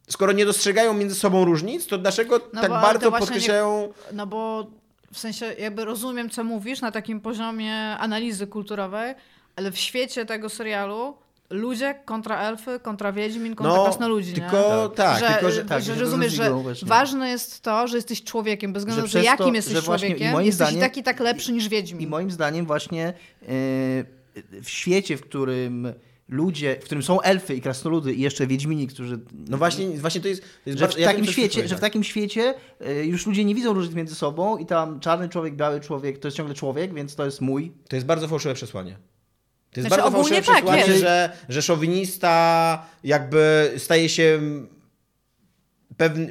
skoro 0.09 0.31
nie 0.31 0.45
dostrzegają 0.45 0.93
między 0.93 1.15
sobą 1.15 1.45
różnic, 1.45 1.87
to 1.87 1.97
dlaczego 1.97 2.39
No 2.53 2.61
tak 2.61 2.71
bardzo 2.71 3.11
podkreślają 3.11 3.93
No 4.13 4.27
bo 4.27 4.67
w 5.13 5.19
sensie 5.19 5.53
jakby 5.59 5.85
rozumiem, 5.85 6.29
co 6.29 6.43
mówisz 6.43 6.81
na 6.81 6.91
takim 6.91 7.21
poziomie 7.21 7.75
analizy 7.97 8.47
kulturowej, 8.47 9.15
ale 9.55 9.71
w 9.71 9.77
świecie 9.77 10.25
tego 10.25 10.49
serialu 10.49 11.22
ludzie 11.53 11.95
kontra 12.05 12.41
elfy, 12.41 12.79
kontra 12.79 13.11
wiedźmin, 13.11 13.55
kontra 13.55 13.75
No, 13.75 13.83
krasnoludzi, 13.83 14.33
tylko 14.33 14.87
nie? 14.89 14.95
tak, 14.95 15.19
że, 15.19 15.27
tylko 15.33 15.51
że... 15.51 15.65
tak, 15.65 15.83
że 15.83 15.95
że 15.95 16.01
rozumiesz, 16.01 16.33
że 16.33 16.51
właśnie. 16.51 16.87
ważne 16.87 17.29
jest 17.29 17.61
to, 17.61 17.87
że 17.87 17.95
jesteś 17.97 18.23
człowiekiem, 18.23 18.73
bez 18.73 18.81
względu 18.81 19.03
na 19.05 19.09
to, 19.11 19.19
jakim 19.19 19.47
to, 19.47 19.53
jesteś 19.53 19.83
człowiekiem, 19.83 20.31
moim 20.31 20.45
jesteś 20.45 20.67
zdaniem- 20.67 20.77
i 20.77 21.03
tak 21.03 21.05
tak 21.05 21.19
lepszy 21.19 21.51
niż 21.51 21.69
wiedźmin. 21.69 22.01
I 22.01 22.07
moim 22.07 22.31
zdaniem 22.31 22.65
właśnie 22.65 23.13
yy, 23.41 23.47
w 24.61 24.69
świecie, 24.69 25.17
w 25.17 25.21
którym 25.21 25.93
ludzie, 26.29 26.75
w 26.81 26.83
którym 26.83 27.03
są 27.03 27.21
elfy 27.21 27.55
i 27.55 27.61
krasnoludy 27.61 28.13
i 28.13 28.21
jeszcze 28.21 28.47
wiedźmini, 28.47 28.87
którzy... 28.87 29.19
No 29.49 29.57
właśnie, 29.57 29.89
właśnie 29.89 30.21
to 30.21 30.27
jest... 30.27 30.41
to 30.41 30.47
jest 30.69 30.79
Że 30.79 30.85
w, 30.85 30.89
bardzo- 30.89 30.99
ja 30.99 31.07
wiem, 31.07 31.15
takim 31.15 31.25
co 31.25 31.31
świecie, 31.31 31.67
że 31.67 31.75
w 31.75 31.79
takim 31.79 32.03
świecie 32.03 32.53
y, 32.87 33.05
już 33.05 33.25
ludzie 33.27 33.45
nie 33.45 33.55
widzą 33.55 33.73
różnic 33.73 33.95
między 33.95 34.15
sobą 34.15 34.57
i 34.57 34.65
tam 34.65 34.99
czarny 34.99 35.29
człowiek, 35.29 35.55
biały 35.55 35.79
człowiek 35.79 36.17
to 36.19 36.27
jest 36.27 36.37
ciągle 36.37 36.55
człowiek, 36.55 36.93
więc 36.93 37.15
to 37.15 37.25
jest 37.25 37.41
mój. 37.41 37.71
To 37.89 37.95
jest 37.95 38.05
bardzo 38.05 38.27
fałszywe 38.27 38.53
przesłanie. 38.55 38.97
To 39.73 39.79
jest 39.79 39.87
Znaczy, 39.87 40.01
bardzo 40.03 40.17
ogólnie 40.17 40.41
fałszywe 40.41 40.67
tak, 40.71 40.77
przesłanie, 40.83 40.99
że, 40.99 41.29
że 41.49 41.61
szowinista 41.61 42.85
jakby 43.03 43.71
staje 43.77 44.09
się 44.09 44.39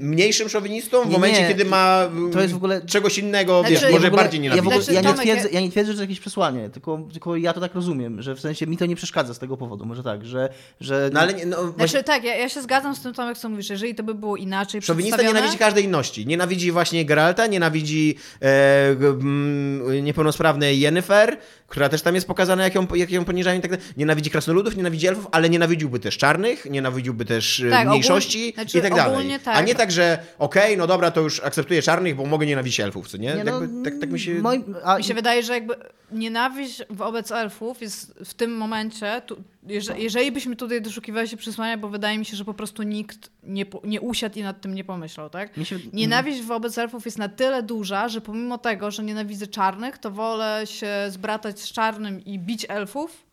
mniejszym 0.00 0.48
szowinistą 0.48 1.02
w 1.02 1.06
Nie, 1.06 1.12
momencie, 1.12 1.42
nie. 1.42 1.48
kiedy 1.48 1.64
ma 1.64 2.08
To 2.32 2.40
jest 2.40 2.52
w 2.52 2.56
ogóle- 2.56 2.80
czegoś 2.86 3.18
innego, 3.18 3.60
Znaczy, 3.60 3.72
wiesz, 3.74 3.82
ja 3.82 3.90
może 3.90 4.06
ogóle- 4.06 4.22
bardziej 4.22 4.44
ja, 4.44 4.52
w 4.52 4.54
nienawidzić. 4.56 4.66
ogóle, 4.88 5.02
Znaczy, 5.02 5.06
ja, 5.06 5.12
nie 5.12 5.18
twierdzę, 5.18 5.48
ja- 5.48 5.54
ja 5.54 5.60
nie 5.60 5.70
twierdzę, 5.70 5.92
że 5.92 5.96
to 5.96 6.02
jakieś 6.02 6.20
przesłanie, 6.20 6.70
tylko, 6.70 7.08
tylko 7.12 7.36
ja 7.36 7.52
to 7.52 7.60
tak 7.60 7.74
rozumiem, 7.74 8.22
że 8.22 8.34
w 8.34 8.40
sensie 8.40 8.66
mi 8.66 8.76
to 8.76 8.86
nie 8.86 8.96
przeszkadza 8.96 9.34
z 9.34 9.38
tego 9.38 9.56
powodu, 9.56 9.84
może 9.86 10.02
tak, 10.02 10.26
że... 10.26 10.48
że 10.80 11.10
No 11.12 11.20
ale 11.20 11.34
nie, 11.34 11.46
no, 11.46 11.56
właśnie, 11.56 11.88
Znaczy 11.88 12.04
tak, 12.04 12.24
ja, 12.24 12.36
ja 12.36 12.48
się 12.48 12.62
zgadzam 12.62 12.96
z 12.96 13.00
tym, 13.02 13.14
Tomek, 13.14 13.38
co 13.38 13.48
mówisz. 13.48 13.70
Jeżeli 13.70 13.94
to 13.94 14.02
by 14.02 14.14
było 14.14 14.36
inaczej 14.36 14.82
szowinista 14.82 15.22
nienawidzi 15.22 15.58
każdej 15.58 15.84
inności. 15.84 16.26
Nienawidzi 16.26 16.72
właśnie 16.72 17.04
Geralta, 17.04 17.46
nienawidzi 17.46 18.16
e, 18.42 18.88
mm, 18.90 20.04
niepełnosprawnej 20.04 20.80
Yennefer, 20.80 21.38
która 21.72 21.88
też 21.88 22.02
tam 22.02 22.14
jest 22.14 22.26
pokazana, 22.26 22.64
jak 22.64 22.74
ją, 22.74 22.86
jak 22.94 23.10
ją 23.10 23.24
poniżają 23.24 23.58
i 23.58 23.62
tak 23.62 23.70
dalej. 23.70 23.86
Nienawidzi 23.96 24.30
krasnoludów, 24.30 24.76
nienawidzi 24.76 25.06
elfów, 25.06 25.26
ale 25.32 25.50
nienawidziłby 25.50 25.98
też 26.00 26.18
czarnych, 26.18 26.64
nienawidziłby 26.70 27.24
też 27.24 27.60
e, 27.60 27.70
Tak, 27.70 27.88
mniejszości 27.88 28.38
ogólnie- 28.38 28.52
znaczy, 28.54 28.78
i 28.78 28.82
tak 28.82 28.94
dalej. 28.94 29.38
tak. 29.44 29.56
A 29.56 29.60
nie 29.60 29.74
tak, 29.74 29.90
że 29.92 30.18
okej, 30.38 30.76
no 30.76 30.86
dobra, 30.86 31.10
to 31.10 31.20
już 31.20 31.40
akceptuję 31.40 31.82
czarnych, 31.82 32.16
bo 32.16 32.24
mogę 32.26 32.46
nienawidzić 32.46 32.80
elfów, 32.80 33.08
co 33.08 33.16
nie? 33.16 33.34
Nie, 33.34 33.44
no, 33.44 33.60
Jakby, 33.60 33.84
tak, 33.90 34.00
tak 34.00 34.10
mi 34.10 34.20
się... 34.20 34.34
moim- 34.42 34.74
a, 34.84 34.98
Mi 34.98 35.04
się 35.04 35.14
wydaje, 35.14 35.42
że 35.42 35.52
jakby 35.54 35.74
nienawiść 36.10 36.82
wobec 36.90 37.30
elfów 37.32 37.80
jest 37.82 38.14
w 38.24 38.34
tym 38.34 38.56
momencie, 38.56 39.22
tu, 39.26 39.36
jeżeli, 39.66 40.02
jeżeli 40.02 40.32
byśmy 40.32 40.56
tutaj 40.56 40.82
doszukiwali 40.82 41.28
się 41.28 41.36
przesłania, 41.36 41.78
bo 41.78 41.88
wydaje 41.88 42.18
mi 42.18 42.24
się, 42.24 42.36
że 42.36 42.44
po 42.44 42.54
prostu 42.54 42.82
nikt 42.82 43.30
nie, 43.42 43.64
nie 43.84 44.00
usiadł 44.00 44.38
i 44.38 44.42
nad 44.42 44.60
tym 44.60 44.74
nie 44.74 44.84
pomyślał, 44.84 45.30
tak? 45.30 45.56
się, 45.64 45.78
Nienawiść 45.92 46.42
wobec 46.42 46.78
elfów 46.78 47.04
jest 47.04 47.18
na 47.18 47.28
tyle 47.28 47.62
duża, 47.62 48.08
że 48.08 48.20
pomimo 48.20 48.58
tego, 48.58 48.90
że 48.90 49.04
nienawidzę 49.04 49.46
czarnych, 49.46 49.98
to 49.98 50.10
wolę 50.10 50.62
się 50.64 51.06
zbratać 51.08 51.60
z 51.60 51.72
czarnym 51.72 52.24
i 52.24 52.38
bić 52.38 52.66
elfów. 52.68 53.31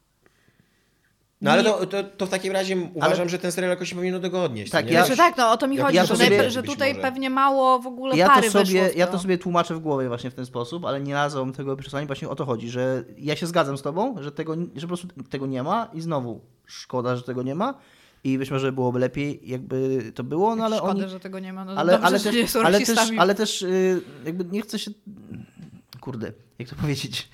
No 1.41 1.52
ale 1.52 1.64
to, 1.64 1.86
to, 1.86 2.03
to 2.03 2.26
w 2.26 2.30
takim 2.30 2.53
razie 2.53 2.78
uważam, 2.94 3.30
że 3.30 3.40
ten 3.40 3.52
serial 3.52 3.70
jakoś 3.70 3.90
się 3.90 3.95
powinien 3.95 4.16
do 4.16 4.20
tego 4.22 4.44
odnieść. 4.44 4.72
Tak, 4.72 4.86
nie? 4.86 4.91
ja- 4.94 5.06
Znaczy 5.06 5.18
tak, 5.18 5.38
no 5.38 5.52
o 5.52 5.57
to 5.57 5.68
mi 5.68 5.78
chodzi, 5.78 5.95
ja 5.95 6.02
że, 6.03 6.07
to 6.07 6.14
tutaj, 6.14 6.28
sobie- 6.30 6.52
że 6.52 6.64
tutaj 6.64 6.90
może. 6.94 7.02
pewnie 7.02 7.30
mało 7.30 7.80
w 7.80 7.88
ogóle 7.88 8.18
ja 8.18 8.28
pary 8.28 8.52
to, 8.52 8.66
sobie, 8.66 8.90
ja 8.95 9.07
to. 9.07 9.20
sobie 9.20 9.38
tłumaczę 9.38 9.76
w 9.76 9.80
głowie 9.80 10.07
właśnie 10.07 10.32
w 10.32 10.34
ten 10.34 10.45
sposób, 10.45 10.86
ale 10.86 11.02
nie 11.02 11.14
nazwą 11.14 11.52
tego 11.52 11.76
przesłania, 11.76 12.07
właśnie 12.07 12.30
o 12.30 12.36
to 12.36 12.45
chodzi, 12.45 12.70
że 12.70 13.03
ja 13.18 13.36
się 13.36 13.48
zgadzam 13.48 13.78
z 13.78 13.82
tobą, 13.82 14.16
że, 14.22 14.32
tego, 14.32 14.56
że 14.76 14.82
po 14.82 14.88
prostu 14.88 15.07
tego 15.30 15.45
nie 15.45 15.64
ma 15.64 15.88
i 15.94 16.02
znowu 16.02 16.41
szkoda, 16.66 17.16
że 17.16 17.24
tego 17.24 17.44
nie 17.44 17.56
ma 17.56 17.74
i 18.24 18.38
być 18.38 18.52
może 18.52 18.72
byłoby 18.72 18.99
lepiej, 18.99 19.40
jakby 19.44 20.02
to 20.16 20.24
było, 20.24 20.56
no 20.56 20.66
ale 20.66 20.78
Szkoda, 20.78 20.91
oni... 20.91 21.10
że 21.10 21.20
tego 21.20 21.40
nie 21.40 21.53
ma. 21.53 21.66
No 21.66 21.72
Ale, 21.72 21.91
dobrze, 21.91 22.07
ale, 22.07 22.18
że 22.20 22.24
też, 22.24 22.36
nie 22.36 22.48
są 22.48 22.61
ale, 22.61 22.80
też, 22.82 22.99
ale 23.18 23.36
też 23.36 23.61
y, 23.61 24.02
jakby 24.26 24.45
nie 24.45 24.61
chcę 24.61 24.80
się... 24.80 24.91
Kurde, 26.02 26.32
jak 26.60 26.70
to 26.70 26.76
powiedzieć? 26.76 27.30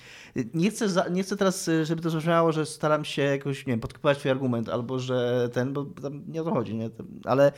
Nie 0.54 0.70
chcę, 0.70 0.88
za, 0.88 1.08
nie 1.08 1.22
chcę 1.22 1.36
teraz, 1.36 1.68
y, 1.68 1.84
żeby 1.84 2.02
to 2.02 2.10
zabrzmiało, 2.10 2.52
że 2.52 2.66
staram 2.66 3.04
się 3.04 3.22
jakoś, 3.22 3.66
nie 3.66 3.72
wiem, 3.72 3.80
podkopać 3.80 4.18
twój 4.18 4.30
argument, 4.30 4.68
albo 4.68 4.98
że 4.98 5.48
ten, 5.52 5.72
bo 5.72 5.84
tam 5.84 6.22
nie 6.28 6.42
o 6.42 6.44
to 6.44 6.50
chodzi, 6.50 6.74
nie? 6.74 6.90
Ale 7.24 7.52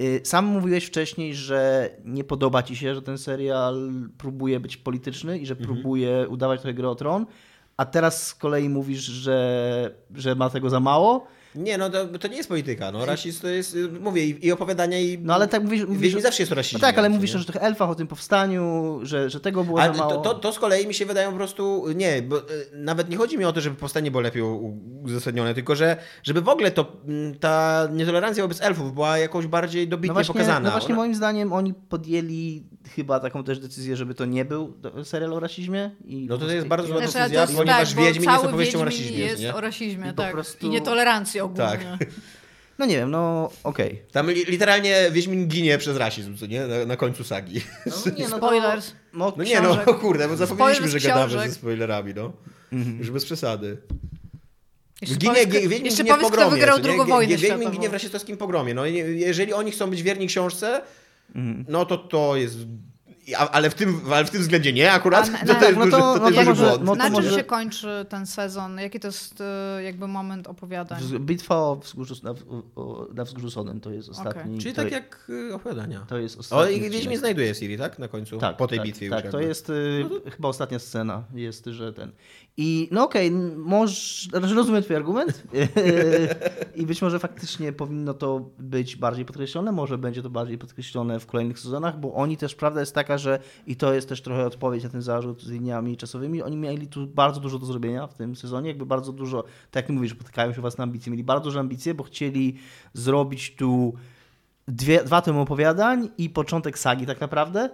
y, 0.00 0.20
sam 0.24 0.46
mówiłeś 0.46 0.84
wcześniej, 0.84 1.34
że 1.34 1.90
nie 2.04 2.24
podoba 2.24 2.62
ci 2.62 2.76
się, 2.76 2.94
że 2.94 3.02
ten 3.02 3.18
serial 3.18 3.90
próbuje 4.18 4.60
być 4.60 4.76
polityczny 4.76 5.38
i 5.38 5.46
że 5.46 5.56
próbuje 5.56 6.28
udawać 6.28 6.60
trochę 6.60 6.74
grę 6.74 6.88
o 6.88 6.94
tron, 6.94 7.26
a 7.76 7.84
teraz 7.84 8.26
z 8.26 8.34
kolei 8.34 8.68
mówisz, 8.68 9.00
że, 9.00 9.94
że 10.14 10.34
ma 10.34 10.50
tego 10.50 10.70
za 10.70 10.80
mało. 10.80 11.26
Nie, 11.54 11.78
no 11.78 11.90
to, 11.90 12.06
to 12.06 12.28
nie 12.28 12.36
jest 12.36 12.48
polityka. 12.48 12.92
No, 12.92 13.06
rasizm 13.06 13.40
to 13.40 13.48
jest, 13.48 13.74
y, 13.74 13.88
mówię, 13.88 14.24
i, 14.26 14.46
i 14.46 14.52
opowiadania, 14.52 15.00
i. 15.00 15.18
No 15.18 15.34
ale 15.34 15.48
tak 15.48 15.62
mówisz... 15.62 15.86
mówisz 15.86 16.14
zawsze 16.22 16.42
jest 16.42 16.52
o 16.52 16.54
rasizmie. 16.54 16.78
No 16.82 16.86
tak, 16.86 16.98
ale 16.98 17.08
mówisz 17.08 17.34
nie? 17.34 17.40
o 17.40 17.44
tych 17.44 17.56
elfach, 17.56 17.90
o 17.90 17.94
tym 17.94 18.06
powstaniu, 18.06 18.98
że, 19.02 19.30
że 19.30 19.40
tego 19.40 19.64
było 19.64 19.80
Ale 19.80 19.92
za 19.94 19.98
mało. 19.98 20.12
to, 20.22 20.34
to, 20.34 20.40
to 20.40 20.52
z 20.52 20.58
kolei 20.58 20.86
mi 20.86 20.94
się 20.94 21.06
wydaje 21.06 21.28
po 21.30 21.36
prostu, 21.36 21.84
nie, 21.94 22.22
bo 22.22 22.38
y, 22.38 22.42
nawet 22.72 23.10
nie 23.10 23.16
chodzi 23.16 23.38
mi 23.38 23.44
o 23.44 23.52
to, 23.52 23.60
żeby 23.60 23.76
powstanie 23.76 24.10
było 24.10 24.20
lepiej 24.20 24.42
uzasadnione, 25.04 25.54
tylko 25.54 25.76
że 25.76 25.96
żeby 26.22 26.40
w 26.40 26.48
ogóle 26.48 26.70
to, 26.70 26.92
mm, 27.08 27.34
ta 27.38 27.88
nietolerancja 27.92 28.42
wobec 28.44 28.62
elfów 28.62 28.94
była 28.94 29.18
jakoś 29.18 29.46
bardziej 29.46 29.88
dobitnie 29.88 30.08
no 30.08 30.14
właśnie, 30.14 30.32
pokazana. 30.32 30.60
No 30.60 30.70
właśnie 30.70 30.88
Ona- 30.94 30.96
moim 30.96 31.14
zdaniem 31.14 31.52
oni 31.52 31.74
podjęli 31.74 32.62
chyba 32.96 33.20
taką 33.20 33.44
też 33.44 33.58
decyzję, 33.58 33.96
żeby 33.96 34.14
to 34.14 34.24
nie 34.24 34.44
był 34.44 34.76
serial 35.04 35.32
o 35.34 35.40
rasizmie. 35.40 35.90
I 36.04 36.26
No 36.28 36.38
to 36.38 36.46
to 36.46 36.52
jest 36.52 36.66
bardzo 36.66 36.88
zła 36.88 36.96
Znaczy, 36.98 37.12
decyzja, 37.18 37.46
ponieważ 37.56 37.94
tak, 37.94 38.04
Wiedźmin 38.04 38.30
jest 38.30 38.44
opowieścią 38.44 38.80
o 38.80 38.84
rasizmie, 38.84 39.18
jest 39.18 39.42
nie? 39.42 39.54
o 39.54 39.60
rasizmie, 39.60 40.06
I 40.06 40.10
po 40.12 40.22
tak. 40.22 40.32
prostu- 40.32 40.66
I 40.66 40.70
nietolerancji 40.70 41.39
ogólnie. 41.40 41.70
Tak. 41.70 41.80
No 42.78 42.86
nie 42.86 42.96
wiem, 42.96 43.10
no 43.10 43.50
okej. 43.64 44.02
Tam 44.12 44.30
li, 44.30 44.44
literalnie 44.44 45.08
Wiedźmin 45.12 45.48
ginie 45.48 45.78
przez 45.78 45.96
rasizm, 45.96 46.36
co 46.36 46.46
nie? 46.46 46.66
Na, 46.66 46.86
na 46.86 46.96
końcu 46.96 47.24
sagi. 47.24 47.60
No, 47.86 48.12
nie, 48.18 48.28
no 48.28 48.36
Spoilers. 48.36 48.92
No, 49.12 49.32
No 49.36 49.44
nie, 49.44 49.60
no 49.60 49.76
kurde, 50.00 50.28
bo 50.28 50.36
zapomnieliśmy, 50.36 50.88
że 50.88 51.00
gadamy 51.00 51.28
książek. 51.28 51.48
ze 51.48 51.54
spoilerami, 51.54 52.14
no. 52.14 52.32
Mhm. 52.72 52.98
Już 52.98 53.10
bez 53.10 53.24
przesady. 53.24 53.76
Jeszcze 55.02 55.16
Ginie, 55.16 55.32
powiedz, 55.34 55.48
ginie, 55.48 55.60
kto- 55.60 55.68
Wiedźmin 55.68 55.84
jeszcze 55.84 56.02
ginie 56.04 56.14
w 56.14 56.16
powiedz, 56.16 56.28
kto 56.32 56.36
pogromie. 56.36 56.50
wygrał 56.60 56.76
co 56.76 56.82
nie? 56.82 56.88
drugą 56.88 57.04
wojnę 57.06 57.36
Wiedźmin 57.36 57.70
ginie 57.70 57.88
w 57.88 57.92
rasistowskim 57.92 58.36
pogromie. 58.36 58.74
No, 58.74 58.86
jeżeli 58.86 59.52
oni 59.52 59.70
chcą 59.70 59.90
być 59.90 60.02
wierni 60.02 60.26
książce, 60.26 60.82
Mhm. 61.34 61.64
no 61.68 61.84
to 61.84 61.98
to 61.98 62.36
jest... 62.36 62.56
Ale 63.52 63.70
w 63.70 63.74
tym, 63.74 64.00
ale 64.12 64.24
w 64.24 64.30
tym 64.30 64.40
względzie 64.40 64.72
nie 64.72 64.92
akurat. 64.92 65.28
A 65.28 65.44
na- 65.46 65.54
to, 65.54 65.60
to 65.60 65.64
jest 65.66 65.78
no 65.78 65.84
duży, 65.84 65.96
to- 65.96 66.18
to, 66.18 66.24
no 66.24 66.30
to 66.30 66.36
to 66.36 66.44
może- 66.44 66.78
no 66.80 66.92
to 66.92 66.94
Na 66.94 67.04
czym 67.04 67.12
może- 67.12 67.36
się 67.36 67.44
kończy 67.44 68.06
ten 68.08 68.26
sezon? 68.26 68.78
Jaki 68.78 69.00
to 69.00 69.08
jest 69.08 69.40
e, 69.40 69.82
jakby 69.82 70.08
moment 70.08 70.48
opowiadań? 70.48 71.02
Bitwa 71.20 71.56
o 71.56 71.76
wzgórzu, 71.76 72.14
na, 72.22 72.34
o, 72.76 73.06
na 73.14 73.24
wzgórzu 73.24 73.50
Sodem 73.50 73.80
to 73.80 73.90
jest 73.90 74.08
ostatni. 74.08 74.58
Czyli 74.58 74.74
to, 74.74 74.82
tak 74.82 74.92
jak 74.92 75.26
y, 75.50 75.54
opowiadania. 75.54 76.00
to 76.08 76.18
jest 76.18 76.36
O, 76.36 76.40
ostatni. 76.40 76.76
i 76.76 76.80
Wiedźmin 76.80 76.96
odcinek. 76.96 77.18
znajduje 77.18 77.54
Siri, 77.54 77.78
tak? 77.78 77.98
Na 77.98 78.08
końcu, 78.08 78.38
Tak, 78.38 78.56
po 78.56 78.66
tej 78.68 78.78
tak, 78.78 78.86
bitwie 78.86 79.10
Tak, 79.10 79.24
już 79.24 79.32
to 79.32 79.38
jakby. 79.38 79.48
jest 79.48 79.70
y, 79.70 80.30
chyba 80.30 80.48
ostatnia 80.48 80.78
scena, 80.78 81.24
jest, 81.34 81.64
że 81.64 81.92
ten. 81.92 82.12
I 82.56 82.88
no 82.90 83.04
okej, 83.04 83.28
okay, 83.28 83.56
może, 83.56 84.30
znaczy 84.30 84.54
rozumiem 84.54 84.82
twój 84.82 84.96
argument 84.96 85.42
i 86.74 86.86
być 86.86 87.02
może 87.02 87.18
faktycznie 87.18 87.72
powinno 87.72 88.14
to 88.14 88.50
być 88.58 88.96
bardziej 88.96 89.24
podkreślone, 89.24 89.72
może 89.72 89.98
będzie 89.98 90.22
to 90.22 90.30
bardziej 90.30 90.58
podkreślone 90.58 91.20
w 91.20 91.26
kolejnych 91.26 91.58
sezonach, 91.58 92.00
bo 92.00 92.14
oni 92.14 92.36
też, 92.36 92.54
prawda 92.54 92.80
jest 92.80 92.94
taka, 92.94 93.09
że 93.18 93.38
i 93.66 93.76
to 93.76 93.94
jest 93.94 94.08
też 94.08 94.22
trochę 94.22 94.46
odpowiedź 94.46 94.84
na 94.84 94.90
ten 94.90 95.02
zarzut 95.02 95.42
z 95.42 95.50
liniami 95.50 95.96
czasowymi, 95.96 96.42
oni 96.42 96.56
mieli 96.56 96.86
tu 96.86 97.06
bardzo 97.06 97.40
dużo 97.40 97.58
do 97.58 97.66
zrobienia 97.66 98.06
w 98.06 98.14
tym 98.14 98.36
sezonie, 98.36 98.68
jakby 98.68 98.86
bardzo 98.86 99.12
dużo, 99.12 99.44
tak 99.70 99.84
jak 99.84 99.96
mówisz, 99.96 100.14
potykają 100.14 100.52
się 100.52 100.60
was 100.60 100.78
na 100.78 100.84
ambicje, 100.84 101.10
mieli 101.10 101.24
bardzo 101.24 101.44
duże 101.44 101.60
ambicje, 101.60 101.94
bo 101.94 102.04
chcieli 102.04 102.56
zrobić 102.94 103.54
tu 103.56 103.94
dwie, 104.68 105.04
dwa 105.04 105.22
tomy 105.22 105.40
opowiadań 105.40 106.08
i 106.18 106.30
początek 106.30 106.78
sagi 106.78 107.06
tak 107.06 107.20
naprawdę, 107.20 107.70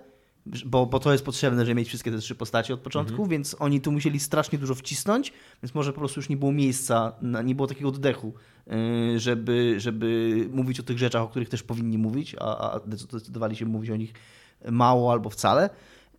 bo, 0.66 0.86
bo 0.86 0.98
to 1.00 1.12
jest 1.12 1.24
potrzebne, 1.24 1.66
żeby 1.66 1.74
mieć 1.74 1.88
wszystkie 1.88 2.10
te 2.10 2.18
trzy 2.18 2.34
postacie 2.34 2.74
od 2.74 2.80
początku, 2.80 3.12
Mhm. 3.14 3.30
więc 3.30 3.56
oni 3.58 3.80
tu 3.80 3.92
musieli 3.92 4.20
strasznie 4.20 4.58
dużo 4.58 4.74
wcisnąć, 4.74 5.32
więc 5.62 5.74
może 5.74 5.92
po 5.92 5.98
prostu 5.98 6.20
już 6.20 6.28
nie 6.28 6.36
było 6.36 6.52
miejsca, 6.52 7.12
na, 7.22 7.42
nie 7.42 7.54
było 7.54 7.68
takiego 7.68 7.88
oddechu, 7.88 8.34
yy, 8.66 9.20
żeby, 9.20 9.74
żeby 9.78 10.48
mówić 10.52 10.80
o 10.80 10.82
tych 10.82 10.98
rzeczach, 10.98 11.22
o 11.22 11.28
których 11.28 11.48
też 11.48 11.62
powinni 11.62 11.98
mówić, 11.98 12.36
a, 12.40 12.72
a 12.74 12.80
zdecydowali 12.96 13.56
się 13.56 13.66
mówić 13.66 13.90
o 13.90 13.96
nich 13.96 14.12
mało 14.70 15.12
albo 15.12 15.30
wcale. 15.30 15.70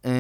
Yy, 0.04 0.12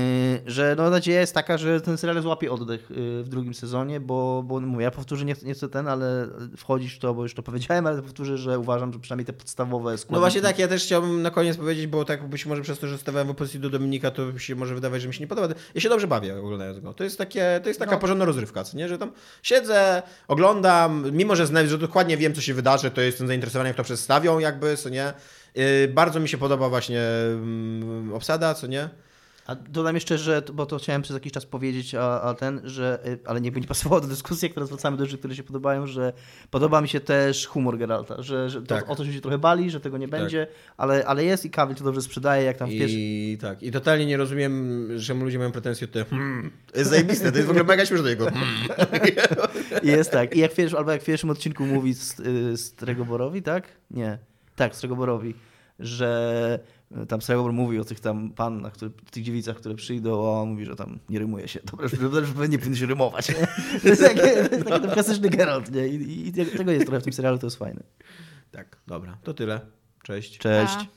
że 0.46 0.76
no, 0.78 0.90
nadzieja 0.90 1.22
jest 1.22 1.34
taka, 1.34 1.58
że 1.58 1.82
ten 1.82 1.98
serial 1.98 2.22
złapie 2.22 2.52
oddech 2.52 2.90
yy, 2.90 3.24
w 3.24 3.30
drugim 3.30 3.54
sezonie, 3.54 4.00
bo, 4.00 4.44
bo 4.46 4.60
mówię, 4.60 4.84
ja 4.84 4.92
powtórzę, 4.92 5.26
nie, 5.26 5.36
chcę- 5.36 5.46
nie 5.46 5.54
chcę 5.54 5.70
ten, 5.70 5.88
ale 5.88 6.28
wchodzić 6.58 6.94
w 6.94 7.00
to, 7.00 7.14
bo 7.14 7.24
już 7.24 7.34
to 7.34 7.44
powiedziałem, 7.44 7.88
ale 7.88 8.02
powtórzę, 8.02 8.38
że 8.38 8.60
uważam, 8.60 8.94
że 8.94 9.00
przynajmniej 9.00 9.26
te 9.26 9.34
podstawowe 9.34 9.98
składniki... 9.98 10.14
No 10.14 10.20
właśnie 10.20 10.42
tak, 10.42 10.60
ja 10.60 10.68
też 10.68 10.84
chciałbym 10.84 11.22
na 11.22 11.32
koniec 11.32 11.58
powiedzieć, 11.58 11.88
bo 11.88 12.06
tak 12.06 12.30
być 12.30 12.46
może 12.46 12.62
przez 12.62 12.80
to, 12.80 12.88
że 12.88 12.98
stawałem 12.98 13.28
w 13.28 13.32
opozycji 13.32 13.60
do 13.60 13.70
Dominika, 13.70 14.12
to 14.12 14.40
się 14.40 14.56
może 14.56 14.76
wydawać, 14.76 15.02
że 15.02 15.08
mi 15.08 15.14
się 15.14 15.20
nie 15.20 15.28
podoba. 15.28 15.48
Ja 15.76 15.82
się 15.82 15.90
dobrze 15.90 16.08
bawię 16.08 16.40
oglądając 16.40 16.80
go. 16.80 16.94
To 16.94 17.04
jest, 17.04 17.18
takie, 17.18 17.60
to 17.64 17.70
jest 17.70 17.80
taka 17.80 17.92
No. 17.92 17.98
porządna 17.98 18.26
rozrywka, 18.26 18.64
co 18.64 18.78
nie? 18.78 18.88
Że 18.88 18.98
tam 18.98 19.12
siedzę, 19.44 20.02
oglądam, 20.28 21.12
mimo 21.12 21.36
że, 21.36 21.68
że 21.68 21.78
dokładnie 21.78 22.18
wiem, 22.18 22.34
co 22.34 22.42
się 22.42 22.54
wydarzy, 22.54 22.92
to 22.92 23.02
jestem 23.02 23.28
zainteresowany, 23.28 23.70
jak 23.70 23.78
to 23.78 23.84
przedstawią 23.84 24.40
jakby, 24.40 24.78
co 24.78 24.90
nie? 24.90 25.14
Yy, 25.56 25.88
bardzo 25.88 26.20
mi 26.20 26.30
się 26.30 26.38
podoba 26.38 26.70
właśnie 26.70 27.02
mm, 27.02 28.14
obsada, 28.14 28.54
co 28.54 28.68
nie? 28.68 28.90
A 29.48 29.56
dodam 29.56 29.96
jeszcze, 29.96 30.18
że, 30.18 30.42
bo 30.54 30.66
to 30.66 30.78
chciałem 30.78 31.02
przez 31.02 31.14
jakiś 31.14 31.32
czas 31.32 31.46
powiedzieć, 31.46 31.96
a, 31.96 32.22
a 32.22 32.34
ten, 32.34 32.62
że, 32.64 33.00
y, 33.08 33.20
ale 33.26 33.42
nie 33.42 33.52
będzie 33.52 33.68
pasowało 33.68 34.02
do 34.02 34.08
dyskusji, 34.08 34.46
jak 34.46 34.54
teraz 34.54 34.70
wracamy 34.70 34.98
do 34.98 35.06
rzeczy, 35.06 35.18
które 35.18 35.36
się 35.36 35.44
podobają, 35.44 35.88
że 35.88 36.14
podoba 36.52 36.82
mi 36.82 36.90
się 36.90 37.00
też 37.00 37.48
humor 37.48 37.78
Geralta, 37.78 38.22
że, 38.22 38.50
że 38.50 38.62
to, 38.62 38.68
Tak. 38.68 38.90
o 38.90 38.96
to 38.96 39.06
się 39.06 39.22
trochę 39.22 39.38
bali, 39.38 39.72
że 39.72 39.80
tego 39.80 39.98
nie 39.98 40.08
będzie, 40.08 40.48
ale, 40.78 41.06
ale 41.06 41.24
jest 41.24 41.46
i 41.46 41.50
Cavill 41.50 41.76
to 41.76 41.84
dobrze 41.84 42.02
sprzedaje, 42.02 42.44
jak 42.44 42.58
tam 42.58 42.70
w 42.70 42.72
pierwszym... 42.72 43.00
I 43.00 43.38
tak, 43.42 43.64
i 43.64 43.72
totalnie 43.72 44.06
nie 44.06 44.18
rozumiem, 44.18 44.88
że 45.00 45.14
ludzie 45.14 45.38
mają 45.38 45.52
pretensje 45.52 45.88
te 45.88 46.06
hmm, 46.06 46.52
to 46.72 46.80
jest 46.80 46.90
zajebiste, 46.92 47.32
to 47.32 47.38
jest 47.38 47.48
w 47.48 47.52
ogóle 47.52 47.66
mega 47.66 47.86
śmieszne 47.86 48.10
jego 48.10 48.26
hmm. 48.32 48.48
Jest 49.98 50.12
tak. 50.12 50.36
I 50.36 50.40
jak 50.40 50.52
w 50.52 50.56
pierwszym, 50.56 50.78
albo 50.80 50.92
jak 50.92 51.02
w 51.02 51.06
pierwszym 51.06 51.30
odcinku 51.30 51.66
mówi 51.66 51.92
St- 51.94 52.20
y, 52.20 52.58
Stregoborowi, 52.58 53.42
tak? 53.42 53.68
Nie. 53.92 54.18
Tak, 54.58 54.76
Stregoborowi, 54.76 55.34
że 55.80 56.60
y, 57.04 57.06
tam 57.06 57.22
Stregobor 57.22 57.54
mówi 57.54 57.80
o 57.80 57.84
tych 57.86 58.00
tam 58.00 58.32
pannach, 58.32 58.74
które, 58.74 58.92
tych 59.12 59.24
dziewicach, 59.24 59.58
które 59.58 59.76
przyjdą, 59.76 60.36
a 60.36 60.42
on 60.42 60.50
mówi, 60.50 60.66
że 60.66 60.76
tam 60.76 61.00
nie 61.10 61.20
rymuje 61.20 61.48
się. 61.48 61.60
Dobra, 61.72 61.88
że, 61.88 61.98
że 62.26 62.34
pewnie 62.34 62.58
powinno 62.58 62.78
się 62.78 62.86
rymować. 62.86 63.30
Nie? 63.30 63.48
To 63.82 63.88
jest, 63.88 64.02
takie, 64.02 64.22
to 64.50 64.56
jest 64.56 64.68
taki 64.68 64.88
klasyczny 64.88 65.30
Geralt, 65.30 65.72
nie? 65.72 65.88
I, 65.88 66.28
I 66.28 66.34
tego 66.34 66.72
jest 66.72 66.86
trochę 66.86 67.02
w 67.02 67.04
tym 67.04 67.14
serialu, 67.14 67.38
to 67.38 67.48
jest 67.48 67.58
fajne. 67.58 67.84
Tak, 68.52 68.78
dobra, 68.88 69.18
to 69.24 69.34
tyle. 69.34 69.62
Cześć. 70.04 70.38
Cześć. 70.38 70.76
A. 70.78 70.97